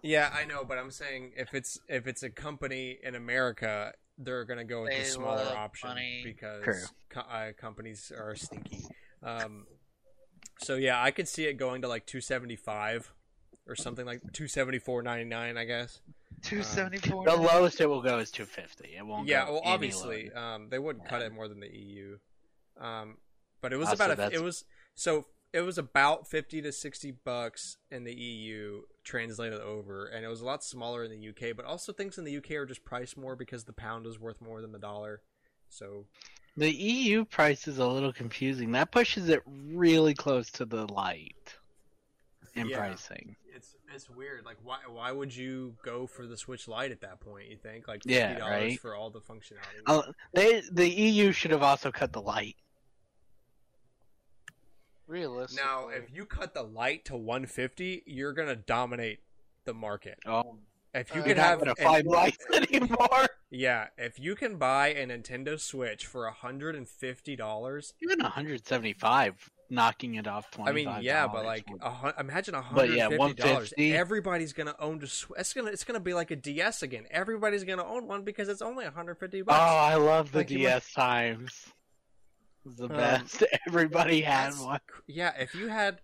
Yeah, 0.02 0.30
I 0.32 0.44
know, 0.44 0.64
but 0.64 0.78
I'm 0.78 0.90
saying 0.90 1.32
if 1.36 1.54
it's 1.54 1.78
if 1.88 2.06
it's 2.06 2.22
a 2.22 2.30
company 2.30 2.98
in 3.02 3.14
America, 3.14 3.92
they're 4.18 4.44
gonna 4.44 4.64
go 4.64 4.82
with 4.82 4.90
They 4.90 4.98
the 5.00 5.04
smaller 5.06 5.56
option 5.56 5.88
money. 5.88 6.20
because 6.24 6.92
co- 7.08 7.20
uh, 7.20 7.52
companies 7.54 8.12
are 8.16 8.36
sneaky. 8.36 8.84
Um, 9.22 9.66
so 10.60 10.76
yeah, 10.76 11.02
I 11.02 11.10
could 11.10 11.28
see 11.28 11.44
it 11.44 11.54
going 11.54 11.82
to 11.82 11.88
like 11.88 12.06
275 12.06 13.12
or 13.66 13.76
something 13.76 14.06
like 14.06 14.22
274.99, 14.32 15.56
I 15.56 15.64
guess. 15.64 16.00
Two 16.42 16.62
seventy 16.62 16.98
four. 16.98 17.24
The 17.24 17.34
lowest 17.34 17.80
it 17.80 17.86
will 17.86 18.02
go 18.02 18.18
is 18.18 18.30
250. 18.30 18.96
It 18.96 19.04
won't. 19.04 19.26
Yeah, 19.26 19.46
go 19.46 19.54
well, 19.54 19.62
obviously, 19.64 20.30
um, 20.32 20.68
they 20.70 20.78
wouldn't 20.78 21.08
cut 21.08 21.20
it 21.20 21.32
more 21.32 21.48
than 21.48 21.58
the 21.58 21.68
EU. 21.68 22.18
Um, 22.80 23.16
but 23.60 23.72
it 23.72 23.76
was 23.76 23.88
Also, 23.88 24.04
about 24.04 24.32
a, 24.32 24.34
it 24.34 24.40
was 24.40 24.64
so 24.94 25.26
it 25.52 25.62
was 25.62 25.78
about 25.78 26.28
50 26.28 26.62
to 26.62 26.72
60 26.72 27.10
bucks 27.24 27.78
in 27.90 28.04
the 28.04 28.14
EU 28.14 28.82
translated 29.02 29.60
over, 29.60 30.06
and 30.06 30.24
it 30.24 30.28
was 30.28 30.40
a 30.40 30.44
lot 30.46 30.62
smaller 30.62 31.02
in 31.02 31.10
the 31.10 31.28
UK. 31.28 31.56
But 31.56 31.64
also, 31.64 31.92
things 31.92 32.18
in 32.18 32.24
the 32.24 32.36
UK 32.36 32.52
are 32.52 32.66
just 32.66 32.84
priced 32.84 33.16
more 33.16 33.34
because 33.34 33.64
the 33.64 33.72
pound 33.72 34.06
is 34.06 34.20
worth 34.20 34.40
more 34.40 34.60
than 34.60 34.72
the 34.72 34.78
dollar. 34.78 35.22
So 35.68 36.06
The 36.58 36.72
EU 36.72 37.24
price 37.24 37.68
is 37.68 37.78
a 37.78 37.86
little 37.86 38.12
confusing. 38.12 38.72
That 38.72 38.90
pushes 38.90 39.28
it 39.28 39.42
really 39.46 40.12
close 40.12 40.50
to 40.52 40.64
the 40.64 40.92
light 40.92 41.56
in 42.54 42.68
Yeah. 42.68 42.78
pricing. 42.78 43.36
it's 43.54 43.76
it's 43.94 44.10
weird. 44.10 44.44
Like, 44.44 44.56
why 44.64 44.80
why 44.88 45.12
would 45.12 45.34
you 45.34 45.76
go 45.82 46.06
for 46.06 46.26
the 46.26 46.36
Switch 46.36 46.66
Lite 46.66 46.90
at 46.90 47.00
that 47.02 47.20
point? 47.20 47.48
You 47.48 47.56
think 47.56 47.86
like 47.86 48.02
fifty 48.02 48.38
dollars 48.38 48.40
right? 48.62 48.80
for 48.80 48.96
all 48.96 49.08
the 49.10 49.20
functionality? 49.20 49.82
Oh, 49.86 50.02
they 50.32 50.62
the 50.72 50.88
EU 50.88 51.30
should 51.30 51.52
have 51.52 51.62
also 51.62 51.92
cut 51.92 52.12
the 52.12 52.20
light. 52.20 52.56
Realistically. 55.06 55.64
Now, 55.64 55.88
if 55.88 56.12
you 56.12 56.26
cut 56.26 56.54
the 56.54 56.62
light 56.64 57.04
to 57.06 57.16
150, 57.16 58.02
you're 58.04 58.32
gonna 58.32 58.56
dominate 58.56 59.20
the 59.64 59.72
market. 59.74 60.18
Oh, 60.26 60.58
If 60.94 61.14
you 61.14 61.20
Uh, 61.20 61.24
could 61.24 61.36
have 61.38 61.58
gonna 61.60 61.74
an- 61.78 62.06
lights 62.06 62.44
anymore. 62.54 63.26
Yeah, 63.50 63.88
if 63.96 64.18
you 64.18 64.34
can 64.34 64.56
buy 64.56 64.88
a 64.88 65.06
Nintendo 65.06 65.58
Switch 65.60 66.06
for 66.06 66.28
hundred 66.30 66.74
and 66.76 66.88
fifty 66.88 67.36
dollars, 67.36 67.94
Even 68.02 68.20
175, 68.20 69.50
knocking 69.70 70.14
it 70.16 70.26
off 70.26 70.50
25. 70.50 70.68
I 70.68 70.74
mean, 70.96 71.04
yeah, 71.04 71.26
but 71.26 71.44
like, 71.44 71.64
a, 71.80 72.14
imagine 72.18 72.54
a 72.54 72.62
hundred 72.62 72.94
yeah, 72.94 73.08
fifty 73.08 73.34
dollars. 73.34 73.72
Everybody's 73.78 74.52
gonna 74.52 74.74
own. 74.78 75.00
Just 75.00 75.26
it's 75.36 75.52
gonna 75.54 75.70
it's 75.70 75.84
gonna 75.84 76.00
be 76.00 76.14
like 76.14 76.30
a 76.30 76.36
DS 76.36 76.82
again. 76.82 77.06
Everybody's 77.10 77.64
gonna 77.64 77.86
own 77.86 78.06
one 78.06 78.22
because 78.24 78.48
it's 78.48 78.62
only 78.62 78.84
hundred 78.86 79.16
fifty 79.18 79.42
bucks. 79.42 79.58
Oh, 79.60 79.76
I 79.76 79.94
love 79.96 80.32
the 80.32 80.38
Like, 80.38 80.48
DS 80.48 80.92
times. 80.92 81.66
The 82.66 82.84
Um, 82.84 82.88
best. 82.90 83.44
Everybody 83.66 84.20
had 84.22 84.52
one. 84.58 84.80
Yeah, 85.06 85.32
if 85.38 85.54
you 85.54 85.68
had 85.68 86.00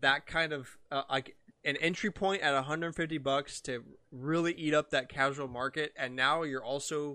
that 0.00 0.26
kind 0.26 0.52
of 0.52 0.76
uh, 0.90 1.02
like 1.10 1.36
an 1.64 1.76
entry 1.76 2.10
point 2.10 2.42
at 2.42 2.54
150 2.54 3.18
bucks 3.18 3.60
to 3.62 3.82
really 4.10 4.52
eat 4.52 4.74
up 4.74 4.90
that 4.90 5.08
casual 5.08 5.48
market, 5.48 5.92
and 5.96 6.14
now 6.14 6.42
you're 6.42 6.64
also 6.64 7.14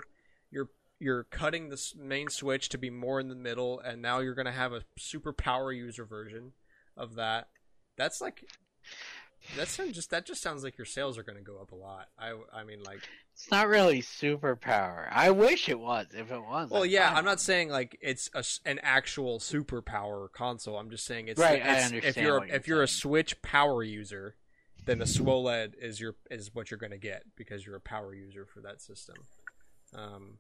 you're 0.52 0.70
you're 1.00 1.24
cutting 1.26 1.70
the 1.70 1.94
main 1.98 2.30
switch 2.30 2.70
to 2.70 2.78
be 2.78 2.90
more 2.90 3.20
in 3.20 3.30
the 3.30 3.36
middle, 3.36 3.80
and 3.80 4.02
now 4.02 4.20
you're 4.20 4.36
gonna 4.36 4.52
have 4.52 4.74
a 4.74 4.84
super 4.98 5.34
power 5.34 5.72
user 5.72 6.06
version 6.06 6.54
of 6.98 7.16
that. 7.16 7.50
That's 7.98 8.22
like 8.22 8.46
that's 9.56 9.78
just 9.78 10.10
that 10.12 10.26
just 10.26 10.42
sounds 10.42 10.64
like 10.64 10.78
your 10.78 10.86
sales 10.86 11.18
are 11.18 11.24
gonna 11.24 11.42
go 11.42 11.60
up 11.62 11.72
a 11.72 11.76
lot. 11.76 12.08
I 12.18 12.34
I 12.54 12.64
mean 12.64 12.84
like 12.84 13.02
It's 13.40 13.52
not 13.52 13.70
really 13.70 14.02
superpower. 14.02 15.08
I 15.10 15.32
wish 15.32 15.70
it 15.70 15.80
was. 15.80 16.08
If 16.14 16.30
it 16.30 16.42
was, 16.42 16.70
Well, 16.70 16.86
yeah, 16.86 17.14
I'm 17.16 17.24
not 17.24 17.40
saying 17.40 17.70
like 17.70 17.98
it's 18.02 18.30
a 18.34 18.44
an 18.66 18.80
actual 18.84 19.40
superpower 19.40 20.30
console. 20.30 20.76
I'm 20.78 20.90
just 20.90 21.06
saying 21.06 21.30
it's 21.30 21.40
Right, 21.40 21.64
I 21.66 21.78
it's- 21.88 21.92
If 21.94 22.18
you're 22.18 22.46
you're 22.46 22.54
if 22.54 22.68
you're 22.68 22.84
a. 22.84 22.88
Switch 22.88 23.42
power 23.42 23.82
user, 23.82 24.36
then 24.86 25.00
the 25.00 25.06
SWOLED 25.06 25.76
is 25.80 26.02
your 26.02 26.16
is 26.30 26.54
what 26.54 26.70
you're 26.70 26.78
going 26.80 26.92
to 26.92 26.98
get 26.98 27.24
because 27.38 27.66
you're 27.66 27.78
a 27.78 27.82
power 27.82 28.14
user 28.14 28.46
for 28.46 28.60
that 28.60 28.82
system. 28.82 29.16
Um, 29.96 30.40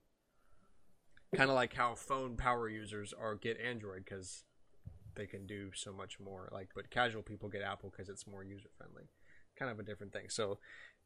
kind 1.34 1.50
of 1.50 1.56
like 1.56 1.74
how 1.74 1.96
phone 1.96 2.36
power 2.36 2.68
users 2.68 3.14
are 3.14 3.36
get 3.36 3.58
Android 3.62 4.04
because 4.04 4.44
they 5.16 5.26
can 5.26 5.48
do 5.48 5.72
so 5.74 5.94
much 5.94 6.20
more. 6.20 6.50
Like, 6.52 6.72
but 6.76 6.90
casual 6.90 7.22
people 7.22 7.48
get 7.48 7.62
Apple 7.62 7.92
because 7.96 8.10
it's 8.10 8.28
more 8.28 8.44
user 8.44 8.68
friendly. 8.78 9.04
Kind 9.58 9.72
of 9.72 9.80
a 9.80 9.84
different 9.84 10.12
thing. 10.12 10.28
So, 10.28 10.58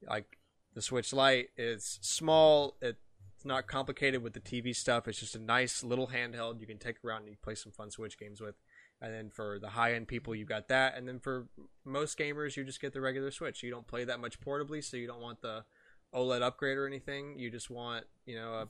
like 0.10 0.40
the 0.74 0.82
Switch 0.82 1.14
Lite 1.14 1.50
is 1.58 2.00
small. 2.02 2.76
It's 2.82 2.98
not 3.46 3.68
complicated 3.68 4.24
with 4.24 4.34
the 4.34 4.40
TV 4.40 4.76
stuff. 4.76 5.08
It's 5.08 5.20
just 5.20 5.36
a 5.36 5.40
nice 5.40 5.84
little 5.84 6.08
handheld 6.08 6.60
you 6.60 6.68
can 6.68 6.78
take 6.78 7.04
around 7.04 7.22
and 7.22 7.30
you 7.30 7.38
play 7.42 7.56
some 7.56 7.72
fun 7.72 7.92
Switch 7.92 8.18
games 8.18 8.42
with. 8.42 8.56
And 9.02 9.14
then 9.14 9.30
for 9.30 9.60
the 9.60 9.70
high 9.70 9.94
end 9.94 10.08
people, 10.08 10.34
you 10.34 10.46
got 10.46 10.70
that. 10.70 10.96
And 10.98 11.08
then 11.08 11.20
for 11.20 11.48
most 11.84 12.18
gamers, 12.18 12.56
you 12.56 12.64
just 12.64 12.82
get 12.82 12.94
the 12.94 13.02
regular 13.02 13.32
Switch. 13.32 13.62
You 13.62 13.70
don't 13.70 13.88
play 13.88 14.06
that 14.06 14.20
much 14.20 14.40
portably, 14.40 14.84
so 14.84 14.98
you 14.98 15.08
don't 15.08 15.22
want 15.22 15.42
the 15.42 15.66
OLED 16.14 16.42
upgrade 16.42 16.78
or 16.78 16.88
anything. 16.88 17.38
You 17.38 17.52
just 17.52 17.70
want, 17.70 18.06
you 18.26 18.36
know, 18.36 18.54
a, 18.54 18.68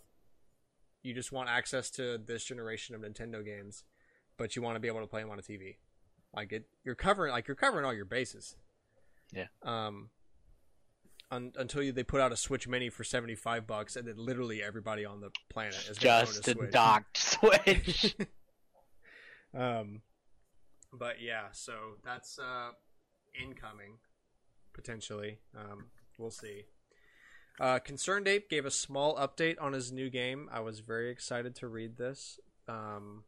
you 1.04 1.14
just 1.14 1.32
want 1.32 1.50
access 1.50 1.90
to 1.92 2.18
this 2.18 2.44
generation 2.44 2.96
of 2.96 3.02
Nintendo 3.02 3.46
games, 3.46 3.84
but 4.38 4.56
you 4.56 4.62
want 4.62 4.76
to 4.76 4.80
be 4.80 4.88
able 4.88 5.02
to 5.02 5.08
play 5.08 5.22
them 5.22 5.30
on 5.30 5.38
a 5.38 5.44
TV. 5.44 5.76
Like 6.34 6.52
it, 6.52 6.66
you're 6.84 6.96
covering 6.96 7.32
like 7.32 7.48
you're 7.48 7.56
covering 7.56 7.86
all 7.86 7.94
your 7.94 8.06
bases. 8.06 8.56
Yeah. 9.32 9.48
Um. 9.62 10.10
Un, 11.32 11.52
until 11.58 11.82
you, 11.82 11.92
they 11.92 12.04
put 12.04 12.22
out 12.22 12.32
a 12.32 12.38
Switch 12.38 12.68
Mini 12.68 12.90
for 12.90 13.04
seventy 13.04 13.36
five 13.36 13.66
bucks, 13.66 13.96
and 13.96 14.08
then 14.08 14.16
literally 14.18 14.62
everybody 14.62 15.06
on 15.06 15.20
the 15.20 15.32
planet 15.50 15.88
is 15.90 15.98
just 15.98 16.48
a 16.48 16.52
a 16.52 16.54
Switch. 16.54 16.72
docked 16.72 17.18
Switch. 17.18 18.16
um, 19.58 20.02
but 20.92 21.22
yeah, 21.22 21.48
so 21.52 21.74
that's 22.04 22.38
uh, 22.38 22.72
incoming 23.42 23.98
potentially. 24.74 25.40
Um, 25.58 25.86
we'll 26.18 26.32
see. 26.32 26.64
Uh, 27.60 27.80
Concerned 27.80 28.28
Ape 28.28 28.50
gave 28.50 28.66
a 28.66 28.72
small 28.72 29.16
update 29.16 29.62
on 29.62 29.74
his 29.74 29.92
new 29.92 30.10
game. 30.10 30.50
I 30.52 30.60
was 30.62 30.80
very 30.80 31.12
excited 31.12 31.56
to 31.58 31.68
read 31.68 31.98
this. 31.98 32.40
Um, 32.68 33.24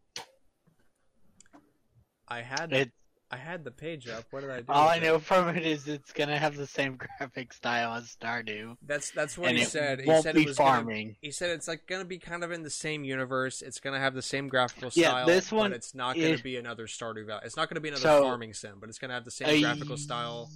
I 2.27 2.41
had 2.41 2.73
it, 2.73 2.91
I 3.35 3.37
had 3.37 3.63
the 3.63 3.71
page 3.71 4.07
up. 4.07 4.23
What 4.31 4.41
did 4.41 4.49
I 4.49 4.57
do? 4.61 4.65
all 4.69 4.87
I 4.87 4.99
know 4.99 5.19
from 5.19 5.49
it 5.49 5.65
is 5.65 5.87
it's 5.87 6.11
gonna 6.13 6.37
have 6.37 6.55
the 6.55 6.65
same 6.67 6.95
graphic 7.19 7.51
style 7.53 7.93
as 7.95 8.15
Stardew, 8.19 8.77
That's 8.85 9.11
that's 9.11 9.37
what 9.37 9.49
and 9.49 9.57
he 9.57 9.65
said. 9.65 9.99
He 10.01 10.07
won't 10.07 10.23
said 10.23 10.35
be 10.35 10.43
it 10.43 10.47
was 10.47 10.57
gonna, 10.57 10.69
farming. 10.77 11.15
he 11.21 11.31
said 11.31 11.49
it's 11.49 11.67
like 11.67 11.85
gonna 11.87 12.05
be 12.05 12.17
kind 12.17 12.43
of 12.43 12.51
in 12.51 12.63
the 12.63 12.69
same 12.69 13.03
universe. 13.03 13.61
It's 13.61 13.79
gonna 13.79 13.99
have 13.99 14.13
the 14.13 14.21
same 14.21 14.47
graphical 14.47 14.89
style. 14.91 15.19
Yeah, 15.19 15.25
this 15.25 15.51
one 15.51 15.71
but 15.71 15.75
it's 15.77 15.93
not 15.93 16.15
gonna 16.15 16.27
is- 16.27 16.41
be 16.41 16.57
another 16.57 16.87
Stardew 16.87 17.25
Valley. 17.27 17.41
It's 17.45 17.57
not 17.57 17.69
gonna 17.69 17.81
be 17.81 17.89
another 17.89 18.01
So- 18.01 18.23
farming 18.23 18.53
sim, 18.53 18.77
but 18.79 18.89
it's 18.89 18.99
gonna 18.99 19.13
have 19.13 19.25
the 19.25 19.31
same 19.31 19.49
A 19.49 19.61
graphical 19.61 19.97
style 19.97 20.49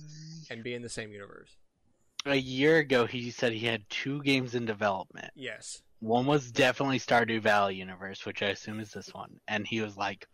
and 0.50 0.64
be 0.64 0.74
in 0.74 0.82
the 0.82 0.90
same 0.90 1.12
universe. 1.12 1.50
A 2.26 2.36
year 2.36 2.78
ago, 2.78 3.06
he 3.06 3.32
said 3.32 3.54
he 3.54 3.66
had 3.66 3.90
two 3.90 4.22
games 4.24 4.54
in 4.56 4.66
development. 4.66 5.32
Yes. 5.36 5.82
One 6.02 6.26
was 6.26 6.52
definitely 6.52 7.00
Stardew 7.00 7.42
Valley 7.42 7.76
universe, 7.76 8.26
which 8.26 8.42
I 8.42 8.48
assume 8.48 8.80
is 8.80 8.92
this 8.92 9.14
one, 9.14 9.40
and 9.48 9.68
he 9.68 9.82
was 9.82 9.96
like, 9.98 10.28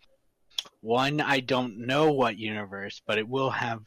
"One, 0.81 1.21
I 1.21 1.39
don't 1.39 1.79
know 1.85 2.11
what 2.11 2.37
universe, 2.37 3.01
but 3.05 3.17
it 3.17 3.27
will 3.27 3.49
have 3.49 3.81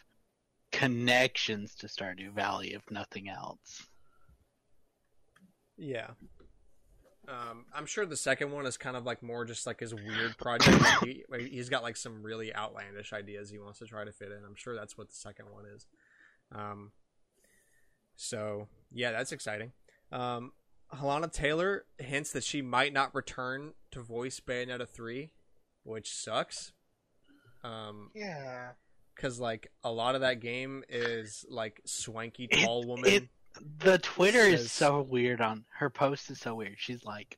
connections 0.73 1.75
to 1.77 1.87
Stardew 1.87 2.33
Valley, 2.33 2.75
if 2.75 2.83
nothing 2.91 3.29
else." 3.29 3.87
Yeah. 5.77 6.11
Um, 7.29 7.67
I'm 7.75 7.85
sure 7.85 8.07
the 8.07 8.17
second 8.17 8.53
one 8.53 8.65
is 8.65 8.79
kind 8.79 8.97
of 8.97 9.05
like 9.05 9.23
more 9.23 9.45
just 9.45 9.67
like 9.67 9.81
his 9.81 9.95
weird 9.95 10.37
project. 10.39 10.83
He, 11.05 11.25
he's 11.51 11.69
got 11.69 11.83
like 11.83 11.97
some 11.97 12.23
really 12.23 12.55
outlandish 12.55 13.13
ideas 13.13 13.51
he 13.51 13.59
wants 13.59 13.81
to 13.81 13.87
try 13.87 14.05
to 14.05 14.13
fit 14.13 14.33
in. 14.33 14.45
I'm 14.47 14.57
sure 14.57 14.75
that's 14.75 14.97
what 14.97 15.09
the 15.11 15.15
second 15.15 15.47
one 15.53 15.65
is. 15.67 15.87
Um, 16.55 16.93
so 18.17 18.69
yeah, 18.91 19.13
that's 19.13 19.33
exciting. 19.33 19.73
Um, 20.11 20.53
Hellena 20.93 21.29
Taylor 21.29 21.85
hints 21.99 22.33
that 22.33 22.45
she 22.45 22.63
might 22.63 22.95
not 22.95 23.15
return 23.15 23.75
to 23.91 24.01
voice 24.01 24.41
Bayonetta 24.41 24.89
3, 24.89 25.31
which 25.89 26.13
sucks. 26.13 26.73
Um, 27.65 28.11
Yeah. 28.15 28.73
cause 29.17 29.41
like 29.41 29.73
a 29.83 29.91
lot 29.91 30.15
of 30.15 30.21
that 30.21 30.39
game 30.41 30.85
is 30.89 31.45
like 31.49 31.81
swanky 31.85 32.45
It- 32.51 32.65
tall 32.65 32.85
woman. 32.85 33.11
it- 33.11 33.29
The 33.79 33.99
Twitter 33.99 34.51
Says- 34.53 34.61
is 34.67 34.73
so 34.73 35.01
weird 35.03 35.41
on 35.41 35.65
her 35.79 35.91
post 35.91 36.31
is 36.31 36.39
so 36.39 36.55
weird. 36.55 36.77
She's 36.79 37.05
like, 37.05 37.37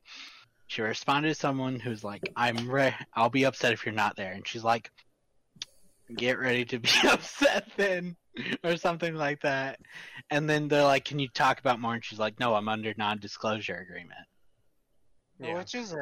she 0.66 0.82
responded 0.82 1.28
to 1.31 1.35
someone 1.35 1.81
who's 1.81 2.05
like, 2.05 2.31
"I'm 2.36 2.70
re- 2.70 2.94
I'll 3.14 3.31
be 3.31 3.44
upset 3.44 3.72
if 3.72 3.86
you're 3.86 3.94
not 3.94 4.16
there," 4.16 4.32
and 4.32 4.47
she's 4.47 4.62
like, 4.62 4.90
"Get 6.14 6.39
ready 6.39 6.64
to 6.66 6.78
be 6.78 6.90
upset 7.09 7.68
then," 7.77 8.16
or 8.62 8.77
something 8.77 9.14
like 9.14 9.40
that. 9.43 9.81
And 10.28 10.48
then 10.51 10.68
they're 10.68 10.85
like, 10.85 11.06
"Can 11.06 11.18
you 11.18 11.28
talk 11.28 11.59
about 11.59 11.81
more?" 11.81 11.94
And 11.94 12.05
she's 12.05 12.18
like, 12.18 12.39
"No, 12.39 12.55
I'm 12.55 12.68
under 12.68 12.93
non-disclosure 12.98 13.77
agreement." 13.78 14.27
Yeah. 15.41 15.57
Which 15.57 15.75
is 15.75 15.93
it? 15.93 15.99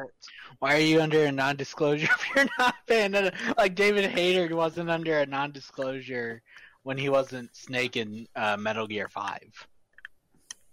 Why 0.59 0.75
are 0.75 0.81
you 0.81 1.01
under 1.01 1.23
a 1.25 1.31
non-disclosure 1.31 2.09
if 2.11 2.35
you're 2.35 2.49
not 2.57 2.75
Bayonetta? 2.87 3.33
Like 3.57 3.75
David 3.75 4.09
Hayter 4.11 4.53
wasn't 4.55 4.89
under 4.89 5.19
a 5.19 5.25
non-disclosure 5.25 6.41
when 6.83 6.97
he 6.97 7.09
wasn't 7.09 7.55
Snake 7.55 7.95
in 7.95 8.27
uh, 8.35 8.57
Metal 8.57 8.87
Gear 8.87 9.07
Five. 9.07 9.67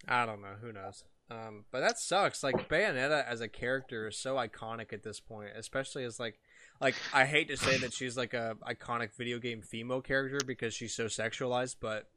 I 0.09 0.27
don't 0.27 0.41
know. 0.41 0.55
Who 0.61 0.73
knows? 0.73 1.05
Um, 1.31 1.65
but 1.73 1.81
that 1.81 1.99
sucks. 1.99 2.43
Like 2.43 2.69
Bayonetta 2.69 3.27
as 3.27 3.41
a 3.41 3.49
character 3.49 4.09
is 4.09 4.17
so 4.17 4.37
iconic 4.37 4.93
at 4.93 5.03
this 5.03 5.21
point, 5.21 5.51
especially 5.57 6.05
as 6.05 6.21
like, 6.21 6.39
like 6.81 6.95
I 7.13 7.25
hate 7.25 7.49
to 7.49 7.57
say 7.57 7.79
that 7.79 7.93
she's 7.93 8.17
like 8.17 8.35
a 8.35 8.57
iconic 8.69 9.15
video 9.17 9.39
game 9.39 9.63
female 9.63 10.01
character 10.01 10.39
because 10.47 10.75
she's 10.75 10.95
so 10.95 11.07
sexualized, 11.07 11.77
but 11.81 12.09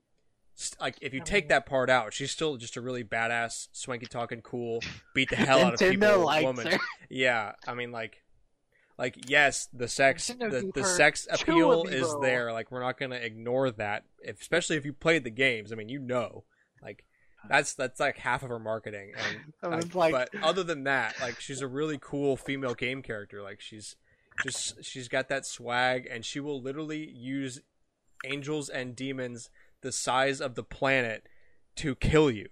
like 0.80 0.98
if 1.02 1.14
you 1.14 1.22
take 1.22 1.50
that 1.50 1.66
part 1.66 1.90
out, 1.90 2.14
she's 2.14 2.32
still 2.32 2.58
just 2.58 2.76
a 2.78 2.82
really 2.82 3.04
badass, 3.04 3.68
swanky 3.72 4.06
talking, 4.06 4.42
cool, 4.42 4.82
beat 5.14 5.30
the 5.30 5.36
hell 5.48 5.60
out 5.66 5.74
of 5.76 5.80
people 5.80 6.26
woman. 6.44 6.68
her. 6.68 6.80
Yeah, 7.10 7.54
I 7.68 7.74
mean 7.74 7.92
like. 7.92 8.24
Like 8.98 9.30
yes, 9.30 9.70
the 9.72 9.88
sex, 9.88 10.30
Nintendo 10.30 10.74
the, 10.74 10.82
the 10.82 10.84
sex 10.84 11.26
appeal 11.32 11.84
is 11.86 12.06
amiibo. 12.08 12.22
there. 12.22 12.52
Like 12.52 12.70
we're 12.70 12.82
not 12.82 13.00
gonna 13.00 13.16
ignore 13.16 13.72
that, 13.72 14.04
if, 14.22 14.42
especially 14.42 14.76
if 14.76 14.84
you 14.84 14.92
played 14.92 15.24
the 15.24 15.30
games. 15.30 15.72
I 15.72 15.76
mean, 15.76 15.88
you 15.88 16.00
know, 16.00 16.44
like 16.84 17.06
that's 17.48 17.76
that's 17.76 18.02
like 18.02 18.18
half 18.18 18.44
of 18.44 18.50
her 18.50 18.60
marketing. 18.60 19.14
And 19.64 19.74
I 19.74 19.78
was 19.78 19.96
like, 19.96 20.12
like- 20.14 20.30
but 20.34 20.44
other 20.44 20.64
than 20.66 20.84
that, 20.84 21.16
like 21.22 21.40
she's 21.40 21.62
a 21.62 21.68
really 21.68 21.98
cool 22.02 22.36
female 22.36 22.74
game 22.74 23.02
character. 23.02 23.42
Like 23.42 23.62
she's 23.62 23.96
just 24.44 24.84
she's 24.84 25.08
got 25.08 25.30
that 25.30 25.46
swag, 25.46 26.06
and 26.12 26.26
she 26.26 26.42
will 26.42 26.62
literally 26.62 27.10
use 27.10 27.62
angels 28.26 28.68
and 28.68 28.98
demons 28.98 29.50
the 29.82 29.92
size 29.92 30.42
of 30.42 30.56
the 30.56 30.64
planet 30.64 31.28
to 31.78 31.96
kill 31.96 32.30
you. 32.32 32.50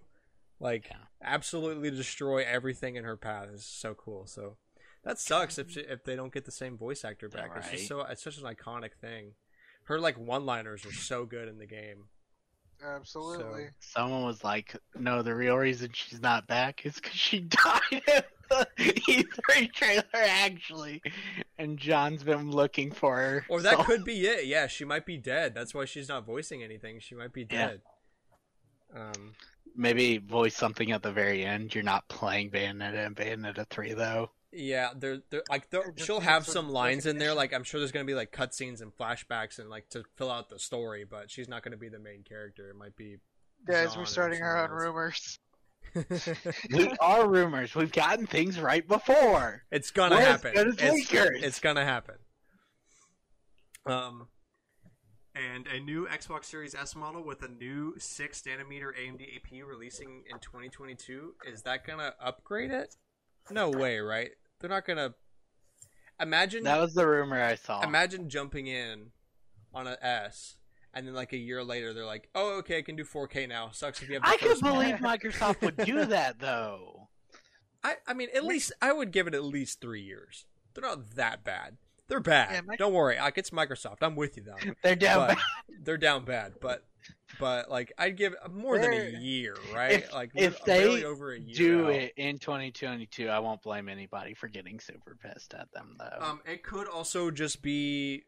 Like 0.59 0.87
Yeah. 0.89 0.97
absolutely 1.21 1.91
destroy 1.91 2.43
everything 2.43 2.95
in 2.95 3.03
her 3.03 3.17
path. 3.17 3.49
is 3.49 3.65
so 3.65 3.93
cool. 3.93 4.25
So 4.27 4.57
that 5.03 5.19
sucks 5.19 5.57
if 5.57 5.69
she, 5.71 5.81
if 5.81 6.03
they 6.03 6.15
don't 6.15 6.33
get 6.33 6.45
the 6.45 6.51
same 6.51 6.77
voice 6.77 7.05
actor 7.05 7.29
back. 7.29 7.51
It's 7.55 7.69
just 7.71 7.81
Right. 7.81 7.87
so 7.87 8.01
it's 8.01 8.23
such 8.23 8.37
an 8.37 8.43
iconic 8.43 8.93
thing. 8.99 9.33
Her 9.83 9.99
like 9.99 10.17
one 10.17 10.45
liners 10.45 10.85
are 10.85 10.91
so 10.93 11.25
good 11.25 11.47
in 11.47 11.57
the 11.59 11.65
game. 11.67 12.05
Absolutely. 12.83 13.69
Someone 13.79 14.23
was 14.23 14.43
like, 14.43 14.75
"No, 14.95 15.23
the 15.23 15.33
real 15.33 15.55
reason 15.57 15.89
she's 15.93 16.21
not 16.21 16.45
back 16.47 16.85
is 16.85 16.95
because 16.95 17.15
she 17.15 17.39
died 17.41 17.81
in 17.91 18.23
the 18.49 18.67
E3 18.77 19.71
trailer, 19.73 20.03
actually." 20.13 21.01
And 21.57 21.77
John's 21.77 22.23
been 22.23 22.51
looking 22.51 22.91
for 22.91 23.15
her. 23.17 23.45
Or 23.49 23.61
that 23.61 23.77
so- 23.77 23.83
could 23.83 24.03
be 24.03 24.25
it. 24.25 24.45
Yeah, 24.45 24.67
she 24.67 24.85
might 24.85 25.05
be 25.05 25.17
dead. 25.17 25.53
That's 25.55 25.73
why 25.73 25.85
she's 25.85 26.09
not 26.09 26.25
voicing 26.25 26.63
anything. 26.63 26.99
She 26.99 27.15
might 27.15 27.33
be 27.33 27.43
dead. 27.43 27.81
Yeah. 28.93 28.99
dead. 28.99 29.15
Um, 29.17 29.33
maybe 29.75 30.17
voice 30.17 30.55
something 30.55 30.91
at 30.91 31.03
the 31.03 31.11
very 31.11 31.43
end. 31.45 31.75
You're 31.75 31.83
not 31.83 32.07
playing 32.07 32.51
Bayonetta 32.51 33.05
and 33.05 33.15
Bayonetta 33.15 33.67
3 33.69 33.93
though. 33.93 34.31
yeah, 34.51 34.89
there, 34.95 35.19
there, 35.29 35.43
like 35.49 35.69
there, 35.69 35.89
It 35.89 35.97
just 35.97 36.07
she'll 36.07 36.21
have 36.21 36.45
some 36.45 36.53
some 36.65 36.69
lines 36.69 37.05
in 37.05 37.17
there. 37.17 37.33
Like 37.33 37.53
I'm 37.53 37.63
sure 37.63 37.79
there's 37.79 37.91
gonna 37.91 38.05
be 38.05 38.15
like 38.15 38.31
cutscenes 38.31 38.81
and 38.81 38.95
flashbacks 38.95 39.59
and 39.59 39.69
like 39.69 39.89
to 39.89 40.03
fill 40.15 40.31
out 40.31 40.49
the 40.49 40.57
story, 40.59 41.03
but 41.03 41.29
she's 41.29 41.49
not 41.49 41.63
gonna 41.63 41.77
be 41.77 41.89
the 41.89 41.99
main 41.99 42.23
character. 42.23 42.69
It 42.69 42.75
might 42.77 42.95
be. 42.95 43.17
Guys, 43.67 43.89
Jean 43.91 43.99
we're 43.99 44.05
starting 44.05 44.41
our 44.41 44.57
own 44.57 44.69
someone 44.69 44.83
rumors. 44.85 45.39
We 46.71 46.91
are 46.99 47.27
rumors. 47.27 47.75
We've 47.75 47.91
gotten 47.91 48.27
things 48.27 48.59
right 48.59 48.87
before. 48.87 49.63
It's 49.71 49.91
gonna 49.91 50.15
We're 50.15 50.21
happen. 50.21 50.57
as 50.57 50.75
It's, 50.79 51.11
it's 51.11 51.59
gonna 51.59 51.85
happen. 51.85 52.15
Um, 53.85 54.27
and 55.35 55.67
a 55.67 55.79
new 55.79 56.07
Xbox 56.07 56.45
Series 56.45 56.75
S 56.75 56.95
model 56.95 57.23
with 57.23 57.41
a 57.43 57.47
new 57.47 57.93
six 57.97 58.41
nanometer 58.41 58.91
AMD 58.99 59.21
APU 59.21 59.65
releasing 59.65 60.23
in 60.29 60.39
2022. 60.39 61.35
Is 61.47 61.61
that 61.63 61.85
gonna 61.85 62.13
upgrade 62.19 62.71
it? 62.71 62.95
No 63.49 63.69
way, 63.69 63.99
right? 63.99 64.31
They're 64.59 64.69
not 64.69 64.85
gonna. 64.85 65.13
Imagine 66.19 66.63
That 66.63 66.79
was 66.81 66.95
the 66.95 67.07
rumor 67.07 67.41
I 67.41 67.55
saw. 67.55 67.81
imagine 67.83 68.27
jumping 68.29 68.65
in 68.67 69.11
on 69.73 69.85
a 69.85 69.97
S, 70.01 70.57
and 70.97 71.07
then 71.07 71.13
like 71.13 71.33
a 71.33 71.37
year 71.37 71.63
later, 71.63 71.93
they're 71.93 72.05
like, 72.05 72.29
"Oh, 72.35 72.57
okay, 72.59 72.79
I 72.79 72.81
can 72.81 72.95
do 72.95 73.03
4K 73.03 73.47
now." 73.47 73.69
Sucks 73.71 74.01
if 74.01 74.09
you 74.09 74.15
have. 74.15 74.23
I 74.25 74.37
model." 74.61 74.73
believe 74.73 74.95
Microsoft 74.95 75.61
would 75.61 75.77
do 75.77 76.05
that 76.05 76.39
though. 76.39 77.07
I, 77.83 77.95
I 78.07 78.13
mean, 78.13 78.29
at 78.35 78.43
least 78.43 78.71
I 78.81 78.91
would 78.91 79.11
give 79.11 79.27
it 79.27 79.33
at 79.33 79.43
least 79.43 79.79
three 79.79 80.01
years. 80.01 80.45
They're 80.73 80.83
not 80.83 81.11
that 81.15 81.43
bad. 81.43 81.77
They're 82.07 82.19
bad. 82.19 82.63
Yeah, 82.69 82.75
Don't 82.77 82.93
worry. 82.93 83.17
Like 83.17 83.37
it's 83.37 83.49
Microsoft. 83.49 83.97
I'm 84.01 84.15
with 84.15 84.37
you 84.37 84.43
though. 84.43 84.71
They're 84.83 84.95
down. 84.95 85.27
But 85.27 85.37
they're 85.83 85.97
down 85.97 86.23
bad. 86.23 86.53
But 86.61 86.85
but 87.39 87.69
like 87.69 87.91
I'd 87.97 88.15
give 88.15 88.33
more 88.49 88.79
than 88.79 88.93
a 88.93 89.09
year, 89.19 89.55
right? 89.73 89.91
If- 89.91 90.13
like 90.13 90.31
if 90.35 90.63
they 90.63 91.03
over 91.03 91.33
a 91.33 91.39
year 91.39 91.55
do 91.55 91.85
out. 91.87 91.93
it 91.93 92.13
in 92.15 92.37
2022, 92.39 93.27
I 93.27 93.39
won't 93.39 93.61
blame 93.61 93.89
anybody 93.89 94.33
for 94.33 94.47
getting 94.47 94.79
super 94.79 95.17
pissed 95.21 95.53
at 95.53 95.71
them 95.73 95.97
though. 95.99 96.25
Um, 96.25 96.41
it 96.45 96.63
could 96.63 96.87
also 96.87 97.29
just 97.29 97.61
be 97.61 98.23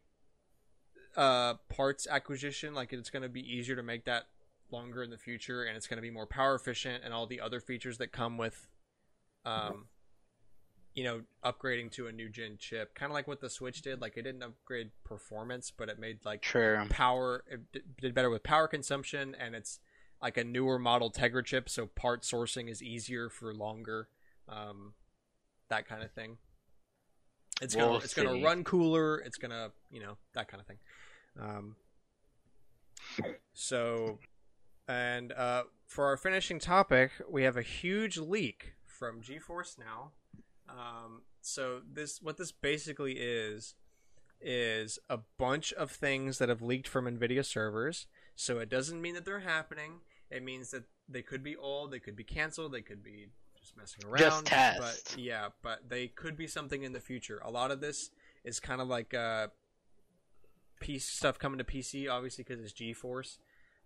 uh 1.16 1.54
parts 1.68 2.06
acquisition. 2.08 2.74
Like 2.74 2.92
it's 2.92 3.10
going 3.10 3.22
to 3.22 3.28
be 3.28 3.40
easier 3.40 3.76
to 3.76 3.82
make 3.82 4.04
that 4.04 4.26
longer 4.70 5.02
in 5.02 5.10
the 5.10 5.18
future, 5.18 5.64
and 5.64 5.76
it's 5.76 5.86
going 5.86 5.98
to 5.98 6.02
be 6.02 6.10
more 6.10 6.26
power 6.26 6.54
efficient, 6.54 7.02
and 7.04 7.12
all 7.12 7.26
the 7.26 7.40
other 7.40 7.60
features 7.60 7.98
that 7.98 8.12
come 8.12 8.38
with, 8.38 8.68
um, 9.44 9.86
you 10.94 11.04
know, 11.04 11.22
upgrading 11.44 11.90
to 11.92 12.06
a 12.06 12.12
new 12.12 12.28
gen 12.28 12.56
chip. 12.58 12.94
Kind 12.94 13.10
of 13.10 13.14
like 13.14 13.26
what 13.26 13.40
the 13.40 13.50
Switch 13.50 13.82
did. 13.82 14.00
Like 14.00 14.16
it 14.16 14.22
didn't 14.22 14.42
upgrade 14.42 14.90
performance, 15.04 15.72
but 15.76 15.88
it 15.88 15.98
made 15.98 16.24
like 16.24 16.42
True. 16.42 16.84
power. 16.88 17.44
It 17.48 17.60
did 18.00 18.14
better 18.14 18.30
with 18.30 18.42
power 18.42 18.68
consumption, 18.68 19.34
and 19.38 19.54
it's 19.54 19.80
like 20.22 20.36
a 20.36 20.44
newer 20.44 20.78
model 20.78 21.10
Tegra 21.10 21.44
chip, 21.44 21.68
so 21.68 21.86
part 21.86 22.22
sourcing 22.22 22.70
is 22.70 22.82
easier 22.82 23.28
for 23.28 23.54
longer. 23.54 24.08
Um, 24.48 24.94
that 25.68 25.88
kind 25.88 26.02
of 26.02 26.10
thing. 26.12 26.38
It's 27.60 27.74
gonna 27.74 27.90
We'll 27.90 28.00
it's 28.00 28.14
gonna 28.14 28.42
run 28.42 28.64
cooler. 28.64 29.18
It's 29.18 29.36
gonna 29.36 29.70
you 29.90 30.00
know 30.00 30.16
that 30.34 30.48
kind 30.48 30.60
of 30.60 30.66
thing. 30.66 30.78
Um, 31.40 31.76
so, 33.52 34.18
and 34.88 35.32
uh, 35.32 35.64
for 35.86 36.06
our 36.06 36.16
finishing 36.16 36.58
topic, 36.58 37.12
we 37.28 37.42
have 37.42 37.56
a 37.56 37.62
huge 37.62 38.16
leak 38.18 38.74
from 38.84 39.20
GeForce 39.20 39.78
Now. 39.78 40.12
Um, 40.68 41.22
so 41.40 41.80
this 41.90 42.20
what 42.22 42.36
this 42.36 42.52
basically 42.52 43.14
is 43.14 43.74
is 44.40 44.98
a 45.10 45.18
bunch 45.38 45.72
of 45.74 45.90
things 45.90 46.38
that 46.38 46.48
have 46.48 46.62
leaked 46.62 46.88
from 46.88 47.04
Nvidia 47.04 47.44
servers. 47.44 48.06
So 48.34 48.58
it 48.58 48.70
doesn't 48.70 49.02
mean 49.02 49.14
that 49.14 49.24
they're 49.26 49.40
happening. 49.40 50.00
It 50.30 50.42
means 50.42 50.70
that 50.70 50.84
they 51.08 51.22
could 51.22 51.42
be 51.42 51.56
old, 51.56 51.90
they 51.90 51.98
could 51.98 52.16
be 52.16 52.24
canceled, 52.24 52.72
they 52.72 52.80
could 52.80 53.02
be 53.02 53.28
just 53.60 53.76
messing 53.76 54.04
around. 54.04 54.18
Just 54.18 54.46
tests. 54.46 55.14
But 55.14 55.20
yeah, 55.20 55.48
but 55.62 55.88
they 55.88 56.08
could 56.08 56.36
be 56.36 56.46
something 56.46 56.82
in 56.82 56.92
the 56.92 57.00
future. 57.00 57.40
A 57.44 57.50
lot 57.50 57.70
of 57.70 57.80
this 57.80 58.10
is 58.44 58.60
kind 58.60 58.80
of 58.80 58.88
like 58.88 59.14
uh, 59.14 59.48
piece 60.80 61.06
stuff 61.06 61.38
coming 61.38 61.58
to 61.58 61.64
PC, 61.64 62.10
obviously 62.10 62.44
because 62.44 62.62
it's 62.62 62.72
GeForce. 62.72 63.38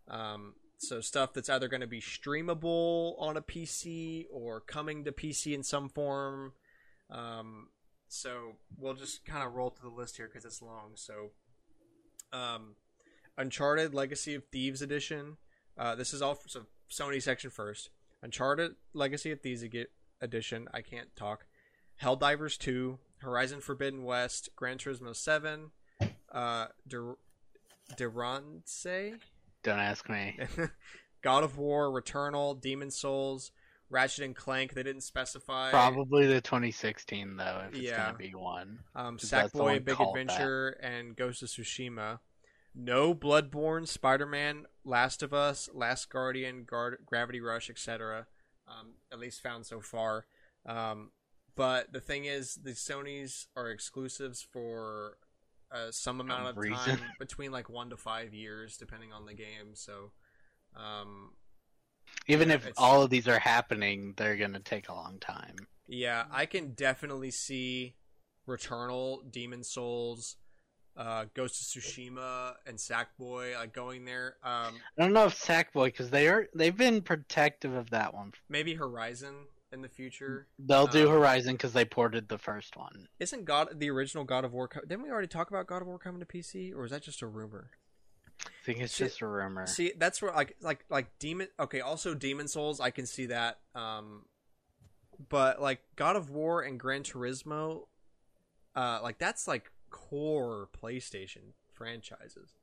Um, 0.09 0.55
so 0.79 1.01
stuff 1.01 1.33
that's 1.33 1.49
either 1.49 1.69
going 1.69 1.81
to 1.81 1.87
be 1.87 2.01
streamable 2.01 3.21
on 3.21 3.37
a 3.37 3.43
PC 3.43 4.27
or 4.33 4.61
coming 4.61 5.05
to 5.05 5.13
PC 5.13 5.55
in 5.55 5.63
some 5.63 5.89
form. 5.89 6.53
Um, 7.11 7.69
so 8.09 8.57
we'll 8.79 8.95
just 8.95 9.25
kind 9.25 9.47
of 9.47 9.55
roll 9.55 9.71
through 9.71 9.91
the 9.91 9.97
list 9.97 10.17
here 10.17 10.27
because 10.27 10.45
it's 10.45 10.63
long. 10.63 10.93
So, 10.95 11.31
um, 12.33 12.77
Uncharted 13.37 13.95
Legacy 13.95 14.35
of 14.35 14.45
Thieves 14.53 14.83
Edition. 14.83 15.37
Uh, 15.77 15.95
this 15.95 16.13
is 16.15 16.23
all 16.23 16.39
so 16.47 16.67
Sony 16.91 17.21
section 17.21 17.51
first. 17.51 17.91
Uncharted 18.29 18.75
Legacy 18.95 19.31
of 19.33 19.41
Thieves 19.43 19.63
Edition. 20.23 20.67
I 20.73 20.81
can't 20.81 21.15
talk. 21.15 21.45
Helldivers 22.03 22.57
2, 22.59 22.99
Horizon 23.19 23.61
Forbidden 23.61 24.03
West, 24.03 24.49
Gran 24.57 24.79
Turismo 24.79 25.15
7, 25.15 25.71
uh, 26.33 26.67
Dur- 26.89 27.19
Durance, 27.99 28.87
Don't 29.63 29.79
ask 29.79 30.09
me. 30.09 30.39
God 31.23 31.45
of 31.45 31.59
War, 31.59 31.91
Returnal, 31.91 32.59
Demon 32.59 32.91
Souls, 32.91 33.53
Ratchet 33.91 34.25
and 34.25 34.35
Clank. 34.35 34.73
They 34.73 34.83
didn't 34.83 35.03
specify. 35.03 35.71
Probably 35.71 36.27
the 36.27 36.41
2016 36.41 37.37
though, 37.37 37.63
if 37.69 37.75
it's 37.75 37.83
Yeah. 37.85 38.07
gonna 38.07 38.19
be 38.19 38.35
one. 38.35 38.79
Um, 38.95 39.19
Sackboy, 39.19 39.85
Big 39.85 40.01
Adventure, 40.01 40.71
and 40.83 41.15
Ghost 41.15 41.43
of 41.43 41.49
Tsushima. 41.51 42.19
No 42.75 43.15
Bloodborne, 43.15 43.87
Spider 43.87 44.27
Man, 44.27 44.67
Last 44.85 45.23
of 45.23 45.33
Us, 45.33 45.69
Last 45.73 46.11
Guardian, 46.11 46.65
Guard- 46.65 46.99
Gravity 47.07 47.41
Rush, 47.41 47.71
etc. 47.71 48.27
Um, 48.67 48.95
at 49.13 49.19
least 49.19 49.43
found 49.43 49.67
so 49.67 49.81
far. 49.81 50.27
Um, 50.67 51.11
but 51.57 51.93
the 51.93 52.01
thing 52.01 52.25
is, 52.25 52.57
the 52.57 52.73
Sony's 52.73 53.47
are 53.57 53.71
exclusives 53.71 54.43
for 54.43 55.19
uh, 55.71 55.91
some 55.91 56.21
amount 56.21 56.49
of 56.49 56.57
reason. 56.57 56.97
time, 56.97 57.01
between 57.19 57.53
like 57.53 57.69
one 57.69 57.91
to 57.91 57.97
five 57.97 58.35
years, 58.35 58.77
depending 58.77 59.13
on 59.13 59.27
the 59.27 59.35
game. 59.35 59.75
So, 59.75 60.11
um, 60.77 61.33
Even 62.27 62.49
Yeah, 62.49 62.57
if 62.57 62.73
all 62.77 63.03
of 63.03 63.11
these 63.11 63.29
are 63.29 63.39
happening, 63.39 64.15
they're 64.17 64.37
gonna 64.37 64.61
take 64.61 64.89
a 64.89 64.95
long 64.95 65.19
time. 65.21 65.57
Yeah, 65.87 66.25
I 66.31 66.47
can 66.47 66.73
definitely 66.73 67.31
see 67.31 67.95
Returnal, 68.49 69.31
Demon 69.31 69.63
Souls, 69.63 70.37
uh, 70.97 71.25
Ghost 71.35 71.61
of 71.77 71.83
Tsushima, 71.83 72.55
and 72.67 72.79
Sackboy 72.79 73.55
like 73.57 73.73
going 73.73 74.05
there. 74.05 74.37
Um, 74.45 74.75
I 74.99 75.03
don't 75.03 75.13
know 75.13 75.27
if 75.27 75.35
Sackboy 75.41 75.87
because 75.87 76.11
they 76.11 76.29
are 76.29 76.47
they've 76.55 76.77
been 76.77 77.03
protective 77.03 77.75
of 77.75 77.91
that 77.91 78.15
one. 78.15 78.33
maybe 78.49 78.75
Horizon 78.75 79.35
in 79.73 79.83
the 79.83 79.89
future. 79.89 80.47
They'll 80.59 80.87
do 80.87 81.07
Um, 81.09 81.15
Horizon 81.15 81.55
because 81.55 81.73
they 81.73 81.85
ported 81.85 82.29
the 82.29 82.39
first 82.39 82.77
one. 82.77 83.09
Isn't 83.19 83.45
God 83.45 83.81
the 83.81 83.91
original 83.91 84.23
God 84.25 84.45
of 84.45 84.53
War? 84.53 84.69
Didn't 84.87 85.03
we 85.03 85.11
already 85.11 85.27
talk 85.27 85.51
about 85.51 85.67
God 85.67 85.83
of 85.83 85.89
War 85.89 85.99
coming 85.99 86.21
to 86.21 86.27
PC, 86.27 86.73
or 86.73 86.85
is 86.85 86.93
that 86.93 87.03
just 87.03 87.23
a 87.23 87.27
rumor? 87.27 87.71
I 88.41 88.51
think 88.65 88.79
it's 88.81 88.95
See- 88.95 89.05
just 89.05 89.21
a 89.21 89.27
rumor. 89.27 89.67
See, 89.67 89.93
that's 89.99 90.23
where 90.23 90.33
like 90.33 90.57
like 90.61 90.85
like 90.91 91.19
Demon. 91.19 91.49
Okay, 91.59 91.81
also 91.81 92.15
Demon 92.15 92.47
Souls, 92.47 92.79
I 92.79 92.91
can 92.91 93.07
see 93.07 93.27
that. 93.27 93.59
Um, 93.75 94.27
but 95.29 95.61
like 95.61 95.81
God 95.97 96.15
of 96.17 96.31
War 96.31 96.63
and 96.63 96.79
Gran 96.79 97.03
Turismo, 97.03 97.87
uh, 98.77 99.01
like 99.03 99.19
that's 99.19 99.47
like 99.49 99.71
core 99.95 100.69
PlayStation 100.83 101.53
franchises. 101.73 102.57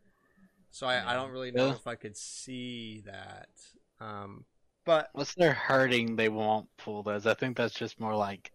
So 0.70 0.88
I, 0.88 1.12
I 1.12 1.14
don't 1.14 1.32
really 1.32 1.52
know 1.52 1.70
Yeah. 1.70 1.76
if 1.76 1.88
I 1.88 1.96
could 1.96 2.18
see 2.18 3.02
that. 3.06 3.50
Um, 4.00 4.46
but 4.86 5.12
Unless 5.14 5.36
they're 5.36 5.54
hurting, 5.54 6.18
they 6.18 6.28
won't 6.28 6.68
pull 6.78 7.04
those. 7.04 7.26
I 7.26 7.34
think 7.34 7.56
that's 7.56 7.74
just 7.74 8.00
more 8.00 8.16
like 8.16 8.52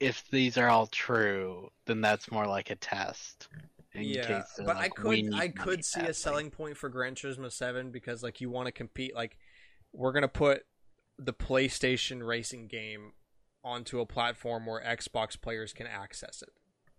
if 0.00 0.24
these 0.30 0.56
are 0.58 0.68
all 0.68 0.86
true, 0.86 1.70
then 1.86 2.00
that's 2.00 2.30
more 2.30 2.46
like 2.46 2.70
a 2.70 2.76
test. 2.76 3.48
In 3.94 4.14
yeah, 4.14 4.22
case 4.22 4.60
but 4.64 4.76
I 4.76 4.80
like, 4.80 4.98
"We 5.02 5.22
could 5.22 5.34
I 5.34 5.48
could 5.48 5.84
see 5.84 6.06
a 6.06 6.12
badly." 6.12 6.12
selling 6.12 6.50
point 6.50 6.76
for 6.76 6.88
Gran 6.88 7.14
Turismo 7.14 7.50
Seven 7.50 7.90
because 7.90 8.22
like 8.22 8.40
you 8.40 8.50
want 8.50 8.66
to 8.66 8.72
compete. 8.72 9.14
Like 9.14 9.38
we're 9.92 10.12
gonna 10.12 10.28
put 10.28 10.64
the 11.18 11.32
PlayStation 11.32 12.26
racing 12.26 12.68
game 12.68 13.12
onto 13.64 14.00
a 14.00 14.06
platform 14.06 14.66
where 14.66 14.82
Xbox 14.82 15.40
players 15.40 15.72
can 15.72 15.86
access 15.86 16.42
it. 16.42 16.50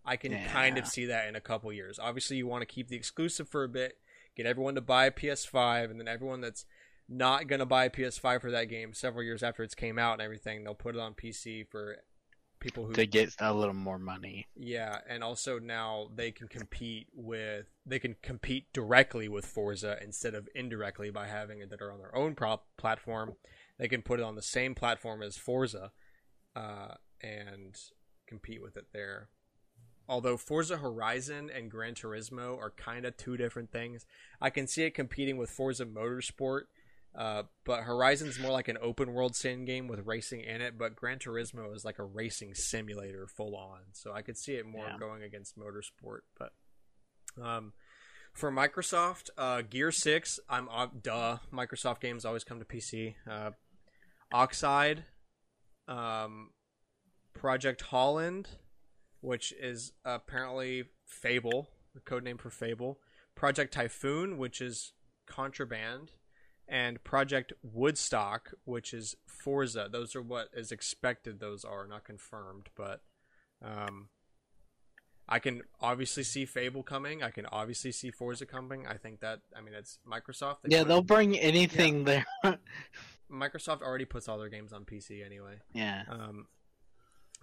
I 0.05 0.15
can 0.15 0.37
kind 0.47 0.77
of 0.77 0.87
see 0.87 1.05
that 1.05 1.27
in 1.27 1.35
a 1.35 1.41
couple 1.41 1.71
years. 1.71 1.99
Obviously, 1.99 2.37
you 2.37 2.47
want 2.47 2.61
to 2.61 2.65
keep 2.65 2.87
the 2.87 2.95
exclusive 2.95 3.47
for 3.47 3.63
a 3.63 3.69
bit, 3.69 3.97
get 4.35 4.45
everyone 4.45 4.75
to 4.75 4.81
buy 4.81 5.05
a 5.05 5.11
PS5, 5.11 5.91
and 5.91 5.99
then 5.99 6.07
everyone 6.07 6.41
that's 6.41 6.65
not 7.07 7.47
gonna 7.47 7.65
buy 7.65 7.85
a 7.85 7.89
PS5 7.89 8.41
for 8.41 8.51
that 8.51 8.65
game 8.65 8.93
several 8.93 9.23
years 9.23 9.43
after 9.43 9.63
it's 9.63 9.75
came 9.75 9.97
out 9.97 10.13
and 10.13 10.21
everything, 10.21 10.63
they'll 10.63 10.75
put 10.75 10.95
it 10.95 11.01
on 11.01 11.13
PC 11.13 11.67
for 11.67 11.97
people 12.59 12.85
who 12.85 12.93
to 12.93 13.05
get 13.05 13.33
a 13.39 13.53
little 13.53 13.73
more 13.73 13.97
money. 13.97 14.47
yeah, 14.55 14.99
and 15.07 15.23
also 15.23 15.59
now 15.59 16.09
they 16.15 16.31
can 16.31 16.47
compete 16.47 17.07
with 17.13 17.65
they 17.85 17.99
can 17.99 18.15
compete 18.21 18.71
directly 18.73 19.27
with 19.27 19.45
Forza 19.45 19.97
instead 20.01 20.35
of 20.35 20.47
indirectly 20.53 21.09
by 21.09 21.27
having 21.27 21.59
it 21.61 21.69
that 21.69 21.81
are 21.81 21.91
on 21.91 21.99
their 21.99 22.15
own 22.15 22.35
prop 22.35 22.65
platform. 22.77 23.35
They 23.77 23.87
can 23.87 24.01
put 24.01 24.19
it 24.19 24.23
on 24.23 24.35
the 24.35 24.41
same 24.41 24.75
platform 24.75 25.23
as 25.23 25.37
Forza, 25.37 25.91
uh, 26.59 26.95
and 27.21 27.75
compete 28.27 28.61
with 28.61 28.75
it 28.77 28.87
there. 28.93 29.29
Although 30.07 30.37
Forza 30.37 30.77
Horizon 30.77 31.51
and 31.55 31.69
Gran 31.69 31.93
Turismo 31.93 32.57
are 32.57 32.71
kind 32.71 33.05
of 33.05 33.15
two 33.15 33.37
different 33.37 33.71
things, 33.71 34.05
I 34.41 34.49
can 34.49 34.65
see 34.67 34.83
it 34.83 34.95
competing 34.95 35.37
with 35.37 35.49
Forza 35.51 35.85
Motorsport. 35.85 36.61
Uh, 37.15 37.43
but 37.65 37.83
Horizon's 37.83 38.39
more 38.39 38.51
like 38.51 38.67
an 38.67 38.77
open 38.81 39.13
world 39.13 39.35
sim 39.35 39.65
game 39.65 39.87
with 39.87 40.05
racing 40.05 40.41
in 40.41 40.61
it, 40.61 40.77
but 40.77 40.95
Gran 40.95 41.17
Turismo 41.19 41.75
is 41.75 41.83
like 41.85 41.97
a 41.99 42.03
racing 42.03 42.53
simulator 42.55 43.27
full 43.27 43.55
on. 43.55 43.79
So 43.93 44.11
I 44.13 44.21
could 44.21 44.37
see 44.37 44.53
it 44.53 44.65
more 44.65 44.85
Yeah. 44.87 44.97
going 44.99 45.23
against 45.23 45.57
Motorsport. 45.57 46.19
But 46.37 46.53
um, 47.41 47.73
for 48.33 48.51
Microsoft, 48.51 49.29
uh, 49.37 49.61
Gear 49.63 49.91
Six, 49.91 50.39
I'm 50.49 50.69
uh, 50.69 50.87
duh. 51.01 51.37
Microsoft 51.51 51.99
games 51.99 52.25
always 52.25 52.43
come 52.43 52.59
to 52.59 52.65
PC. 52.65 53.15
Uh, 53.29 53.51
Oxide, 54.31 55.03
um, 55.89 56.51
Project 57.33 57.81
Holland, 57.81 58.47
which 59.21 59.51
is 59.59 59.91
apparently 60.05 60.85
Fable, 61.05 61.67
the 61.93 61.99
code 61.99 62.23
name 62.23 62.37
for 62.37 62.49
Fable. 62.49 62.99
Project 63.35 63.73
Typhoon, 63.73 64.37
which 64.37 64.61
is 64.61 64.93
Contraband, 65.25 66.11
and 66.67 67.03
Project 67.03 67.51
Woodstock, 67.63 68.53
which 68.65 68.93
is 68.93 69.15
Forza. 69.25 69.89
Those 69.91 70.15
are 70.15 70.21
what 70.21 70.49
is 70.53 70.71
expected. 70.71 71.39
Those 71.39 71.65
are 71.65 71.87
not 71.87 72.03
confirmed, 72.03 72.67
but 72.75 73.01
um, 73.63 74.09
I 75.27 75.39
can 75.39 75.63
obviously 75.79 76.23
see 76.23 76.45
Fable 76.45 76.83
coming. 76.83 77.23
I 77.23 77.31
can 77.31 77.45
obviously 77.47 77.91
see 77.91 78.11
Forza 78.11 78.45
coming. 78.45 78.85
I 78.85 78.97
think 78.97 79.21
that 79.21 79.39
I 79.55 79.61
mean 79.61 79.73
it's 79.73 79.99
Microsoft. 80.07 80.57
They 80.63 80.75
Yeah, 80.75 80.83
they'll 80.83 81.01
bring 81.01 81.37
anything 81.37 82.03
there. 82.03 82.25
Microsoft 83.31 83.81
already 83.81 84.05
puts 84.05 84.27
all 84.27 84.37
their 84.37 84.49
games 84.49 84.73
on 84.73 84.85
PC 84.85 85.25
anyway. 85.25 85.59
yeah. 85.73 86.03
Um, 86.09 86.47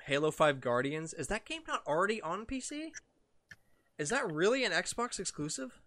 Halo 0.04 0.30
Five 0.30 0.60
Guardians 0.60 1.14
is 1.14 1.26
that 1.28 1.44
game 1.44 1.62
not 1.66 1.82
already 1.86 2.20
on 2.22 2.44
PC? 2.46 2.90
Is 3.98 4.10
that 4.10 4.30
really 4.30 4.64
an 4.64 4.72
Xbox 4.72 5.18
exclusive? 5.18 5.80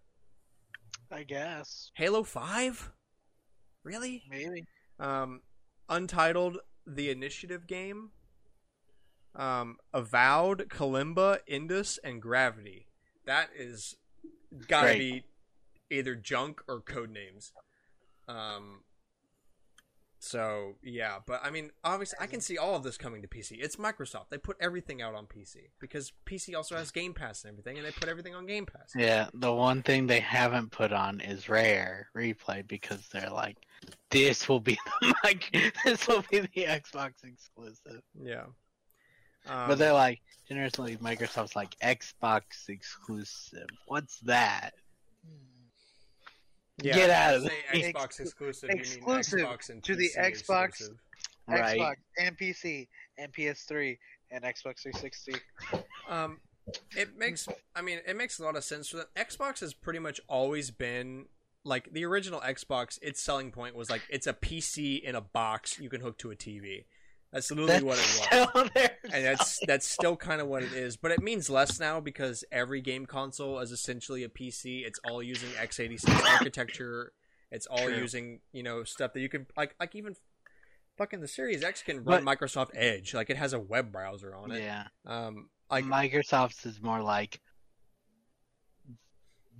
I 1.12 1.22
guess 1.22 1.90
Halo 1.94 2.22
Five, 2.22 2.90
really? 3.84 4.22
maybe. 4.28 4.64
Um, 4.98 5.40
Untitled, 5.88 6.58
the 6.86 7.10
Initiative 7.10 7.66
game. 7.66 8.10
Um, 9.34 9.76
Avowed, 9.94 10.68
Kalimba, 10.68 11.38
Indus, 11.46 11.98
and 12.02 12.20
Gravity. 12.20 12.86
That 13.26 13.48
is 13.56 13.96
gotta 14.68 14.88
Great. 14.88 14.98
be 14.98 15.24
either 15.96 16.14
junk 16.14 16.62
or 16.68 16.80
code 16.80 17.10
names. 17.10 17.52
Um. 18.28 18.80
So 20.22 20.74
yeah, 20.82 21.16
but 21.26 21.40
I 21.42 21.50
mean, 21.50 21.70
obviously, 21.82 22.18
I 22.20 22.26
can 22.26 22.42
see 22.42 22.58
all 22.58 22.76
of 22.76 22.82
this 22.82 22.98
coming 22.98 23.22
to 23.22 23.28
PC. 23.28 23.56
It's 23.58 23.76
Microsoft; 23.76 24.28
they 24.28 24.36
put 24.36 24.58
everything 24.60 25.00
out 25.00 25.14
on 25.14 25.24
PC 25.24 25.70
because 25.80 26.12
PC 26.26 26.54
also 26.54 26.76
has 26.76 26.90
Game 26.90 27.14
Pass 27.14 27.42
and 27.42 27.52
everything, 27.52 27.78
and 27.78 27.86
they 27.86 27.90
put 27.90 28.06
everything 28.06 28.34
on 28.34 28.44
Game 28.44 28.66
Pass. 28.66 28.92
Yeah, 28.94 29.28
the 29.32 29.50
one 29.50 29.82
thing 29.82 30.06
they 30.06 30.20
haven't 30.20 30.72
put 30.72 30.92
on 30.92 31.20
is 31.20 31.48
Rare 31.48 32.08
Replay 32.14 32.68
because 32.68 33.08
they're 33.08 33.30
like, 33.30 33.56
this 34.10 34.46
will 34.46 34.60
be 34.60 34.78
the 35.00 35.14
mic- 35.24 35.74
this 35.86 36.06
will 36.06 36.22
be 36.30 36.40
the 36.40 36.48
Xbox 36.48 37.24
exclusive. 37.24 38.02
Yeah. 38.22 38.44
Um, 39.46 39.68
but 39.68 39.78
they're 39.78 39.94
like, 39.94 40.20
generously, 40.46 40.98
Microsoft's 40.98 41.56
like 41.56 41.74
Xbox 41.82 42.42
exclusive. 42.68 43.68
What's 43.86 44.18
that? 44.20 44.74
Yeah, 46.82 46.94
get 46.94 47.10
out 47.10 47.34
of 47.34 47.42
say 47.42 47.52
there. 47.72 47.92
Xbox 47.92 48.20
exclusive. 48.20 48.70
you 48.70 48.76
mean 48.76 48.84
exclusive 48.84 49.40
Xbox 49.40 49.70
and 49.70 49.82
to 49.84 49.96
the 49.96 50.10
Xbox. 50.16 50.64
exclusive. 50.68 50.96
Right? 51.48 51.78
Xbox 51.78 51.94
and 52.18 52.38
PC 52.38 52.88
and 53.18 53.32
PS3 53.32 53.98
and 54.30 54.44
Xbox 54.44 54.82
360. 54.82 55.34
Um, 56.08 56.38
it 56.96 57.16
makes. 57.16 57.48
I 57.74 57.82
mean, 57.82 58.00
it 58.06 58.16
makes 58.16 58.38
a 58.38 58.44
lot 58.44 58.56
of 58.56 58.64
sense 58.64 58.88
for 58.88 58.98
them. 58.98 59.06
Xbox 59.16 59.60
has 59.60 59.74
pretty 59.74 59.98
much 59.98 60.20
always 60.28 60.70
been 60.70 61.26
like 61.64 61.92
the 61.92 62.04
original 62.04 62.40
Xbox. 62.40 62.98
Its 63.02 63.22
selling 63.22 63.50
point 63.50 63.74
was 63.74 63.90
like 63.90 64.02
it's 64.08 64.26
a 64.26 64.32
PC 64.32 65.02
in 65.02 65.14
a 65.14 65.20
box 65.20 65.78
you 65.78 65.88
can 65.88 66.00
hook 66.00 66.18
to 66.18 66.30
a 66.30 66.36
TV. 66.36 66.84
That's 67.32 67.50
literally 67.50 67.72
That's 67.72 67.84
what 67.84 67.98
it 67.98 68.00
was. 68.00 68.48
still 68.50 68.70
their 68.74 68.90
and 69.12 69.24
that's 69.24 69.60
that's 69.66 69.86
still 69.86 70.16
kind 70.16 70.40
of 70.40 70.48
what 70.48 70.62
it 70.64 70.72
is, 70.72 70.96
but 70.96 71.12
it 71.12 71.22
means 71.22 71.48
less 71.48 71.78
now 71.78 72.00
because 72.00 72.44
every 72.50 72.80
game 72.80 73.06
console 73.06 73.60
is 73.60 73.70
essentially 73.70 74.24
a 74.24 74.28
PC. 74.28 74.84
It's 74.84 74.98
all 75.08 75.22
using 75.22 75.48
x86 75.50 76.24
architecture. 76.38 77.12
It's 77.52 77.66
all 77.66 77.84
True. 77.86 77.94
using 77.96 78.40
you 78.52 78.62
know 78.62 78.82
stuff 78.84 79.12
that 79.12 79.20
you 79.20 79.28
can 79.28 79.46
like 79.56 79.74
like 79.78 79.94
even 79.94 80.16
fucking 80.98 81.20
the 81.20 81.28
Series 81.28 81.62
X 81.62 81.82
can 81.82 82.02
run 82.04 82.24
Microsoft 82.24 82.70
Edge. 82.74 83.14
Like 83.14 83.30
it 83.30 83.36
has 83.36 83.52
a 83.52 83.60
web 83.60 83.92
browser 83.92 84.34
on 84.34 84.50
it. 84.50 84.62
yeah. 84.62 84.84
Um, 85.06 85.48
like 85.70 85.84
Microsoft's 85.84 86.66
is 86.66 86.82
more 86.82 87.00
like 87.00 87.40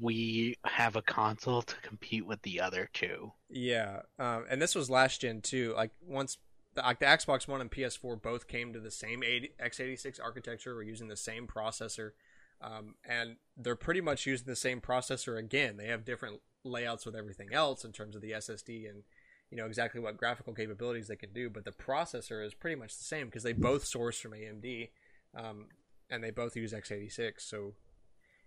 we 0.01 0.57
have 0.65 0.97
a 0.97 1.03
console 1.03 1.63
to 1.63 1.77
compete 1.83 2.27
with 2.27 2.43
the 2.43 2.61
other 2.61 2.89
two. 2.93 3.33
Yeah, 3.49 4.01
um, 4.19 4.45
and 4.51 4.61
this 4.61 4.75
was 4.75 4.89
last 4.91 5.21
gen 5.21 5.41
too. 5.41 5.75
Like 5.77 5.91
once 6.01 6.39
the, 6.75 6.83
like 6.83 7.01
the 7.01 7.07
Xbox 7.07 7.49
One 7.49 7.61
and 7.61 7.71
PS4 7.71 8.21
both 8.21 8.47
came 8.47 8.73
to 8.73 8.81
the 8.81 8.91
same 8.91 9.23
80, 9.23 9.53
x86 9.63 10.21
architecture, 10.23 10.75
we're 10.75 10.83
using 10.83 11.09
the 11.09 11.17
same 11.17 11.47
processor, 11.47 12.13
um, 12.61 12.95
and 13.09 13.37
they're 13.57 13.77
pretty 13.77 14.01
much 14.01 14.27
using 14.27 14.47
the 14.47 14.57
same 14.57 14.81
processor 14.81 15.39
again. 15.39 15.77
They 15.77 15.89
have 15.89 16.05
different 16.05 16.41
layouts 16.65 17.07
with 17.07 17.17
everything 17.17 17.53
else 17.53 17.85
in 17.85 17.93
terms 17.93 18.15
of 18.15 18.23
the 18.23 18.33
SSD 18.33 18.89
and 18.89 19.03
you 19.51 19.57
know 19.57 19.67
exactly 19.67 20.01
what 20.01 20.17
graphical 20.17 20.55
capabilities 20.55 21.09
they 21.09 21.17
can 21.17 21.33
do, 21.33 21.51
but 21.51 21.65
the 21.65 21.73
processor 21.73 22.45
is 22.45 22.55
pretty 22.55 22.77
much 22.77 22.97
the 22.97 23.05
same 23.05 23.27
because 23.27 23.43
they 23.43 23.53
both 23.53 23.85
source 23.85 24.19
from 24.19 24.33
AMD, 24.33 24.91
um, 25.37 25.67
and 26.09 26.23
they 26.23 26.31
both 26.31 26.57
use 26.57 26.73
x86. 26.73 27.41
So 27.41 27.75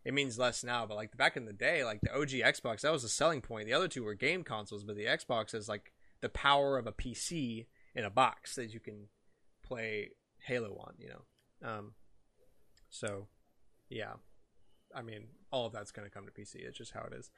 it 0.05 0.13
means 0.13 0.39
less 0.39 0.63
now, 0.63 0.85
but 0.85 0.95
like 0.95 1.17
back 1.17 1.35
in 1.35 1.45
the 1.45 1.53
day, 1.53 1.83
like 1.83 1.99
the 2.01 2.13
OG 2.13 2.29
Xbox, 2.29 2.81
that 2.81 2.91
was 2.91 3.03
a 3.03 3.09
selling 3.09 3.41
point. 3.41 3.65
The 3.65 3.73
other 3.73 3.89
two 3.89 4.03
were 4.03 4.13
game 4.13 4.43
consoles, 4.43 4.83
but 4.83 4.95
the 4.95 5.05
Xbox 5.05 5.53
is 5.53 5.67
like 5.67 5.91
the 6.21 6.29
power 6.29 6.77
of 6.77 6.87
a 6.87 6.93
PC 6.93 7.65
in 7.95 8.05
a 8.05 8.09
box 8.09 8.55
that 8.55 8.73
you 8.73 8.79
can 8.79 9.07
play 9.63 10.09
Halo 10.45 10.75
on, 10.85 10.93
you 10.97 11.09
know. 11.09 11.67
Um, 11.69 11.93
so, 12.89 13.27
yeah, 13.89 14.13
I 14.93 15.01
mean, 15.01 15.27
all 15.51 15.65
of 15.67 15.73
that's 15.73 15.91
going 15.91 16.07
to 16.07 16.13
come 16.13 16.25
to 16.25 16.31
PC. 16.31 16.55
It's 16.55 16.77
just 16.77 16.93
how 16.93 17.01
it 17.11 17.13
is. 17.13 17.29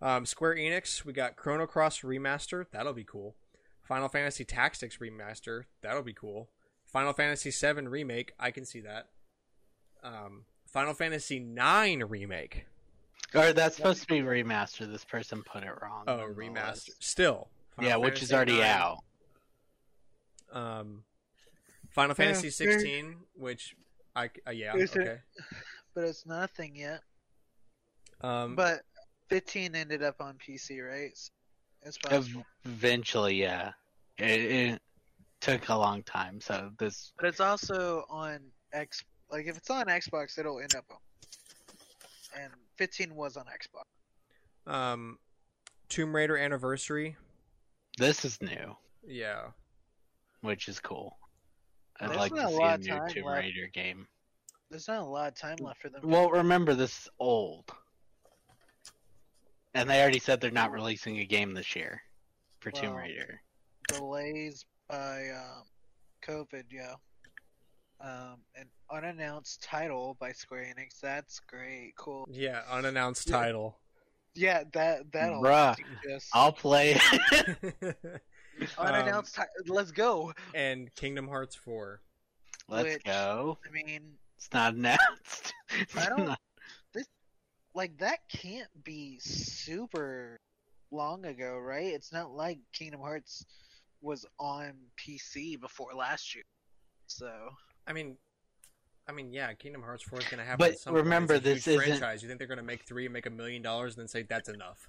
Um, 0.00 0.26
Square 0.26 0.56
Enix, 0.56 1.04
we 1.04 1.12
got 1.12 1.36
Chrono 1.36 1.66
Cross 1.66 2.00
remaster. 2.00 2.66
That'll 2.70 2.92
be 2.92 3.04
cool. 3.04 3.34
Final 3.82 4.08
Fantasy 4.08 4.44
Tactics 4.44 4.98
remaster. 4.98 5.62
That'll 5.82 6.02
be 6.02 6.12
cool. 6.12 6.50
Final 6.84 7.12
Fantasy 7.12 7.50
VII 7.50 7.86
remake. 7.86 8.32
I 8.38 8.50
can 8.50 8.64
see 8.64 8.80
that. 8.80 9.08
Um, 10.02 10.44
Final 10.66 10.94
Fantasy 10.94 11.36
IX 11.36 12.04
remake. 12.08 12.66
Or 13.34 13.52
that's 13.52 13.76
supposed 13.76 14.02
to 14.02 14.06
be 14.06 14.20
remaster. 14.20 14.90
This 14.90 15.04
person 15.04 15.42
put 15.42 15.62
it 15.62 15.72
wrong. 15.82 16.04
Oh, 16.06 16.28
remaster. 16.34 16.90
Still. 17.00 17.48
Final 17.74 17.90
Yeah, 17.90 17.96
which 17.96 18.22
is 18.22 18.32
already 18.32 18.58
IX. 18.58 18.64
out. 18.64 18.98
Um, 20.52 21.04
Final 21.90 22.10
Yeah, 22.18 22.26
Fantasy 22.26 22.50
16, 22.50 23.16
which 23.34 23.74
I 24.14 24.30
uh, 24.46 24.50
yeah 24.50 24.76
Is 24.76 24.94
it- 24.96 25.00
okay. 25.02 25.18
But 25.94 26.04
it's 26.04 26.26
nothing 26.26 26.76
yet. 26.76 27.00
Um, 28.20 28.54
But 28.54 28.82
15 29.28 29.74
ended 29.74 30.02
up 30.02 30.20
on 30.20 30.36
PC, 30.38 30.80
right? 30.86 31.10
S- 31.12 31.30
It's 31.82 31.96
possible. 31.98 32.44
Eventually, 32.64 33.34
yeah. 33.36 33.72
It, 34.18 34.40
it 34.40 34.82
took 35.40 35.68
a 35.68 35.74
long 35.76 36.02
time, 36.02 36.40
so 36.40 36.70
this 36.78 37.12
But 37.16 37.26
it's 37.26 37.40
also 37.40 38.04
on 38.10 38.40
X. 38.72 39.02
Like 39.30 39.46
if 39.46 39.56
it's 39.56 39.70
on 39.70 39.86
Xbox, 39.86 40.38
it'll 40.38 40.60
end 40.60 40.74
up 40.74 40.84
on. 40.90 40.98
And 42.38 42.52
15 42.76 43.14
was 43.14 43.36
on 43.38 43.44
Xbox. 43.46 43.84
um, 44.72 45.18
Tomb 45.88 46.14
Raider 46.14 46.36
Anniversary. 46.36 47.16
this 47.98 48.24
is 48.24 48.40
new, 48.42 48.76
Yeah. 49.06 49.48
Which 50.46 50.68
is 50.68 50.80
cool. 50.80 51.18
I'd 52.00 52.08
There's 52.10 52.18
like 52.18 52.32
to 52.32 52.36
not 52.36 52.46
a 52.46 52.48
see 52.54 52.58
lot 52.58 52.70
a 52.70 52.74
of 52.74 52.80
new 52.80 52.88
time 52.90 53.08
Tomb 53.08 53.24
left. 53.24 53.40
Raider 53.42 53.66
game. 53.72 54.06
There's 54.70 54.88
not 54.88 55.00
a 55.00 55.04
lot 55.04 55.28
of 55.28 55.34
time 55.34 55.56
left 55.60 55.80
for 55.80 55.88
them. 55.88 56.02
to- 56.02 56.06
Well, 56.08 56.30
remember 56.30 56.74
this 56.74 56.98
is 57.02 57.08
old, 57.20 57.70
and 59.74 59.88
they 59.88 60.00
already 60.00 60.18
said 60.18 60.40
they're 60.40 60.50
not 60.50 60.72
releasing 60.72 61.18
a 61.18 61.24
game 61.24 61.52
this 61.54 61.76
year 61.76 62.00
for 62.60 62.70
Tomb 62.70 62.94
Well, 62.94 63.02
Raider. 63.02 63.40
delays 63.88 64.64
by 64.88 65.28
um, 65.30 65.64
COVID, 66.22 66.64
yeah. 66.70 66.94
Um, 68.00 68.40
an 68.56 68.68
unannounced 68.90 69.62
title 69.62 70.16
by 70.20 70.32
Square 70.32 70.74
Enix. 70.76 71.00
That's 71.00 71.40
great, 71.40 71.92
cool. 71.96 72.26
Yeah, 72.30 72.62
unannounced 72.70 73.28
Yeah. 73.30 73.36
title. 73.38 73.78
Yeah, 74.34 74.64
that 74.74 75.10
that'll 75.12 75.42
Bruh, 75.42 75.76
just 76.06 76.28
I'll 76.34 76.52
play. 76.52 76.94
Um, 76.94 77.56
unannounced. 78.78 79.38
Um, 79.38 79.46
ti- 79.64 79.70
Let's 79.72 79.90
go. 79.90 80.32
and 80.54 80.94
Kingdom 80.94 81.28
Hearts 81.28 81.54
4. 81.56 82.00
Let's 82.68 82.94
Which- 82.94 83.04
go. 83.04 83.58
I 83.66 83.70
mean, 83.70 84.16
It's 84.36 84.52
not 84.52 84.74
announced. 84.74 85.54
It's 85.70 85.96
I 85.96 86.08
don't- 86.08 86.26
not- 86.26 86.40
like 87.74 87.98
that 87.98 88.20
can't 88.28 88.70
be 88.84 89.18
super 89.18 90.40
long 90.90 91.26
ago, 91.26 91.58
right? 91.58 91.92
It's 91.92 92.10
not 92.12 92.30
like 92.30 92.58
Kingdom 92.72 93.00
Hearts 93.00 93.44
was 94.00 94.24
on 94.38 94.72
PC 94.96 95.56
before 95.60 95.92
last 95.94 96.34
year. 96.34 96.44
So 97.06 97.50
I 97.86 97.92
mean, 97.92 98.16
I 99.08 99.12
mean, 99.12 99.30
yeah, 99.32 99.52
Kingdom 99.54 99.82
Hearts 99.82 100.02
4 100.04 100.20
is 100.20 100.24
going 100.24 100.38
to 100.38 100.44
happen. 100.44 100.58
But 100.58 100.70
at 100.72 100.78
some 100.78 100.94
point. 100.94 101.04
remember, 101.04 101.34
It's 101.34 101.46
a 101.46 101.54
this 101.54 101.64
huge 101.66 101.82
isn't- 101.82 101.98
franchise. 101.98 102.22
You 102.22 102.28
think 102.28 102.38
they're 102.38 102.48
going 102.48 102.56
to 102.58 102.64
make 102.64 102.82
three 102.84 103.04
and 103.04 103.12
make 103.12 103.26
a 103.26 103.30
million 103.30 103.60
dollars 103.62 103.94
and 103.94 104.00
then 104.02 104.08
say 104.08 104.22
that's 104.22 104.48
enough? 104.48 104.88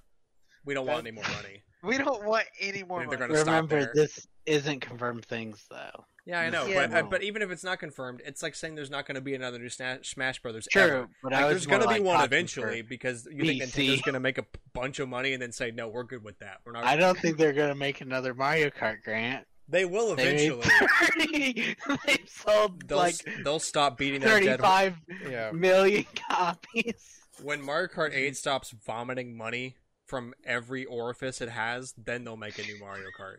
We 0.64 0.74
don't 0.74 0.86
want 0.86 1.00
any 1.06 1.12
more 1.12 1.24
money. 1.24 1.62
we 1.82 1.96
don't 1.98 2.24
want 2.24 2.44
any 2.60 2.82
more. 2.82 3.00
They're 3.06 3.18
money. 3.18 3.32
gonna 3.32 3.38
stop 3.38 3.46
remember, 3.70 3.80
there. 3.84 3.92
this 3.94 4.26
isn't 4.46 4.80
confirmed 4.80 5.24
things 5.24 5.64
though. 5.70 6.04
Yeah, 6.26 6.40
I 6.40 6.50
know, 6.50 6.66
Yeah, 6.66 6.88
but 6.88 6.96
uh, 6.96 7.02
but 7.08 7.22
even 7.22 7.40
if 7.40 7.50
it's 7.50 7.64
not 7.64 7.78
confirmed, 7.78 8.20
it's 8.26 8.42
like 8.42 8.54
saying 8.54 8.74
there's 8.74 8.90
not 8.90 9.06
going 9.06 9.14
to 9.14 9.22
be 9.22 9.34
another 9.34 9.58
new 9.58 9.70
Smash 9.70 10.42
Brothers. 10.42 10.68
True, 10.70 10.82
ever. 10.82 11.08
but 11.22 11.32
Like, 11.32 11.40
I 11.42 11.44
was 11.46 11.52
there's 11.54 11.68
more 11.68 11.78
going 11.78 11.88
to 11.88 11.94
be 11.94 12.06
one 12.06 12.22
eventually 12.22 12.82
because 12.82 13.26
you 13.32 13.44
think 13.46 13.62
Nintendo's 13.62 14.02
going 14.02 14.12
to 14.12 14.20
make 14.20 14.36
a 14.36 14.44
bunch 14.74 14.98
of 14.98 15.08
money 15.08 15.32
and 15.32 15.40
then 15.40 15.52
say 15.52 15.70
no, 15.70 15.88
we're 15.88 16.02
good 16.02 16.22
with 16.22 16.38
that. 16.40 16.58
We're 16.66 16.72
not. 16.72 16.84
I 16.84 16.96
don't 16.96 17.18
think 17.20 17.38
they're 17.38 17.54
gonna 17.54 17.74
make 17.74 18.02
another 18.02 18.34
Mario 18.34 18.68
Kart 18.68 19.02
grant. 19.02 19.46
They 19.70 19.86
will 19.86 20.12
eventually. 20.12 20.62
30 21.18 21.76
they 22.06 22.18
sold 22.26 22.86
They'll 22.86 22.98
like 22.98 23.16
they'll 23.42 23.58
stop 23.58 23.96
beating 23.96 24.20
that 24.20 24.42
dead. 24.42 24.60
horse. 24.60 24.92
Yeah. 25.30 25.50
million 25.52 26.04
copies. 26.28 27.20
When 27.42 27.62
Mario 27.64 27.88
Kart 27.88 28.12
8 28.14 28.36
stops 28.36 28.74
vomiting 28.84 29.34
money 29.36 29.76
from 30.08 30.34
every 30.44 30.84
orifice 30.86 31.40
it 31.40 31.50
has, 31.50 31.94
then 32.04 32.24
they'll 32.24 32.36
make 32.36 32.58
a 32.58 32.62
new 32.62 32.78
Mario 32.80 33.08
Kart. 33.16 33.38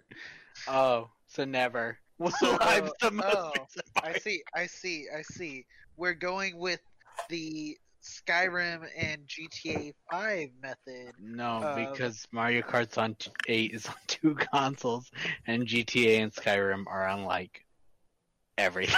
Oh, 0.68 1.10
so 1.28 1.44
never. 1.44 1.98
Will 2.20 2.32
So, 2.32 2.58
I'm 2.62 2.90
the 3.02 3.12
most 3.12 3.28
oh, 3.36 3.82
I 4.04 4.18
see, 4.20 4.44
I 4.54 4.68
see, 4.68 5.08
I 5.16 5.22
see. 5.22 5.66
We're 5.98 6.14
going 6.14 6.58
with 6.58 6.82
the 7.30 7.78
Skyrim 8.04 8.88
and 8.98 9.22
GTA 9.28 9.94
5 10.12 10.50
method. 10.62 11.14
No, 11.20 11.62
Uh, 11.64 11.92
because 11.92 12.28
Mario 12.32 12.62
Kart's 12.62 12.98
on 12.98 13.16
t- 13.16 13.32
eight 13.48 13.74
is 13.74 13.86
on 13.88 13.96
two 14.08 14.36
consoles, 14.36 15.12
and 15.48 15.66
GTA 15.66 16.20
and 16.20 16.34
Skyrim 16.34 16.86
are 16.88 17.08
on 17.08 17.24
like 17.24 17.66
everything. 18.58 18.96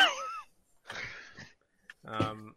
Um, 2.05 2.55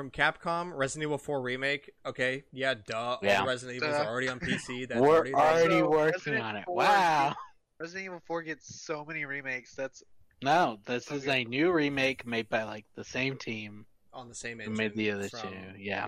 from 0.00 0.10
Capcom, 0.10 0.72
Resident 0.74 1.02
Evil 1.08 1.18
4 1.18 1.42
remake. 1.42 1.90
Okay, 2.06 2.44
yeah, 2.54 2.72
duh. 2.86 3.18
Yeah. 3.22 3.40
All 3.42 3.46
Resident 3.46 3.76
Evils 3.76 3.92
Duh. 3.92 4.02
are 4.04 4.06
already 4.08 4.30
on 4.30 4.40
PC. 4.40 4.88
That's 4.88 4.98
We're 4.98 5.08
already, 5.16 5.34
already 5.34 5.82
working 5.82 6.12
Resident 6.32 6.42
on 6.42 6.56
it. 6.56 6.64
4 6.64 6.74
Wow. 6.74 7.34
Resident 7.78 8.06
Evil 8.06 8.22
4 8.26 8.42
gets 8.42 8.80
so 8.82 9.04
many 9.04 9.26
remakes. 9.26 9.74
That's 9.74 10.02
No, 10.42 10.78
this 10.86 11.10
is 11.10 11.24
Okay. 11.28 11.42
a 11.42 11.44
new 11.44 11.70
remake 11.70 12.26
made 12.26 12.48
by 12.48 12.62
like 12.62 12.86
the 12.94 13.04
same 13.04 13.36
team. 13.36 13.84
on 14.14 14.30
the 14.30 14.34
same 14.34 14.58
engine. 14.62 14.74
made 14.74 14.96
the 14.96 15.10
other 15.10 15.28
from- 15.28 15.52
two, 15.52 15.78
yeah. 15.78 16.06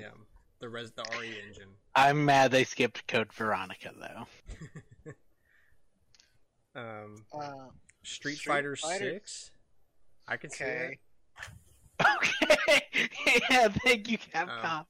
the 0.61 0.69
res 0.71 0.91
the 0.93 1.05
RE 1.21 1.39
engine. 1.47 1.69
I'm 1.95 2.25
mad 2.25 2.51
they 2.51 2.65
skipped 2.65 3.07
Code 3.07 3.31
Veronica 3.33 3.93
though. 3.95 5.13
Um, 6.75 7.27
uh, 7.35 7.67
Street, 8.03 8.37
Street 8.39 8.39
Fighter 8.39 8.75
Fighter- 8.77 9.13
6. 9.21 9.51
I 10.27 10.39
can 10.39 10.49
see 10.49 10.65
it. 10.65 10.99
Okay. 12.01 12.83
yeah, 13.51 13.69
thank 13.85 14.11
you, 14.11 14.19
Capcom. 14.19 14.65
Um, 14.65 14.87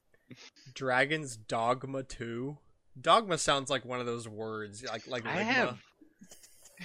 Dragon's 0.74 1.36
Dogma 1.36 2.02
2. 2.02 2.56
Dogma 3.00 3.38
sounds 3.38 3.70
like 3.70 3.84
one 3.84 4.00
of 4.00 4.06
those 4.06 4.28
words, 4.28 4.84
like 4.84 5.06
like 5.06 5.26
I 5.26 5.36
ligma. 5.42 5.44
have 5.44 5.78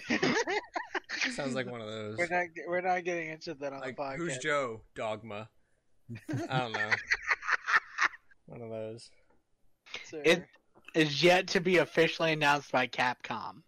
Sounds 1.36 1.56
like 1.56 1.70
one 1.70 1.82
of 1.82 1.88
those. 1.88 2.18
we're 2.18 2.28
not 2.30 2.46
we're 2.68 2.82
not 2.82 3.04
getting 3.04 3.30
into 3.30 3.54
that 3.56 3.74
on 3.74 3.80
Like 3.82 3.96
the 3.98 4.02
podcast. 4.02 4.18
who's 4.18 4.38
Joe? 4.38 4.82
Dogma. 4.96 5.50
I 6.50 6.60
don't 6.60 6.72
know. 6.74 6.90
one 8.46 8.62
of 8.62 8.70
those. 8.70 9.10
It- 10.14 10.46
is 10.94 11.22
yet 11.22 11.48
to 11.48 11.60
be 11.60 11.78
officially 11.78 12.32
announced 12.32 12.72
by 12.72 12.88
Capcom. 12.88 13.62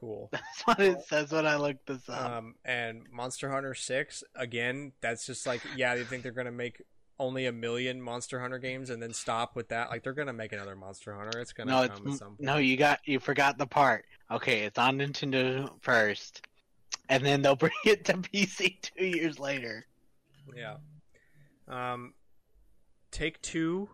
Cool. 0.00 0.30
That's 0.32 0.62
what 0.64 0.80
it 0.80 1.02
says 1.02 1.30
when 1.30 1.46
I 1.46 1.56
looked 1.56 1.86
this 1.86 2.08
up. 2.08 2.30
Um, 2.30 2.54
and 2.64 3.02
Monster 3.12 3.50
Hunter 3.50 3.74
6, 3.74 4.24
again, 4.34 4.92
that's 5.02 5.26
just 5.26 5.46
like, 5.46 5.60
yeah, 5.76 5.94
they 5.94 6.04
think 6.04 6.22
they're 6.22 6.32
going 6.32 6.46
to 6.46 6.50
make 6.50 6.82
only 7.18 7.44
a 7.44 7.52
million 7.52 8.00
Monster 8.00 8.40
Hunter 8.40 8.58
games 8.58 8.88
and 8.88 9.02
then 9.02 9.12
stop 9.12 9.54
with 9.54 9.68
that. 9.68 9.90
Like, 9.90 10.02
they're 10.02 10.14
going 10.14 10.28
to 10.28 10.32
make 10.32 10.54
another 10.54 10.74
Monster 10.74 11.14
Hunter. 11.14 11.38
It's 11.38 11.52
going 11.52 11.66
to 11.66 11.74
no, 11.74 11.82
it's 11.82 11.94
come 11.94 12.16
point. 12.18 12.40
no. 12.40 12.56
You 12.56 12.78
got 12.78 13.00
you 13.04 13.20
forgot 13.20 13.58
the 13.58 13.66
part. 13.66 14.06
Okay, 14.30 14.60
it's 14.60 14.78
on 14.78 14.98
Nintendo 14.98 15.70
first, 15.82 16.46
and 17.10 17.24
then 17.24 17.42
they'll 17.42 17.56
bring 17.56 17.72
it 17.84 18.06
to 18.06 18.14
PC 18.14 18.80
two 18.80 19.04
years 19.04 19.38
later. 19.38 19.84
Yeah. 20.56 20.76
Um, 21.68 22.14
Take 23.10 23.42
Two, 23.42 23.90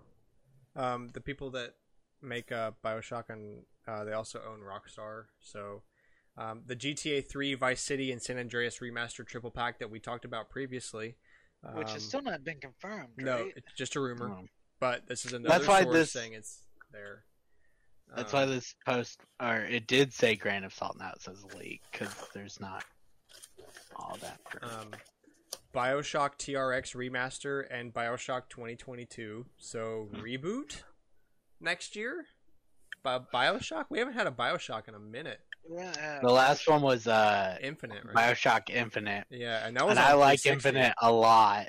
um, 0.77 1.09
the 1.15 1.21
people 1.21 1.51
that 1.51 1.75
make 2.23 2.53
uh, 2.53 2.73
Bioshock 2.85 3.25
and 3.29 3.63
uh, 3.89 4.05
they 4.05 4.13
also 4.13 4.41
own 4.49 4.61
Rockstar. 4.61 5.25
So 5.41 5.83
um, 6.39 6.63
the 6.67 6.77
GTA 6.77 7.27
3, 7.29 7.55
Vice 7.55 7.81
City, 7.83 8.13
and 8.13 8.21
San 8.23 8.39
Andreas 8.39 8.79
remastered 8.81 9.27
triple 9.27 9.51
pack 9.51 9.79
that 9.79 9.91
we 9.91 9.99
talked 10.01 10.25
about 10.25 10.51
previously. 10.51 11.17
which 11.75 11.89
um, 11.89 11.93
has 11.95 12.03
still 12.05 12.23
not 12.23 12.45
been 12.45 12.61
confirmed, 12.61 13.09
no, 13.17 13.37
right? 13.45 13.53
it's 13.57 13.73
just 13.77 13.97
a 13.97 14.01
rumor. 14.01 14.27
Um, 14.31 14.49
But 14.79 15.07
this 15.09 15.25
is 15.25 15.33
another 15.33 15.49
That's 15.55 15.67
why 15.69 15.83
source 15.83 15.95
this- 15.95 16.13
saying 16.13 16.35
it's 16.35 16.63
there. 16.93 17.25
That's 18.15 18.33
Um, 18.35 18.41
why 18.41 18.47
this 18.47 18.75
post, 18.87 19.21
or 19.41 19.57
it 19.63 19.87
did 19.89 20.13
say 20.13 20.37
grain 20.37 20.63
of 20.63 20.73
salt. 20.73 20.97
Now 20.99 21.11
it 21.11 21.23
says 21.23 21.43
leak 21.59 21.81
because 21.91 22.15
there's 22.35 22.61
not 22.61 22.85
all 23.97 24.17
that. 24.21 24.41
um, 24.63 24.91
Bioshock 25.75 26.37
TRX 26.39 26.95
remaster 26.95 27.67
and 27.71 27.93
Bioshock 27.93 28.49
2022. 28.49 29.47
So 29.59 30.09
reboot 30.13 30.83
next 31.61 31.97
year. 31.97 32.27
Bioshock. 33.05 33.87
We 33.89 33.99
haven't 33.99 34.15
had 34.15 34.27
a 34.27 34.31
Bioshock 34.33 34.87
in 34.89 34.95
a 34.95 34.99
minute. 35.01 35.41
Yeah, 35.69 36.21
the 36.23 36.31
last 36.31 36.69
one 36.69 36.83
was 36.83 37.07
uh, 37.07 37.59
Infinite, 37.61 38.05
right? 38.05 38.35
Bioshock 38.37 38.71
Infinite, 38.71 39.27
yeah, 39.31 39.67
and 39.67 39.77
that 39.77 39.85
was. 39.85 39.91
and 39.93 39.99
I 39.99 40.13
like 40.15 40.47
Infinite 40.47 40.95
a 41.03 41.11
lot. 41.11 41.69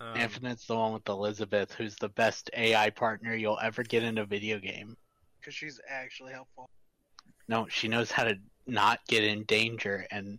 Um, 0.00 0.16
Infinite's 0.16 0.66
the 0.66 0.74
one 0.76 0.92
with 0.92 1.08
Elizabeth, 1.08 1.72
who's 1.72 1.96
the 1.96 2.08
best 2.10 2.50
AI 2.56 2.90
partner 2.90 3.34
you'll 3.34 3.58
ever 3.62 3.82
get 3.82 4.02
in 4.02 4.18
a 4.18 4.24
video 4.24 4.58
game. 4.58 4.96
because 5.40 5.54
she's 5.54 5.80
actually 5.88 6.32
helpful. 6.32 6.68
No, 7.48 7.66
she 7.68 7.88
knows 7.88 8.10
how 8.10 8.24
to 8.24 8.36
not 8.66 9.00
get 9.08 9.24
in 9.24 9.44
danger 9.44 10.06
and 10.10 10.38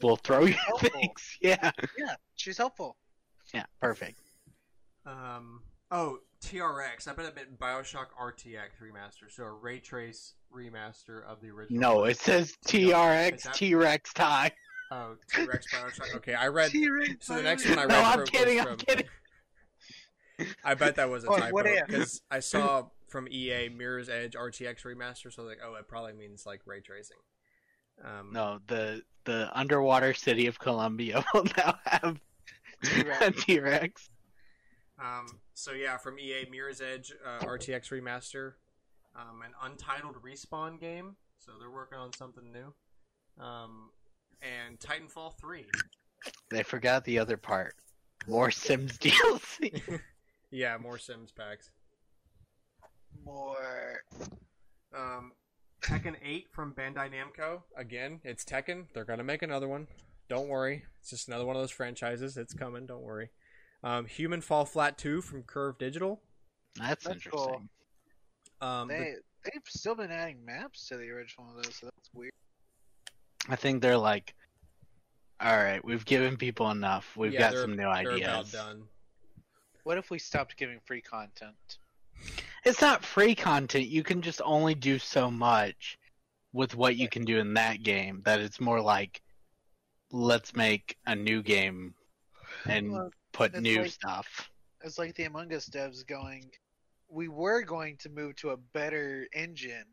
will 0.00 0.16
throw 0.16 0.44
you 0.44 0.54
Helpful. 0.54 0.90
things. 0.90 1.36
Yeah, 1.42 1.70
Yeah, 1.98 2.14
she's 2.36 2.56
helpful. 2.58 2.96
yeah, 3.54 3.64
perfect. 3.80 4.18
Um. 5.06 5.62
Oh, 5.90 6.18
TRX. 6.42 7.08
I 7.08 7.12
bet 7.14 7.26
it 7.26 7.34
meant 7.34 7.58
Bioshock 7.58 8.06
RTX 8.20 8.80
remaster. 8.82 9.30
So 9.30 9.44
a 9.44 9.52
ray 9.52 9.80
trace 9.80 10.34
remaster 10.54 11.24
of 11.26 11.40
the 11.40 11.48
original. 11.48 11.80
No, 11.80 12.04
it 12.04 12.18
says 12.18 12.56
TRX 12.66 13.52
T 13.52 13.74
Rex 13.74 14.12
time. 14.12 14.50
Oh, 14.90 15.16
T-Rex 15.30 15.66
Bioshock. 15.72 16.16
Okay, 16.16 16.34
I 16.34 16.48
read. 16.48 16.70
T-Rex 16.70 17.26
So 17.26 17.36
the 17.36 17.42
next 17.42 17.68
one 17.68 17.78
I 17.78 17.84
read 17.84 17.88
No, 17.88 18.02
I'm 18.02 18.24
kidding. 18.24 18.60
I'm 18.60 18.76
kidding. 18.76 19.06
I 20.64 20.74
bet 20.74 20.96
that 20.96 21.10
was 21.10 21.24
a 21.24 21.26
typo 21.38 21.62
because 21.86 22.22
I 22.30 22.40
saw 22.40 22.86
from 23.08 23.28
EA 23.28 23.68
Mirror's 23.68 24.08
Edge 24.08 24.34
RTX 24.34 24.84
remaster. 24.84 25.32
So 25.32 25.42
I 25.42 25.44
was 25.44 25.50
like, 25.50 25.58
oh, 25.64 25.74
it 25.74 25.88
probably 25.88 26.12
means 26.12 26.46
like 26.46 26.62
ray 26.64 26.80
tracing. 26.80 27.16
Um, 28.02 28.32
No, 28.32 28.60
the 28.66 29.02
the 29.24 29.50
underwater 29.52 30.14
city 30.14 30.46
of 30.46 30.58
Columbia 30.58 31.24
will 31.34 31.46
now 31.56 31.78
have 31.84 32.20
T-Rex. 32.84 33.44
T-Rex. 33.44 34.10
Um, 34.98 35.26
so 35.58 35.72
yeah, 35.72 35.96
from 35.96 36.20
EA, 36.20 36.46
Mirror's 36.48 36.80
Edge 36.80 37.12
uh, 37.26 37.44
RTX 37.44 37.90
remaster, 37.90 38.52
um, 39.16 39.42
an 39.42 39.50
untitled 39.60 40.14
respawn 40.22 40.78
game. 40.78 41.16
So 41.38 41.50
they're 41.58 41.68
working 41.68 41.98
on 41.98 42.12
something 42.12 42.52
new. 42.52 42.72
Um, 43.44 43.90
and 44.40 44.78
Titanfall 44.78 45.36
three. 45.40 45.66
They 46.48 46.62
forgot 46.62 47.04
the 47.04 47.18
other 47.18 47.36
part. 47.36 47.74
More 48.28 48.52
Sims 48.52 48.98
DLC. 48.98 50.00
Yeah, 50.50 50.78
more 50.80 50.96
Sims 50.96 51.30
packs. 51.30 51.72
More. 53.22 54.02
Um, 54.96 55.32
Tekken 55.82 56.14
8 56.24 56.46
from 56.50 56.72
Bandai 56.72 57.10
Namco. 57.12 57.60
Again, 57.76 58.20
it's 58.24 58.46
Tekken. 58.46 58.86
They're 58.94 59.04
gonna 59.04 59.24
make 59.24 59.42
another 59.42 59.68
one. 59.68 59.88
Don't 60.30 60.48
worry. 60.48 60.84
It's 61.00 61.10
just 61.10 61.28
another 61.28 61.44
one 61.44 61.54
of 61.54 61.60
those 61.60 61.70
franchises. 61.70 62.38
It's 62.38 62.54
coming. 62.54 62.86
Don't 62.86 63.02
worry. 63.02 63.28
Um, 63.82 64.06
Human 64.06 64.40
Fall 64.40 64.64
Flat 64.64 64.98
2 64.98 65.22
from 65.22 65.42
Curve 65.44 65.78
Digital. 65.78 66.20
That's, 66.76 67.04
That's 67.04 67.16
interesting. 67.16 67.68
cool. 68.60 68.68
Um, 68.68 68.88
the- 68.88 68.94
They 68.94 69.14
they've 69.44 69.62
still 69.68 69.94
been 69.94 70.10
adding 70.10 70.44
maps 70.44 70.88
to 70.88 70.96
the 70.96 71.08
original 71.10 71.48
of 71.56 71.62
those, 71.62 71.76
so 71.76 71.86
that's 71.86 72.10
weird. 72.12 72.32
I 73.48 73.56
think 73.56 73.80
they're 73.80 73.96
like, 73.96 74.34
all 75.40 75.56
right, 75.56 75.82
we've 75.84 76.04
given 76.04 76.36
people 76.36 76.70
enough. 76.70 77.16
We've 77.16 77.32
yeah, 77.32 77.52
got 77.52 77.54
some 77.60 77.70
new 77.70 77.76
they're 77.76 77.86
about 77.86 78.06
ideas. 78.14 78.52
done. 78.52 78.82
What 79.84 79.96
if 79.96 80.10
we 80.10 80.18
stopped 80.18 80.56
giving 80.56 80.80
free 80.84 81.00
content? 81.00 81.78
It's 82.64 82.80
not 82.80 83.04
free 83.04 83.34
content. 83.34 83.86
You 83.86 84.02
can 84.02 84.20
just 84.20 84.42
only 84.44 84.74
do 84.74 84.98
so 84.98 85.30
much 85.30 85.96
with 86.52 86.74
what 86.74 86.96
you 86.96 87.08
can 87.08 87.24
do 87.24 87.38
in 87.38 87.54
that 87.54 87.82
game. 87.84 88.20
That 88.24 88.40
it's 88.40 88.60
more 88.60 88.80
like, 88.80 89.22
let's 90.10 90.54
make 90.56 90.98
a 91.06 91.14
new 91.14 91.42
game 91.42 91.94
and 92.66 92.92
Well, 92.92 93.10
put 93.38 93.52
it's 93.54 93.62
new 93.62 93.82
like- 93.82 93.90
stuff. 93.90 94.50
It's 94.84 94.98
like 94.98 95.14
the 95.16 95.24
Among 95.24 95.52
Us 95.54 95.68
devs 95.68 96.06
going, 96.06 96.50
we 97.10 97.26
were 97.28 97.62
going 97.62 97.96
to 97.98 98.08
move 98.10 98.36
to 98.36 98.50
a 98.50 98.56
better 98.56 99.26
engine, 99.32 99.86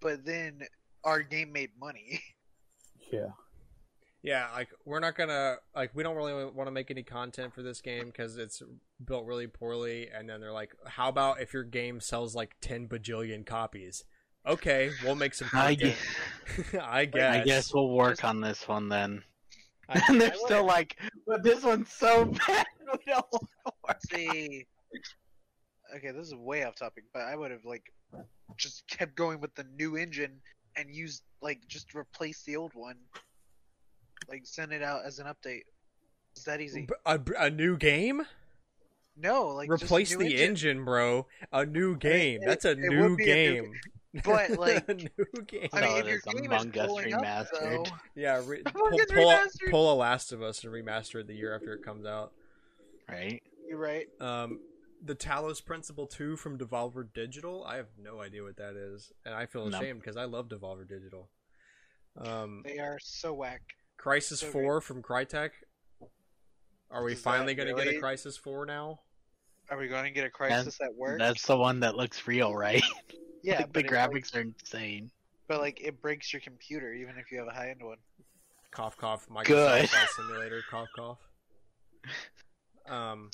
but 0.00 0.24
then 0.24 0.62
our 1.04 1.20
game 1.22 1.52
made 1.52 1.70
money. 1.78 2.20
Yeah. 3.12 3.28
Yeah, 4.22 4.48
like 4.54 4.70
we're 4.86 4.98
not 5.00 5.14
gonna 5.14 5.56
like 5.76 5.90
we 5.94 6.02
don't 6.02 6.16
really 6.16 6.46
want 6.46 6.66
to 6.66 6.70
make 6.72 6.90
any 6.90 7.02
content 7.02 7.54
for 7.54 7.62
this 7.62 7.82
game 7.82 8.06
because 8.06 8.38
it's 8.38 8.62
built 9.04 9.26
really 9.26 9.46
poorly. 9.46 10.08
And 10.08 10.26
then 10.28 10.40
they're 10.40 10.50
like, 10.54 10.72
"How 10.86 11.10
about 11.10 11.40
if 11.42 11.52
your 11.52 11.62
game 11.62 12.00
sells 12.00 12.34
like 12.34 12.56
ten 12.62 12.88
bajillion 12.88 13.44
copies?" 13.44 14.04
Okay, 14.46 14.90
we'll 15.04 15.14
make 15.14 15.34
some 15.34 15.48
I 15.52 15.74
content. 15.76 15.96
guess, 16.72 16.74
I 16.82 17.04
guess. 17.04 17.36
I 17.36 17.44
guess 17.44 17.74
we'll 17.74 17.90
work 17.90 18.24
on 18.24 18.40
this 18.40 18.66
one 18.66 18.88
then. 18.88 19.22
I- 19.90 20.00
and 20.08 20.18
they're 20.18 20.32
I 20.32 20.36
still 20.46 20.64
like, 20.64 20.96
but 21.26 21.42
this 21.42 21.62
one's 21.62 21.92
so 21.92 22.24
bad. 22.24 22.66
We 23.06 23.12
don't 23.12 23.26
want 23.32 23.48
to 23.66 23.72
work. 23.86 23.98
See, 24.10 24.66
okay, 25.96 26.10
this 26.12 26.26
is 26.28 26.34
way 26.34 26.64
off 26.64 26.76
topic, 26.76 27.04
but 27.12 27.22
I 27.22 27.36
would 27.36 27.50
have 27.50 27.64
like 27.64 27.92
just 28.56 28.86
kept 28.88 29.14
going 29.14 29.40
with 29.40 29.54
the 29.54 29.64
new 29.76 29.96
engine 29.96 30.40
and 30.76 30.94
used 30.94 31.22
like 31.42 31.60
just 31.68 31.94
replace 31.94 32.42
the 32.42 32.56
old 32.56 32.72
one, 32.74 32.96
like 34.28 34.42
send 34.44 34.72
it 34.72 34.82
out 34.82 35.04
as 35.04 35.18
an 35.18 35.26
update. 35.26 35.62
It's 36.36 36.44
that 36.44 36.60
easy. 36.60 36.88
A, 37.06 37.20
a 37.38 37.50
new 37.50 37.76
game? 37.76 38.22
No, 39.16 39.48
like 39.48 39.68
just 39.70 39.84
Replace 39.84 40.16
new 40.16 40.24
the 40.28 40.42
engine. 40.42 40.84
bro. 40.84 41.26
A 41.52 41.64
new 41.64 41.96
game. 41.96 42.42
it- 42.42 42.46
That's 42.46 42.64
a 42.64 42.72
it 42.72 42.78
new 42.78 43.02
would 43.10 43.16
be 43.16 43.30
a 43.30 43.52
new 43.52 43.62
game. 43.62 43.72
But, 44.24 44.50
like- 44.58 44.88
a 44.88 44.94
new 44.94 45.08
game. 45.46 45.68
I 45.72 45.80
mean, 45.80 45.90
Oh, 45.90 45.96
if 45.98 46.04
it 46.04 46.08
your 46.08 46.16
is 46.16 46.22
game 46.22 46.46
Among 46.46 46.68
is 46.70 46.76
Us 46.80 46.86
blowing 46.88 47.14
up, 47.14 47.22
remastered. 47.22 47.60
though, 47.60 47.84
Yeah, 48.16 48.42
re- 48.44 48.62
pull, 48.64 48.88
Us 49.00 49.06
pull, 49.12 49.70
pull 49.70 49.92
a 49.92 49.94
Last 49.94 50.32
of 50.32 50.42
Us 50.42 50.64
and 50.64 50.72
remaster 50.72 51.20
it 51.20 51.28
the 51.28 51.34
year 51.34 51.54
after 51.54 51.72
it 51.74 51.84
comes 51.84 52.04
out. 52.04 52.32
Right? 53.08 53.42
you're 53.68 53.78
right. 53.78 54.06
Um, 54.20 54.60
the 55.04 55.14
Talos 55.14 55.64
Principle 55.64 56.06
2 56.06 56.36
from 56.36 56.58
Devolver 56.58 57.06
Digital. 57.12 57.64
I 57.64 57.76
have 57.76 57.88
no 58.02 58.20
idea 58.20 58.42
what 58.42 58.56
that 58.56 58.76
is, 58.76 59.12
and 59.24 59.34
I 59.34 59.46
feel 59.46 59.66
ashamed 59.68 60.00
because 60.00 60.16
I 60.16 60.24
love 60.24 60.48
Devolver 60.48 60.88
Digital. 60.88 61.28
Um, 62.16 62.62
They 62.64 62.78
are 62.78 62.98
so 63.00 63.34
whack. 63.34 63.62
Crysis 64.00 64.38
so 64.38 64.46
4 64.46 64.80
from 64.80 65.02
Crytek. 65.02 65.50
Are 66.90 67.02
we 67.02 67.12
Is 67.12 67.20
finally 67.20 67.54
going 67.54 67.74
to 67.74 67.84
get 67.84 67.94
a 67.94 67.98
Crysis 67.98 68.38
4 68.38 68.66
now? 68.66 69.00
Are 69.70 69.78
we 69.78 69.88
going 69.88 70.04
to 70.04 70.10
get 70.10 70.24
a 70.26 70.30
crisis 70.30 70.78
at 70.80 70.94
work? 70.94 71.18
That's 71.18 71.46
the 71.46 71.56
one 71.56 71.80
that 71.80 71.96
looks 71.96 72.26
real, 72.26 72.54
right? 72.54 72.82
yeah, 73.42 73.56
like, 73.56 73.66
the 73.66 73.72
but 73.72 73.84
it, 73.84 73.92
like- 73.92 74.12
graphics 74.12 74.36
are 74.36 74.40
insane. 74.42 75.10
but 75.48 75.60
like 75.60 75.80
it 75.80 76.00
breaks 76.00 76.32
your 76.32 76.40
computer 76.40 76.92
even 76.92 77.16
if 77.18 77.32
you 77.32 77.38
have 77.38 77.48
a 77.48 77.52
high 77.52 77.70
end 77.70 77.82
one. 77.82 77.98
Cough, 78.70 78.96
cough. 78.96 79.26
Microsoft 79.28 79.46
Good. 79.46 79.90
Flight 79.90 80.08
Simulator. 80.16 80.62
Cough, 80.70 80.88
cough. 80.96 81.18
Um, 82.88 83.30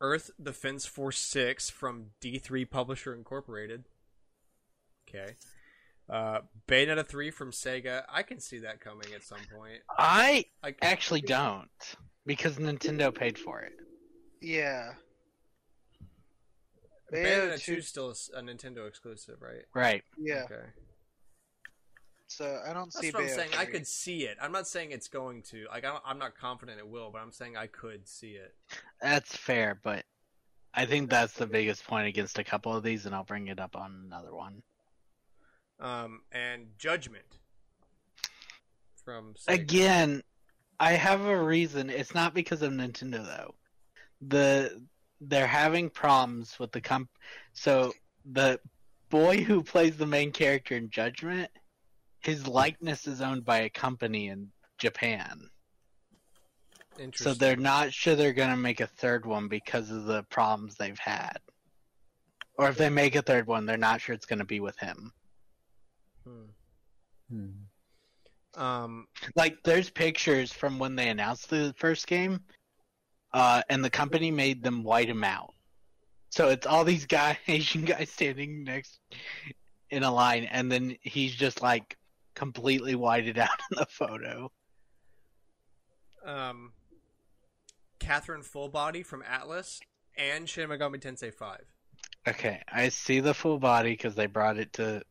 Earth 0.00 0.30
Defense 0.42 0.86
Force 0.86 1.18
6 1.18 1.70
from 1.70 2.10
D3 2.20 2.68
Publisher 2.68 3.14
Incorporated. 3.14 3.84
Okay. 5.08 5.34
Uh, 6.08 6.40
Bayonetta 6.68 7.06
3 7.06 7.30
from 7.30 7.50
Sega. 7.50 8.04
I 8.12 8.22
can 8.22 8.40
see 8.40 8.58
that 8.58 8.80
coming 8.80 9.08
at 9.14 9.22
some 9.22 9.38
point. 9.54 9.80
I 9.88 10.46
Like, 10.62 10.78
actually 10.82 11.22
don't 11.22 11.68
because 12.26 12.56
Nintendo 12.56 13.14
paid 13.14 13.38
for 13.38 13.62
it. 13.62 13.72
Yeah. 14.42 14.92
Bayonetta 17.12 17.54
Bayonetta 17.54 17.64
2 17.64 17.72
2 17.74 17.78
is 17.78 17.88
still 17.88 18.10
a 18.10 18.42
Nintendo 18.42 18.86
exclusive, 18.86 19.36
right? 19.40 19.64
Right. 19.74 20.02
Yeah. 20.18 20.44
Okay. 20.44 20.66
So 22.36 22.60
I 22.68 22.72
don't 22.72 22.92
see. 22.92 23.10
That's 23.10 23.14
what 23.14 23.22
I'm 23.22 23.28
Bayonetta 23.28 23.34
saying. 23.34 23.50
I 23.58 23.64
could 23.64 23.86
see 23.86 24.24
it. 24.24 24.36
I'm 24.42 24.52
not 24.52 24.66
saying 24.66 24.90
it's 24.90 25.08
going 25.08 25.42
to. 25.42 25.66
Like, 25.70 25.84
I 25.84 25.88
don't, 25.88 26.02
I'm 26.04 26.18
not 26.18 26.36
confident 26.36 26.78
it 26.78 26.88
will, 26.88 27.10
but 27.10 27.20
I'm 27.20 27.30
saying 27.30 27.56
I 27.56 27.68
could 27.68 28.08
see 28.08 28.32
it. 28.32 28.54
That's 29.00 29.36
fair, 29.36 29.78
but 29.82 30.04
I 30.74 30.86
think 30.86 31.10
that's 31.10 31.34
the 31.34 31.46
biggest 31.46 31.86
point 31.86 32.08
against 32.08 32.38
a 32.38 32.44
couple 32.44 32.74
of 32.74 32.82
these, 32.82 33.06
and 33.06 33.14
I'll 33.14 33.24
bring 33.24 33.48
it 33.48 33.60
up 33.60 33.76
on 33.76 34.02
another 34.06 34.34
one. 34.34 34.62
Um, 35.78 36.22
and 36.32 36.66
Judgment 36.78 37.24
from 39.04 39.34
Sega. 39.34 39.54
Again, 39.54 40.22
I 40.80 40.92
have 40.92 41.24
a 41.26 41.42
reason. 41.42 41.90
It's 41.90 42.14
not 42.14 42.34
because 42.34 42.62
of 42.62 42.72
Nintendo 42.72 43.24
though. 43.24 43.54
The 44.26 44.82
they're 45.20 45.46
having 45.46 45.90
problems 45.90 46.58
with 46.58 46.72
the 46.72 46.80
comp. 46.80 47.08
So 47.52 47.92
the 48.32 48.60
boy 49.10 49.42
who 49.42 49.62
plays 49.62 49.96
the 49.96 50.06
main 50.06 50.32
character 50.32 50.76
in 50.76 50.90
Judgment, 50.90 51.50
his 52.24 52.46
likeness 52.46 53.06
is 53.06 53.20
owned 53.20 53.44
by 53.44 53.58
a 53.60 53.70
company 53.70 54.28
in 54.28 54.50
Japan. 54.78 55.48
So 57.14 57.34
they're 57.34 57.56
not 57.56 57.92
sure 57.92 58.14
they're 58.14 58.32
gonna 58.32 58.56
make 58.56 58.80
a 58.80 58.86
third 58.86 59.26
one 59.26 59.48
because 59.48 59.90
of 59.90 60.04
the 60.04 60.22
problems 60.24 60.76
they've 60.76 60.98
had. 60.98 61.38
Or 62.56 62.68
if 62.68 62.76
they 62.76 62.88
make 62.88 63.16
a 63.16 63.22
third 63.22 63.46
one, 63.46 63.66
they're 63.66 63.76
not 63.76 64.00
sure 64.00 64.14
it's 64.14 64.26
gonna 64.26 64.44
be 64.44 64.60
with 64.60 64.78
him. 64.78 65.12
Hmm. 66.24 66.44
Hmm. 67.28 68.60
Um, 68.62 69.08
Like 69.34 69.62
there's 69.64 69.90
pictures 69.90 70.52
from 70.52 70.78
when 70.78 70.94
they 70.94 71.08
announced 71.08 71.50
the 71.50 71.74
first 71.76 72.06
game, 72.06 72.44
uh, 73.32 73.62
and 73.68 73.84
the 73.84 73.90
company 73.90 74.30
made 74.30 74.62
them 74.62 74.84
white 74.84 75.08
him 75.08 75.24
out. 75.24 75.52
So 76.30 76.48
it's 76.48 76.66
all 76.66 76.84
these 76.84 77.06
guy 77.06 77.38
Asian 77.48 77.84
guys 77.84 78.10
standing 78.10 78.62
next 78.62 79.00
in 79.90 80.04
a 80.04 80.10
line, 80.10 80.44
and 80.44 80.70
then 80.70 80.96
he's 81.02 81.34
just 81.34 81.60
like 81.60 81.96
completely 82.34 82.94
whited 82.94 83.38
out 83.38 83.60
in 83.70 83.78
the 83.78 83.86
photo. 83.86 84.50
um, 86.26 86.72
Catherine 87.98 88.42
Fullbody 88.42 89.04
from 89.04 89.22
Atlus 89.22 89.80
and 90.16 90.48
Shin 90.48 90.68
Megami 90.68 91.00
Tensei 91.00 91.32
5. 91.32 91.60
Okay, 92.28 92.62
I 92.72 92.88
see 92.88 93.20
the 93.20 93.34
full 93.34 93.58
body 93.58 93.90
because 93.90 94.14
they 94.14 94.26
brought 94.26 94.58
it 94.58 94.72
to 94.74 95.02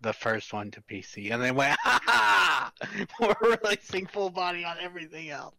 the 0.00 0.12
first 0.12 0.52
one 0.52 0.70
to 0.72 0.80
PC, 0.82 1.32
and 1.32 1.42
they 1.42 1.50
went, 1.52 1.76
"Ha 1.82 2.00
ha! 2.04 2.72
We're 3.20 3.58
releasing 3.62 4.06
full 4.06 4.30
body 4.30 4.64
on 4.64 4.76
everything 4.80 5.30
else." 5.30 5.54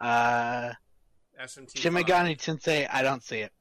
Uh, 0.00 0.72
SMT. 1.40 1.76
Shin 1.78 1.92
5. 1.92 2.04
Megami 2.04 2.36
Tensei, 2.36 2.88
I 2.90 3.02
don't 3.02 3.22
see 3.22 3.40
it. 3.40 3.52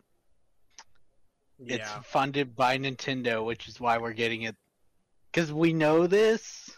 It's 1.66 1.90
funded 2.04 2.56
by 2.56 2.78
Nintendo, 2.78 3.46
which 3.46 3.68
is 3.68 3.80
why 3.80 3.98
we're 3.98 4.14
getting 4.14 4.44
it. 4.44 4.56
Because 5.32 5.52
we 5.54 5.74
know 5.74 6.08
this. 6.08 6.72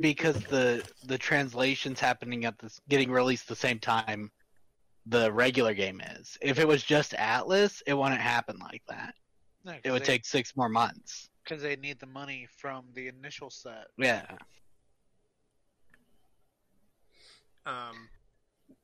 Because 0.00 0.36
the 0.44 0.82
the 1.04 1.18
translation's 1.18 2.00
happening 2.00 2.46
at 2.46 2.58
this 2.58 2.80
getting 2.88 3.10
released 3.10 3.46
the 3.46 3.56
same 3.56 3.78
time 3.78 4.30
the 5.04 5.30
regular 5.32 5.74
game 5.74 6.00
is. 6.16 6.38
If 6.40 6.58
it 6.58 6.66
was 6.66 6.82
just 6.82 7.12
Atlus, 7.12 7.82
it 7.86 7.92
wouldn't 7.92 8.20
happen 8.20 8.56
like 8.58 8.82
that. 8.88 9.14
No, 9.64 9.72
'cause 9.72 9.80
It 9.84 9.90
would 9.90 10.02
they, 10.02 10.06
take 10.06 10.24
six 10.24 10.56
more 10.56 10.68
months. 10.70 11.28
because 11.44 11.60
they 11.62 11.76
need 11.76 11.98
the 11.98 12.06
money 12.06 12.46
from 12.56 12.86
the 12.94 13.08
initial 13.08 13.50
set. 13.50 13.88
Yeah. 13.98 14.24
Um, 17.66 18.08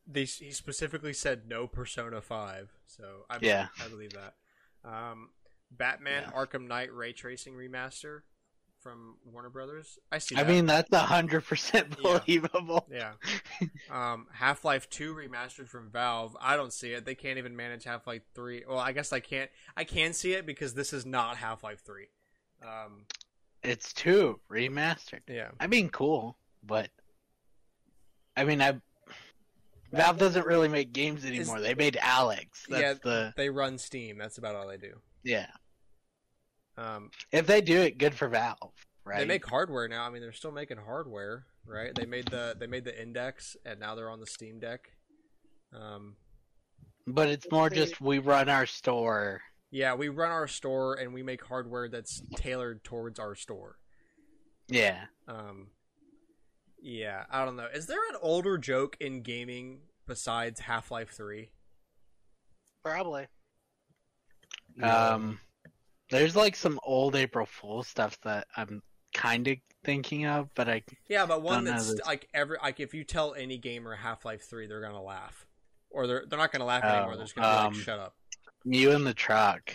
they, 0.07 0.25
he 0.25 0.51
specifically 0.53 1.13
said 1.13 1.49
no 1.49 1.67
Persona 1.67 2.21
5, 2.21 2.71
so 2.87 3.25
I, 3.31 3.39
Yeah. 3.41 3.69
I 3.83 3.89
believe 3.89 4.13
that. 4.13 4.35
Um, 4.85 5.31
Batman 5.71 6.25
Yeah. 6.27 6.33
Arkham 6.39 6.67
Knight 6.67 6.93
Ray 6.93 7.13
Tracing 7.13 7.55
Remaster. 7.55 8.21
from 8.81 9.17
Warner 9.25 9.51
Brothers. 9.51 9.99
I 10.13 10.19
see. 10.19 10.37
I 10.37 10.45
mean, 10.45 10.67
that's 10.67 10.91
a 10.93 10.99
hundred 11.01 11.45
percent 11.45 12.01
believable. 12.03 12.87
yeah. 12.91 13.13
Um, 13.91 14.27
Half 14.33 14.65
Life 14.65 14.89
Two 14.89 15.15
remastered 15.15 15.69
from 15.69 15.91
Valve. 15.91 16.37
I 16.41 16.57
don't 16.57 16.73
see 16.73 16.93
it. 16.93 17.05
They 17.05 17.15
can't 17.17 17.39
even 17.39 17.57
manage 17.57 17.85
Half 17.85 18.07
Life 18.07 18.23
Three. 18.35 18.63
Well, 18.69 18.79
I 18.79 18.93
guess 18.93 19.13
I 19.13 19.21
can't. 19.21 19.51
I 19.77 19.83
can 19.85 20.13
see 20.13 20.33
it 20.35 20.47
because 20.47 20.75
this 20.75 20.93
is 20.93 21.05
not 21.05 21.37
Half 21.39 21.65
Life 21.65 21.83
Three. 21.85 22.07
Um, 22.63 23.05
It's 23.65 23.93
two 23.93 24.39
remastered. 24.51 25.21
yeah. 25.29 25.51
I 25.61 25.67
mean, 25.67 25.89
cool, 25.91 26.39
but 26.63 26.89
I 28.37 28.45
mean, 28.45 28.63
I 28.63 28.81
Valve 29.93 30.19
doesn't 30.19 30.47
really 30.47 30.69
make 30.69 30.93
games 30.93 31.25
anymore. 31.25 31.61
They 31.61 31.75
made 31.75 31.95
Alyx. 32.01 32.67
That's 32.69 32.81
Yeah. 32.83 32.95
the 33.03 33.33
They 33.37 33.51
run 33.51 33.77
Steam. 33.79 34.19
That's 34.19 34.39
about 34.39 34.55
all 34.55 34.69
they 34.69 34.77
do. 34.77 35.01
yeah. 35.25 35.49
Um, 36.79 37.11
If 37.33 37.47
they 37.47 37.61
do 37.61 37.81
it, 37.81 37.99
good 37.99 38.15
for 38.15 38.29
Valve, 38.29 38.73
right? 39.05 39.19
They 39.19 39.25
make 39.25 39.45
hardware 39.47 39.89
now. 39.89 40.05
I 40.05 40.11
mean, 40.11 40.23
they're 40.23 40.33
still 40.33 40.53
making 40.53 40.79
hardware, 40.79 41.47
right? 41.67 41.93
They 41.95 42.07
made 42.07 42.29
the 42.29 42.55
they 42.59 42.67
made 42.67 42.85
the 42.85 43.01
Index, 43.01 43.57
and 43.67 43.81
now 43.81 43.95
they're 43.95 44.11
on 44.11 44.21
the 44.21 44.27
Steam 44.27 44.61
Deck. 44.61 44.93
Um, 45.73 46.17
but 47.07 47.29
it's 47.29 47.51
more 47.51 47.69
just 47.69 48.01
we 48.01 48.19
run 48.21 48.49
our 48.49 48.65
store. 48.67 49.43
yeah, 49.71 49.95
we 49.95 50.09
run 50.09 50.31
our 50.31 50.47
store 50.47 50.95
and 50.95 51.13
we 51.13 51.23
make 51.23 51.45
hardware 51.45 51.89
that's 51.89 52.23
tailored 52.37 52.85
towards 52.85 53.19
our 53.19 53.35
store. 53.35 53.77
Yeah. 54.69 55.07
Um, 55.27 55.69
yeah, 56.81 57.25
I 57.31 57.45
don't 57.45 57.57
know. 57.57 57.67
Is 57.75 57.87
there 57.87 57.99
an 58.11 58.17
older 58.23 58.57
joke 58.57 58.97
in 59.01 59.23
gaming 59.23 59.81
besides 60.07 60.61
Half 60.61 60.91
Life 60.91 61.11
Three? 61.11 61.51
Probably. 62.85 63.27
Um, 64.83 65.41
there's 66.11 66.35
like 66.37 66.57
some 66.57 66.79
old 66.83 67.17
April 67.17 67.47
Fool 67.47 67.83
stuff 67.83 68.19
that 68.23 68.47
I'm 68.57 68.83
kind 69.15 69.47
of 69.49 69.57
thinking 69.85 70.27
of, 70.27 70.49
but 70.55 70.69
I 70.69 70.83
Yeah, 71.09 71.27
but 71.27 71.43
one 71.43 71.65
Don't 71.65 71.75
that's 71.75 71.93
this. 71.93 72.07
like 72.07 72.29
every 72.35 72.59
like 72.63 72.81
if 72.81 72.95
you 72.95 73.05
tell 73.05 73.35
any 73.35 73.59
gamer 73.59 73.95
Half 73.95 74.25
Life 74.25 74.43
Three, 74.49 74.67
they're 74.67 74.81
gonna 74.81 75.03
laugh, 75.03 75.47
or 75.91 76.07
they're 76.07 76.25
they're 76.29 76.39
not 76.39 76.53
gonna 76.53 76.65
laugh 76.65 76.83
Oh, 76.85 76.89
anymore. 76.89 77.17
They're 77.17 77.25
just 77.25 77.35
gonna 77.37 77.49
be 77.49 77.67
um, 77.67 77.73
like, 77.75 77.83
"Shut 77.83 77.99
up, 77.99 78.15
you 78.65 78.91
in 78.93 79.05
the 79.05 79.15
truck. 79.15 79.73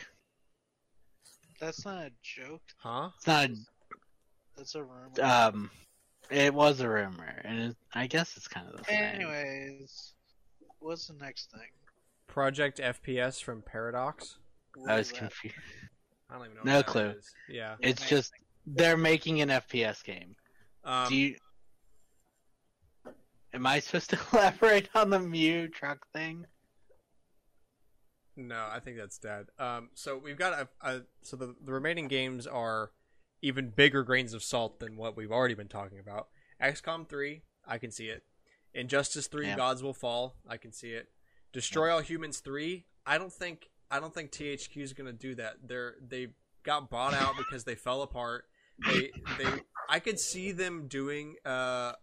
That's 1.59 1.85
not 1.85 2.05
a 2.05 2.11
joke. 2.21 2.61
huh?" 2.77 3.09
It's 3.17 3.27
not. 3.27 3.49
That's 4.57 4.75
a 4.75 4.83
rumor. 4.83 5.09
Um, 5.21 5.71
it 6.29 6.53
was 6.53 6.79
a 6.79 6.89
rumor, 6.89 7.41
and 7.43 7.59
it, 7.59 7.77
I 7.93 8.07
guess 8.07 8.37
it's 8.37 8.47
kind 8.47 8.67
of 8.67 8.77
the 8.77 8.83
same. 8.85 9.03
Anyways, 9.03 10.13
what's 10.79 11.07
the 11.07 11.13
next 11.13 11.51
thing? 11.51 11.69
Project 12.27 12.79
FPS 12.79 13.41
from 13.41 13.61
Paradox. 13.61 14.37
What 14.75 14.91
I 14.91 14.97
was 14.97 15.11
confused. 15.11 15.55
I 16.33 16.37
don't 16.37 16.45
even 16.45 16.57
know. 16.57 16.63
No 16.71 16.77
what 16.77 16.85
clue. 16.87 17.09
is. 17.17 17.31
Yeah. 17.47 17.75
It's 17.79 18.01
Amazing. 18.01 18.17
just 18.17 18.31
they're 18.65 18.97
making 18.97 19.41
an 19.41 19.49
FPS 19.49 20.03
game. 20.03 20.35
Um, 20.83 21.07
Do 21.09 21.15
you? 21.15 21.35
Am 23.53 23.65
I 23.67 23.79
supposed 23.79 24.09
to 24.09 24.19
elaborate 24.33 24.89
on 24.95 25.09
the 25.11 25.19
Mew 25.19 25.67
truck 25.67 26.07
thing? 26.11 26.45
No, 28.35 28.65
I 28.71 28.79
think 28.79 28.97
that's 28.97 29.19
dead. 29.19 29.45
Um, 29.59 29.89
so 29.93 30.17
we've 30.17 30.37
got 30.37 30.53
a, 30.53 30.67
a 30.81 31.01
so 31.21 31.37
the, 31.37 31.55
the 31.63 31.71
remaining 31.71 32.07
games 32.07 32.47
are 32.47 32.89
even 33.43 33.69
bigger 33.69 34.01
grains 34.03 34.33
of 34.33 34.41
salt 34.41 34.79
than 34.79 34.97
what 34.97 35.15
we've 35.15 35.31
already 35.31 35.53
been 35.53 35.67
talking 35.67 35.99
about. 35.99 36.29
XCOM 36.61 37.07
three, 37.07 37.43
I 37.67 37.77
can 37.77 37.91
see 37.91 38.07
it. 38.07 38.23
Injustice 38.73 39.27
three, 39.27 39.45
Yeah. 39.47 39.55
Gods 39.57 39.83
Will 39.83 39.93
Fall, 39.93 40.35
I 40.49 40.57
can 40.57 40.71
see 40.71 40.89
it. 40.93 41.09
Destroy 41.51 41.91
All 41.93 41.99
Humans 41.99 42.39
three, 42.39 42.85
I 43.05 43.19
don't 43.19 43.31
think 43.31 43.69
I 43.91 43.99
don't 43.99 44.13
think 44.13 44.31
THQ 44.31 44.77
is 44.77 44.93
gonna 44.93 45.13
do 45.13 45.35
that. 45.35 45.55
They're 45.65 45.95
they 46.05 46.29
got 46.63 46.89
bought 46.89 47.13
out 47.13 47.33
because 47.37 47.63
they 47.63 47.75
fell 47.75 48.01
apart. 48.01 48.45
They 48.85 49.11
they 49.37 49.49
I 49.89 49.99
could 49.99 50.19
see 50.19 50.51
them 50.51 50.87
doing 50.87 51.35
uh 51.45 51.93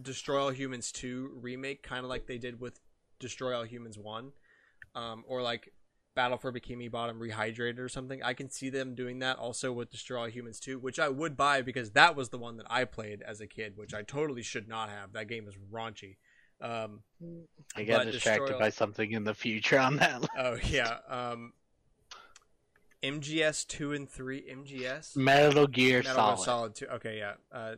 Destroy 0.00 0.40
All 0.40 0.50
Humans 0.50 0.92
two 0.92 1.38
remake, 1.40 1.82
kind 1.82 2.04
of 2.04 2.10
like 2.10 2.26
they 2.26 2.38
did 2.38 2.60
with 2.60 2.80
Destroy 3.18 3.56
All 3.56 3.64
Humans 3.64 3.98
one 3.98 4.32
um, 4.94 5.24
or 5.26 5.42
like 5.42 5.72
Battle 6.14 6.36
for 6.36 6.52
Bikini 6.52 6.90
Bottom 6.90 7.18
Rehydrated 7.18 7.78
or 7.78 7.88
something. 7.88 8.22
I 8.22 8.34
can 8.34 8.50
see 8.50 8.68
them 8.68 8.94
doing 8.94 9.20
that 9.20 9.38
also 9.38 9.72
with 9.72 9.90
Destroy 9.90 10.20
All 10.20 10.28
Humans 10.28 10.60
2, 10.60 10.78
which 10.78 10.98
I 10.98 11.08
would 11.08 11.36
buy 11.36 11.62
because 11.62 11.92
that 11.92 12.14
was 12.16 12.28
the 12.28 12.38
one 12.38 12.58
that 12.58 12.66
I 12.68 12.84
played 12.84 13.22
as 13.22 13.40
a 13.40 13.46
kid, 13.46 13.76
which 13.76 13.94
I 13.94 14.02
totally 14.02 14.42
should 14.42 14.68
not 14.68 14.90
have. 14.90 15.12
That 15.12 15.28
game 15.28 15.48
is 15.48 15.56
raunchy. 15.72 16.16
Um, 16.62 17.00
I 17.76 17.82
got 17.84 18.06
distracted 18.06 18.46
Destroy- 18.46 18.58
by 18.58 18.70
something 18.70 19.10
in 19.12 19.24
the 19.24 19.34
future 19.34 19.78
on 19.78 19.96
that. 19.96 20.22
oh 20.38 20.56
yeah. 20.64 20.98
Um, 21.08 21.52
MGS 23.02 23.66
2 23.66 23.92
and 23.94 24.08
3. 24.08 24.42
MGS? 24.42 25.16
Metal 25.16 25.66
Gear 25.66 25.98
Metal 25.98 26.02
Gear 26.02 26.02
Solid. 26.04 26.38
Solid 26.38 26.74
2. 26.76 26.86
Okay, 26.86 27.18
yeah. 27.18 27.32
Uh, 27.50 27.74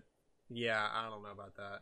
yeah, 0.51 0.87
I 0.95 1.09
don't 1.09 1.23
know 1.23 1.31
about 1.31 1.57
that. 1.57 1.81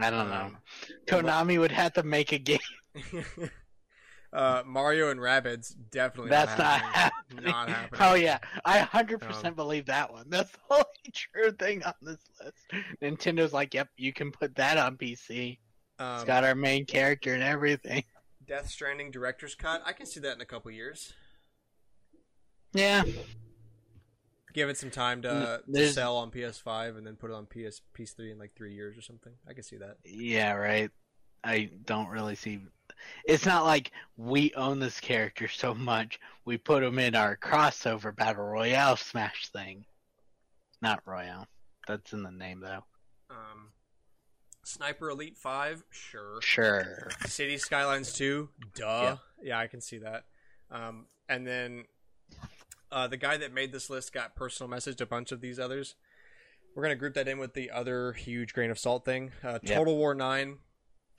I 0.00 0.10
don't 0.10 0.30
know. 0.30 0.34
Um, 0.36 0.58
Konami 1.06 1.58
would 1.58 1.72
have 1.72 1.92
to 1.94 2.02
make 2.02 2.32
a 2.32 2.38
game. 2.38 2.58
uh, 4.32 4.62
Mario 4.64 5.10
and 5.10 5.20
Rabbids 5.20 5.74
definitely 5.90 6.30
That's 6.30 6.56
not 6.58 6.80
happening. 6.80 7.44
Not 7.44 7.68
happening. 7.68 8.00
Oh 8.00 8.14
yeah, 8.14 8.38
I 8.64 8.78
100% 8.80 9.44
Um, 9.44 9.54
believe 9.54 9.86
that 9.86 10.10
one. 10.10 10.26
That's 10.28 10.50
the 10.52 10.58
only 10.70 10.84
true 11.12 11.52
thing 11.52 11.82
on 11.84 11.94
this 12.00 12.20
list. 12.42 12.56
Nintendo's 13.02 13.52
like, 13.52 13.74
yep, 13.74 13.88
you 13.96 14.12
can 14.14 14.30
put 14.32 14.54
that 14.56 14.78
on 14.78 14.96
PC. 14.96 15.58
Um, 15.98 16.16
It's 16.16 16.24
got 16.24 16.44
our 16.44 16.54
main 16.54 16.84
character 16.86 17.34
and 17.34 17.42
everything. 17.42 18.04
Death 18.46 18.68
Stranding 18.70 19.10
director's 19.10 19.54
cut. 19.54 19.82
I 19.84 19.92
can 19.92 20.06
see 20.06 20.20
that 20.20 20.34
in 20.34 20.40
a 20.40 20.46
couple 20.46 20.70
years. 20.70 21.12
Yeah, 22.72 23.02
Give 24.54 24.68
it 24.68 24.76
some 24.78 24.90
time 24.90 25.22
to, 25.22 25.62
to 25.72 25.92
sell 25.92 26.16
on 26.16 26.30
PS5 26.30 26.96
and 26.96 27.06
then 27.06 27.16
put 27.16 27.30
it 27.30 27.34
on 27.34 27.46
PS 27.46 27.80
PS3 27.96 28.32
in 28.32 28.38
like 28.38 28.54
three 28.56 28.74
years 28.74 28.96
or 28.96 29.02
something. 29.02 29.32
I 29.48 29.52
can 29.52 29.62
see 29.62 29.76
that. 29.76 29.96
yeah, 30.04 30.52
right. 30.52 30.90
I 31.44 31.70
don't 31.84 32.08
really 32.08 32.34
see. 32.34 32.60
It's 33.24 33.46
not 33.46 33.64
like 33.64 33.92
we 34.16 34.52
own 34.54 34.80
this 34.80 34.98
character 35.00 35.48
so 35.54 35.74
much 35.74 36.18
we 36.44 36.56
put 36.56 36.82
him 36.82 36.98
in 36.98 37.14
our 37.14 37.36
crossover 37.36 38.14
battle 38.14 38.44
royale 38.44 38.96
smash 38.96 39.48
thing. 39.48 39.84
Not 40.82 41.02
royale. 41.06 41.46
That's 41.86 42.12
in 42.12 42.22
the 42.22 42.30
name 42.30 42.60
though. 42.60 42.84
Um, 43.30 43.68
Sniper 44.68 45.10
Elite 45.10 45.36
Five, 45.36 45.84
sure. 45.90 46.40
Sure. 46.42 47.08
City 47.26 47.56
Skylines 47.58 48.12
Two, 48.12 48.50
duh. 48.74 49.16
Yeah, 49.42 49.58
I 49.58 49.66
can 49.66 49.80
see 49.80 49.98
that. 49.98 50.24
Um, 50.70 51.06
and 51.28 51.46
then 51.46 51.84
uh, 52.92 53.06
the 53.08 53.16
guy 53.16 53.36
that 53.38 53.52
made 53.52 53.72
this 53.72 53.88
list 53.90 54.12
got 54.12 54.34
personal 54.36 54.70
messaged 54.70 55.00
a 55.00 55.06
bunch 55.06 55.32
of 55.32 55.40
these 55.40 55.58
others. 55.58 55.94
We're 56.74 56.82
gonna 56.82 56.96
group 56.96 57.14
that 57.14 57.26
in 57.28 57.38
with 57.38 57.54
the 57.54 57.70
other 57.70 58.12
huge 58.12 58.52
grain 58.52 58.70
of 58.70 58.78
salt 58.78 59.04
thing. 59.04 59.32
Uh, 59.42 59.58
Yep. 59.62 59.76
Total 59.76 59.96
War 59.96 60.14
Nine. 60.14 60.58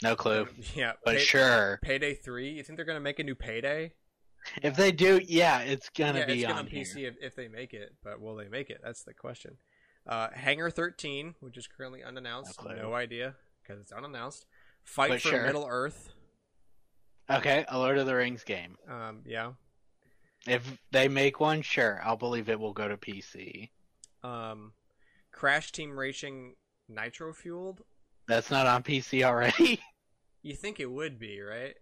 No 0.04 0.16
clue. 0.16 0.48
Yeah, 0.76 0.94
But 1.04 1.16
Pay- 1.18 1.24
sure. 1.24 1.80
Payday 1.82 2.14
Three. 2.16 2.52
You 2.52 2.64
think 2.64 2.78
they're 2.78 2.86
gonna 2.86 3.00
make 3.00 3.20
a 3.20 3.24
new 3.24 3.36
Payday? 3.36 3.94
If 4.64 4.78
they 4.78 4.94
do, 4.94 5.20
yeah, 5.28 5.60
it's 5.60 5.90
gonna 5.90 6.20
yeah, 6.20 6.26
be 6.26 6.44
it's 6.44 6.52
on 6.52 6.56
gonna 6.66 6.70
here. 6.70 6.84
PC 6.86 7.08
if, 7.08 7.16
if 7.22 7.36
they 7.36 7.48
make 7.50 7.74
it, 7.74 7.96
but 8.04 8.22
will 8.22 8.36
they 8.36 8.48
make 8.48 8.70
it? 8.70 8.80
That's 8.82 9.04
the 9.04 9.14
question. 9.14 9.58
Uh, 10.10 10.28
Hangar 10.34 10.72
13, 10.72 11.36
which 11.40 11.56
is 11.56 11.68
currently 11.68 12.04
unannounced, 12.04 12.60
No 12.66 12.72
no, 12.74 12.94
idea 12.96 13.36
because 13.62 13.80
it's 13.80 13.92
unannounced. 13.92 14.48
Fight 14.84 15.10
But 15.10 15.22
for 15.22 15.28
sure. 15.30 15.46
Middle 15.46 15.68
Earth, 15.70 16.10
Okay, 17.30 17.64
a 17.68 17.78
Lord 17.78 18.00
of 18.00 18.08
the 18.08 18.16
Rings 18.16 18.44
game. 18.44 18.76
um, 18.90 19.22
yeah. 19.24 19.52
If 20.48 20.80
they 20.90 21.08
make 21.08 21.40
one, 21.40 21.62
sure, 21.62 22.02
I'll 22.04 22.18
believe 22.18 22.50
it 22.50 22.60
will 22.60 22.74
go 22.74 22.88
to 22.88 22.98
PC. 22.98 23.70
Um, 24.24 24.74
Crash 25.32 25.72
Team 25.72 25.96
Racing 25.98 26.56
Nitro 26.88 27.32
Fueled. 27.34 27.82
That's 28.28 28.50
not 28.50 28.66
on 28.66 28.82
PC 28.84 29.24
already. 29.24 29.80
You 30.42 30.56
think 30.56 30.80
it 30.80 30.90
would 30.90 31.20
be, 31.20 31.42
right? 31.42 31.76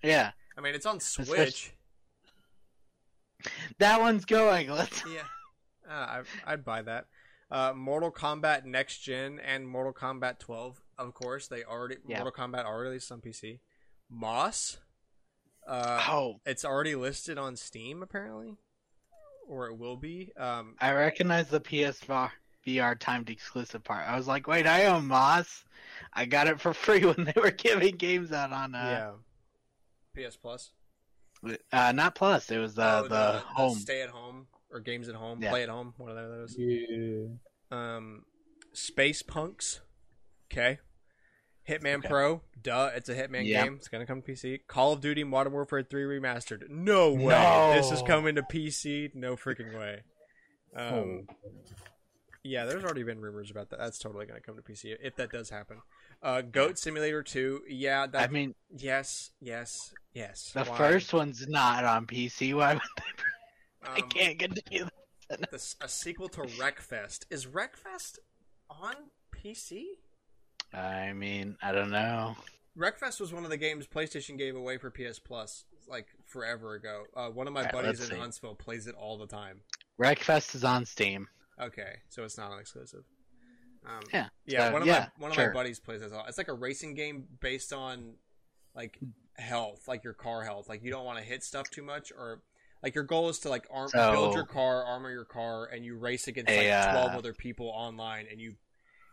yeah, 0.00 0.30
I 0.56 0.60
mean, 0.60 0.76
it's 0.76 0.86
on 0.86 1.00
Switch. 1.00 1.28
Especially- 1.28 1.72
that 3.78 4.00
one's 4.00 4.24
going. 4.24 4.70
Let's. 4.70 5.02
yeah, 5.12 5.22
uh, 5.90 5.92
I, 5.92 6.22
I'd 6.46 6.64
buy 6.64 6.82
that. 6.82 7.06
Uh, 7.50 7.72
Mortal 7.74 8.10
Kombat 8.10 8.64
Next 8.64 8.98
Gen 8.98 9.38
and 9.38 9.68
Mortal 9.68 9.92
Kombat 9.92 10.38
12, 10.40 10.80
of 10.98 11.14
course, 11.14 11.46
they 11.46 11.62
already 11.62 11.96
Yeah. 12.06 12.22
Mortal 12.22 12.32
Kombat 12.46 12.64
already 12.64 12.88
released 12.88 13.12
on 13.12 13.20
PC. 13.20 13.60
Moss. 14.08 14.78
Uh, 15.66 16.04
Oh, 16.08 16.40
It's 16.44 16.64
already 16.64 16.94
listed 16.94 17.38
on 17.38 17.56
Steam 17.56 18.02
apparently, 18.02 18.56
or 19.48 19.66
it 19.66 19.76
will 19.78 19.96
be. 19.96 20.32
Um, 20.36 20.74
I 20.80 20.92
recognize 20.92 21.48
the 21.48 21.60
PS4 21.60 22.30
VR 22.66 22.98
timed 22.98 23.30
exclusive 23.30 23.82
part. 23.84 24.08
I 24.08 24.16
was 24.16 24.26
like, 24.26 24.46
wait, 24.48 24.66
I 24.66 24.86
own 24.86 25.06
Moss. 25.06 25.64
I 26.12 26.24
got 26.24 26.46
it 26.48 26.60
for 26.60 26.72
free 26.84 27.04
when 27.04 27.24
they 27.24 27.40
were 27.40 27.50
giving 27.52 27.96
games 27.96 28.32
out 28.32 28.52
on 28.52 28.74
uh, 28.74 29.12
yeah. 30.16 30.26
PS 30.28 30.36
Plus. 30.36 30.70
uh 31.72 31.92
not 31.92 32.14
Plus. 32.16 32.50
It 32.50 32.58
was 32.58 32.74
the 32.74 32.98
Oh, 33.04 33.08
the, 33.08 33.38
home. 33.40 33.78
stay 33.78 34.02
at 34.02 34.10
home 34.10 34.46
or 34.76 34.80
games 34.80 35.08
at 35.08 35.14
home, 35.14 35.42
Yeah. 35.42 35.50
play 35.50 35.62
at 35.62 35.68
home, 35.68 35.94
one 35.96 36.10
of 36.10 36.16
those. 36.16 36.54
Yeah. 36.58 37.26
Um, 37.70 38.24
Space 38.72 39.22
Punks. 39.22 39.80
Okay. 40.52 40.78
Hitman 41.68 41.98
Okay. 41.98 42.08
Pro. 42.08 42.42
Duh, 42.62 42.90
it's 42.94 43.08
a 43.08 43.14
Hitman 43.14 43.44
Yep. 43.46 43.64
game. 43.64 43.74
It's 43.76 43.88
gonna 43.88 44.06
come 44.06 44.22
to 44.22 44.26
PC. 44.32 44.58
Call 44.68 44.92
of 44.92 45.00
Duty 45.00 45.24
Modern 45.24 45.52
Warfare 45.52 45.82
3 45.82 46.04
remastered. 46.04 46.68
No 46.68 47.12
way. 47.12 47.34
No. 47.34 47.72
This 47.74 47.90
is 47.90 48.02
coming 48.02 48.36
to 48.36 48.42
PC. 48.42 49.10
No 49.14 49.34
freaking 49.34 49.76
way. 49.76 50.02
Um, 50.76 51.26
Oh. 51.28 51.34
Yeah, 52.44 52.64
there's 52.66 52.84
already 52.84 53.02
been 53.02 53.20
rumors 53.20 53.50
about 53.50 53.70
that. 53.70 53.80
That's 53.80 53.98
totally 53.98 54.24
going 54.26 54.40
to 54.40 54.46
come 54.46 54.54
to 54.56 54.62
PC 54.62 54.96
if 55.02 55.16
that 55.16 55.32
does 55.32 55.50
happen. 55.50 55.78
Uh, 56.22 56.42
Goat 56.42 56.78
Simulator 56.78 57.22
2, 57.24 57.62
yeah, 57.68 58.06
that 58.06 58.30
I 58.30 58.32
mean, 58.32 58.54
yes, 58.70 59.32
yes, 59.40 59.92
yes. 60.14 60.52
the 60.52 60.62
Why? 60.64 60.78
first 60.78 61.12
one's 61.12 61.48
not 61.48 61.84
on 61.84 62.06
PC. 62.06 62.54
Why 62.54 62.74
would 62.74 62.82
they? 62.98 63.22
I 63.96 64.00
Um, 64.00 64.08
can't 64.08 64.38
continue. 64.38 64.86
the, 65.28 65.74
a 65.80 65.88
sequel 65.88 66.28
to 66.30 66.42
Wreckfest. 66.42 67.24
Is 67.30 67.46
Wreckfest 67.46 68.18
on 68.70 68.94
PC? 69.34 69.84
I 70.72 71.12
mean, 71.12 71.56
I 71.62 71.72
don't 71.72 71.90
know. 71.90 72.36
Wreckfest 72.76 73.20
was 73.20 73.32
one 73.32 73.44
of 73.44 73.50
the 73.50 73.56
games 73.56 73.86
PlayStation 73.86 74.36
gave 74.36 74.54
away 74.56 74.76
for 74.78 74.90
PS 74.90 75.18
Plus 75.18 75.64
like 75.88 76.08
forever 76.26 76.74
ago. 76.74 77.04
Uh, 77.16 77.28
one 77.28 77.46
of 77.46 77.52
my 77.52 77.60
Alright, 77.60 77.72
buddies 77.72 78.00
in 78.00 78.06
see. 78.06 78.16
Huntsville 78.16 78.54
plays 78.54 78.86
it 78.86 78.94
all 78.96 79.16
the 79.16 79.26
time. 79.26 79.60
Wreckfest 80.00 80.54
is 80.54 80.64
on 80.64 80.84
Steam. 80.84 81.28
Okay, 81.60 81.96
so 82.08 82.24
it's 82.24 82.36
not 82.36 82.52
an 82.52 82.58
exclusive. 82.58 83.04
Um, 83.86 84.02
Yeah, 84.12 84.28
yeah. 84.44 84.66
so, 84.66 84.72
one 84.72 84.82
of 84.82 84.88
yeah, 84.88 85.06
my 85.16 85.22
one 85.22 85.30
of 85.30 85.36
sure. 85.36 85.46
my 85.46 85.52
buddies 85.54 85.78
plays 85.80 86.02
it. 86.02 86.12
It's 86.28 86.38
like 86.38 86.48
a 86.48 86.52
racing 86.54 86.94
game 86.94 87.24
based 87.40 87.72
on 87.72 88.14
like 88.74 88.98
health, 89.38 89.86
like 89.88 90.04
your 90.04 90.12
car 90.12 90.42
health. 90.42 90.68
Like 90.68 90.82
you 90.82 90.90
don't 90.90 91.04
want 91.04 91.18
to 91.18 91.24
hit 91.24 91.44
stuff 91.44 91.70
too 91.70 91.82
much, 91.82 92.12
or 92.12 92.42
like 92.82 92.94
your 92.94 93.04
goal 93.04 93.28
is 93.28 93.38
to 93.40 93.48
like 93.48 93.66
arm 93.70 93.88
So- 93.88 94.12
build 94.12 94.34
your 94.34 94.46
car, 94.46 94.84
armor 94.84 95.10
your 95.10 95.24
car, 95.24 95.66
and 95.66 95.84
you 95.84 95.96
race 95.96 96.28
against 96.28 96.50
A, 96.50 96.70
like 96.70 96.90
twelve 96.90 97.14
uh, 97.14 97.18
other 97.18 97.32
people 97.32 97.68
online, 97.68 98.26
and 98.30 98.40
you 98.40 98.54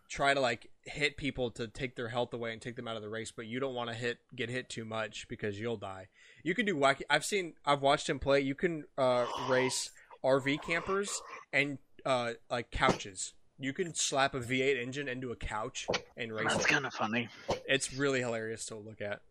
try 0.10 0.34
to 0.34 0.40
like 0.40 0.70
hit 0.84 1.18
people 1.18 1.50
to 1.52 1.68
take 1.68 1.96
their 1.96 2.10
health 2.10 2.34
away 2.34 2.54
and 2.54 2.62
take 2.62 2.76
them 2.76 2.88
out 2.88 2.96
of 2.96 3.02
the 3.02 3.10
race, 3.10 3.32
but 3.32 3.48
you 3.48 3.60
don't 3.60 3.74
want 3.74 3.90
to 3.90 3.96
hit 3.96 4.18
get 4.36 4.50
hit 4.50 4.70
too 4.70 4.86
much 4.86 5.28
because 5.28 5.60
you'll 5.60 5.78
die. 5.78 6.08
You 6.44 6.54
can 6.54 6.66
do 6.66 6.76
wacky. 6.76 7.02
I've 7.10 7.26
seen. 7.26 7.54
I've 7.66 7.82
watched 7.82 8.10
him 8.10 8.20
play. 8.20 8.42
You 8.42 8.56
can 8.56 8.84
uh, 8.98 9.26
race 9.50 9.92
RV 10.24 10.62
campers 10.62 11.22
and 11.52 11.78
uh, 12.06 12.34
like 12.52 12.70
couches. 12.72 13.34
You 13.60 13.72
can 13.72 13.94
slap 13.94 14.34
a 14.34 14.40
V8 14.40 14.82
engine 14.82 15.08
into 15.08 15.32
a 15.32 15.36
couch 15.36 15.88
and 16.18 16.34
race 16.34 16.48
That's 16.52 16.66
kind 16.66 16.86
of 16.86 16.94
funny. 16.94 17.30
It's 17.68 17.94
really 17.94 18.20
hilarious 18.20 18.66
to 18.66 18.76
look 18.76 19.00
at. 19.00 19.22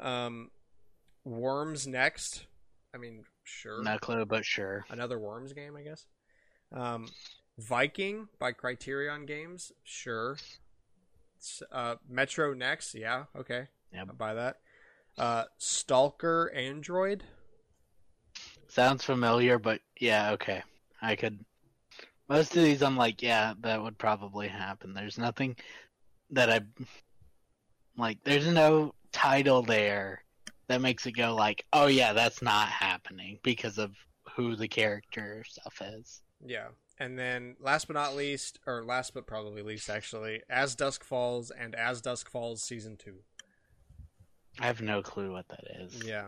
Um, 0.00 0.50
Worms 1.24 1.86
next. 1.86 2.46
I 2.94 2.98
mean, 2.98 3.24
sure. 3.42 3.82
No 3.82 3.98
clue, 3.98 4.24
but 4.24 4.44
sure. 4.44 4.84
Another 4.88 5.18
Worms 5.18 5.52
game, 5.52 5.76
I 5.76 5.82
guess. 5.82 6.06
Um, 6.72 7.08
Viking 7.58 8.28
by 8.38 8.52
Criterion 8.52 9.26
Games, 9.26 9.72
sure. 9.82 10.36
Uh, 11.72 11.96
Metro 12.08 12.54
next, 12.54 12.94
yeah, 12.94 13.24
okay. 13.36 13.66
Yep. 13.92 14.06
I'll 14.08 14.16
buy 14.16 14.34
that. 14.34 14.58
Uh, 15.18 15.44
Stalker 15.58 16.52
Android. 16.54 17.24
Sounds 18.68 19.04
familiar, 19.04 19.58
but 19.58 19.80
yeah, 20.00 20.32
okay. 20.32 20.62
I 21.02 21.16
could. 21.16 21.44
Most 22.28 22.56
of 22.56 22.62
these, 22.62 22.82
I'm 22.82 22.96
like, 22.96 23.22
yeah, 23.22 23.54
that 23.60 23.82
would 23.82 23.98
probably 23.98 24.48
happen. 24.48 24.94
There's 24.94 25.18
nothing 25.18 25.56
that 26.30 26.50
I 26.50 26.60
like. 27.96 28.18
There's 28.24 28.48
no 28.48 28.94
title 29.12 29.62
there 29.62 30.23
that 30.68 30.80
makes 30.80 31.06
it 31.06 31.12
go 31.12 31.34
like, 31.34 31.64
oh 31.72 31.86
yeah, 31.86 32.12
that's 32.12 32.42
not 32.42 32.68
happening 32.68 33.38
because 33.42 33.78
of 33.78 33.92
who 34.36 34.56
the 34.56 34.68
character 34.68 35.44
stuff 35.46 35.80
is. 35.82 36.22
Yeah. 36.44 36.68
And 36.98 37.18
then 37.18 37.56
last 37.60 37.88
but 37.88 37.94
not 37.94 38.14
least, 38.14 38.60
or 38.66 38.84
last 38.84 39.14
but 39.14 39.26
probably 39.26 39.62
least 39.62 39.90
actually, 39.90 40.42
As 40.48 40.74
Dusk 40.74 41.02
Falls 41.02 41.50
and 41.50 41.74
As 41.74 42.00
Dusk 42.00 42.30
Falls 42.30 42.62
Season 42.62 42.96
2. 42.96 43.14
I 44.60 44.66
have 44.66 44.80
no 44.80 45.02
clue 45.02 45.32
what 45.32 45.48
that 45.48 45.64
is. 45.80 46.04
Yeah. 46.04 46.26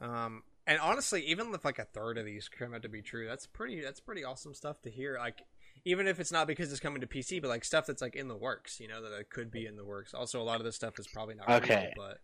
Um, 0.00 0.44
and 0.66 0.78
honestly, 0.78 1.22
even 1.26 1.52
if 1.52 1.64
like 1.64 1.78
a 1.78 1.84
third 1.84 2.18
of 2.18 2.24
these 2.24 2.48
come 2.48 2.74
out 2.74 2.82
to 2.82 2.88
be 2.88 3.02
true, 3.02 3.26
that's 3.26 3.46
pretty. 3.46 3.80
That's 3.80 4.00
pretty 4.00 4.24
awesome 4.24 4.54
stuff 4.54 4.80
to 4.82 4.90
hear. 4.90 5.16
Like, 5.18 5.42
even 5.84 6.06
if 6.06 6.20
it's 6.20 6.30
not 6.30 6.46
because 6.46 6.70
it's 6.70 6.80
coming 6.80 7.00
to 7.00 7.06
PC, 7.06 7.42
but 7.42 7.48
like 7.48 7.64
stuff 7.64 7.86
that's 7.86 8.02
like 8.02 8.14
in 8.14 8.28
the 8.28 8.36
works, 8.36 8.78
you 8.78 8.86
know, 8.86 9.02
that 9.02 9.12
it 9.18 9.30
could 9.30 9.50
be 9.50 9.66
in 9.66 9.76
the 9.76 9.84
works. 9.84 10.14
Also, 10.14 10.40
a 10.40 10.44
lot 10.44 10.60
of 10.60 10.64
this 10.64 10.76
stuff 10.76 10.98
is 10.98 11.08
probably 11.08 11.34
not 11.34 11.48
Okay. 11.64 11.92
real, 11.96 12.08
but 12.08 12.18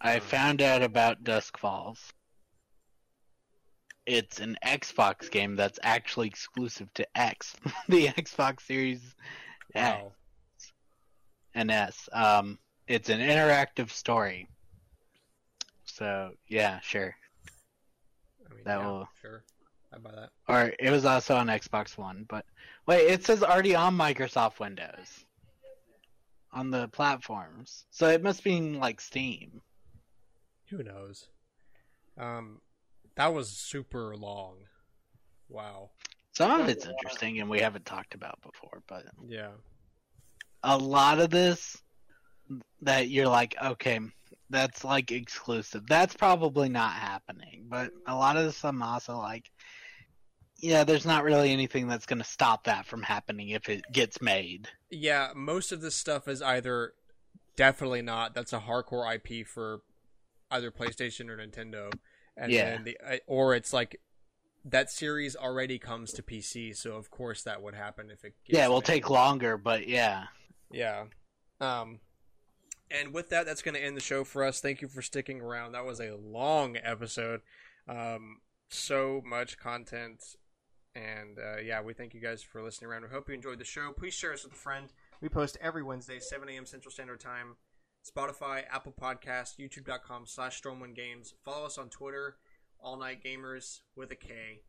I 0.00 0.16
Um, 0.16 0.20
found 0.20 0.62
out 0.62 0.82
about 0.82 1.24
Dusk 1.24 1.56
Falls. 1.58 2.12
It's 4.06 4.38
an 4.40 4.58
Xbox 4.64 5.30
game 5.30 5.56
that's 5.56 5.78
actually 5.82 6.26
exclusive 6.28 6.92
to 6.94 7.06
X, 7.18 7.56
the 7.88 8.08
Xbox 8.08 8.60
Series 8.62 9.14
X 9.74 10.02
and 11.54 11.70
S. 11.70 12.08
Um, 12.12 12.58
it's 12.86 13.08
an 13.08 13.20
interactive 13.20 13.90
story. 13.90 14.48
So 15.86 16.32
yeah, 16.48 16.80
sure. 16.80 17.14
I 18.50 18.54
mean, 18.54 18.64
That 18.64 18.78
yeah, 18.80 18.86
will- 18.86 19.08
sure. 19.22 19.42
I 19.92 19.98
buy 19.98 20.10
that. 20.10 20.30
Or 20.48 20.72
it 20.80 20.90
was 20.90 21.04
also 21.04 21.36
on 21.36 21.46
Xbox 21.46 21.96
One, 21.96 22.26
but 22.28 22.44
wait, 22.86 23.06
it 23.06 23.24
says 23.24 23.42
already 23.44 23.74
on 23.76 23.96
Microsoft 23.96 24.58
Windows 24.58 25.24
on 26.52 26.70
the 26.70 26.88
platforms, 26.88 27.86
so 27.90 28.08
it 28.08 28.20
must 28.22 28.42
be 28.44 28.56
in, 28.56 28.78
like 28.80 29.00
Steam. 29.00 29.62
Who 30.70 30.82
knows? 30.82 31.28
Um, 32.18 32.60
that 33.16 33.32
was 33.34 33.50
super 33.50 34.16
long. 34.16 34.56
Wow. 35.48 35.90
Some 36.32 36.60
of 36.60 36.68
it's 36.68 36.86
interesting, 36.86 37.40
and 37.40 37.48
we 37.48 37.60
haven't 37.60 37.86
talked 37.86 38.14
about 38.14 38.40
before, 38.42 38.82
but 38.88 39.04
Yeah. 39.28 39.52
a 40.62 40.76
lot 40.76 41.20
of 41.20 41.30
this 41.30 41.80
that 42.82 43.08
you're 43.08 43.28
like, 43.28 43.54
okay, 43.62 44.00
that's 44.50 44.84
like 44.84 45.10
exclusive. 45.12 45.86
That's 45.86 46.14
probably 46.14 46.68
not 46.68 46.92
happening. 46.92 47.66
But 47.68 47.92
a 48.06 48.14
lot 48.14 48.36
of 48.36 48.44
this 48.44 48.64
I'm 48.64 48.82
also 48.82 49.16
like, 49.16 49.50
yeah, 50.58 50.84
there's 50.84 51.06
not 51.06 51.24
really 51.24 51.52
anything 51.52 51.88
that's 51.88 52.06
going 52.06 52.18
to 52.20 52.24
stop 52.24 52.64
that 52.64 52.86
from 52.86 53.02
happening 53.02 53.50
if 53.50 53.68
it 53.68 53.84
gets 53.92 54.20
made. 54.20 54.68
Yeah, 54.90 55.30
most 55.34 55.72
of 55.72 55.80
this 55.80 55.94
stuff 55.94 56.28
is 56.28 56.42
either 56.42 56.94
definitely 57.56 58.02
not. 58.02 58.34
That's 58.34 58.52
a 58.52 58.60
hardcore 58.60 59.14
IP 59.14 59.46
for 59.46 59.80
either 60.54 60.70
PlayStation 60.70 61.28
or 61.28 61.36
Nintendo, 61.36 61.92
and 62.36 62.50
Yeah. 62.50 62.70
then 62.70 62.84
the 62.84 62.98
or 63.26 63.54
it's 63.54 63.72
like 63.72 64.00
that 64.64 64.90
series 64.90 65.36
already 65.36 65.78
comes 65.78 66.12
to 66.14 66.22
PC, 66.22 66.74
so 66.74 66.96
of 66.96 67.10
course 67.10 67.42
that 67.42 67.60
would 67.62 67.74
happen 67.74 68.10
if 68.10 68.24
it. 68.24 68.34
Gets 68.44 68.56
yeah, 68.58 68.64
it 68.64 68.68
will 68.68 68.76
made. 68.76 68.84
take 68.86 69.10
longer, 69.10 69.56
but 69.58 69.86
yeah. 69.88 70.24
Yeah. 70.70 71.04
Um, 71.60 72.00
and 72.90 73.12
with 73.12 73.28
that, 73.30 73.46
that's 73.46 73.62
going 73.62 73.74
to 73.74 73.82
end 73.82 73.96
the 73.96 74.00
show 74.00 74.24
for 74.24 74.42
us. 74.44 74.60
Thank 74.60 74.80
you 74.82 74.88
for 74.88 75.02
sticking 75.02 75.40
around. 75.40 75.72
That 75.72 75.84
was 75.84 76.00
a 76.00 76.14
long 76.16 76.76
episode. 76.82 77.42
Um, 77.88 78.40
so 78.68 79.22
much 79.24 79.58
content. 79.58 80.22
And 80.94 81.38
uh, 81.38 81.56
yeah, 81.60 81.80
we 81.82 81.92
thank 81.92 82.14
you 82.14 82.20
guys 82.20 82.42
for 82.42 82.62
listening 82.62 82.90
around. 82.90 83.02
We 83.02 83.08
hope 83.08 83.28
you 83.28 83.34
enjoyed 83.34 83.58
the 83.58 83.64
show. 83.64 83.92
Please 83.92 84.14
share 84.14 84.32
us 84.32 84.44
with 84.44 84.52
a 84.52 84.56
friend. 84.56 84.92
We 85.20 85.28
post 85.28 85.58
every 85.60 85.82
Wednesday, 85.82 86.18
7 86.20 86.48
a.m. 86.48 86.66
Central 86.66 86.92
Standard 86.92 87.20
Time. 87.20 87.56
Spotify, 88.04 88.64
Apple 88.70 88.94
Podcast, 89.00 89.58
YouTube.com 89.58 90.26
slash 90.26 90.60
Stromwin 90.60 90.94
Games. 90.94 91.34
Follow 91.44 91.66
us 91.66 91.78
on 91.78 91.88
Twitter, 91.88 92.36
All 92.78 92.98
Night 92.98 93.22
Gamers 93.24 93.80
with 93.96 94.10
a 94.12 94.16
K. 94.16 94.60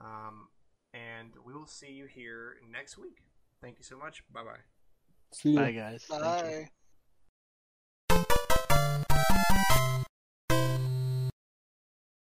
Um, 0.00 0.48
and 0.94 1.32
we 1.44 1.52
will 1.52 1.66
see 1.66 1.90
you 1.90 2.06
here 2.06 2.56
next 2.70 2.96
week. 2.96 3.18
Thank 3.60 3.78
you 3.78 3.84
so 3.84 3.98
much. 3.98 4.22
Bye 4.32 4.44
bye. 4.44 4.60
See 5.32 5.50
ya. 5.50 5.62
Bye, 5.62 5.72
guys. 5.72 6.04
Thank 6.08 6.22
you. 6.22 6.26
Bye. 6.28 6.68